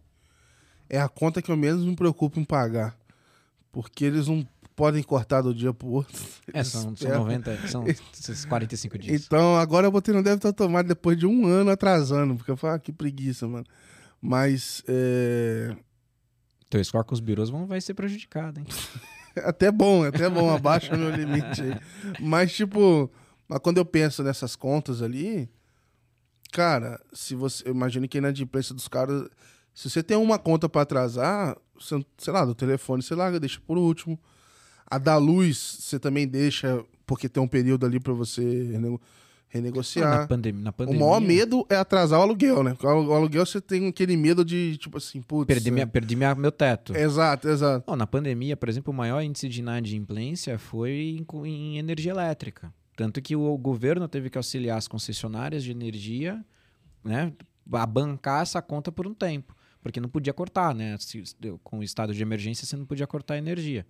é 0.89 1.01
a 1.01 1.09
conta 1.09 1.41
que 1.41 1.51
eu 1.51 1.57
menos 1.57 1.85
me 1.85 1.97
preocupo 1.97 2.39
em 2.39 2.45
pagar. 2.45 2.97
Porque 3.71 4.05
eles 4.05 4.29
não 4.29 4.47
podem 4.83 5.03
cortar 5.05 5.43
do 5.43 5.55
dia 5.55 5.73
pro 5.73 5.87
outro. 5.87 6.21
É, 6.53 6.65
são, 6.65 6.97
são 6.97 7.19
90, 7.19 7.69
são 7.69 7.85
45 8.49 8.99
dias. 8.99 9.25
Então, 9.25 9.57
agora 9.57 9.87
eu 9.87 9.93
botei 9.93 10.13
no 10.13 10.25
débito 10.25 10.49
automático 10.49 10.89
depois 10.89 11.17
de 11.17 11.25
um 11.25 11.47
ano 11.47 11.71
atrasando, 11.71 12.35
porque 12.35 12.51
eu 12.51 12.57
falo, 12.57 12.75
ah, 12.75 12.79
que 12.81 12.91
preguiça, 12.91 13.47
mano. 13.47 13.65
Mas, 14.21 14.83
é... 14.89 15.77
Teu 16.69 16.83
score 16.85 17.07
com 17.07 17.15
os 17.15 17.21
birôs 17.21 17.49
vai 17.51 17.81
ser 17.81 17.95
prejudicado, 17.95 18.59
hein? 18.59 18.67
até 19.45 19.71
bom, 19.71 20.03
até 20.03 20.29
bom, 20.29 20.53
abaixa 20.53 20.93
o 20.97 20.99
meu 20.99 21.11
limite 21.11 21.63
aí. 21.63 21.79
Mas, 22.19 22.53
tipo, 22.53 23.09
mas 23.49 23.61
quando 23.61 23.79
eu 23.79 23.85
penso 23.85 24.25
nessas 24.25 24.57
contas 24.57 25.01
ali, 25.01 25.49
Cara, 26.53 27.01
se 27.15 27.35
você. 27.35 27.67
Eu 27.67 27.73
imagino 27.73 28.07
que 28.07 28.19
a 28.19 28.21
inadimplência 28.21 28.75
dos 28.75 28.87
caras. 28.87 29.27
Se 29.73 29.89
você 29.89 30.03
tem 30.03 30.19
uma 30.19 30.39
conta 30.39 30.69
para 30.69 30.83
atrasar, 30.83 31.57
sei 31.79 32.33
lá, 32.33 32.45
do 32.45 32.55
telefone 32.55 33.03
você 33.03 33.15
larga, 33.15 33.41
deixa 33.41 33.59
por 33.67 33.79
último. 33.79 34.21
A 34.93 34.99
da 34.99 35.17
luz 35.17 35.79
você 35.81 35.99
também 35.99 36.29
deixa, 36.29 36.85
porque 37.07 37.27
tem 37.27 37.43
um 37.43 37.49
período 37.49 37.87
ali 37.87 37.99
para 37.99 38.13
você 38.13 38.79
renegociar. 39.49 40.21
na, 40.21 40.27
pandemia, 40.27 40.63
na 40.65 40.71
pandemia. 40.71 41.01
O 41.01 41.09
maior 41.09 41.19
medo 41.19 41.67
é 41.71 41.77
atrasar 41.77 42.21
o 42.21 42.23
aluguel, 42.23 42.63
né? 42.63 42.73
Porque 42.73 42.87
o 42.87 43.13
aluguel 43.15 43.47
você 43.47 43.59
tem 43.59 43.89
aquele 43.89 44.19
medo 44.19 44.45
de, 44.45 44.77
tipo 44.77 44.99
assim, 44.99 45.23
putz. 45.23 45.47
Perdi, 45.47 45.71
minha, 45.71 45.85
é... 45.85 45.87
perdi 45.87 46.15
minha, 46.15 46.35
meu 46.35 46.53
teto. 46.53 46.95
Exato, 46.95 47.49
exato. 47.49 47.91
Não, 47.91 47.97
na 47.97 48.07
pandemia, 48.07 48.55
por 48.55 48.69
exemplo, 48.69 48.93
o 48.93 48.97
maior 48.97 49.23
índice 49.23 49.49
de 49.49 49.61
inadimplência 49.61 50.59
foi 50.59 51.19
em, 51.19 51.47
em 51.47 51.79
energia 51.79 52.13
elétrica. 52.13 52.71
Tanto 52.95 53.23
que 53.23 53.35
o 53.35 53.57
governo 53.57 54.07
teve 54.07 54.29
que 54.29 54.37
auxiliar 54.37 54.77
as 54.77 54.87
concessionárias 54.87 55.65
de 55.65 55.71
energia 55.71 56.45
né, 57.03 57.33
a 57.73 57.87
bancar 57.87 58.43
essa 58.43 58.61
conta 58.61 58.93
por 58.93 59.07
um 59.07 59.15
tempo. 59.15 59.57
Porque 59.83 60.01
não 60.01 60.09
podia 60.11 60.35
cortar, 60.35 60.75
né? 60.75 60.99
Com 61.65 61.79
o 61.79 61.83
estado 61.83 62.13
de 62.13 62.23
emergência, 62.23 62.67
você 62.67 62.77
não 62.77 62.85
podia 62.85 63.07
cortar 63.07 63.35
a 63.35 63.39
energia. 63.39 63.87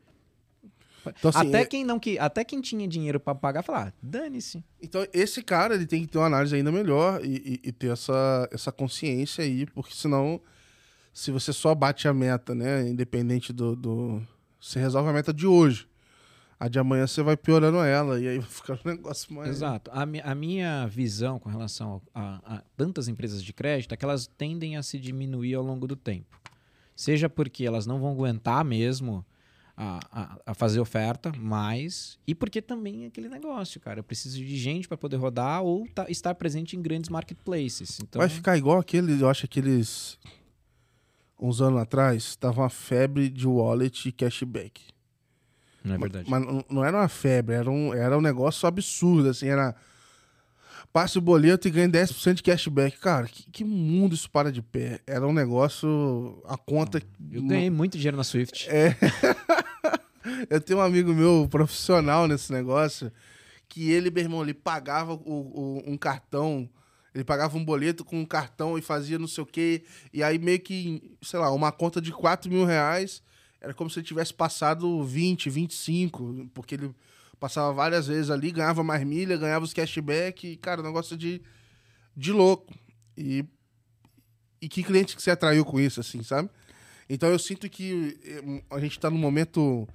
Então, 1.07 1.31
assim, 1.31 1.49
até, 1.49 1.61
é... 1.61 1.65
quem 1.65 1.85
não 1.85 1.99
que, 1.99 2.19
até 2.19 2.45
quem 2.45 2.61
tinha 2.61 2.87
dinheiro 2.87 3.19
para 3.19 3.35
pagar, 3.35 3.63
falar, 3.63 3.89
ah, 3.89 3.93
dane-se. 4.03 4.65
Então, 4.81 5.07
esse 5.13 5.43
cara 5.43 5.75
ele 5.75 5.87
tem 5.87 6.03
que 6.03 6.09
ter 6.09 6.19
uma 6.19 6.27
análise 6.27 6.55
ainda 6.55 6.71
melhor 6.71 7.25
e, 7.25 7.61
e, 7.65 7.69
e, 7.69 7.73
ter 7.73 7.91
essa, 7.91 8.49
essa 8.53 8.71
consciência 8.71 9.45
aí, 9.45 9.67
porque 9.67 9.95
senão, 9.95 10.41
se 11.13 11.31
você 11.31 11.53
só 11.53 11.75
bate 11.75 12.07
a 12.07 12.15
meta, 12.15 12.55
né? 12.55 12.89
Independente 12.89 13.53
do. 13.53 13.75
do 13.75 14.23
você 14.61 14.79
resolve 14.79 15.11
a 15.11 15.13
meta 15.13 15.33
de 15.33 15.47
hoje 15.47 15.89
a 16.63 16.69
de 16.69 16.79
amanhã 16.79 17.09
você 17.09 17.25
vai 17.25 17.37
piorando 17.37 17.79
ela 17.79 18.21
e 18.21 18.29
aí 18.29 18.39
vai 18.39 18.49
ficar 18.49 18.75
um 18.75 18.79
negócio 18.89 19.35
mais. 19.35 19.49
Exato. 19.49 19.91
A, 19.93 20.07
mi 20.07 20.21
a 20.21 20.33
minha 20.33 20.87
visão 20.87 21.37
com 21.37 21.49
relação 21.49 22.01
a, 22.15 22.41
a, 22.45 22.63
tantas 22.77 23.09
empresas 23.09 23.43
de 23.43 23.53
crédito 23.53 23.93
é 23.93 23.97
que 23.97 24.05
elas 24.05 24.29
tendem 24.29 24.77
a 24.77 24.83
se 24.85 24.97
diminuir 24.97 25.55
ao 25.55 25.65
longo 25.65 25.89
do 25.89 25.97
tempo. 25.97 26.41
Seja 26.95 27.29
porque 27.29 27.65
elas 27.65 27.85
não 27.85 27.99
vão 27.99 28.13
aguentar 28.13 28.65
mesmo 28.65 29.27
a, 29.77 30.39
a, 30.47 30.55
fazer 30.55 30.81
oferta 30.81 31.33
mais, 31.39 32.19
e 32.27 32.35
porque 32.35 32.61
também 32.61 33.05
é 33.05 33.07
aquele 33.07 33.29
negócio, 33.29 33.81
cara. 33.81 34.01
Eu 34.01 34.05
preciso 34.05 34.37
de 34.37 34.57
gente 34.57 34.87
para 34.87 34.97
poder 34.97 35.17
rodar 35.17 35.63
ou 35.63 35.87
tá, 35.89 36.07
estar 36.09 36.35
presente 36.35 36.77
em 36.77 36.83
grandes 36.83 37.09
marketplaces. 37.09 37.99
Então... 38.01 38.21
Vai 38.21 38.29
ficar 38.29 38.57
igual 38.57 38.79
aquele, 38.79 39.21
eu 39.21 39.29
acho 39.29 39.47
que 39.49 39.61
aqueles. 39.61 40.19
Uns 41.41 41.61
anos 41.61 41.81
atrás, 41.81 42.37
tava 42.37 42.61
uma 42.61 42.71
febre 42.71 43.29
de 43.29 43.49
wallet 43.49 44.09
e 44.09 44.13
cashback. 44.13 44.81
Não 45.83 45.97
é 45.97 45.99
verdade. 45.99 46.31
Mas, 46.31 46.45
mas 46.45 46.65
não 46.71 46.85
era 46.85 46.97
uma 46.97 47.09
febre, 47.09 47.57
era 47.57 47.69
um, 47.69 47.93
era 47.93 48.17
um 48.17 48.21
negócio 48.21 48.69
absurdo, 48.69 49.31
assim, 49.31 49.49
era 49.49 49.75
passe 50.93 51.19
o 51.19 51.23
boleto 51.23 51.67
e 51.67 51.71
ganhe 51.71 51.89
10% 51.89 52.35
de 52.35 52.43
cashback. 52.43 52.99
Cara, 52.99 53.27
que, 53.27 53.51
que, 53.51 53.65
mundo 53.65 54.15
isso 54.15 54.31
para 54.31 54.53
de 54.53 54.61
pé. 54.61 55.01
Era 55.07 55.27
um 55.27 55.33
negócio. 55.33 56.43
A 56.47 56.57
conta. 56.57 57.03
Eu 57.31 57.43
ganhei 57.43 57.71
muito 57.71 57.97
dinheiro 57.97 58.17
na 58.17 58.25
Swift. 58.25 58.69
É. 58.69 58.97
eu 60.51 60.61
tenho 60.61 60.79
um 60.79 60.83
amigo 60.83 61.13
meu 61.15 61.49
profissional 61.51 62.29
nesse 62.29 62.53
negócio 62.53 63.11
que 63.69 63.91
ele, 63.91 64.11
meu 64.11 64.23
irmão, 64.23 64.43
ele 64.43 64.53
pagava 64.53 65.15
o, 65.15 65.19
o, 65.25 65.83
um 65.87 65.97
cartão 65.97 66.69
Ele 67.15 67.25
pagava 67.25 67.57
um 67.57 67.65
boleto 67.65 68.05
com 68.05 68.21
um 68.21 68.27
cartão 68.27 68.77
e 68.77 68.83
fazia 68.83 69.19
não 69.19 69.27
sei 69.27 69.43
o 69.43 69.47
quê. 69.47 69.83
E 70.13 70.23
aí 70.23 70.39
meio 70.39 70.61
que, 70.61 71.17
sei 71.23 71.41
lá, 71.41 71.51
uma 71.51 71.73
conta 71.73 71.99
de 71.99 72.13
4 72.13 72.51
mil 72.51 72.67
reais 72.67 73.23
era 73.63 73.73
como 73.73 73.89
se 73.89 74.01
ele 74.01 74.07
tivesse 74.07 74.35
passado 74.35 75.03
20, 75.05 75.49
25, 75.49 76.51
porque 76.53 76.75
ele 76.75 76.95
passava 77.43 77.73
várias 77.73 78.07
vezes 78.07 78.31
ali, 78.31 78.53
ganhava 78.53 78.85
mais 78.85 79.03
milha, 79.05 79.37
ganhava 79.37 79.65
os 79.65 79.75
cashback, 79.75 80.47
e, 80.47 80.57
cara, 80.57 80.81
negócio 80.81 81.17
de, 81.17 81.43
de 82.17 82.31
louco. 82.31 82.73
E, 83.19 83.45
e 84.61 84.69
que 84.69 84.85
cliente 84.85 85.17
que 85.17 85.23
você 85.23 85.33
atraiu 85.33 85.65
com 85.65 85.81
isso, 85.81 85.99
assim, 85.99 86.23
sabe? 86.23 86.49
Então 87.11 87.29
eu 87.29 87.41
sinto 87.41 87.69
que 87.69 88.17
eh, 88.25 88.63
a 88.71 88.79
gente 88.79 88.97
está 88.97 89.11
num 89.11 89.19
momento 89.19 89.89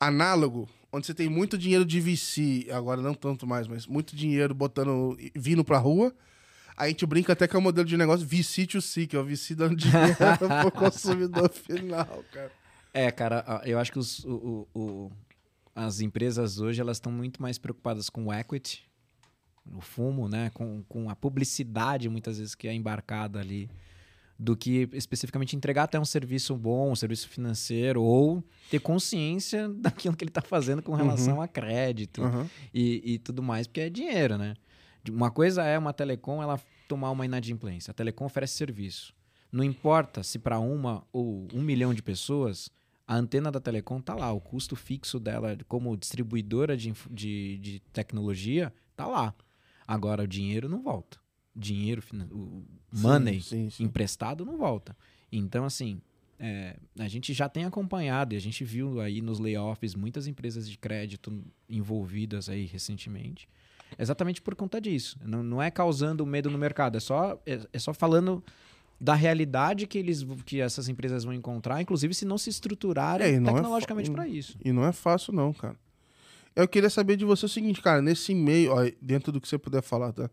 análogo, 0.00 0.68
onde 0.92 1.06
você 1.06 1.14
tem 1.14 1.28
muito 1.28 1.56
dinheiro 1.56 1.84
de 1.84 2.00
VC, 2.00 2.66
agora 2.72 3.00
não 3.00 3.14
tanto 3.14 3.46
mais, 3.46 3.68
mas 3.68 3.86
muito 3.86 4.16
dinheiro 4.16 4.52
botando, 4.52 5.16
vindo 5.36 5.64
pra 5.64 5.78
rua. 5.78 6.12
A 6.76 6.88
gente 6.88 7.06
brinca 7.06 7.32
até 7.32 7.46
que 7.46 7.54
é 7.54 7.58
um 7.60 7.62
modelo 7.62 7.86
de 7.86 7.96
negócio 7.96 8.26
VC 8.26 8.66
to 8.66 8.82
C, 8.82 9.06
que 9.06 9.14
é 9.14 9.20
o 9.20 9.24
VC 9.24 9.54
dando 9.54 9.76
dinheiro 9.76 10.16
pro 10.60 10.72
consumidor 10.72 11.48
final, 11.48 12.24
cara. 12.32 12.50
É, 12.92 13.08
cara, 13.12 13.62
eu 13.64 13.78
acho 13.78 13.92
que 13.92 14.00
os, 14.00 14.24
o, 14.24 14.66
o, 14.74 15.12
as 15.74 16.00
empresas 16.00 16.58
hoje 16.58 16.80
elas 16.80 16.96
estão 16.96 17.10
muito 17.10 17.42
mais 17.42 17.58
preocupadas 17.58 18.08
com 18.08 18.26
o 18.26 18.32
equity, 18.32 18.88
o 19.72 19.80
fumo, 19.80 20.28
né? 20.28 20.50
Com, 20.54 20.82
com 20.88 21.10
a 21.10 21.16
publicidade, 21.16 22.08
muitas 22.08 22.38
vezes, 22.38 22.54
que 22.54 22.68
é 22.68 22.74
embarcada 22.74 23.40
ali 23.40 23.70
do 24.38 24.56
que 24.56 24.88
especificamente 24.92 25.54
entregar 25.54 25.84
até 25.84 25.98
um 25.98 26.04
serviço 26.04 26.56
bom, 26.56 26.90
um 26.90 26.96
serviço 26.96 27.28
financeiro, 27.28 28.02
ou 28.02 28.42
ter 28.70 28.80
consciência 28.80 29.68
daquilo 29.78 30.16
que 30.16 30.24
ele 30.24 30.30
está 30.30 30.42
fazendo 30.42 30.82
com 30.82 30.92
relação 30.92 31.36
uhum. 31.36 31.42
a 31.42 31.48
crédito 31.48 32.22
uhum. 32.22 32.48
e, 32.72 33.14
e, 33.14 33.18
tudo 33.18 33.42
mais, 33.42 33.66
porque 33.66 33.80
é 33.80 33.90
dinheiro, 33.90 34.36
né? 34.36 34.54
Uma 35.08 35.30
coisa 35.30 35.62
é 35.62 35.78
uma 35.78 35.92
telecom 35.92 36.42
ela 36.42 36.60
tomar 36.88 37.10
uma 37.10 37.24
inadimplência. 37.24 37.90
A 37.90 37.94
telecom 37.94 38.24
oferece 38.24 38.54
serviço. 38.54 39.14
Não 39.52 39.62
importa 39.62 40.22
se 40.22 40.38
para 40.38 40.58
uma 40.58 41.06
ou 41.12 41.46
um 41.52 41.62
milhão 41.62 41.94
de 41.94 42.02
pessoas, 42.02 42.70
a 43.06 43.16
antena 43.16 43.50
da 43.50 43.60
telecom 43.60 43.98
está 43.98 44.14
lá. 44.14 44.32
O 44.32 44.40
custo 44.40 44.76
fixo 44.76 45.20
dela 45.20 45.56
como 45.68 45.96
distribuidora 45.96 46.76
de, 46.76 46.92
de, 47.10 47.58
de 47.58 47.80
tecnologia 47.92 48.72
está 48.90 49.06
lá. 49.06 49.34
Agora 49.86 50.22
o 50.22 50.26
dinheiro 50.26 50.68
não 50.68 50.82
volta 50.82 51.18
dinheiro, 51.54 52.02
o 52.32 52.64
money 52.92 53.40
sim, 53.40 53.48
sim, 53.64 53.70
sim. 53.70 53.84
emprestado 53.84 54.44
não 54.44 54.56
volta. 54.56 54.96
Então, 55.30 55.64
assim, 55.64 56.00
é, 56.38 56.76
a 56.98 57.06
gente 57.06 57.32
já 57.32 57.48
tem 57.48 57.64
acompanhado 57.64 58.34
e 58.34 58.36
a 58.36 58.40
gente 58.40 58.64
viu 58.64 59.00
aí 59.00 59.20
nos 59.20 59.38
layoffs 59.38 59.94
muitas 59.94 60.26
empresas 60.26 60.68
de 60.68 60.76
crédito 60.76 61.44
envolvidas 61.68 62.48
aí 62.48 62.66
recentemente. 62.66 63.48
Exatamente 63.96 64.42
por 64.42 64.56
conta 64.56 64.80
disso. 64.80 65.16
Não, 65.22 65.42
não 65.42 65.62
é 65.62 65.70
causando 65.70 66.26
medo 66.26 66.50
no 66.50 66.58
mercado, 66.58 66.96
é 66.96 67.00
só, 67.00 67.40
é, 67.46 67.60
é 67.72 67.78
só 67.78 67.94
falando 67.94 68.42
da 69.04 69.14
realidade 69.14 69.86
que, 69.86 69.98
eles, 69.98 70.26
que 70.46 70.62
essas 70.62 70.88
empresas 70.88 71.24
vão 71.24 71.34
encontrar, 71.34 71.78
inclusive 71.82 72.14
se 72.14 72.24
não 72.24 72.38
se 72.38 72.48
estruturarem 72.48 73.34
é, 73.34 73.38
não 73.38 73.50
é 73.50 73.54
tecnologicamente 73.56 74.10
é 74.10 74.14
para 74.14 74.26
isso. 74.26 74.56
E 74.64 74.72
não 74.72 74.82
é 74.82 74.92
fácil, 74.92 75.34
não, 75.34 75.52
cara. 75.52 75.76
Eu 76.56 76.66
queria 76.66 76.88
saber 76.88 77.16
de 77.16 77.24
você 77.24 77.44
o 77.44 77.48
seguinte, 77.48 77.82
cara, 77.82 78.00
nesse 78.00 78.34
meio, 78.34 78.72
ó, 78.72 78.90
dentro 79.02 79.30
do 79.30 79.42
que 79.42 79.46
você 79.46 79.58
puder 79.58 79.82
falar, 79.82 80.10
tá? 80.12 80.30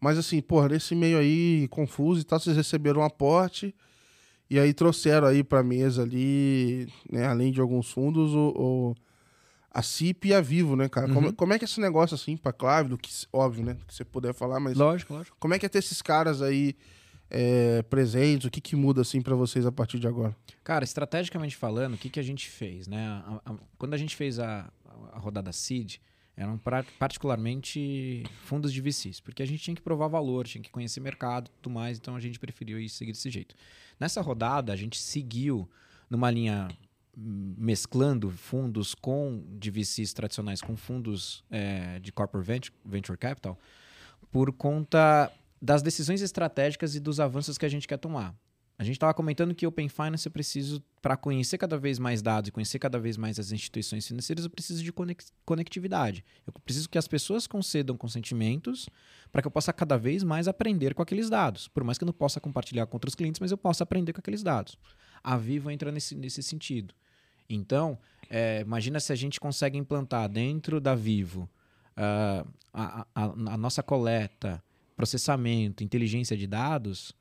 Mas 0.00 0.18
assim, 0.18 0.40
porra, 0.40 0.70
nesse 0.70 0.92
meio 0.96 1.18
aí 1.18 1.68
confuso 1.68 2.20
e 2.20 2.24
tal, 2.24 2.40
vocês 2.40 2.56
receberam 2.56 3.00
um 3.00 3.04
aporte 3.04 3.72
e 4.48 4.58
aí 4.58 4.74
trouxeram 4.74 5.28
aí 5.28 5.44
pra 5.44 5.62
mesa 5.62 6.02
ali, 6.02 6.88
né, 7.08 7.26
além 7.26 7.52
de 7.52 7.60
alguns 7.60 7.92
fundos, 7.92 8.34
o, 8.34 8.54
o 8.56 8.94
a 9.70 9.82
CIP 9.82 10.30
e 10.30 10.34
a 10.34 10.40
Vivo, 10.40 10.74
né, 10.74 10.88
cara? 10.88 11.06
Uhum. 11.06 11.14
Como, 11.14 11.32
como, 11.32 11.52
é 11.52 11.58
que 11.60 11.64
é 11.64 11.66
esse 11.66 11.80
negócio 11.80 12.16
assim, 12.16 12.36
pra 12.36 12.52
Cláudio, 12.52 12.98
que, 12.98 13.08
óbvio, 13.32 13.64
né, 13.64 13.76
que 13.86 13.94
você 13.94 14.04
puder 14.04 14.34
falar, 14.34 14.58
mas... 14.58 14.76
Lógico, 14.76 15.14
lógico. 15.14 15.36
Como 15.38 15.54
é 15.54 15.60
que 15.60 15.66
é 15.66 15.68
ter 15.68 15.78
esses 15.78 16.02
caras 16.02 16.42
aí 16.42 16.74
é, 17.30 17.82
presentes? 17.82 18.46
O 18.46 18.50
que 18.50 18.60
que 18.60 18.74
muda, 18.76 19.02
assim, 19.02 19.22
para 19.22 19.34
vocês 19.34 19.64
a 19.64 19.72
partir 19.72 19.98
de 19.98 20.06
agora? 20.06 20.36
Cara, 20.64 20.84
estrategicamente 20.84 21.56
falando, 21.56 21.94
o 21.94 21.98
que 21.98 22.10
que 22.10 22.20
a 22.20 22.22
gente 22.22 22.48
fez, 22.48 22.86
né? 22.86 23.06
A, 23.06 23.40
a, 23.46 23.54
quando 23.78 23.94
a 23.94 23.96
gente 23.96 24.16
fez 24.16 24.38
a, 24.38 24.70
a 25.12 25.18
rodada 25.18 25.52
CID, 25.52 26.00
eram 26.36 26.58
particularmente 26.98 28.24
fundos 28.44 28.72
de 28.72 28.80
VCs, 28.80 29.20
porque 29.20 29.42
a 29.42 29.46
gente 29.46 29.62
tinha 29.62 29.74
que 29.74 29.82
provar 29.82 30.08
valor, 30.08 30.46
tinha 30.46 30.62
que 30.62 30.70
conhecer 30.70 31.00
mercado 31.00 31.48
e 31.48 31.50
tudo 31.60 31.72
mais, 31.72 31.98
então 31.98 32.16
a 32.16 32.20
gente 32.20 32.38
preferiu 32.38 32.80
ir 32.80 32.88
seguir 32.88 33.12
desse 33.12 33.30
jeito. 33.30 33.54
Nessa 33.98 34.22
rodada, 34.22 34.72
a 34.72 34.76
gente 34.76 34.98
seguiu 34.98 35.68
numa 36.08 36.30
linha 36.30 36.68
mesclando 37.14 38.30
fundos 38.30 38.94
com 38.94 39.44
de 39.58 39.70
VCs 39.70 40.14
tradicionais 40.14 40.62
com 40.62 40.76
fundos 40.76 41.44
é, 41.50 41.98
de 41.98 42.10
corporate 42.10 42.48
venture, 42.48 42.74
venture 42.84 43.18
capital 43.18 43.58
por 44.30 44.52
conta 44.52 45.30
das 45.60 45.82
decisões 45.82 46.22
estratégicas 46.22 46.94
e 46.94 47.00
dos 47.00 47.20
avanços 47.20 47.58
que 47.58 47.66
a 47.66 47.68
gente 47.68 47.86
quer 47.86 47.98
tomar. 47.98 48.34
A 48.80 48.82
gente 48.82 48.94
estava 48.94 49.12
comentando 49.12 49.54
que 49.54 49.66
Open 49.66 49.90
Finance 49.90 50.26
eu 50.26 50.32
preciso, 50.32 50.82
para 51.02 51.14
conhecer 51.14 51.58
cada 51.58 51.76
vez 51.76 51.98
mais 51.98 52.22
dados 52.22 52.48
e 52.48 52.50
conhecer 52.50 52.78
cada 52.78 52.98
vez 52.98 53.18
mais 53.18 53.38
as 53.38 53.52
instituições 53.52 54.06
financeiras, 54.06 54.46
eu 54.46 54.50
preciso 54.50 54.82
de 54.82 54.90
conectividade. 55.44 56.24
Eu 56.46 56.52
preciso 56.64 56.88
que 56.88 56.96
as 56.96 57.06
pessoas 57.06 57.46
concedam 57.46 57.94
consentimentos 57.94 58.88
para 59.30 59.42
que 59.42 59.46
eu 59.46 59.50
possa 59.50 59.70
cada 59.70 59.98
vez 59.98 60.24
mais 60.24 60.48
aprender 60.48 60.94
com 60.94 61.02
aqueles 61.02 61.28
dados. 61.28 61.68
Por 61.68 61.84
mais 61.84 61.98
que 61.98 62.04
eu 62.04 62.06
não 62.06 62.14
possa 62.14 62.40
compartilhar 62.40 62.86
com 62.86 62.96
outros 62.96 63.14
clientes, 63.14 63.38
mas 63.38 63.50
eu 63.50 63.58
possa 63.58 63.84
aprender 63.84 64.14
com 64.14 64.20
aqueles 64.20 64.42
dados. 64.42 64.78
A 65.22 65.36
Vivo 65.36 65.70
entra 65.70 65.92
nesse, 65.92 66.14
nesse 66.14 66.42
sentido. 66.42 66.94
Então, 67.50 67.98
é, 68.30 68.62
imagina 68.62 68.98
se 68.98 69.12
a 69.12 69.16
gente 69.16 69.38
consegue 69.38 69.76
implantar 69.76 70.26
dentro 70.26 70.80
da 70.80 70.94
Vivo 70.94 71.42
uh, 71.98 72.48
a, 72.72 73.06
a, 73.14 73.24
a 73.24 73.56
nossa 73.58 73.82
coleta, 73.82 74.62
processamento, 75.00 75.82
inteligência 75.82 76.36
de 76.36 76.46
dados 76.46 77.14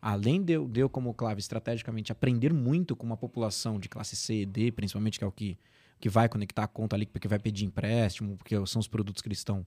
além 0.00 0.42
de 0.42 0.54
eu, 0.54 0.66
de 0.66 0.80
eu, 0.80 0.88
como 0.88 1.12
clave, 1.12 1.40
estrategicamente 1.40 2.10
aprender 2.10 2.52
muito 2.52 2.96
com 2.96 3.04
uma 3.06 3.16
população 3.16 3.78
de 3.78 3.88
classe 3.88 4.16
C 4.16 4.42
e 4.42 4.46
D, 4.46 4.72
principalmente 4.72 5.18
que 5.18 5.24
é 5.24 5.26
o 5.26 5.32
que, 5.32 5.58
que 6.00 6.08
vai 6.08 6.28
conectar 6.28 6.64
a 6.64 6.68
conta 6.68 6.96
ali, 6.96 7.06
porque 7.06 7.28
vai 7.28 7.38
pedir 7.38 7.66
empréstimo, 7.66 8.36
porque 8.36 8.54
são 8.66 8.80
os 8.80 8.88
produtos 8.88 9.22
que 9.22 9.28
eles 9.28 9.38
estão 9.38 9.66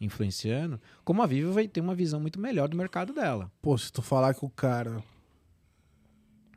influenciando, 0.00 0.80
como 1.04 1.22
a 1.22 1.26
Vivo 1.26 1.52
vai 1.52 1.68
ter 1.68 1.80
uma 1.80 1.94
visão 1.94 2.18
muito 2.18 2.40
melhor 2.40 2.68
do 2.68 2.76
mercado 2.76 3.12
dela. 3.12 3.50
Pô, 3.62 3.76
se 3.78 3.92
tu 3.92 4.02
falar 4.02 4.34
que 4.34 4.44
o 4.44 4.50
cara 4.50 5.02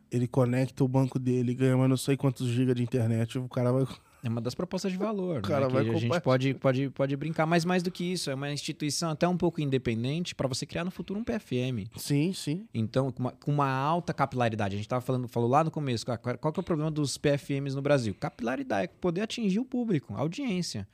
ele 0.09 0.27
conecta 0.27 0.83
o 0.83 0.87
banco 0.87 1.19
dele, 1.19 1.53
ganha 1.53 1.87
não 1.87 1.97
sei 1.97 2.15
quantos 2.15 2.47
gigas 2.47 2.75
de 2.75 2.81
internet, 2.81 3.37
o 3.37 3.49
cara 3.49 3.71
vai 3.71 3.85
é 4.23 4.29
uma 4.29 4.41
das 4.41 4.55
propostas 4.55 4.91
de 4.91 4.97
valor. 4.97 5.35
Né? 5.35 5.41
Cara, 5.41 5.67
né? 5.67 5.83
que 5.83 5.89
a 5.89 5.99
gente 5.99 6.21
pode, 6.21 6.53
pode, 6.55 6.89
pode 6.89 7.15
brincar, 7.15 7.45
mas 7.45 7.63
mais 7.63 7.83
do 7.83 7.91
que 7.91 8.03
isso, 8.03 8.29
é 8.29 8.35
uma 8.35 8.51
instituição 8.51 9.11
até 9.11 9.27
um 9.27 9.37
pouco 9.37 9.61
independente 9.61 10.33
para 10.33 10.47
você 10.47 10.65
criar 10.65 10.83
no 10.83 10.91
futuro 10.91 11.19
um 11.19 11.23
PFM. 11.23 11.89
Sim, 11.95 12.33
sim. 12.33 12.67
Então, 12.73 13.11
com 13.11 13.23
uma, 13.23 13.31
com 13.31 13.51
uma 13.51 13.69
alta 13.69 14.13
capilaridade. 14.13 14.75
A 14.75 14.77
gente 14.77 14.85
estava 14.85 15.01
falando, 15.01 15.27
falou 15.27 15.49
lá 15.49 15.63
no 15.63 15.71
começo, 15.71 16.05
qual, 16.05 16.17
qual 16.17 16.53
que 16.53 16.59
é 16.59 16.61
o 16.61 16.63
problema 16.63 16.89
dos 16.89 17.17
PFMs 17.17 17.75
no 17.75 17.81
Brasil? 17.81 18.15
Capilaridade, 18.19 18.85
é 18.85 18.87
poder 18.87 19.21
atingir 19.21 19.59
o 19.59 19.65
público, 19.65 20.15
a 20.15 20.19
audiência. 20.19 20.87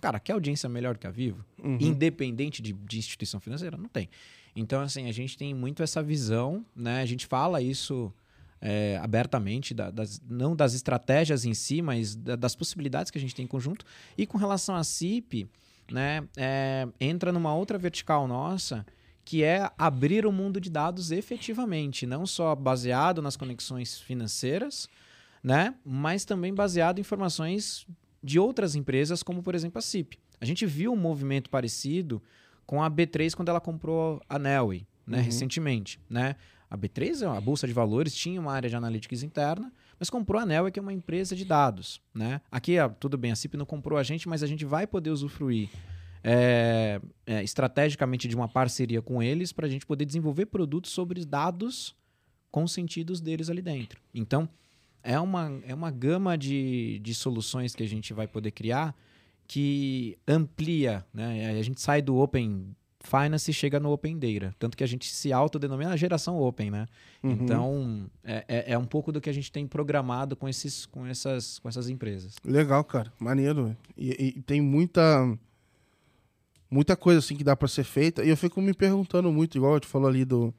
Cara, 0.00 0.20
quer 0.20 0.32
audiência 0.32 0.68
melhor 0.68 0.98
que 0.98 1.06
a 1.06 1.10
Vivo? 1.10 1.44
Uhum. 1.62 1.78
Independente 1.80 2.60
de, 2.60 2.72
de 2.72 2.98
instituição 2.98 3.40
financeira? 3.40 3.76
Não 3.76 3.88
tem. 3.88 4.08
Então, 4.54 4.80
assim, 4.80 5.08
a 5.08 5.12
gente 5.12 5.36
tem 5.36 5.54
muito 5.54 5.82
essa 5.82 6.02
visão, 6.02 6.64
né? 6.76 7.00
A 7.00 7.06
gente 7.06 7.26
fala 7.26 7.62
isso 7.62 8.12
é, 8.66 8.98
abertamente, 9.02 9.74
da, 9.74 9.90
das, 9.90 10.18
não 10.26 10.56
das 10.56 10.72
estratégias 10.72 11.44
em 11.44 11.52
si, 11.52 11.82
mas 11.82 12.16
da, 12.16 12.34
das 12.34 12.56
possibilidades 12.56 13.10
que 13.10 13.18
a 13.18 13.20
gente 13.20 13.34
tem 13.34 13.44
em 13.44 13.48
conjunto. 13.48 13.84
E 14.16 14.24
com 14.24 14.38
relação 14.38 14.74
à 14.74 14.82
CIP, 14.82 15.46
né, 15.92 16.26
é, 16.34 16.88
entra 16.98 17.30
numa 17.30 17.54
outra 17.54 17.76
vertical 17.76 18.26
nossa, 18.26 18.86
que 19.22 19.44
é 19.44 19.70
abrir 19.76 20.24
o 20.24 20.32
mundo 20.32 20.58
de 20.58 20.70
dados 20.70 21.10
efetivamente, 21.10 22.06
não 22.06 22.24
só 22.24 22.54
baseado 22.54 23.20
nas 23.20 23.36
conexões 23.36 24.00
financeiras, 24.00 24.88
né, 25.42 25.74
mas 25.84 26.24
também 26.24 26.54
baseado 26.54 26.96
em 26.98 27.02
informações 27.02 27.86
de 28.22 28.38
outras 28.38 28.74
empresas, 28.74 29.22
como 29.22 29.42
por 29.42 29.54
exemplo 29.54 29.78
a 29.78 29.82
CIP. 29.82 30.18
A 30.40 30.46
gente 30.46 30.64
viu 30.64 30.90
um 30.90 30.96
movimento 30.96 31.50
parecido 31.50 32.22
com 32.64 32.82
a 32.82 32.90
B3 32.90 33.34
quando 33.34 33.50
ela 33.50 33.60
comprou 33.60 34.22
a 34.26 34.38
Nelway, 34.38 34.86
né, 35.06 35.18
uhum. 35.18 35.24
recentemente, 35.24 36.00
né? 36.08 36.34
A 36.74 36.76
B3, 36.76 37.22
a 37.22 37.40
Bolsa 37.40 37.68
de 37.68 37.72
Valores, 37.72 38.12
tinha 38.12 38.40
uma 38.40 38.52
área 38.52 38.68
de 38.68 38.74
analytics 38.74 39.22
interna, 39.22 39.72
mas 39.96 40.10
comprou 40.10 40.42
a 40.42 40.44
Nel, 40.44 40.68
que 40.72 40.78
é 40.80 40.82
uma 40.82 40.92
empresa 40.92 41.36
de 41.36 41.44
dados. 41.44 42.00
Né? 42.12 42.40
Aqui, 42.50 42.74
tudo 42.98 43.16
bem, 43.16 43.30
a 43.30 43.36
CIP 43.36 43.56
não 43.56 43.64
comprou 43.64 43.96
a 43.96 44.02
gente, 44.02 44.28
mas 44.28 44.42
a 44.42 44.46
gente 44.48 44.64
vai 44.64 44.84
poder 44.84 45.10
usufruir 45.10 45.70
é, 46.24 47.00
é, 47.24 47.44
estrategicamente 47.44 48.26
de 48.26 48.34
uma 48.34 48.48
parceria 48.48 49.00
com 49.00 49.22
eles 49.22 49.52
para 49.52 49.66
a 49.66 49.70
gente 49.70 49.86
poder 49.86 50.04
desenvolver 50.04 50.46
produtos 50.46 50.90
sobre 50.90 51.24
dados 51.24 51.94
com 52.50 52.66
sentidos 52.66 53.20
deles 53.20 53.48
ali 53.48 53.62
dentro. 53.62 54.00
Então, 54.12 54.48
é 55.00 55.20
uma, 55.20 55.60
é 55.64 55.72
uma 55.72 55.92
gama 55.92 56.36
de, 56.36 56.98
de 56.98 57.14
soluções 57.14 57.72
que 57.72 57.84
a 57.84 57.88
gente 57.88 58.12
vai 58.12 58.26
poder 58.26 58.50
criar 58.50 58.96
que 59.46 60.18
amplia, 60.26 61.06
né? 61.12 61.50
A 61.50 61.62
gente 61.62 61.80
sai 61.80 62.02
do 62.02 62.16
Open 62.16 62.74
Finance 63.06 63.52
chega 63.52 63.78
no 63.78 63.90
Open 63.90 64.18
Data. 64.18 64.54
Tanto 64.58 64.76
que 64.76 64.84
a 64.84 64.86
gente 64.86 65.12
se 65.12 65.32
autodenomina 65.32 65.92
a 65.92 65.96
geração 65.96 66.38
Open, 66.40 66.70
né? 66.70 66.86
Uhum. 67.22 67.30
Então, 67.30 68.10
é, 68.24 68.44
é, 68.48 68.72
é, 68.72 68.78
um 68.78 68.86
pouco 68.86 69.12
do 69.12 69.20
que 69.20 69.30
a 69.30 69.32
gente 69.32 69.52
tem 69.52 69.66
programado 69.66 70.34
com, 70.34 70.48
esses, 70.48 70.86
com, 70.86 71.06
essas, 71.06 71.58
com 71.58 71.68
essas 71.68 71.88
empresas. 71.88 72.36
Legal, 72.44 72.82
cara. 72.84 73.12
Maneiro. 73.18 73.76
E, 73.96 74.34
e 74.36 74.42
tem 74.42 74.60
muita 74.60 75.36
muita 76.70 76.96
coisa 76.96 77.20
assim 77.20 77.36
que 77.36 77.44
dá 77.44 77.54
para 77.54 77.68
ser 77.68 77.84
feita. 77.84 78.24
E 78.24 78.28
eu 78.28 78.36
fico 78.36 78.60
me 78.60 78.74
perguntando 78.74 79.30
muito, 79.30 79.56
igual 79.56 79.72
a 79.72 79.76
gente 79.76 79.86
falou 79.86 80.08
ali 80.08 80.24
do, 80.24 80.52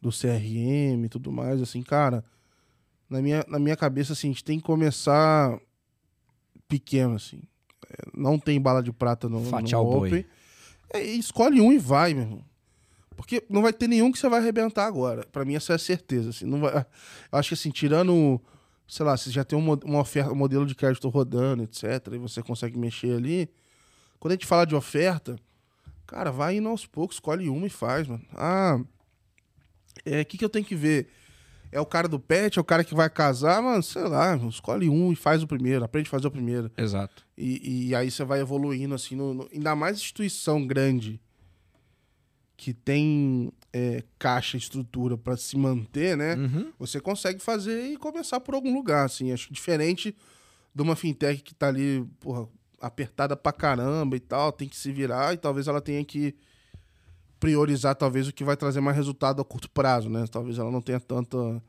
do 0.00 0.10
CRM 0.10 1.04
e 1.04 1.08
tudo 1.08 1.30
mais, 1.30 1.60
assim, 1.60 1.82
cara, 1.82 2.24
na 3.10 3.20
minha, 3.20 3.44
na 3.46 3.58
minha 3.58 3.76
cabeça, 3.76 4.14
assim, 4.14 4.28
a 4.28 4.32
gente 4.32 4.44
tem 4.44 4.58
que 4.58 4.64
começar 4.64 5.60
pequeno, 6.66 7.16
assim. 7.16 7.42
É, 7.90 8.10
Não 8.16 8.38
tem 8.38 8.60
bala 8.60 8.82
de 8.82 8.92
prata 8.92 9.28
no, 9.28 9.40
no 9.40 9.78
o 9.78 10.00
boi. 10.00 10.26
É, 10.94 11.02
escolhe 11.02 11.60
um 11.60 11.72
e 11.72 11.78
vai, 11.78 12.14
meu 12.14 12.22
irmão. 12.22 12.44
Porque 13.16 13.44
não 13.50 13.62
vai 13.62 13.72
ter 13.72 13.88
nenhum 13.88 14.12
que 14.12 14.18
você 14.18 14.28
vai 14.28 14.38
arrebentar 14.38 14.86
agora. 14.86 15.26
Pra 15.26 15.44
mim, 15.44 15.56
essa 15.56 15.72
é 15.72 15.76
a 15.76 15.78
certeza. 15.78 16.30
Assim, 16.30 16.44
não 16.44 16.60
vai, 16.60 16.72
eu 17.32 17.38
acho 17.38 17.48
que 17.48 17.54
assim, 17.54 17.70
tirando, 17.70 18.40
sei 18.86 19.04
lá, 19.04 19.16
se 19.16 19.30
já 19.30 19.44
tem 19.44 19.58
um, 19.58 19.72
uma 19.84 20.00
oferta, 20.00 20.32
um 20.32 20.36
modelo 20.36 20.64
de 20.64 20.74
crédito 20.74 21.08
rodando, 21.08 21.64
etc., 21.64 22.12
e 22.12 22.18
você 22.18 22.42
consegue 22.42 22.78
mexer 22.78 23.16
ali. 23.16 23.50
Quando 24.20 24.32
a 24.32 24.34
gente 24.36 24.46
fala 24.46 24.64
de 24.64 24.74
oferta, 24.76 25.36
cara, 26.06 26.30
vai 26.30 26.56
indo 26.56 26.68
aos 26.68 26.86
poucos, 26.86 27.16
escolhe 27.16 27.48
uma 27.48 27.66
e 27.66 27.70
faz, 27.70 28.06
mano. 28.06 28.24
Ah, 28.32 28.80
é, 30.04 30.20
o 30.20 30.24
que, 30.24 30.38
que 30.38 30.44
eu 30.44 30.48
tenho 30.48 30.64
que 30.64 30.76
ver? 30.76 31.08
É 31.74 31.80
o 31.80 31.86
cara 31.86 32.06
do 32.06 32.20
pet, 32.20 32.56
é 32.56 32.60
o 32.60 32.64
cara 32.64 32.84
que 32.84 32.94
vai 32.94 33.10
casar, 33.10 33.60
mano, 33.60 33.82
sei 33.82 34.02
lá, 34.04 34.36
escolhe 34.48 34.88
um 34.88 35.12
e 35.12 35.16
faz 35.16 35.42
o 35.42 35.46
primeiro, 35.46 35.84
aprende 35.84 36.06
a 36.06 36.10
fazer 36.10 36.28
o 36.28 36.30
primeiro. 36.30 36.70
Exato. 36.76 37.26
E, 37.36 37.88
e 37.88 37.94
aí 37.96 38.10
você 38.10 38.24
vai 38.24 38.40
evoluindo, 38.40 38.94
assim, 38.94 39.16
no, 39.16 39.34
no- 39.34 39.48
ainda 39.52 39.74
mais 39.74 39.96
instituição 39.96 40.64
grande 40.64 41.20
que 42.56 42.72
tem 42.72 43.52
é, 43.72 44.04
caixa, 44.18 44.56
estrutura 44.56 45.18
pra 45.18 45.36
se 45.36 45.56
manter, 45.56 46.16
né? 46.16 46.36
Uhum. 46.36 46.72
Você 46.78 47.00
consegue 47.00 47.40
fazer 47.42 47.86
e 47.88 47.96
começar 47.96 48.38
por 48.38 48.54
algum 48.54 48.72
lugar, 48.72 49.04
assim. 49.04 49.32
Acho 49.32 49.52
diferente 49.52 50.14
de 50.72 50.80
uma 50.82 50.94
fintech 50.94 51.42
que 51.42 51.54
tá 51.54 51.66
ali, 51.68 52.06
porra, 52.20 52.46
apertada 52.80 53.36
pra 53.36 53.52
caramba 53.52 54.16
e 54.16 54.20
tal, 54.20 54.52
tem 54.52 54.68
que 54.68 54.76
se 54.76 54.92
virar 54.92 55.34
e 55.34 55.38
talvez 55.38 55.66
ela 55.66 55.80
tenha 55.80 56.04
que 56.04 56.34
priorizar, 57.38 57.94
talvez, 57.94 58.28
o 58.28 58.32
que 58.32 58.44
vai 58.44 58.56
trazer 58.56 58.80
mais 58.80 58.96
resultado 58.96 59.40
a 59.40 59.44
curto 59.44 59.70
prazo, 59.70 60.08
né? 60.08 60.24
Talvez 60.30 60.58
ela 60.58 60.70
não 60.70 60.80
tenha 60.80 61.00
tanta... 61.00 61.62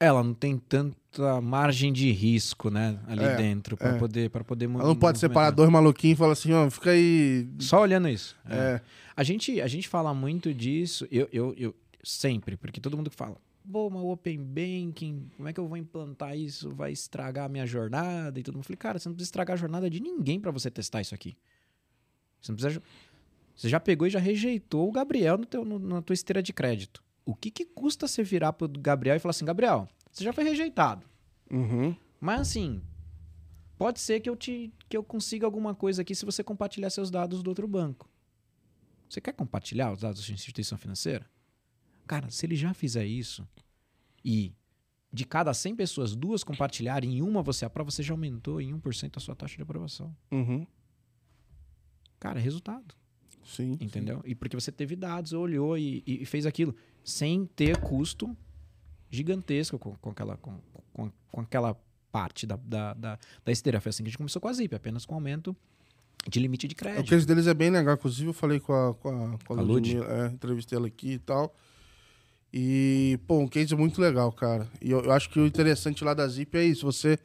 Ela 0.00 0.22
não 0.24 0.34
tem 0.34 0.58
tanta 0.58 1.40
margem 1.40 1.92
de 1.92 2.10
risco, 2.10 2.70
né, 2.70 2.98
ali 3.06 3.22
É, 3.22 3.36
dentro, 3.36 3.76
pra 3.76 3.90
é. 3.90 3.98
poder, 3.98 4.30
para 4.30 4.42
poder 4.42 4.64
Ela 4.68 4.82
não 4.84 4.96
pode 4.96 5.20
separar 5.20 5.50
dois 5.50 5.70
maluquinhos 5.70 6.16
e 6.16 6.18
falar 6.18 6.32
assim, 6.32 6.52
ó, 6.52 6.68
fica 6.68 6.90
aí... 6.90 7.48
Só 7.60 7.80
olhando 7.80 8.08
isso. 8.08 8.36
É. 8.48 8.56
É, 8.56 8.80
A 9.16 9.22
gente, 9.22 9.60
a 9.60 9.68
gente 9.68 9.88
fala 9.88 10.12
muito 10.12 10.52
disso, 10.52 11.06
eu, 11.08 11.28
eu, 11.32 11.54
eu 11.56 11.72
sempre, 12.02 12.56
porque 12.56 12.80
todo 12.80 12.96
mundo 12.96 13.10
que 13.10 13.16
fala, 13.16 13.36
pô, 13.70 13.88
mas 13.90 14.02
o 14.02 14.10
Open 14.10 14.42
Banking, 14.42 15.30
como 15.36 15.48
é 15.48 15.52
que 15.52 15.60
eu 15.60 15.68
vou 15.68 15.76
implantar 15.76 16.36
isso? 16.36 16.70
Vai 16.70 16.90
estragar 16.90 17.44
a 17.44 17.48
minha 17.48 17.64
jornada 17.64 18.40
e 18.40 18.42
tudo. 18.42 18.58
Eu 18.58 18.62
falei, 18.64 18.76
cara, 18.76 18.98
você 18.98 19.08
não 19.08 19.14
precisa 19.14 19.28
estragar 19.28 19.54
a 19.54 19.60
jornada 19.60 19.88
de 19.88 20.00
ninguém 20.00 20.40
pra 20.40 20.50
você 20.50 20.68
testar 20.68 21.00
isso 21.00 21.14
aqui. 21.14 21.36
Você 22.40 22.50
não 22.50 22.56
precisa. 22.56 22.82
Você 23.62 23.68
já 23.68 23.78
pegou 23.78 24.08
e 24.08 24.10
já 24.10 24.18
rejeitou 24.18 24.88
o 24.88 24.92
Gabriel 24.92 25.38
no 25.38 25.46
teu, 25.46 25.64
no- 25.64 25.78
na 25.78 26.02
tua 26.02 26.14
esteira 26.14 26.42
de 26.42 26.52
crédito. 26.52 27.00
O 27.24 27.32
que, 27.32 27.48
que 27.48 27.64
custa 27.64 28.08
você 28.08 28.20
virar 28.24 28.52
pro 28.52 28.68
Gabriel 28.68 29.14
e 29.14 29.20
falar 29.20 29.30
assim, 29.30 29.44
Gabriel, 29.44 29.88
você 30.10 30.24
já 30.24 30.32
foi 30.32 30.42
rejeitado. 30.42 31.06
uhum. 31.48 31.94
Mas 32.20 32.40
assim, 32.40 32.82
pode 33.78 34.00
ser 34.00 34.18
que 34.20 34.28
eu 34.28 34.34
te 34.36 34.72
que 34.88 34.96
eu 34.96 35.04
consiga 35.04 35.46
alguma 35.46 35.74
coisa 35.76 36.02
aqui 36.02 36.12
se 36.14 36.24
você 36.24 36.42
compartilhar 36.42 36.90
seus 36.90 37.08
dados 37.10 37.40
do 37.42 37.48
outro 37.48 37.68
banco. 37.68 38.10
Você 39.08 39.20
quer 39.20 39.32
compartilhar 39.32 39.92
os 39.92 40.00
dados 40.00 40.20
da 40.20 40.26
sua 40.26 40.34
instituição 40.34 40.76
financeira? 40.76 41.24
Cara, 42.06 42.30
se 42.30 42.44
ele 42.46 42.56
já 42.56 42.74
fizer 42.74 43.04
isso 43.06 43.46
e 44.24 44.52
de 45.12 45.24
cada 45.24 45.52
100 45.54 45.76
pessoas, 45.76 46.16
duas 46.16 46.42
compartilharem 46.42 47.16
e 47.18 47.22
uma 47.22 47.42
você 47.42 47.64
aprova, 47.64 47.90
você 47.92 48.02
já 48.02 48.12
aumentou 48.14 48.60
em 48.60 48.72
1% 48.74 49.16
a 49.18 49.20
sua 49.20 49.36
taxa 49.36 49.54
de 49.56 49.62
aprovação. 49.62 50.16
Uhum. 50.32 50.66
Cara, 52.18 52.38
é 52.38 52.42
resultado, 52.42 52.94
Sim. 53.44 53.76
entendeu? 53.80 54.20
E 54.24 54.34
porque 54.34 54.54
você 54.56 54.70
teve 54.72 54.94
dados, 54.96 55.32
olhou 55.32 55.76
e, 55.76 56.02
e- 56.06 56.24
fez 56.26 56.46
aquilo 56.46 56.74
sem 57.04 57.46
ter 57.56 57.76
custo 57.78 58.36
gigantesco 59.10 59.78
com, 59.78 59.94
com 59.96 60.10
aquela, 60.10 60.36
com, 60.36 60.58
com, 60.92 61.10
com 61.30 61.40
aquela 61.40 61.76
parte 62.10 62.46
da, 62.46 62.56
da, 62.56 62.94
da, 62.94 63.18
da 63.44 63.52
esteira. 63.52 63.80
Foi 63.80 63.90
assim 63.90 64.02
que 64.02 64.08
a 64.08 64.10
gente 64.10 64.18
começou 64.18 64.40
com 64.40 64.48
a 64.48 64.52
Zip, 64.52 64.74
apenas 64.74 65.04
com 65.04 65.14
aumento 65.14 65.54
de 66.28 66.38
limite 66.38 66.68
de 66.68 66.74
É, 66.74 66.76
O 66.76 66.78
crédito. 66.78 67.08
case 67.08 67.26
deles 67.26 67.46
é 67.46 67.54
bem 67.54 67.70
legal. 67.70 67.94
Inclusive, 67.94 68.28
eu 68.28 68.32
falei 68.34 68.60
com 68.60 68.72
a, 68.72 68.94
com 68.94 69.08
a, 69.08 69.38
com 69.44 69.54
a 69.54 69.58
A? 69.58 69.62
Ludmilla, 69.62 70.06
é, 70.06 70.26
entrevistei 70.28 70.78
ela 70.78 70.86
aqui 70.86 71.12
e 71.14 71.18
tal. 71.18 71.54
E, 72.52 73.18
pô, 73.26 73.38
um 73.38 73.48
case 73.48 73.74
muito 73.74 74.00
legal, 74.00 74.30
cara. 74.32 74.68
E 74.80 74.90
eu, 74.90 75.00
eu 75.02 75.12
acho 75.12 75.30
que 75.30 75.40
o 75.40 75.46
interessante 75.46 76.04
lá 76.04 76.12
da 76.14 76.26
Zip 76.28 76.56
é 76.56 76.64
isso. 76.64 76.84
Você 76.84 77.18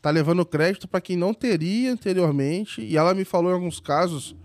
tá 0.00 0.10
levando 0.10 0.44
crédito 0.44 0.86
para 0.86 1.00
quem 1.00 1.16
não 1.16 1.32
teria 1.32 1.92
anteriormente. 1.92 2.82
E 2.82 2.96
ela 2.96 3.14
me 3.14 3.24
falou 3.24 3.50
em 3.50 3.54
alguns 3.54 3.80
casos 3.80 4.36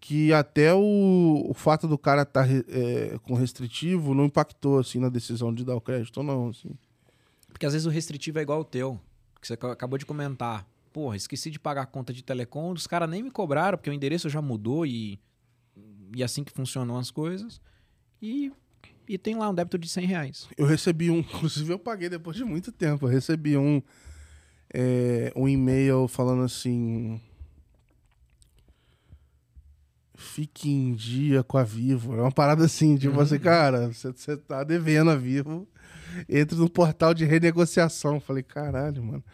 que 0.00 0.32
até 0.32 0.72
o, 0.74 1.46
o 1.48 1.54
fato 1.54 1.88
do 1.88 1.98
cara 1.98 2.22
estar 2.22 2.46
com 3.22 3.34
restritivo 3.34 4.14
não 4.14 4.26
impactou, 4.26 4.78
assim, 4.78 4.98
na 5.00 5.08
decisão 5.08 5.52
de 5.52 5.64
dar 5.64 5.74
o 5.76 5.80
crédito 5.80 6.18
ou 6.18 6.22
não, 6.22 6.48
assim. 6.48 6.70
Porque 7.48 7.66
às 7.66 7.72
vezes 7.72 7.86
o 7.86 7.90
restritivo 7.90 8.38
é 8.38 8.42
igual 8.42 8.58
ao 8.58 8.64
teu, 8.64 9.00
que 9.40 9.46
você 9.46 9.54
ac- 9.54 9.64
acabou 9.66 9.98
de 9.98 10.06
comentar. 10.06 10.66
Porra, 10.92 11.16
esqueci 11.16 11.50
de 11.50 11.58
pagar 11.58 11.82
a 11.82 11.86
conta 11.86 12.12
de 12.12 12.22
telecom, 12.22 12.72
os 12.72 12.86
caras 12.86 13.08
nem 13.10 13.22
me 13.22 13.30
cobraram, 13.30 13.76
porque 13.76 13.90
o 13.90 13.92
endereço 13.92 14.28
já 14.28 14.40
mudou 14.40 14.86
e, 14.86 15.18
e 16.14 16.22
assim 16.22 16.44
que 16.44 16.52
funcionam 16.52 16.96
as 16.96 17.10
coisas. 17.10 17.60
E, 18.22 18.52
e 19.08 19.18
tem 19.18 19.36
lá 19.36 19.48
um 19.50 19.54
débito 19.54 19.78
de 19.78 19.88
100 19.88 20.06
reais. 20.06 20.48
Eu 20.56 20.66
recebi 20.66 21.10
um, 21.10 21.18
inclusive 21.20 21.72
eu 21.72 21.78
paguei 21.78 22.08
depois 22.08 22.36
de 22.36 22.44
muito 22.44 22.70
tempo. 22.72 23.06
Eu 23.06 23.10
recebi 23.10 23.56
um, 23.56 23.82
é, 24.72 25.32
um 25.36 25.48
e-mail 25.48 26.06
falando 26.08 26.42
assim. 26.42 27.20
Fique 30.20 30.68
em 30.68 30.94
dia 30.94 31.44
com 31.44 31.56
a 31.58 31.62
Vivo. 31.62 32.12
É 32.16 32.20
uma 32.20 32.32
parada 32.32 32.64
assim, 32.64 32.96
tipo 32.96 33.14
Uhum. 33.14 33.20
assim, 33.20 33.38
cara, 33.38 33.86
você, 33.86 34.10
você 34.10 34.36
tá 34.36 34.64
devendo 34.64 35.10
a 35.12 35.16
Vivo. 35.16 35.66
Entre 36.28 36.58
no 36.58 36.68
portal 36.68 37.14
de 37.14 37.24
renegociação. 37.24 38.18
Falei, 38.18 38.42
caralho, 38.42 39.00
mano. 39.02 39.24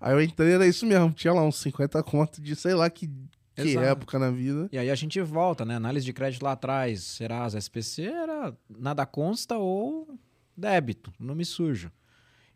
Aí 0.00 0.14
eu 0.14 0.22
entrei, 0.22 0.52
era 0.52 0.66
isso 0.66 0.86
mesmo. 0.86 1.12
Tinha 1.12 1.34
lá 1.34 1.42
uns 1.42 1.56
50 1.56 2.02
contos 2.04 2.42
de 2.42 2.56
sei 2.56 2.72
lá 2.74 2.88
que, 2.88 3.06
que 3.54 3.60
Exato. 3.68 3.84
época 3.86 4.18
na 4.18 4.30
vida. 4.30 4.66
E 4.72 4.78
aí 4.78 4.88
a 4.90 4.94
gente 4.94 5.20
volta, 5.20 5.62
né? 5.66 5.74
Análise 5.76 6.06
de 6.06 6.12
crédito 6.14 6.42
lá 6.42 6.52
atrás, 6.52 7.02
Serasa, 7.02 7.58
SPC, 7.58 8.04
era 8.04 8.56
nada 8.78 9.04
consta 9.04 9.58
ou 9.58 10.08
débito, 10.56 11.12
nome 11.20 11.44
sujo. 11.44 11.92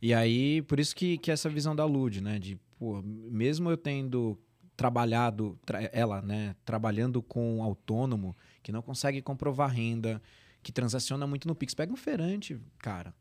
E 0.01 0.15
aí, 0.15 0.63
por 0.63 0.81
isso 0.81 0.97
que, 0.97 1.19
que 1.19 1.31
essa 1.31 1.51
visão 1.51 1.77
da 1.77 1.85
Lud, 1.85 2.23
né? 2.23 2.39
De, 2.39 2.59
pô, 2.79 3.03
mesmo 3.03 3.69
eu 3.71 3.77
tendo 3.77 4.39
trabalhado, 4.77 5.59
tra- 5.65 5.83
ela, 5.93 6.21
né? 6.23 6.55
Trabalhando 6.65 7.23
com 7.23 7.63
autônomo, 7.63 8.37
que 8.63 8.73
não 8.73 8.83
consegue 8.83 9.23
comprovar 9.23 9.71
renda, 9.71 10.21
que 10.63 10.73
transaciona 10.73 11.27
muito 11.27 11.47
no 11.47 11.55
Pix. 11.55 11.75
Pega 11.75 11.93
um 11.93 11.97
feirante, 11.97 12.59
cara. 12.79 13.15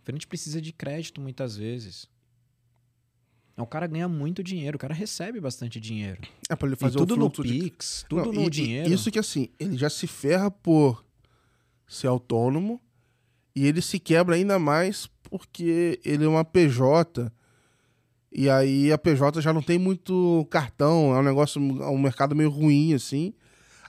O 0.00 0.04
feirante 0.04 0.26
precisa 0.26 0.60
de 0.60 0.72
crédito 0.72 1.20
muitas 1.20 1.56
vezes. 1.56 2.08
O 3.56 3.66
cara 3.66 3.88
ganha 3.88 4.06
muito 4.08 4.42
dinheiro, 4.42 4.76
o 4.76 4.78
cara 4.78 4.94
recebe 4.94 5.40
bastante 5.40 5.80
dinheiro. 5.80 6.20
É 6.48 6.54
pra 6.54 6.68
ele 6.68 6.76
E 6.76 6.78
fazer 6.78 6.96
tudo 6.96 7.14
o 7.14 7.16
no 7.16 7.24
fluxo 7.28 7.42
de 7.42 7.58
Pix, 7.58 8.04
tudo 8.08 8.26
Não, 8.26 8.32
no 8.32 8.42
e- 8.42 8.46
e 8.46 8.50
dinheiro. 8.50 8.88
Isso 8.92 9.10
que 9.10 9.18
assim, 9.18 9.48
ele 9.58 9.76
já 9.76 9.90
se 9.90 10.06
ferra 10.06 10.48
por 10.48 11.04
ser 11.86 12.06
autônomo 12.06 12.80
e 13.56 13.66
ele 13.66 13.82
se 13.82 13.98
quebra 13.98 14.36
ainda 14.36 14.58
mais 14.60 15.08
porque 15.24 15.98
ele 16.04 16.24
é 16.24 16.28
uma 16.28 16.44
PJ. 16.44 17.32
E 18.38 18.48
aí 18.48 18.92
a 18.92 18.96
PJ 18.96 19.40
já 19.40 19.52
não 19.52 19.60
tem 19.60 19.80
muito 19.80 20.46
cartão, 20.48 21.12
é 21.12 21.18
um 21.18 21.24
negócio, 21.24 21.60
é 21.82 21.88
um 21.88 21.98
mercado 21.98 22.36
meio 22.36 22.48
ruim, 22.48 22.94
assim. 22.94 23.34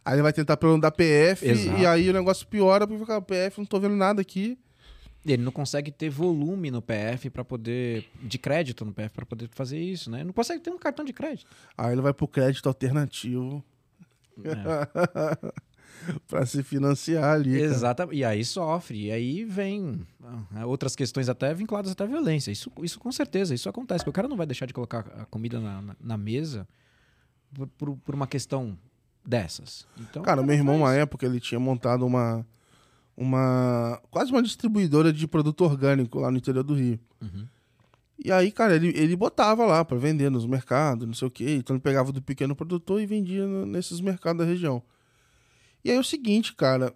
Aí 0.03 0.15
ele 0.15 0.23
vai 0.23 0.33
tentar 0.33 0.57
pelo 0.57 0.79
da 0.79 0.89
PF 0.89 1.47
Exato. 1.47 1.79
e 1.79 1.85
aí 1.85 2.09
o 2.09 2.13
negócio 2.13 2.47
piora 2.47 2.87
porque 2.87 2.99
fica, 2.99 3.21
PF, 3.21 3.59
não 3.59 3.65
tô 3.67 3.79
vendo 3.79 3.95
nada 3.95 4.21
aqui. 4.21 4.57
Ele 5.23 5.43
não 5.43 5.51
consegue 5.51 5.91
ter 5.91 6.09
volume 6.09 6.71
no 6.71 6.81
PF 6.81 7.29
para 7.29 7.45
poder 7.45 8.09
de 8.23 8.39
crédito 8.39 8.83
no 8.83 8.91
PF 8.91 9.09
para 9.09 9.25
poder 9.27 9.49
fazer 9.51 9.77
isso, 9.77 10.09
né? 10.09 10.23
Não 10.23 10.33
consegue 10.33 10.63
ter 10.63 10.71
um 10.71 10.79
cartão 10.79 11.05
de 11.05 11.13
crédito. 11.13 11.47
Aí 11.77 11.91
ele 11.91 12.01
vai 12.01 12.11
pro 12.11 12.27
crédito 12.27 12.67
alternativo 12.67 13.63
É, 14.43 15.53
pra 16.27 16.45
se 16.45 16.63
financiar 16.63 17.35
ali. 17.35 17.59
Exatamente. 17.59 18.17
E 18.17 18.23
aí 18.23 18.43
sofre. 18.43 19.05
E 19.05 19.11
aí 19.11 19.43
vem 19.43 20.05
ah, 20.53 20.65
outras 20.65 20.95
questões 20.95 21.29
até 21.29 21.53
vinculadas 21.53 21.91
até 21.91 22.03
à 22.03 22.07
violência. 22.07 22.51
Isso, 22.51 22.71
isso 22.81 22.99
com 22.99 23.11
certeza, 23.11 23.53
isso 23.53 23.69
acontece. 23.69 23.99
Porque 24.03 24.11
o 24.11 24.13
cara 24.13 24.27
não 24.27 24.37
vai 24.37 24.45
deixar 24.45 24.65
de 24.65 24.73
colocar 24.73 25.05
a 25.17 25.25
comida 25.25 25.59
na, 25.59 25.81
na, 25.81 25.95
na 25.99 26.17
mesa 26.17 26.67
por, 27.53 27.67
por, 27.67 27.97
por 27.97 28.15
uma 28.15 28.27
questão 28.27 28.77
dessas. 29.25 29.87
Então, 29.99 30.23
Cara, 30.23 30.41
o 30.41 30.45
meu 30.45 30.55
irmão, 30.55 30.77
uma 30.77 30.93
época, 30.93 31.25
ele 31.25 31.39
tinha 31.39 31.59
montado 31.59 32.05
uma. 32.05 32.45
uma 33.15 34.01
quase 34.09 34.31
uma 34.31 34.41
distribuidora 34.41 35.11
de 35.13 35.27
produto 35.27 35.63
orgânico 35.63 36.19
lá 36.19 36.31
no 36.31 36.37
interior 36.37 36.63
do 36.63 36.73
Rio. 36.73 36.99
Uhum. 37.21 37.47
E 38.23 38.31
aí, 38.33 38.51
cara, 38.51 38.75
ele, 38.75 38.89
ele 38.89 39.15
botava 39.15 39.65
lá 39.65 39.85
pra 39.85 39.97
vender 39.97 40.29
nos 40.29 40.45
mercados, 40.45 41.07
não 41.07 41.13
sei 41.13 41.27
o 41.27 41.31
quê. 41.31 41.55
Então 41.55 41.75
ele 41.75 41.81
pegava 41.81 42.11
do 42.11 42.21
pequeno 42.21 42.53
produtor 42.53 43.01
e 43.01 43.05
vendia 43.05 43.47
nesses 43.65 44.01
mercados 44.01 44.45
da 44.45 44.49
região. 44.51 44.83
E 45.83 45.89
aí 45.91 45.97
é 45.97 45.99
o 45.99 46.03
seguinte, 46.03 46.53
cara, 46.53 46.93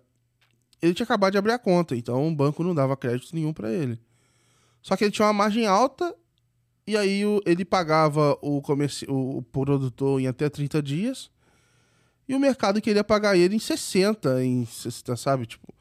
ele 0.81 0.93
tinha 0.93 1.03
acabado 1.05 1.31
de 1.31 1.37
abrir 1.37 1.53
a 1.53 1.59
conta, 1.59 1.95
então 1.95 2.27
o 2.27 2.35
banco 2.35 2.63
não 2.63 2.75
dava 2.75 2.97
crédito 2.97 3.33
nenhum 3.33 3.53
pra 3.53 3.71
ele. 3.71 3.99
Só 4.81 4.95
que 4.97 5.03
ele 5.05 5.11
tinha 5.11 5.25
uma 5.27 5.33
margem 5.33 5.65
alta 5.65 6.13
e 6.85 6.97
aí 6.97 7.25
o- 7.25 7.41
ele 7.45 7.63
pagava 7.63 8.37
o, 8.41 8.61
comerci... 8.61 9.05
o 9.09 9.37
o 9.37 9.41
produtor 9.41 10.19
em 10.19 10.27
até 10.27 10.49
30 10.49 10.81
dias 10.81 11.31
e 12.27 12.35
o 12.35 12.39
mercado 12.39 12.81
queria 12.81 13.03
pagar 13.03 13.37
ele 13.37 13.55
em 13.55 13.59
60, 13.59 14.43
em 14.43 14.65
60, 14.65 15.15
sabe? 15.15 15.45
Tipo. 15.45 15.73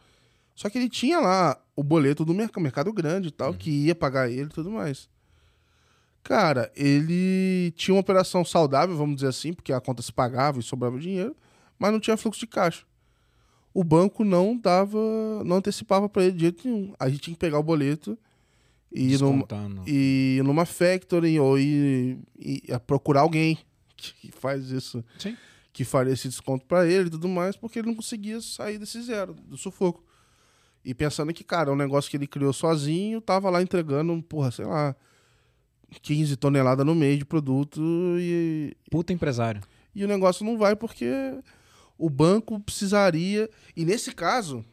Só 0.55 0.69
que 0.71 0.79
ele 0.79 0.89
tinha 0.89 1.19
lá 1.19 1.61
o 1.75 1.83
boleto 1.83 2.25
do 2.25 2.33
mercado, 2.35 2.63
mercado 2.63 2.93
grande 2.93 3.29
e 3.29 3.31
tal, 3.33 3.53
que 3.55 3.71
ia 3.87 3.95
pagar 3.95 4.31
ele 4.31 4.45
e 4.45 4.49
tudo 4.49 4.71
mais. 4.71 5.09
Cara, 6.23 6.71
ele 6.77 7.73
tinha 7.77 7.95
uma 7.95 8.01
operação 8.01 8.45
saudável, 8.45 8.97
vamos 8.97 9.17
dizer 9.17 9.29
assim, 9.29 9.53
porque 9.53 9.73
a 9.73 9.81
conta 9.81 10.03
se 10.03 10.13
pagava 10.13 10.61
e 10.61 10.63
sobrava 10.63 10.99
dinheiro, 11.01 11.37
mas 11.79 11.91
não 11.93 11.99
tinha 11.99 12.17
fluxo 12.17 12.39
de 12.41 12.47
caixa. 12.47 12.85
O 13.75 13.83
banco 13.83 14.25
não 14.25 14.57
dava, 14.57 14.99
não 15.45 15.57
antecipava 15.57 16.09
para 16.09 16.25
ele 16.25 16.33
de 16.33 16.41
jeito 16.41 16.69
nenhum. 16.69 16.93
A 16.99 17.09
gente 17.09 17.21
tinha 17.21 17.35
que 17.35 17.41
pegar 17.41 17.59
o 17.59 17.63
boleto 17.63 18.19
e 18.93 19.15
ir 19.15 19.21
numa, 19.21 19.47
e 19.87 20.37
ir 20.39 20.45
numa 20.45 20.67
factory 20.67 21.41
ou 21.41 21.59
ir, 21.59 22.19
ir 22.39 22.79
procurar 22.87 23.23
alguém 23.23 23.59
que 23.97 24.31
faz 24.31 24.71
isso, 24.71 25.03
Sim. 25.19 25.37
que 25.73 25.85
faria 25.85 26.13
esse 26.13 26.29
desconto 26.29 26.67
para 26.67 26.87
ele 26.87 27.07
e 27.07 27.11
tudo 27.11 27.29
mais, 27.29 27.57
porque 27.57 27.79
ele 27.79 27.89
não 27.89 27.95
conseguia 27.95 28.41
sair 28.41 28.79
desse 28.79 29.01
zero, 29.03 29.35
do 29.47 29.57
sufoco. 29.57 30.05
E 30.85 30.93
pensando 30.93 31.33
que, 31.33 31.45
cara, 31.45 31.71
é 31.71 31.73
um 31.73 31.77
negócio 31.77 32.11
que 32.11 32.17
ele 32.17 32.27
criou 32.27 32.53
sozinho, 32.53 33.21
tava 33.21 33.49
lá 33.49 33.63
entregando, 33.63 34.21
porra, 34.25 34.51
sei 34.51 34.65
lá, 34.67 34.95
15 36.03 36.37
toneladas 36.37 36.85
no 36.85 36.95
mês 36.95 37.19
de 37.19 37.25
produto 37.25 37.81
e, 38.19 38.77
Puta 38.91 39.13
empresário. 39.13 39.63
e 39.95 40.05
o 40.05 40.09
negócio 40.09 40.45
não 40.45 40.59
vai 40.59 40.75
porque 40.75 41.07
o 42.03 42.11
banco 42.11 42.59
precisaria. 42.59 43.49
E 43.77 43.85
nesse 43.85 44.13
caso, 44.13 44.65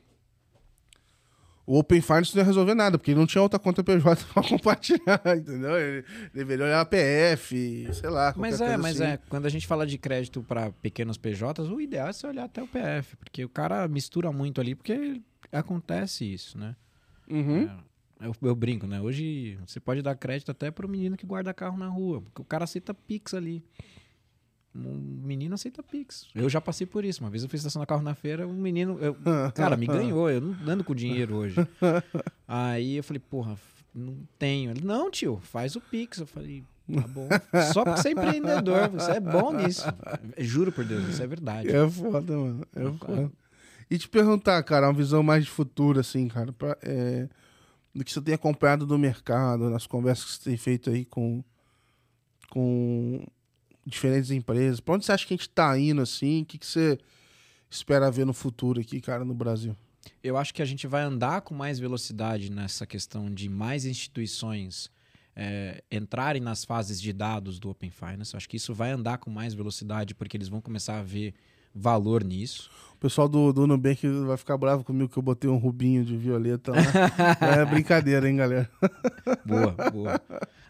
o 1.64 1.78
Open 1.78 2.02
Finance 2.02 2.36
não 2.36 2.42
ia 2.42 2.46
resolver 2.46 2.74
nada, 2.74 2.98
porque 2.98 3.12
ele 3.12 3.20
não 3.20 3.28
tinha 3.28 3.44
outra 3.44 3.60
conta 3.60 3.84
PJ 3.84 4.26
pra 4.34 4.42
compartilhar, 4.42 5.22
entendeu? 5.38 5.78
Ele 5.78 6.04
deveria 6.34 6.66
olhar 6.66 6.82
a 6.82 6.86
PF, 6.86 7.88
sei 7.94 8.10
lá. 8.10 8.34
Mas 8.36 8.60
é, 8.60 8.76
mas 8.78 9.00
assim. 9.00 9.12
é, 9.12 9.20
quando 9.30 9.46
a 9.46 9.50
gente 9.50 9.68
fala 9.68 9.86
de 9.86 10.00
crédito 10.00 10.42
para 10.42 10.72
pequenos 10.72 11.20
PJs, 11.20 11.70
o 11.70 11.80
ideal 11.80 12.08
é 12.08 12.14
você 12.14 12.26
olhar 12.26 12.46
até 12.46 12.64
o 12.64 12.68
PF, 12.68 13.16
porque 13.18 13.46
o 13.46 13.50
cara 13.50 13.88
mistura 13.88 14.32
muito 14.32 14.60
ali, 14.60 14.74
porque 14.74 15.22
acontece 15.52 16.26
isso, 16.26 16.58
né? 16.58 16.76
Uhum. 17.30 17.70
É, 18.20 18.26
eu, 18.26 18.36
eu 18.42 18.56
brinco, 18.56 18.88
né? 18.88 19.00
Hoje 19.00 19.56
você 19.68 19.80
pode 19.80 20.02
dar 20.02 20.16
crédito 20.16 20.50
até 20.50 20.72
pro 20.72 20.90
menino 20.90 21.16
que 21.16 21.28
guarda 21.28 21.54
carro 21.54 21.78
na 21.78 21.90
rua, 21.90 22.24
porque 22.24 22.42
o 22.42 22.46
cara 22.46 22.64
aceita 22.64 22.92
Pix 22.92 23.36
ali. 23.36 23.64
Um 24.76 25.22
menino 25.24 25.56
aceita 25.56 25.82
Pix. 25.82 26.28
Eu 26.36 26.48
já 26.48 26.62
passei 26.62 26.86
por 26.86 27.04
isso. 27.04 27.24
Uma 27.24 27.30
vez 27.30 27.42
eu 27.44 27.50
fui 27.50 27.58
estacionar 27.58 27.88
carro 27.88 28.04
na 28.04 28.14
feira, 28.14 28.48
um 28.48 28.54
menino. 28.54 28.98
eu- 29.00 29.16
cara, 29.56 29.76
me 29.76 29.88
ganhou. 29.88 30.30
Eu 30.30 30.42
não 30.42 30.56
ando 30.74 30.84
com 30.84 30.94
dinheiro 30.94 31.36
hoje. 31.36 31.56
Aí 32.48 32.98
eu 32.98 33.04
falei, 33.04 33.20
porra, 33.20 33.58
não 33.94 34.18
tenho. 34.38 34.70
Ele, 34.72 34.82
não, 34.86 35.10
tio, 35.10 35.40
faz 35.44 35.76
o 35.76 35.82
Pix. 35.82 36.20
Eu 36.20 36.28
falei, 36.28 36.64
tá 36.94 37.08
bom. 37.08 37.28
Só 37.74 37.84
porque 37.84 38.02
você 38.02 38.10
é 38.10 38.12
empreendedor, 38.12 38.90
você 38.90 39.12
é 39.14 39.20
bom 39.20 39.52
nisso. 39.54 39.84
Juro 40.38 40.72
por 40.72 40.86
Deus, 40.86 41.08
isso 41.10 41.24
é 41.24 41.28
verdade. 41.28 41.70
É 41.70 41.90
foda, 41.90 42.38
mano. 42.38 42.68
É 42.76 42.92
foda. 42.94 43.32
E 43.90 43.98
te 43.98 44.08
perguntar, 44.08 44.62
cara, 44.62 44.86
uma 44.88 44.94
visão 44.94 45.24
mais 45.24 45.46
de 45.46 45.50
futuro, 45.50 46.00
assim, 46.00 46.28
cara, 46.28 46.54
pra, 46.54 46.78
é, 46.84 47.28
do 47.94 48.06
que 48.06 48.14
você 48.14 48.22
tem 48.22 48.36
acompanhado 48.36 48.86
do 48.86 49.00
mercado, 49.00 49.68
nas 49.68 49.88
conversas 49.88 50.26
que 50.26 50.32
você 50.44 50.50
tem 50.52 50.58
feito 50.58 50.92
aí 50.92 51.06
com, 51.06 51.44
com 52.52 53.26
diferentes 53.90 54.32
empresas. 54.32 54.80
Pra 54.80 54.96
onde 54.96 55.06
você 55.06 55.12
acha 55.12 55.26
que 55.26 55.34
a 55.34 55.38
gente 55.38 55.50
tá 55.50 55.78
indo, 55.78 56.02
assim? 56.02 56.44
O 56.44 56.46
que, 56.46 56.58
que 56.58 56.66
você 56.66 56.98
espera 57.70 58.12
ver 58.12 58.26
no 58.26 58.34
futuro 58.34 58.80
aqui, 58.80 59.02
cara, 59.02 59.26
no 59.26 59.34
Brasil? 59.34 59.76
Eu 60.24 60.38
acho 60.38 60.54
que 60.54 60.62
a 60.62 60.66
gente 60.66 60.88
vai 60.88 61.02
andar 61.02 61.42
com 61.42 61.54
mais 61.54 61.80
velocidade 61.80 62.52
nessa 62.52 62.86
questão 62.86 63.34
de 63.34 63.50
mais 63.50 63.86
instituições 63.86 64.90
é, 65.36 65.84
entrarem 65.92 66.42
nas 66.42 66.66
fases 66.66 67.00
de 67.02 67.14
dados 67.14 67.60
do 67.60 67.70
Open 67.70 67.90
Finance. 67.90 68.34
Eu 68.34 68.38
acho 68.38 68.50
que 68.50 68.58
isso 68.58 68.74
vai 68.74 68.92
andar 68.92 69.18
com 69.18 69.30
mais 69.30 69.54
velocidade 69.54 70.14
porque 70.14 70.36
eles 70.36 70.50
vão 70.50 70.62
começar 70.62 71.00
a 71.00 71.04
ver 71.04 71.34
valor 71.80 72.24
nisso. 72.24 72.70
O 72.96 72.98
pessoal 73.00 73.30
do, 73.30 73.54
do 73.54 73.66
Nubank 73.66 74.06
vai 74.26 74.36
ficar 74.36 74.58
bravo 74.58 74.84
comigo 74.84 75.08
que 75.10 75.18
eu 75.18 75.24
botei 75.24 75.50
um 75.50 75.56
rubinho 75.56 76.04
de 76.04 76.18
violeta 76.18 76.74
lá. 76.74 76.78
é 77.62 77.66
brincadeira, 77.66 78.28
hein, 78.30 78.36
galera? 78.36 78.70
Boa, 79.46 79.72
boa. 79.90 80.22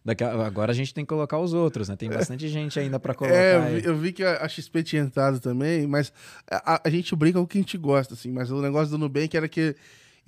Daqui 0.05 0.23
a- 0.23 0.45
agora 0.45 0.71
a 0.71 0.75
gente 0.75 0.93
tem 0.93 1.03
que 1.03 1.09
colocar 1.09 1.39
os 1.39 1.53
outros, 1.53 1.89
né? 1.89 1.95
Tem 1.95 2.07
bastante 2.07 2.47
gente 2.47 2.79
ainda 2.79 2.99
para 2.99 3.15
colocar. 3.15 3.35
É, 3.35 3.55
eu 3.55 3.81
vi, 3.81 3.87
eu 3.87 3.97
vi 3.97 4.13
que 4.13 4.23
a, 4.23 4.43
a 4.43 4.47
XP 4.47 4.83
tinha 4.83 5.01
entrado 5.01 5.39
também, 5.39 5.87
mas 5.87 6.13
a, 6.49 6.75
a- 6.75 6.81
a 6.85 6.89
gente 6.89 7.15
brinca 7.15 7.39
com 7.39 7.45
o 7.45 7.47
que 7.47 7.57
a 7.57 7.61
gente 7.61 7.77
gosta, 7.79 8.13
assim. 8.13 8.31
Mas 8.31 8.51
o 8.51 8.61
negócio 8.61 8.91
do 8.91 8.97
Nubank 8.99 9.35
era 9.35 9.47
que 9.49 9.75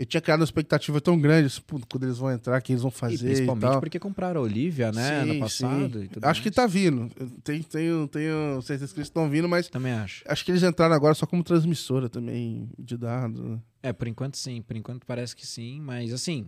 eu 0.02 0.06
tinha 0.06 0.20
criado 0.22 0.40
uma 0.40 0.44
expectativa 0.46 1.00
tão 1.00 1.20
grande, 1.20 1.48
assim, 1.48 1.62
quando 1.90 2.04
eles 2.04 2.18
vão 2.18 2.32
entrar, 2.32 2.60
que 2.62 2.72
eles 2.74 2.82
vão 2.82 2.90
E 2.90 2.94
fazer 2.94 3.16
e, 3.16 3.20
principalmente 3.34 3.62
tal. 3.62 3.80
porque 3.80 4.00
compraram 4.00 4.42
a 4.42 4.44
Olivia, 4.44 4.92
né? 4.92 5.22
Sim, 5.24 5.34
no 5.34 5.40
passado. 5.40 6.04
e 6.04 6.10
Acho 6.24 6.42
que 6.42 6.50
mais. 6.50 6.56
tá 6.56 6.68
vindo. 6.68 7.10
Tenho, 7.44 7.64
tenho, 7.64 8.08
tenho 8.08 8.62
certeza 8.62 8.94
que 8.94 9.00
eles 9.00 9.08
estão 9.08 9.30
vindo, 9.30 9.48
mas 9.48 9.68
Também 9.68 9.94
acho. 9.94 10.24
acho 10.28 10.44
que 10.46 10.52
eles 10.52 10.64
entraram 10.64 10.96
agora 10.96 11.14
só 11.14 11.26
como 11.26 11.44
transmissora 11.44 12.10
também 12.10 12.70
de 12.80 12.98
dados. 12.98 13.40
né? 13.40 13.60
É, 13.84 13.94
por 13.94 14.08
enquanto 14.08 14.38
sim, 14.38 14.62
por 14.62 14.76
enquanto 14.76 15.06
parece 15.06 15.36
que 15.36 15.46
sim, 15.46 15.80
mas 15.82 16.12
assim, 16.14 16.48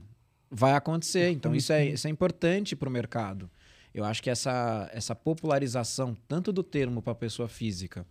vai 0.50 0.74
acontecer. 0.74 1.30
Então 1.32 1.54
isso 1.56 1.72
é, 1.74 1.86
isso 1.86 2.08
é 2.08 2.10
importante 2.10 2.76
para 2.76 2.90
o 2.90 2.92
mercado. 2.92 3.50
Eu 3.94 4.04
acho 4.04 4.24
que 4.24 4.30
essa, 4.32 4.90
essa 4.92 5.14
popularização, 5.14 6.18
tanto 6.28 6.52
do 6.52 6.64
termo 6.64 7.02
para 7.02 7.12
a 7.14 7.16
pessoa 7.16 7.48
física, 7.48 8.06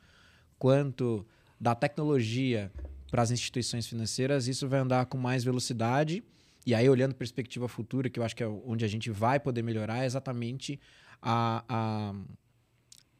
quanto 0.59 1.27
da 1.61 1.75
tecnologia 1.75 2.71
para 3.13 3.21
as 3.23 3.31
instituições 3.31 3.87
financeiras, 3.87 4.49
isso 4.49 4.67
vai 4.67 4.81
andar 4.81 5.05
com 5.05 5.19
mais 5.19 5.45
velocidade. 5.45 6.25
E 6.65 6.75
aí, 6.75 6.89
olhando 6.89 7.15
perspectiva 7.15 7.69
futura, 7.69 8.09
que 8.09 8.19
eu 8.19 8.25
acho 8.25 8.35
que 8.35 8.43
é 8.43 8.47
onde 8.49 8.87
a 8.87 8.89
gente 8.89 9.11
vai 9.11 9.39
poder 9.39 9.63
melhorar, 9.63 10.03
é 10.03 10.07
exatamente 10.07 10.81
a, 11.21 11.63
a, 11.69 12.15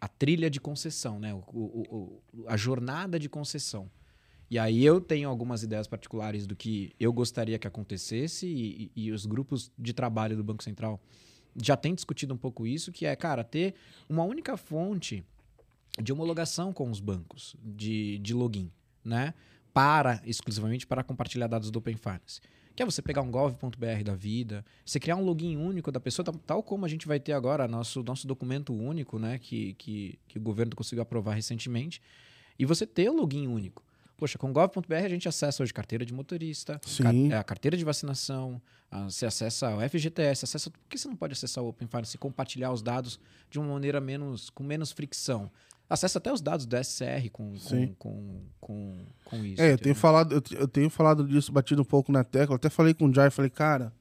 a 0.01 0.09
trilha 0.09 0.49
de 0.49 0.59
concessão, 0.61 1.21
né? 1.21 1.35
O- 1.35 1.45
o- 1.53 2.23
o- 2.33 2.45
a 2.49 2.57
jornada 2.57 3.19
de 3.19 3.29
concessão. 3.29 3.91
E 4.51 4.59
aí 4.59 4.83
eu 4.83 4.99
tenho 4.99 5.29
algumas 5.29 5.63
ideias 5.63 5.87
particulares 5.87 6.47
do 6.47 6.57
que 6.57 6.93
eu 6.99 7.13
gostaria 7.13 7.59
que 7.59 7.67
acontecesse 7.67 8.47
e, 8.47 8.91
e- 8.97 9.05
e 9.07 9.13
os 9.13 9.27
grupos 9.27 9.71
de 9.79 9.93
trabalho 9.93 10.37
do 10.37 10.45
Banco 10.45 10.63
Central 10.65 10.99
já 11.63 11.77
têm 11.77 11.95
discutido 11.95 12.33
um 12.33 12.39
pouco 12.39 12.67
isso, 12.67 12.91
que 12.91 13.05
é, 13.05 13.15
cara, 13.15 13.45
ter 13.45 13.75
uma 14.09 14.25
única 14.25 14.57
fonte 14.57 15.23
de 16.03 16.11
homologação 16.15 16.73
com 16.73 16.91
os 16.91 16.99
bancos 17.01 17.55
de, 17.63 18.19
de 18.21 18.33
login, 18.33 18.71
né? 19.05 19.35
Para, 19.73 20.21
exclusivamente 20.25 20.87
para 20.87 21.03
compartilhar 21.03 21.47
dados 21.47 21.71
do 21.71 21.79
Open 21.79 21.97
Finance. 21.97 22.41
Que 22.75 22.83
é 22.83 22.87
você 22.87 23.03
pegar 23.03 23.21
um 23.23 23.31
gov.br 23.31 24.03
da 24.05 24.15
vida, 24.15 24.65
você 24.85 24.99
criar 24.99 25.17
um 25.17 25.25
login 25.25 25.57
único 25.57 25.93
da 25.93 26.01
pessoa, 26.01 26.25
tal, 26.47 26.63
como 26.63 26.87
a 26.87 26.89
gente 26.89 27.07
vai 27.07 27.21
ter 27.21 27.33
agora 27.33 27.69
nosso, 27.69 28.03
nosso 28.03 28.27
documento 28.27 28.73
único, 28.73 29.19
né? 29.19 29.39
Que, 29.39 29.75
que, 29.75 30.19
que 30.27 30.39
o 30.39 30.41
governo 30.41 30.75
conseguiu 30.75 31.03
aprovar 31.03 31.35
recentemente, 31.35 32.01
e 32.59 32.65
você 32.65 32.87
ter 32.87 33.11
o 33.11 33.15
login 33.15 33.47
único. 33.47 33.83
Poxa, 34.17 34.39
com 34.39 34.53
gov.br 34.53 34.95
a 34.95 35.09
gente 35.09 35.29
acessa 35.29 35.63
hoje 35.63 35.73
carteira 35.75 36.05
de 36.07 36.15
motorista, 36.15 36.81
car- 37.03 37.13
é, 37.33 37.37
a 37.37 37.43
carteira 37.45 37.77
de 37.77 37.85
vacinação, 37.85 38.63
a- 38.91 39.05
você 39.05 39.27
acessa 39.27 39.75
o 39.77 39.81
FGTS, 39.83 40.45
acessa. 40.45 40.71
Por 40.71 40.81
que 40.89 40.97
você 40.97 41.09
não 41.09 41.17
pode 41.17 41.33
acessar 41.33 41.63
o 41.65 41.69
Open 41.69 41.89
Finance 41.89 42.15
e 42.15 42.19
compartilhar 42.19 42.73
os 42.73 42.81
dados 42.83 43.19
de 43.51 43.59
uma 43.59 43.73
maneira 43.73 44.01
menos, 44.01 44.49
com 44.49 44.63
menos 44.63 44.93
fricção? 44.93 45.51
Acessa 45.93 46.19
até 46.19 46.33
os 46.33 46.41
dados 46.41 46.65
do 46.67 46.77
SCR 46.77 47.29
com, 47.31 47.53
com, 47.59 47.95
com, 47.99 48.41
com, 48.61 48.99
com 49.25 49.45
isso. 49.45 49.61
É, 49.61 49.67
eu 49.71 49.75
entendeu? 49.75 49.79
tenho, 49.79 49.95
falado, 49.95 50.33
eu, 50.35 50.41
te- 50.41 50.55
eu 50.55 50.67
tenho 50.69 50.89
falado 50.91 51.27
disso, 51.27 51.53
batido 51.53 51.83
um 51.83 51.85
pouco 51.85 52.11
na 52.11 52.25
tecla. 52.25 52.55
Eu 52.55 52.57
até 52.57 52.71
falei 52.71 52.95
com 52.95 53.07
o 53.07 53.15
Jai, 53.15 53.31
falei, 53.31 53.51
cara, 53.51 53.93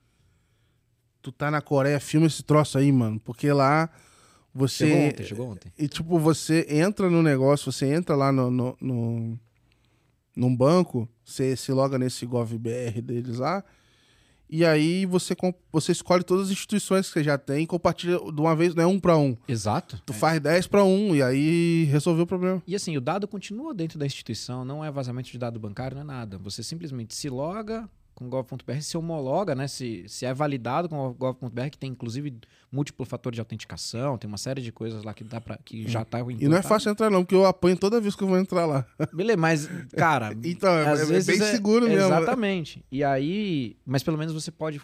tu 1.22 1.32
tá 1.32 1.52
na 1.52 1.62
Coreia, 1.62 2.00
filma 2.00 2.28
esse 2.28 2.44
troço 2.44 2.78
aí, 2.78 2.92
mano. 2.92 3.20
Porque 3.20 3.52
lá 3.52 3.90
você. 4.54 4.88
Chegou 4.88 5.08
ontem, 5.08 5.24
chegou 5.26 5.50
ontem. 5.52 5.72
E 5.78 5.88
tipo, 5.88 6.18
você 6.20 6.66
entra 6.70 7.10
no 7.10 7.22
negócio, 7.22 7.72
você 7.72 7.94
entra 7.94 8.16
lá 8.16 8.32
no, 8.32 8.50
no, 8.50 8.78
no- 8.82 9.40
num 10.36 10.56
banco, 10.56 11.10
você 11.26 11.56
se 11.58 11.72
loga 11.74 11.98
nesse 12.00 12.26
GovBR 12.26 13.02
deles 13.02 13.38
lá, 13.38 13.64
e 14.52 14.66
aí 14.66 15.06
você, 15.06 15.36
você 15.72 15.94
escolhe 15.94 16.24
todas 16.24 16.48
as 16.48 16.52
instituições 16.52 17.08
que 17.08 17.14
você 17.14 17.24
já 17.24 17.38
tem 17.38 17.64
e 17.64 17.68
compartilha 17.68 18.18
de 18.18 18.42
uma 18.42 18.56
vez, 18.56 18.76
não 18.76 18.84
é 18.84 18.88
um 18.88 19.00
para 19.00 19.18
um. 19.18 19.38
Exato. 19.48 20.02
Tu 20.06 20.12
faz 20.12 20.42
10 20.42 20.68
para 20.68 20.84
um 20.84 21.16
e 21.16 21.24
aí 21.24 21.86
resolveu 21.86 22.26
o 22.26 22.28
problema. 22.28 22.62
E 22.68 22.76
assim, 22.76 22.98
o 22.98 23.02
dado 23.02 23.28
continua 23.28 23.74
dentro 23.74 23.98
da 23.98 24.06
instituição, 24.06 24.66
não 24.66 24.84
é 24.84 24.92
vazamento 24.92 25.32
de 25.32 25.38
dado 25.38 25.60
bancário, 25.60 25.96
não 25.96 26.04
é 26.04 26.06
nada. 26.06 26.38
Você 26.38 26.62
simplesmente 26.62 27.16
se 27.16 27.30
loga 27.30 27.90
com 28.22 28.28
o 28.28 28.30
gov.br, 28.30 28.80
se 28.82 28.96
homologa, 28.98 29.56
né? 29.56 29.68
Se, 29.68 30.06
se 30.08 30.26
é 30.26 30.34
validado 30.34 30.88
com 30.88 31.08
o 31.08 31.14
gov.br, 31.14 31.70
que 31.72 31.78
tem 31.78 31.90
inclusive 31.90 32.38
múltiplo 32.72 33.04
fator 33.06 33.34
de 33.34 33.40
autenticação, 33.40 34.18
tem 34.18 34.28
uma 34.28 34.38
série 34.38 34.62
de 34.62 34.72
coisas 34.72 35.04
lá 35.04 35.14
que 35.14 35.24
dá 35.24 35.42
para 35.42 35.58
que 35.58 35.88
já 35.90 36.06
tá 36.06 36.20
E 36.40 36.48
não 36.48 36.56
é 36.58 36.62
fácil 36.62 36.92
entrar 36.92 37.10
não, 37.10 37.24
porque 37.24 37.34
eu 37.36 37.46
apanho 37.46 37.76
toda 37.76 38.00
vez 38.00 38.16
que 38.16 38.24
eu 38.24 38.28
vou 38.28 38.38
entrar 38.38 38.66
lá. 38.66 38.86
Beleza, 39.12 39.38
mas 39.38 39.70
cara, 39.98 40.34
Então, 40.44 40.70
é, 40.70 40.88
às 40.88 41.02
é 41.02 41.06
vezes 41.06 41.40
bem 41.40 41.50
seguro 41.50 41.88
mesmo. 41.88 42.06
Exatamente. 42.06 42.86
E 42.92 43.04
aí, 43.04 43.76
mas 43.86 44.04
pelo 44.04 44.18
menos 44.18 44.34
você 44.34 44.52
pode 44.52 44.80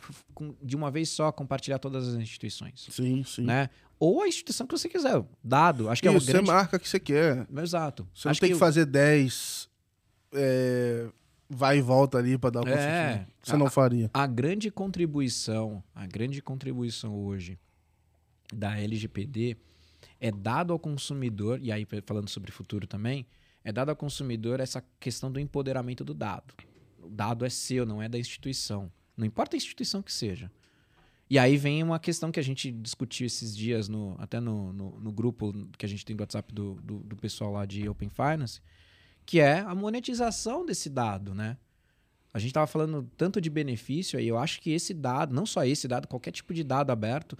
de 0.63 0.75
uma 0.75 0.89
vez 0.89 1.09
só 1.09 1.31
compartilhar 1.31 1.77
todas 1.77 2.07
as 2.07 2.15
instituições, 2.15 2.87
Sim, 2.89 3.23
sim. 3.23 3.43
né? 3.43 3.69
Ou 3.99 4.21
a 4.21 4.27
instituição 4.27 4.65
que 4.67 4.77
você 4.77 4.87
quiser, 4.89 5.23
dado, 5.43 5.89
acho 5.89 6.01
que 6.01 6.07
é 6.07 6.11
Isso, 6.11 6.25
uma 6.25 6.31
grande 6.31 6.45
você 6.47 6.53
marca 6.53 6.79
que 6.79 6.87
você 6.89 6.99
quer. 6.99 7.47
Exato. 7.61 8.07
Você 8.13 8.27
não 8.27 8.31
Acho 8.31 8.41
tem 8.41 8.49
que, 8.49 8.55
o- 8.55 8.59
fazer 8.59 8.85
10 8.85 9.67
é, 10.33 11.07
vai 11.49 11.77
e 11.77 11.81
volta 11.81 12.17
ali 12.17 12.37
pra 12.37 12.49
dar 12.49 12.63
o 12.63 12.67
É. 12.67 13.27
Você 13.41 13.55
não 13.55 13.69
faria. 13.69 14.09
a 14.13 14.27
grande 14.27 14.69
contribuição, 14.69 15.83
a 15.95 16.05
grande 16.05 16.41
contribuição 16.41 17.15
hoje 17.15 17.57
da 18.53 18.77
LGPD 18.77 19.57
é 20.19 20.31
dado 20.31 20.73
ao 20.73 20.79
consumidor, 20.79 21.59
e 21.61 21.71
aí 21.71 21.87
falando 22.05 22.29
sobre 22.29 22.51
futuro 22.51 22.87
também, 22.87 23.25
é 23.63 23.71
dado 23.71 23.89
ao 23.89 23.95
consumidor 23.95 24.59
essa 24.59 24.83
questão 24.99 25.31
do 25.31 25.39
empoderamento 25.39 26.03
do 26.03 26.13
dado. 26.13 26.53
O 26.99 27.09
dado 27.09 27.45
é 27.45 27.49
seu, 27.49 27.85
não 27.85 28.01
é 28.01 28.09
da 28.09 28.17
instituição. 28.17 28.91
Não 29.15 29.25
importa 29.25 29.55
a 29.55 29.57
instituição 29.57 30.01
que 30.01 30.11
seja. 30.11 30.51
E 31.29 31.37
aí 31.37 31.57
vem 31.57 31.83
uma 31.83 31.99
questão 31.99 32.31
que 32.31 32.39
a 32.39 32.43
gente 32.43 32.71
discutiu 32.71 33.27
esses 33.27 33.55
dias, 33.55 33.89
no, 33.89 34.15
até 34.17 34.39
no, 34.39 34.71
no, 34.71 34.99
no 34.99 35.11
grupo 35.11 35.53
que 35.77 35.85
a 35.85 35.89
gente 35.89 36.05
tem 36.05 36.15
do 36.15 36.21
WhatsApp 36.21 36.53
do, 36.53 36.75
do, 36.75 36.99
do, 36.99 37.15
pessoal 37.17 37.51
lá 37.51 37.65
de 37.65 37.87
Open 37.89 38.09
Finance, 38.09 38.61
que 39.27 39.41
é 39.41 39.59
a 39.59 39.75
monetização 39.75 40.65
desse 40.65 40.89
dado, 40.89 41.35
né? 41.35 41.57
A 42.33 42.39
gente 42.39 42.51
estava 42.51 42.65
falando 42.65 43.11
tanto 43.17 43.41
de 43.41 43.49
benefício, 43.49 44.17
e 44.17 44.25
eu 44.25 44.37
acho 44.37 44.61
que 44.61 44.71
esse 44.71 44.93
dado, 44.93 45.35
não 45.35 45.45
só 45.45 45.65
esse 45.65 45.85
dado, 45.85 46.07
qualquer 46.07 46.31
tipo 46.31 46.53
de 46.53 46.63
dado 46.63 46.91
aberto, 46.91 47.37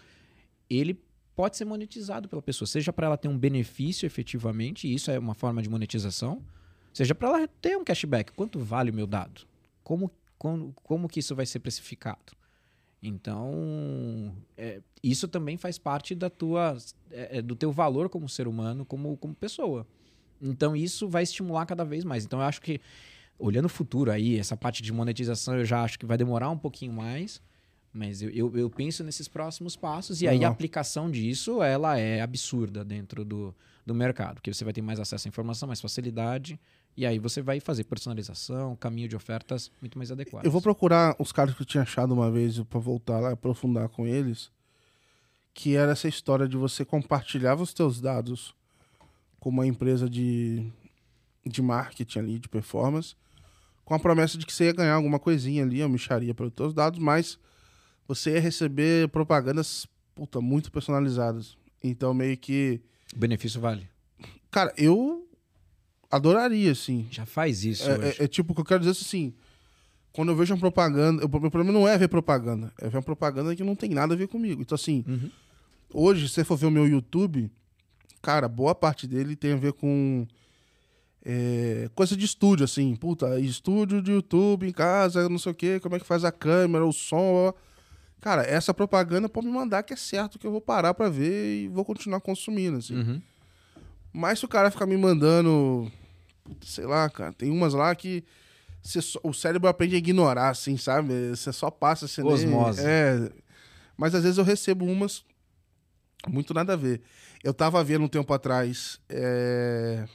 ele 0.70 1.02
pode 1.34 1.56
ser 1.56 1.64
monetizado 1.64 2.28
pela 2.28 2.42
pessoa, 2.42 2.68
seja 2.68 2.92
para 2.92 3.08
ela 3.08 3.18
ter 3.18 3.30
um 3.30 3.38
benefício 3.38 4.06
efetivamente, 4.06 4.86
e 4.86 4.94
isso 4.94 5.10
é 5.10 5.18
uma 5.18 5.34
forma 5.34 5.62
de 5.62 5.70
monetização, 5.70 6.44
seja 6.94 7.16
para 7.16 7.30
ela 7.30 7.48
ter 7.48 7.78
um 7.78 7.86
cashback. 7.86 8.34
Quanto 8.34 8.60
vale 8.60 8.92
o 8.92 8.94
meu 8.94 9.08
dado? 9.08 9.48
Como, 9.82 10.12
como, 10.38 10.74
como 10.84 11.08
que 11.08 11.22
isso 11.22 11.36
vai 11.36 11.46
ser 11.46 11.60
precificado? 11.60 12.36
Então, 13.02 14.36
é, 14.58 14.82
isso 15.02 15.26
também 15.26 15.56
faz 15.56 15.78
parte 15.78 16.14
da 16.14 16.30
tua, 16.30 16.76
é, 17.12 17.38
é, 17.38 17.42
do 17.42 17.56
teu 17.56 17.72
valor 17.72 18.10
como 18.10 18.28
ser 18.28 18.46
humano, 18.46 18.84
como, 18.84 19.16
como 19.16 19.34
pessoa. 19.34 19.88
Então, 20.42 20.76
isso 20.76 21.08
vai 21.08 21.24
estimular 21.24 21.66
cada 21.66 21.84
vez 21.84 22.04
mais. 22.04 22.26
Então, 22.26 22.40
eu 22.40 22.46
acho 22.46 22.62
que, 22.62 22.80
olhando 23.38 23.66
o 23.66 23.70
futuro 23.70 24.12
aí, 24.12 24.38
essa 24.38 24.56
parte 24.56 24.82
de 24.82 24.92
monetização, 24.92 25.58
eu 25.58 25.66
já 25.66 25.84
acho 25.84 25.98
que 25.98 26.06
vai 26.06 26.18
demorar 26.18 26.50
um 26.50 26.58
pouquinho 26.58 26.94
mais. 26.94 27.42
Mas 27.94 28.22
eu, 28.22 28.30
eu, 28.30 28.56
eu 28.56 28.70
penso 28.70 29.04
nesses 29.04 29.28
próximos 29.28 29.76
passos. 29.76 30.22
E 30.22 30.28
aí, 30.28 30.46
a 30.46 30.50
aplicação 30.50 31.10
disso, 31.10 31.64
ela 31.64 31.98
é 31.98 32.22
absurda 32.22 32.84
dentro 32.84 33.26
do, 33.26 33.56
do 33.86 33.96
mercado. 33.96 34.36
Porque 34.36 34.54
você 34.54 34.64
vai 34.64 34.74
ter 34.74 34.82
mais 34.82 35.00
acesso 35.00 35.28
à 35.28 35.30
informação, 35.30 35.68
mais 35.68 35.82
facilidade. 35.82 36.60
E 36.98 37.06
aí 37.06 37.20
você 37.20 37.44
vai 37.44 37.60
fazer 37.60 37.84
personalização, 37.84 38.76
caminho 38.76 39.08
de 39.08 39.16
ofertas 39.16 39.72
muito 39.80 40.00
mais 40.00 40.12
adequado. 40.12 40.46
Eu 40.46 40.52
vou 40.52 40.62
procurar 40.62 41.16
os 41.20 41.32
caras 41.32 41.54
que 41.56 41.62
eu 41.62 41.66
tinha 41.66 41.84
achado 41.84 42.12
uma 42.12 42.32
vez 42.32 42.60
para 42.64 42.80
voltar 42.80 43.20
lá 43.20 43.30
e 43.30 43.34
aprofundar 43.34 43.88
com 43.88 44.08
eles. 44.08 44.52
Que 45.54 45.76
era 45.76 45.92
essa 45.92 46.08
história 46.08 46.48
de 46.48 46.58
você 46.58 46.84
compartilhar 46.84 47.56
os 47.56 47.72
teus 47.72 48.02
dados 48.02 48.54
com 49.48 49.52
uma 49.52 49.66
empresa 49.66 50.10
de, 50.10 50.62
de 51.46 51.62
marketing 51.62 52.20
ali, 52.20 52.38
de 52.38 52.50
performance, 52.50 53.16
com 53.86 53.94
a 53.94 54.00
promessa 54.00 54.38
de 54.38 54.46
que 54.46 54.52
você 54.52 54.66
ia 54.66 54.74
ganhar 54.74 54.96
alguma 54.96 55.20
coisinha 55.20 55.64
ali, 55.64 55.82
uma 55.82 55.88
micharia 55.88 56.36
pelos 56.36 56.52
teus 56.52 56.74
dados, 56.74 57.00
mas 57.00 57.40
você 58.06 58.32
ia 58.34 58.42
receber 58.42 59.08
propagandas 59.08 59.88
puta, 60.14 60.42
muito 60.42 60.70
personalizadas. 60.70 61.58
Então 61.82 62.14
meio 62.14 62.36
que. 62.36 62.82
O 63.16 63.20
benefício 63.20 63.62
vale. 63.62 63.88
Cara, 64.52 64.74
eu 64.76 65.26
adoraria, 66.12 66.74
assim. 66.74 67.08
Já 67.10 67.26
faz 67.26 67.64
isso. 67.64 67.90
É, 67.90 68.10
é, 68.10 68.24
é, 68.26 68.28
tipo, 68.28 68.52
o 68.52 68.56
que 68.56 68.60
eu 68.60 68.66
quero 68.66 68.82
dizer 68.82 69.00
assim. 69.00 69.34
Quando 70.12 70.30
eu 70.30 70.36
vejo 70.36 70.54
uma 70.54 70.60
propaganda, 70.60 71.26
o 71.26 71.30
meu 71.30 71.50
problema 71.50 71.72
não 71.72 71.88
é 71.88 71.98
ver 71.98 72.10
propaganda, 72.10 72.74
é 72.82 72.90
ver 72.90 72.98
uma 72.98 73.04
propaganda 73.04 73.56
que 73.56 73.64
não 73.64 73.78
tem 73.78 73.92
nada 73.92 74.14
a 74.14 74.18
ver 74.18 74.28
comigo. 74.28 74.62
Então, 74.62 74.76
assim, 74.76 75.06
uhum. 75.08 75.32
hoje, 75.94 76.28
se 76.28 76.34
você 76.34 76.44
for 76.44 76.58
ver 76.58 76.66
o 76.66 76.72
meu 76.72 76.86
YouTube, 76.86 77.50
cara, 78.28 78.50
boa 78.50 78.76
parte 78.76 79.08
dele 79.08 79.38
tem 79.38 79.54
a 79.54 79.56
ver 79.56 79.72
com 79.72 80.28
é, 81.26 81.90
coisa 81.96 82.14
de 82.14 82.26
estúdio, 82.26 82.66
assim. 82.66 82.94
Puta, 82.94 83.40
estúdio 83.40 84.02
de 84.02 84.12
YouTube 84.12 84.68
em 84.68 84.74
casa, 84.74 85.30
não 85.30 85.40
sei 85.40 85.54
o 85.54 85.56
quê, 85.56 85.80
como 85.80 85.96
é 85.96 86.00
que 86.00 86.06
faz 86.06 86.26
a 86.26 86.32
câmera, 86.32 86.86
o 86.86 86.92
som. 86.92 87.54
Cara, 88.20 88.44
essa 88.44 88.74
propaganda 88.74 89.30
pode 89.30 89.48
me 89.48 89.54
mandar 89.54 89.82
que 89.82 89.94
é 89.94 89.96
certo 89.96 90.38
que 90.38 90.46
eu 90.46 90.52
vou 90.52 90.60
parar 90.60 90.94
para 90.94 91.10
ver 91.10 91.64
e 91.64 91.68
vou 91.70 91.86
continuar 91.86 92.20
consumindo, 92.20 92.80
assim. 92.80 92.98
Uhum. 92.98 93.22
Mas 94.12 94.40
se 94.40 94.46
o 94.46 94.50
cara 94.50 94.70
ficar 94.70 94.86
me 94.86 94.98
mandando. 94.98 95.90
Sei 96.62 96.86
lá, 96.86 97.10
cara, 97.10 97.32
tem 97.32 97.50
umas 97.50 97.74
lá 97.74 97.96
que 97.96 98.26
só, 98.82 99.22
o 99.24 99.32
cérebro 99.32 99.70
aprende 99.70 99.96
a 99.96 100.00
ignorar, 100.00 100.50
assim, 100.50 100.76
sabe? 100.76 101.30
Você 101.30 101.54
só 101.54 101.72
passa 101.72 102.04
assim. 102.04 102.24
Osmose. 102.24 102.82
É. 102.86 103.32
Mas 103.96 104.14
às 104.14 104.24
vezes 104.24 104.38
eu 104.38 104.44
recebo 104.44 104.84
umas 104.84 105.24
muito 106.28 106.54
nada 106.54 106.74
a 106.74 106.76
ver. 106.76 107.02
Eu 107.44 107.54
tava 107.54 107.84
vendo 107.84 108.06
um 108.06 108.08
tempo 108.08 108.34
atrás 108.34 109.00
é, 109.10 110.08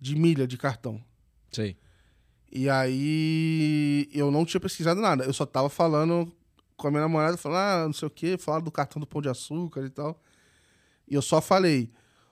de 0.00 0.16
milha 0.16 0.46
de 0.46 0.56
cartão. 0.56 1.02
Sei. 1.50 1.76
E 2.50 2.68
aí 2.68 4.08
eu 4.12 4.30
não 4.30 4.44
tinha 4.44 4.60
pesquisado 4.60 5.00
nada. 5.00 5.24
Eu 5.24 5.32
só 5.32 5.46
tava 5.46 5.68
falando 5.68 6.32
com 6.76 6.88
a 6.88 6.90
minha 6.90 7.02
namorada, 7.02 7.36
falando, 7.36 7.58
ah, 7.58 7.86
não 7.86 7.92
sei 7.92 8.06
o 8.06 8.10
quê, 8.10 8.38
falar 8.38 8.60
do 8.60 8.70
cartão 8.70 9.00
do 9.00 9.06
pão 9.06 9.20
de 9.20 9.28
açúcar 9.28 9.84
e 9.84 9.90
tal. 9.90 10.20
E 11.06 11.14
eu 11.14 11.22
só 11.22 11.40
falei 11.40 11.90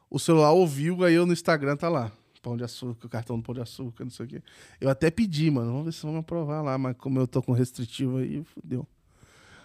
o 0.08 0.18
celular 0.18 0.52
ouviu, 0.52 1.04
aí 1.04 1.14
eu 1.14 1.26
no 1.26 1.32
Instagram 1.32 1.76
tá 1.76 1.88
lá. 1.88 2.12
Pão 2.40 2.56
de 2.56 2.62
açúcar, 2.62 3.08
cartão 3.08 3.36
do 3.36 3.42
pão 3.42 3.54
de 3.54 3.60
açúcar, 3.60 4.04
não 4.04 4.10
sei 4.10 4.24
o 4.24 4.28
quê. 4.28 4.42
Eu 4.80 4.88
até 4.88 5.10
pedi, 5.10 5.50
mano, 5.50 5.72
vamos 5.72 5.86
ver 5.86 5.92
se 5.92 6.02
vão 6.02 6.16
aprovar 6.16 6.62
lá, 6.62 6.78
mas 6.78 6.96
como 6.96 7.18
eu 7.18 7.26
tô 7.26 7.42
com 7.42 7.52
restritivo 7.52 8.18
aí, 8.18 8.44
fodeu. 8.44 8.86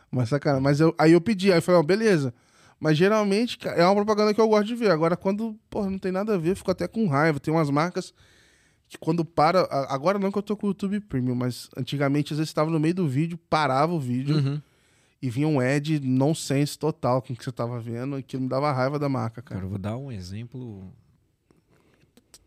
Mas 0.10 0.30
sacanagem. 0.30 0.64
Mas 0.64 0.80
eu, 0.80 0.93
aí 0.98 1.11
eu 1.11 1.22
pedi, 1.22 1.52
aí 1.52 1.60
eu 1.60 1.61
falei, 1.61 1.80
ó, 1.80 1.84
beleza. 1.84 2.34
Mas 2.82 2.98
geralmente 2.98 3.58
é 3.64 3.86
uma 3.86 3.95
propaganda 3.95 4.34
que 4.34 4.41
eu 4.41 4.48
gosto 4.49 4.66
de 4.66 4.76
ver. 4.76 4.91
Agora, 4.91 5.16
quando, 5.16 5.56
porra, 5.70 5.90
não 5.90 5.99
tem 5.99 6.12
nada 6.12 6.34
a 6.34 6.38
ver, 6.38 6.49
eu 6.49 6.56
fico 6.56 6.72
até 6.72 6.88
com 6.88 7.08
raiva. 7.08 7.40
Tem 7.40 7.53
umas 7.53 7.70
marcas 7.70 8.14
que 8.90 8.98
quando 8.98 9.24
para. 9.24 9.62
Agora 9.88 10.18
não 10.18 10.32
que 10.32 10.38
eu 10.40 10.44
tô 10.44 10.58
com 10.58 10.66
o 10.66 10.70
YouTube 10.72 10.99
Premium, 11.02 11.36
mas 11.36 11.70
antigamente 11.78 12.34
às 12.34 12.40
vezes 12.40 12.49
estava 12.49 12.72
no 12.72 12.80
meio 12.80 12.95
do 12.95 13.08
vídeo, 13.08 13.40
parava 13.49 13.94
o 13.94 13.99
vídeo. 13.99 14.36
Uhum 14.36 14.62
e 15.22 15.30
vinha 15.30 15.48
um 15.48 15.60
ad 15.60 15.99
nonsense 15.99 16.78
total 16.78 17.22
com 17.22 17.32
o 17.32 17.36
que 17.36 17.44
você 17.44 17.52
tava 17.52 17.80
vendo 17.80 18.18
e 18.18 18.24
que 18.24 18.38
me 18.38 18.49
dava 18.49 18.72
raiva 18.72 18.98
da 18.98 19.08
marca, 19.08 19.41
cara. 19.41 19.60
Cara, 19.60 19.66
eu 19.66 19.70
vou 19.70 19.78
dar 19.78 19.95
um 19.95 20.12
exemplo. 20.12 20.91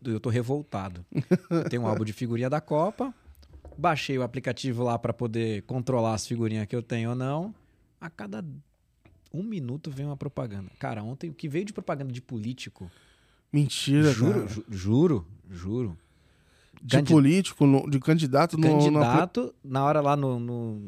Eu 0.03 0.19
tô 0.19 0.29
revoltado. 0.29 1.05
Tem 1.69 1.79
um 1.79 1.87
álbum 1.87 2.03
de 2.03 2.11
figurinha 2.11 2.49
da 2.49 2.59
Copa. 2.59 3.13
Baixei 3.77 4.17
o 4.17 4.23
aplicativo 4.23 4.83
lá 4.83 4.99
para 4.99 5.13
poder 5.13 5.61
controlar 5.63 6.13
as 6.13 6.27
figurinhas 6.27 6.67
que 6.67 6.75
eu 6.75 6.83
tenho 6.83 7.11
ou 7.11 7.15
não. 7.15 7.55
A 7.99 8.09
cada 8.09 8.45
um 9.35 9.43
minuto 9.43 9.91
vem 9.91 10.05
uma 10.05 10.17
propaganda. 10.17 10.71
Cara, 10.79 11.03
ontem 11.03 11.29
o 11.29 11.33
que 11.33 11.47
veio 11.47 11.65
de 11.65 11.73
propaganda 11.73 12.11
de 12.11 12.21
político. 12.21 12.89
Mentira, 13.51 14.11
juro, 14.11 14.33
cara. 14.33 14.47
Ju, 14.47 14.65
juro, 14.69 15.27
juro 15.49 15.97
de 16.85 17.01
político, 17.01 17.65
no, 17.65 17.89
de 17.89 17.99
candidato 17.99 18.57
no. 18.57 18.67
Candidato, 18.67 19.53
no... 19.63 19.71
na 19.71 19.83
hora 19.83 20.01
lá 20.01 20.15
no, 20.15 20.39
no, 20.39 20.79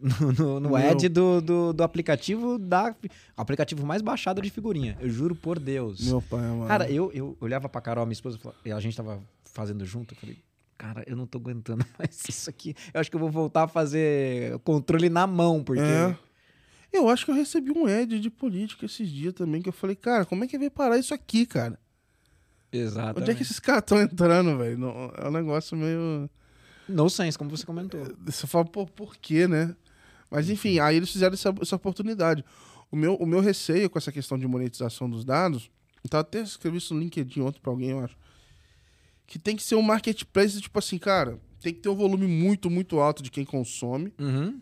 no, 0.38 0.60
no 0.60 0.76
ad 0.76 1.08
do, 1.08 1.40
do, 1.40 1.72
do, 1.72 1.82
aplicativo 1.82 2.58
da. 2.58 2.94
aplicativo 3.36 3.84
mais 3.86 4.00
baixado 4.00 4.40
de 4.40 4.48
figurinha. 4.48 4.96
Eu 5.00 5.10
juro 5.10 5.34
por 5.34 5.58
Deus. 5.58 6.06
Meu 6.08 6.22
pai, 6.22 6.40
mano. 6.40 6.66
Cara, 6.66 6.90
eu, 6.90 7.10
eu 7.12 7.36
olhava 7.40 7.68
pra 7.68 7.80
Carol, 7.80 8.06
minha 8.06 8.14
esposa, 8.14 8.38
e 8.64 8.72
a 8.72 8.80
gente 8.80 8.96
tava 8.96 9.20
fazendo 9.44 9.84
junto, 9.84 10.14
eu 10.14 10.18
falei. 10.18 10.38
Cara, 10.78 11.04
eu 11.06 11.14
não 11.14 11.26
tô 11.26 11.38
aguentando 11.38 11.84
mais 11.98 12.22
isso 12.28 12.48
aqui. 12.48 12.74
Eu 12.92 13.00
acho 13.00 13.10
que 13.10 13.16
eu 13.16 13.20
vou 13.20 13.30
voltar 13.30 13.64
a 13.64 13.68
fazer 13.68 14.58
controle 14.60 15.10
na 15.10 15.26
mão, 15.26 15.62
porque. 15.62 15.82
É. 15.82 16.16
Eu 16.94 17.08
acho 17.08 17.24
que 17.24 17.32
eu 17.32 17.34
recebi 17.34 17.72
um 17.72 17.86
ad 17.86 18.20
de 18.20 18.30
política 18.30 18.86
esses 18.86 19.10
dias 19.10 19.34
também, 19.34 19.60
que 19.60 19.68
eu 19.68 19.72
falei, 19.72 19.96
cara, 19.96 20.24
como 20.24 20.44
é 20.44 20.46
que 20.46 20.56
vai 20.56 20.70
parar 20.70 20.96
isso 20.96 21.12
aqui, 21.12 21.44
cara? 21.44 21.76
Exato. 22.70 23.20
Onde 23.20 23.32
é 23.32 23.34
que 23.34 23.42
esses 23.42 23.58
caras 23.58 23.82
estão 23.82 24.00
entrando, 24.00 24.56
velho? 24.56 24.78
É 25.16 25.28
um 25.28 25.32
negócio 25.32 25.76
meio. 25.76 26.30
No 26.88 27.10
sense, 27.10 27.36
como 27.36 27.50
você 27.50 27.66
comentou. 27.66 28.00
Você 28.24 28.46
fala, 28.46 28.64
pô, 28.64 28.86
por 28.86 29.16
quê, 29.16 29.48
né? 29.48 29.74
Mas 30.30 30.48
enfim, 30.48 30.78
aí 30.78 30.96
eles 30.96 31.10
fizeram 31.10 31.34
essa, 31.34 31.52
essa 31.60 31.74
oportunidade. 31.74 32.44
O 32.92 32.96
meu, 32.96 33.16
o 33.16 33.26
meu 33.26 33.40
receio 33.40 33.90
com 33.90 33.98
essa 33.98 34.12
questão 34.12 34.38
de 34.38 34.46
monetização 34.46 35.10
dos 35.10 35.24
dados, 35.24 35.68
então 36.04 36.20
até 36.20 36.42
escrevi 36.42 36.78
isso 36.78 36.94
no 36.94 37.00
LinkedIn 37.00 37.40
ontem 37.40 37.58
pra 37.60 37.72
alguém, 37.72 37.90
eu 37.90 37.98
acho. 37.98 38.16
Que 39.26 39.36
tem 39.36 39.56
que 39.56 39.64
ser 39.64 39.74
um 39.74 39.82
marketplace, 39.82 40.60
tipo 40.60 40.78
assim, 40.78 40.96
cara, 40.96 41.40
tem 41.60 41.74
que 41.74 41.80
ter 41.80 41.88
um 41.88 41.96
volume 41.96 42.28
muito, 42.28 42.70
muito 42.70 43.00
alto 43.00 43.20
de 43.20 43.32
quem 43.32 43.44
consome. 43.44 44.12
Uhum. 44.16 44.60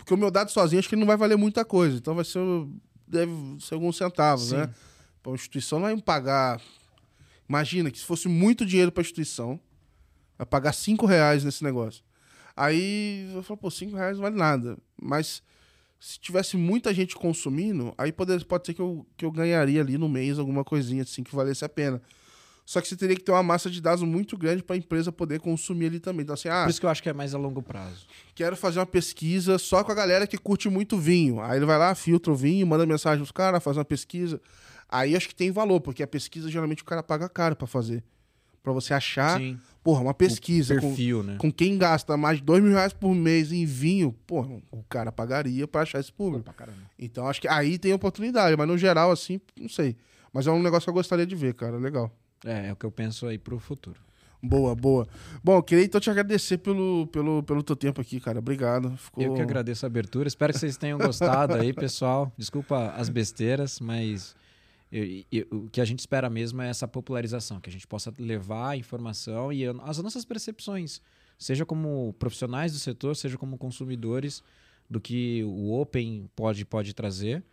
Porque 0.00 0.14
o 0.14 0.18
meu 0.18 0.30
dado 0.30 0.50
sozinho 0.50 0.78
acho 0.78 0.88
que 0.88 0.94
ele 0.94 1.00
não 1.00 1.06
vai 1.06 1.16
valer 1.16 1.36
muita 1.36 1.64
coisa. 1.64 1.96
Então 1.96 2.14
vai 2.14 2.24
ser. 2.24 2.40
Deve 3.06 3.32
ser 3.60 3.74
alguns 3.74 3.96
centavos, 3.96 4.50
Sim. 4.50 4.56
né? 4.56 4.74
Então, 5.20 5.32
a 5.32 5.36
instituição 5.36 5.78
não 5.78 5.86
vai 5.86 5.96
me 5.96 6.02
pagar 6.02 6.60
Imagina 7.50 7.90
que 7.90 7.98
se 7.98 8.04
fosse 8.04 8.28
muito 8.28 8.64
dinheiro 8.64 8.92
para 8.92 9.00
a 9.00 9.02
instituição, 9.02 9.58
vai 10.38 10.46
pagar 10.46 10.72
5 10.72 11.04
reais 11.04 11.42
nesse 11.42 11.64
negócio. 11.64 12.04
Aí 12.56 13.28
eu 13.34 13.42
falo, 13.42 13.58
pô, 13.58 13.68
5 13.68 13.96
reais 13.96 14.18
não 14.18 14.22
vale 14.22 14.36
nada. 14.36 14.78
Mas 15.02 15.42
se 15.98 16.16
tivesse 16.20 16.56
muita 16.56 16.94
gente 16.94 17.16
consumindo, 17.16 17.92
aí 17.98 18.12
pode, 18.12 18.44
pode 18.44 18.66
ser 18.66 18.74
que 18.74 18.80
eu, 18.80 19.04
que 19.16 19.24
eu 19.24 19.32
ganharia 19.32 19.80
ali 19.80 19.98
no 19.98 20.08
mês 20.08 20.38
alguma 20.38 20.62
coisinha 20.62 21.02
assim 21.02 21.24
que 21.24 21.34
valesse 21.34 21.64
a 21.64 21.68
pena. 21.68 22.00
Só 22.70 22.80
que 22.80 22.86
você 22.86 22.94
teria 22.94 23.16
que 23.16 23.24
ter 23.24 23.32
uma 23.32 23.42
massa 23.42 23.68
de 23.68 23.80
dados 23.80 24.04
muito 24.04 24.38
grande 24.38 24.62
para 24.62 24.76
a 24.76 24.78
empresa 24.78 25.10
poder 25.10 25.40
consumir 25.40 25.86
ali 25.86 25.98
também. 25.98 26.22
Então, 26.22 26.34
assim, 26.34 26.48
ah, 26.48 26.62
Por 26.62 26.70
isso 26.70 26.78
que 26.78 26.86
eu 26.86 26.90
acho 26.90 27.02
que 27.02 27.08
é 27.08 27.12
mais 27.12 27.34
a 27.34 27.38
longo 27.38 27.60
prazo. 27.60 28.06
Quero 28.32 28.56
fazer 28.56 28.78
uma 28.78 28.86
pesquisa 28.86 29.58
só 29.58 29.82
com 29.82 29.90
a 29.90 29.94
galera 29.94 30.24
que 30.24 30.38
curte 30.38 30.68
muito 30.68 30.96
vinho. 30.96 31.40
Aí 31.40 31.58
ele 31.58 31.66
vai 31.66 31.76
lá, 31.76 31.92
filtra 31.96 32.32
o 32.32 32.36
vinho, 32.36 32.64
manda 32.64 32.86
mensagem 32.86 33.18
pros 33.18 33.32
caras, 33.32 33.60
faz 33.60 33.76
uma 33.76 33.84
pesquisa. 33.84 34.40
Aí 34.88 35.16
acho 35.16 35.26
que 35.26 35.34
tem 35.34 35.50
valor, 35.50 35.80
porque 35.80 36.00
a 36.00 36.06
pesquisa 36.06 36.48
geralmente 36.48 36.82
o 36.82 36.84
cara 36.84 37.02
paga 37.02 37.28
caro 37.28 37.56
para 37.56 37.66
fazer. 37.66 38.04
para 38.62 38.72
você 38.72 38.94
achar, 38.94 39.40
Sim. 39.40 39.58
porra, 39.82 40.02
uma 40.02 40.14
pesquisa 40.14 40.76
o 40.76 40.80
perfil, 40.80 41.18
com, 41.18 41.22
né? 41.24 41.36
com 41.38 41.50
quem 41.50 41.76
gasta 41.76 42.16
mais 42.16 42.38
de 42.38 42.44
dois 42.44 42.62
mil 42.62 42.70
reais 42.70 42.92
por 42.92 43.12
mês 43.12 43.50
em 43.50 43.66
vinho, 43.66 44.12
porra, 44.28 44.62
o 44.70 44.84
cara 44.84 45.10
pagaria 45.10 45.66
para 45.66 45.80
achar 45.80 45.98
esse 45.98 46.12
público. 46.12 46.44
Então 46.96 47.26
acho 47.26 47.40
que 47.40 47.48
aí 47.48 47.78
tem 47.78 47.92
oportunidade, 47.92 48.56
mas 48.56 48.68
no 48.68 48.78
geral, 48.78 49.10
assim, 49.10 49.40
não 49.58 49.68
sei. 49.68 49.96
Mas 50.32 50.46
é 50.46 50.52
um 50.52 50.62
negócio 50.62 50.84
que 50.84 50.90
eu 50.90 50.94
gostaria 50.94 51.26
de 51.26 51.34
ver, 51.34 51.54
cara. 51.54 51.76
Legal. 51.76 52.16
É, 52.44 52.68
é 52.68 52.72
o 52.72 52.76
que 52.76 52.86
eu 52.86 52.90
penso 52.90 53.26
aí 53.26 53.38
pro 53.38 53.58
futuro. 53.58 54.00
Boa, 54.42 54.74
boa. 54.74 55.06
Bom, 55.44 55.56
eu 55.56 55.62
queria 55.62 55.84
então 55.84 56.00
te 56.00 56.08
agradecer 56.08 56.58
pelo, 56.58 57.06
pelo, 57.08 57.42
pelo 57.42 57.62
teu 57.62 57.76
tempo 57.76 58.00
aqui, 58.00 58.18
cara. 58.18 58.38
Obrigado. 58.38 58.96
Ficou... 58.96 59.22
Eu 59.22 59.34
que 59.34 59.42
agradeço 59.42 59.84
a 59.84 59.88
abertura. 59.88 60.28
Espero 60.28 60.52
que 60.52 60.58
vocês 60.58 60.78
tenham 60.78 60.98
gostado 60.98 61.54
aí, 61.54 61.72
pessoal. 61.74 62.32
Desculpa 62.38 62.90
as 62.96 63.10
besteiras, 63.10 63.80
mas 63.80 64.34
eu, 64.90 65.24
eu, 65.30 65.46
o 65.50 65.68
que 65.68 65.80
a 65.80 65.84
gente 65.84 66.00
espera 66.00 66.30
mesmo 66.30 66.62
é 66.62 66.68
essa 66.68 66.88
popularização, 66.88 67.60
que 67.60 67.68
a 67.68 67.72
gente 67.72 67.86
possa 67.86 68.12
levar 68.18 68.70
a 68.70 68.76
informação 68.76 69.52
e 69.52 69.64
as 69.66 69.98
nossas 69.98 70.24
percepções, 70.24 71.00
seja 71.38 71.66
como 71.66 72.14
profissionais 72.18 72.72
do 72.72 72.78
setor, 72.78 73.14
seja 73.14 73.36
como 73.36 73.58
consumidores, 73.58 74.42
do 74.88 75.00
que 75.00 75.44
o 75.44 75.72
Open 75.78 76.28
pode, 76.34 76.64
pode 76.64 76.92
trazer. 76.94 77.44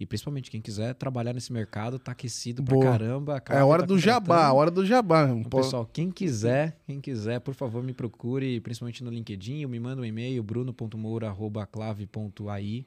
E 0.00 0.06
principalmente 0.06 0.50
quem 0.50 0.62
quiser 0.62 0.94
trabalhar 0.94 1.34
nesse 1.34 1.52
mercado, 1.52 1.98
tá 1.98 2.12
aquecido 2.12 2.62
pra 2.64 2.74
Boa. 2.74 2.86
caramba. 2.86 3.42
a 3.46 3.54
É 3.54 3.58
a 3.58 3.66
hora 3.66 3.82
tá 3.82 3.86
do 3.88 3.98
jabá, 3.98 4.18
a 4.18 4.20
contratando. 4.20 4.56
hora 4.56 4.70
do 4.70 4.86
jabá. 4.86 5.24
Então, 5.28 5.42
Pô, 5.50 5.58
pessoal, 5.58 5.84
quem 5.92 6.10
quiser, 6.10 6.80
quem 6.86 6.98
quiser, 7.02 7.38
por 7.40 7.52
favor, 7.54 7.82
me 7.82 7.92
procure, 7.92 8.58
principalmente 8.62 9.04
no 9.04 9.10
LinkedIn, 9.10 9.66
me 9.66 9.78
manda 9.78 10.00
um 10.00 10.04
e-mail, 10.04 10.42
bruno.moura.clave.ai. 10.42 12.86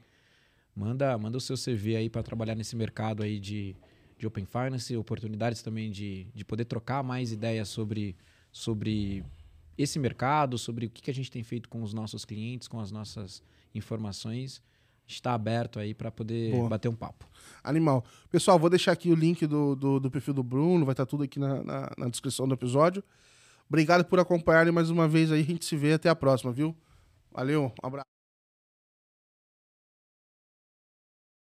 Manda, 0.76 1.16
manda 1.20 1.38
o 1.38 1.42
seu 1.42 1.56
CV 1.56 1.96
aí 1.98 2.10
para 2.10 2.24
trabalhar 2.24 2.56
nesse 2.56 2.76
mercado 2.76 3.22
aí 3.22 3.40
de, 3.40 3.76
de 4.18 4.26
Open 4.26 4.44
Finance, 4.46 4.98
oportunidades 4.98 5.62
também 5.62 5.92
de, 5.92 6.26
de 6.34 6.44
poder 6.44 6.66
trocar 6.66 7.04
mais 7.04 7.32
ideias 7.32 7.70
sobre, 7.70 8.16
sobre 8.52 9.24
esse 9.78 10.00
mercado, 10.00 10.58
sobre 10.58 10.88
o 10.88 10.90
que, 10.90 11.04
que 11.04 11.12
a 11.12 11.14
gente 11.14 11.30
tem 11.30 11.44
feito 11.44 11.70
com 11.70 11.84
os 11.84 11.94
nossos 11.94 12.26
clientes, 12.26 12.68
com 12.68 12.80
as 12.80 12.92
nossas 12.92 13.44
informações. 13.76 14.64
Está 15.08 15.34
aberto 15.34 15.80
aí 15.80 15.94
para 15.94 16.12
poder 16.12 16.52
Boa. 16.52 16.70
bater 16.70 16.88
um 16.90 16.96
papo. 16.96 17.28
Animal. 17.64 18.04
Pessoal, 18.30 18.58
vou 18.58 18.70
deixar 18.70 18.92
aqui 18.92 19.12
o 19.12 19.16
link 19.16 19.46
do, 19.46 19.76
do, 19.76 20.00
do 20.00 20.12
perfil 20.12 20.34
do 20.34 20.44
Bruno, 20.44 20.86
vai 20.86 20.94
estar 20.94 21.06
tudo 21.06 21.24
aqui 21.24 21.40
na, 21.40 21.64
na, 21.64 21.92
na 21.98 22.10
descrição 22.10 22.48
do 22.48 22.54
episódio. 22.54 23.04
Obrigado 23.68 24.06
por 24.06 24.20
acompanharem 24.20 24.72
mais 24.72 24.90
uma 24.90 25.08
vez 25.08 25.32
aí. 25.32 25.42
A 25.42 25.44
gente 25.44 25.66
se 25.66 25.76
vê 25.76 25.94
até 25.94 26.10
a 26.10 26.16
próxima, 26.16 26.52
viu? 26.52 26.76
Valeu, 27.32 27.72
um 27.84 27.88
abraço. 27.88 28.13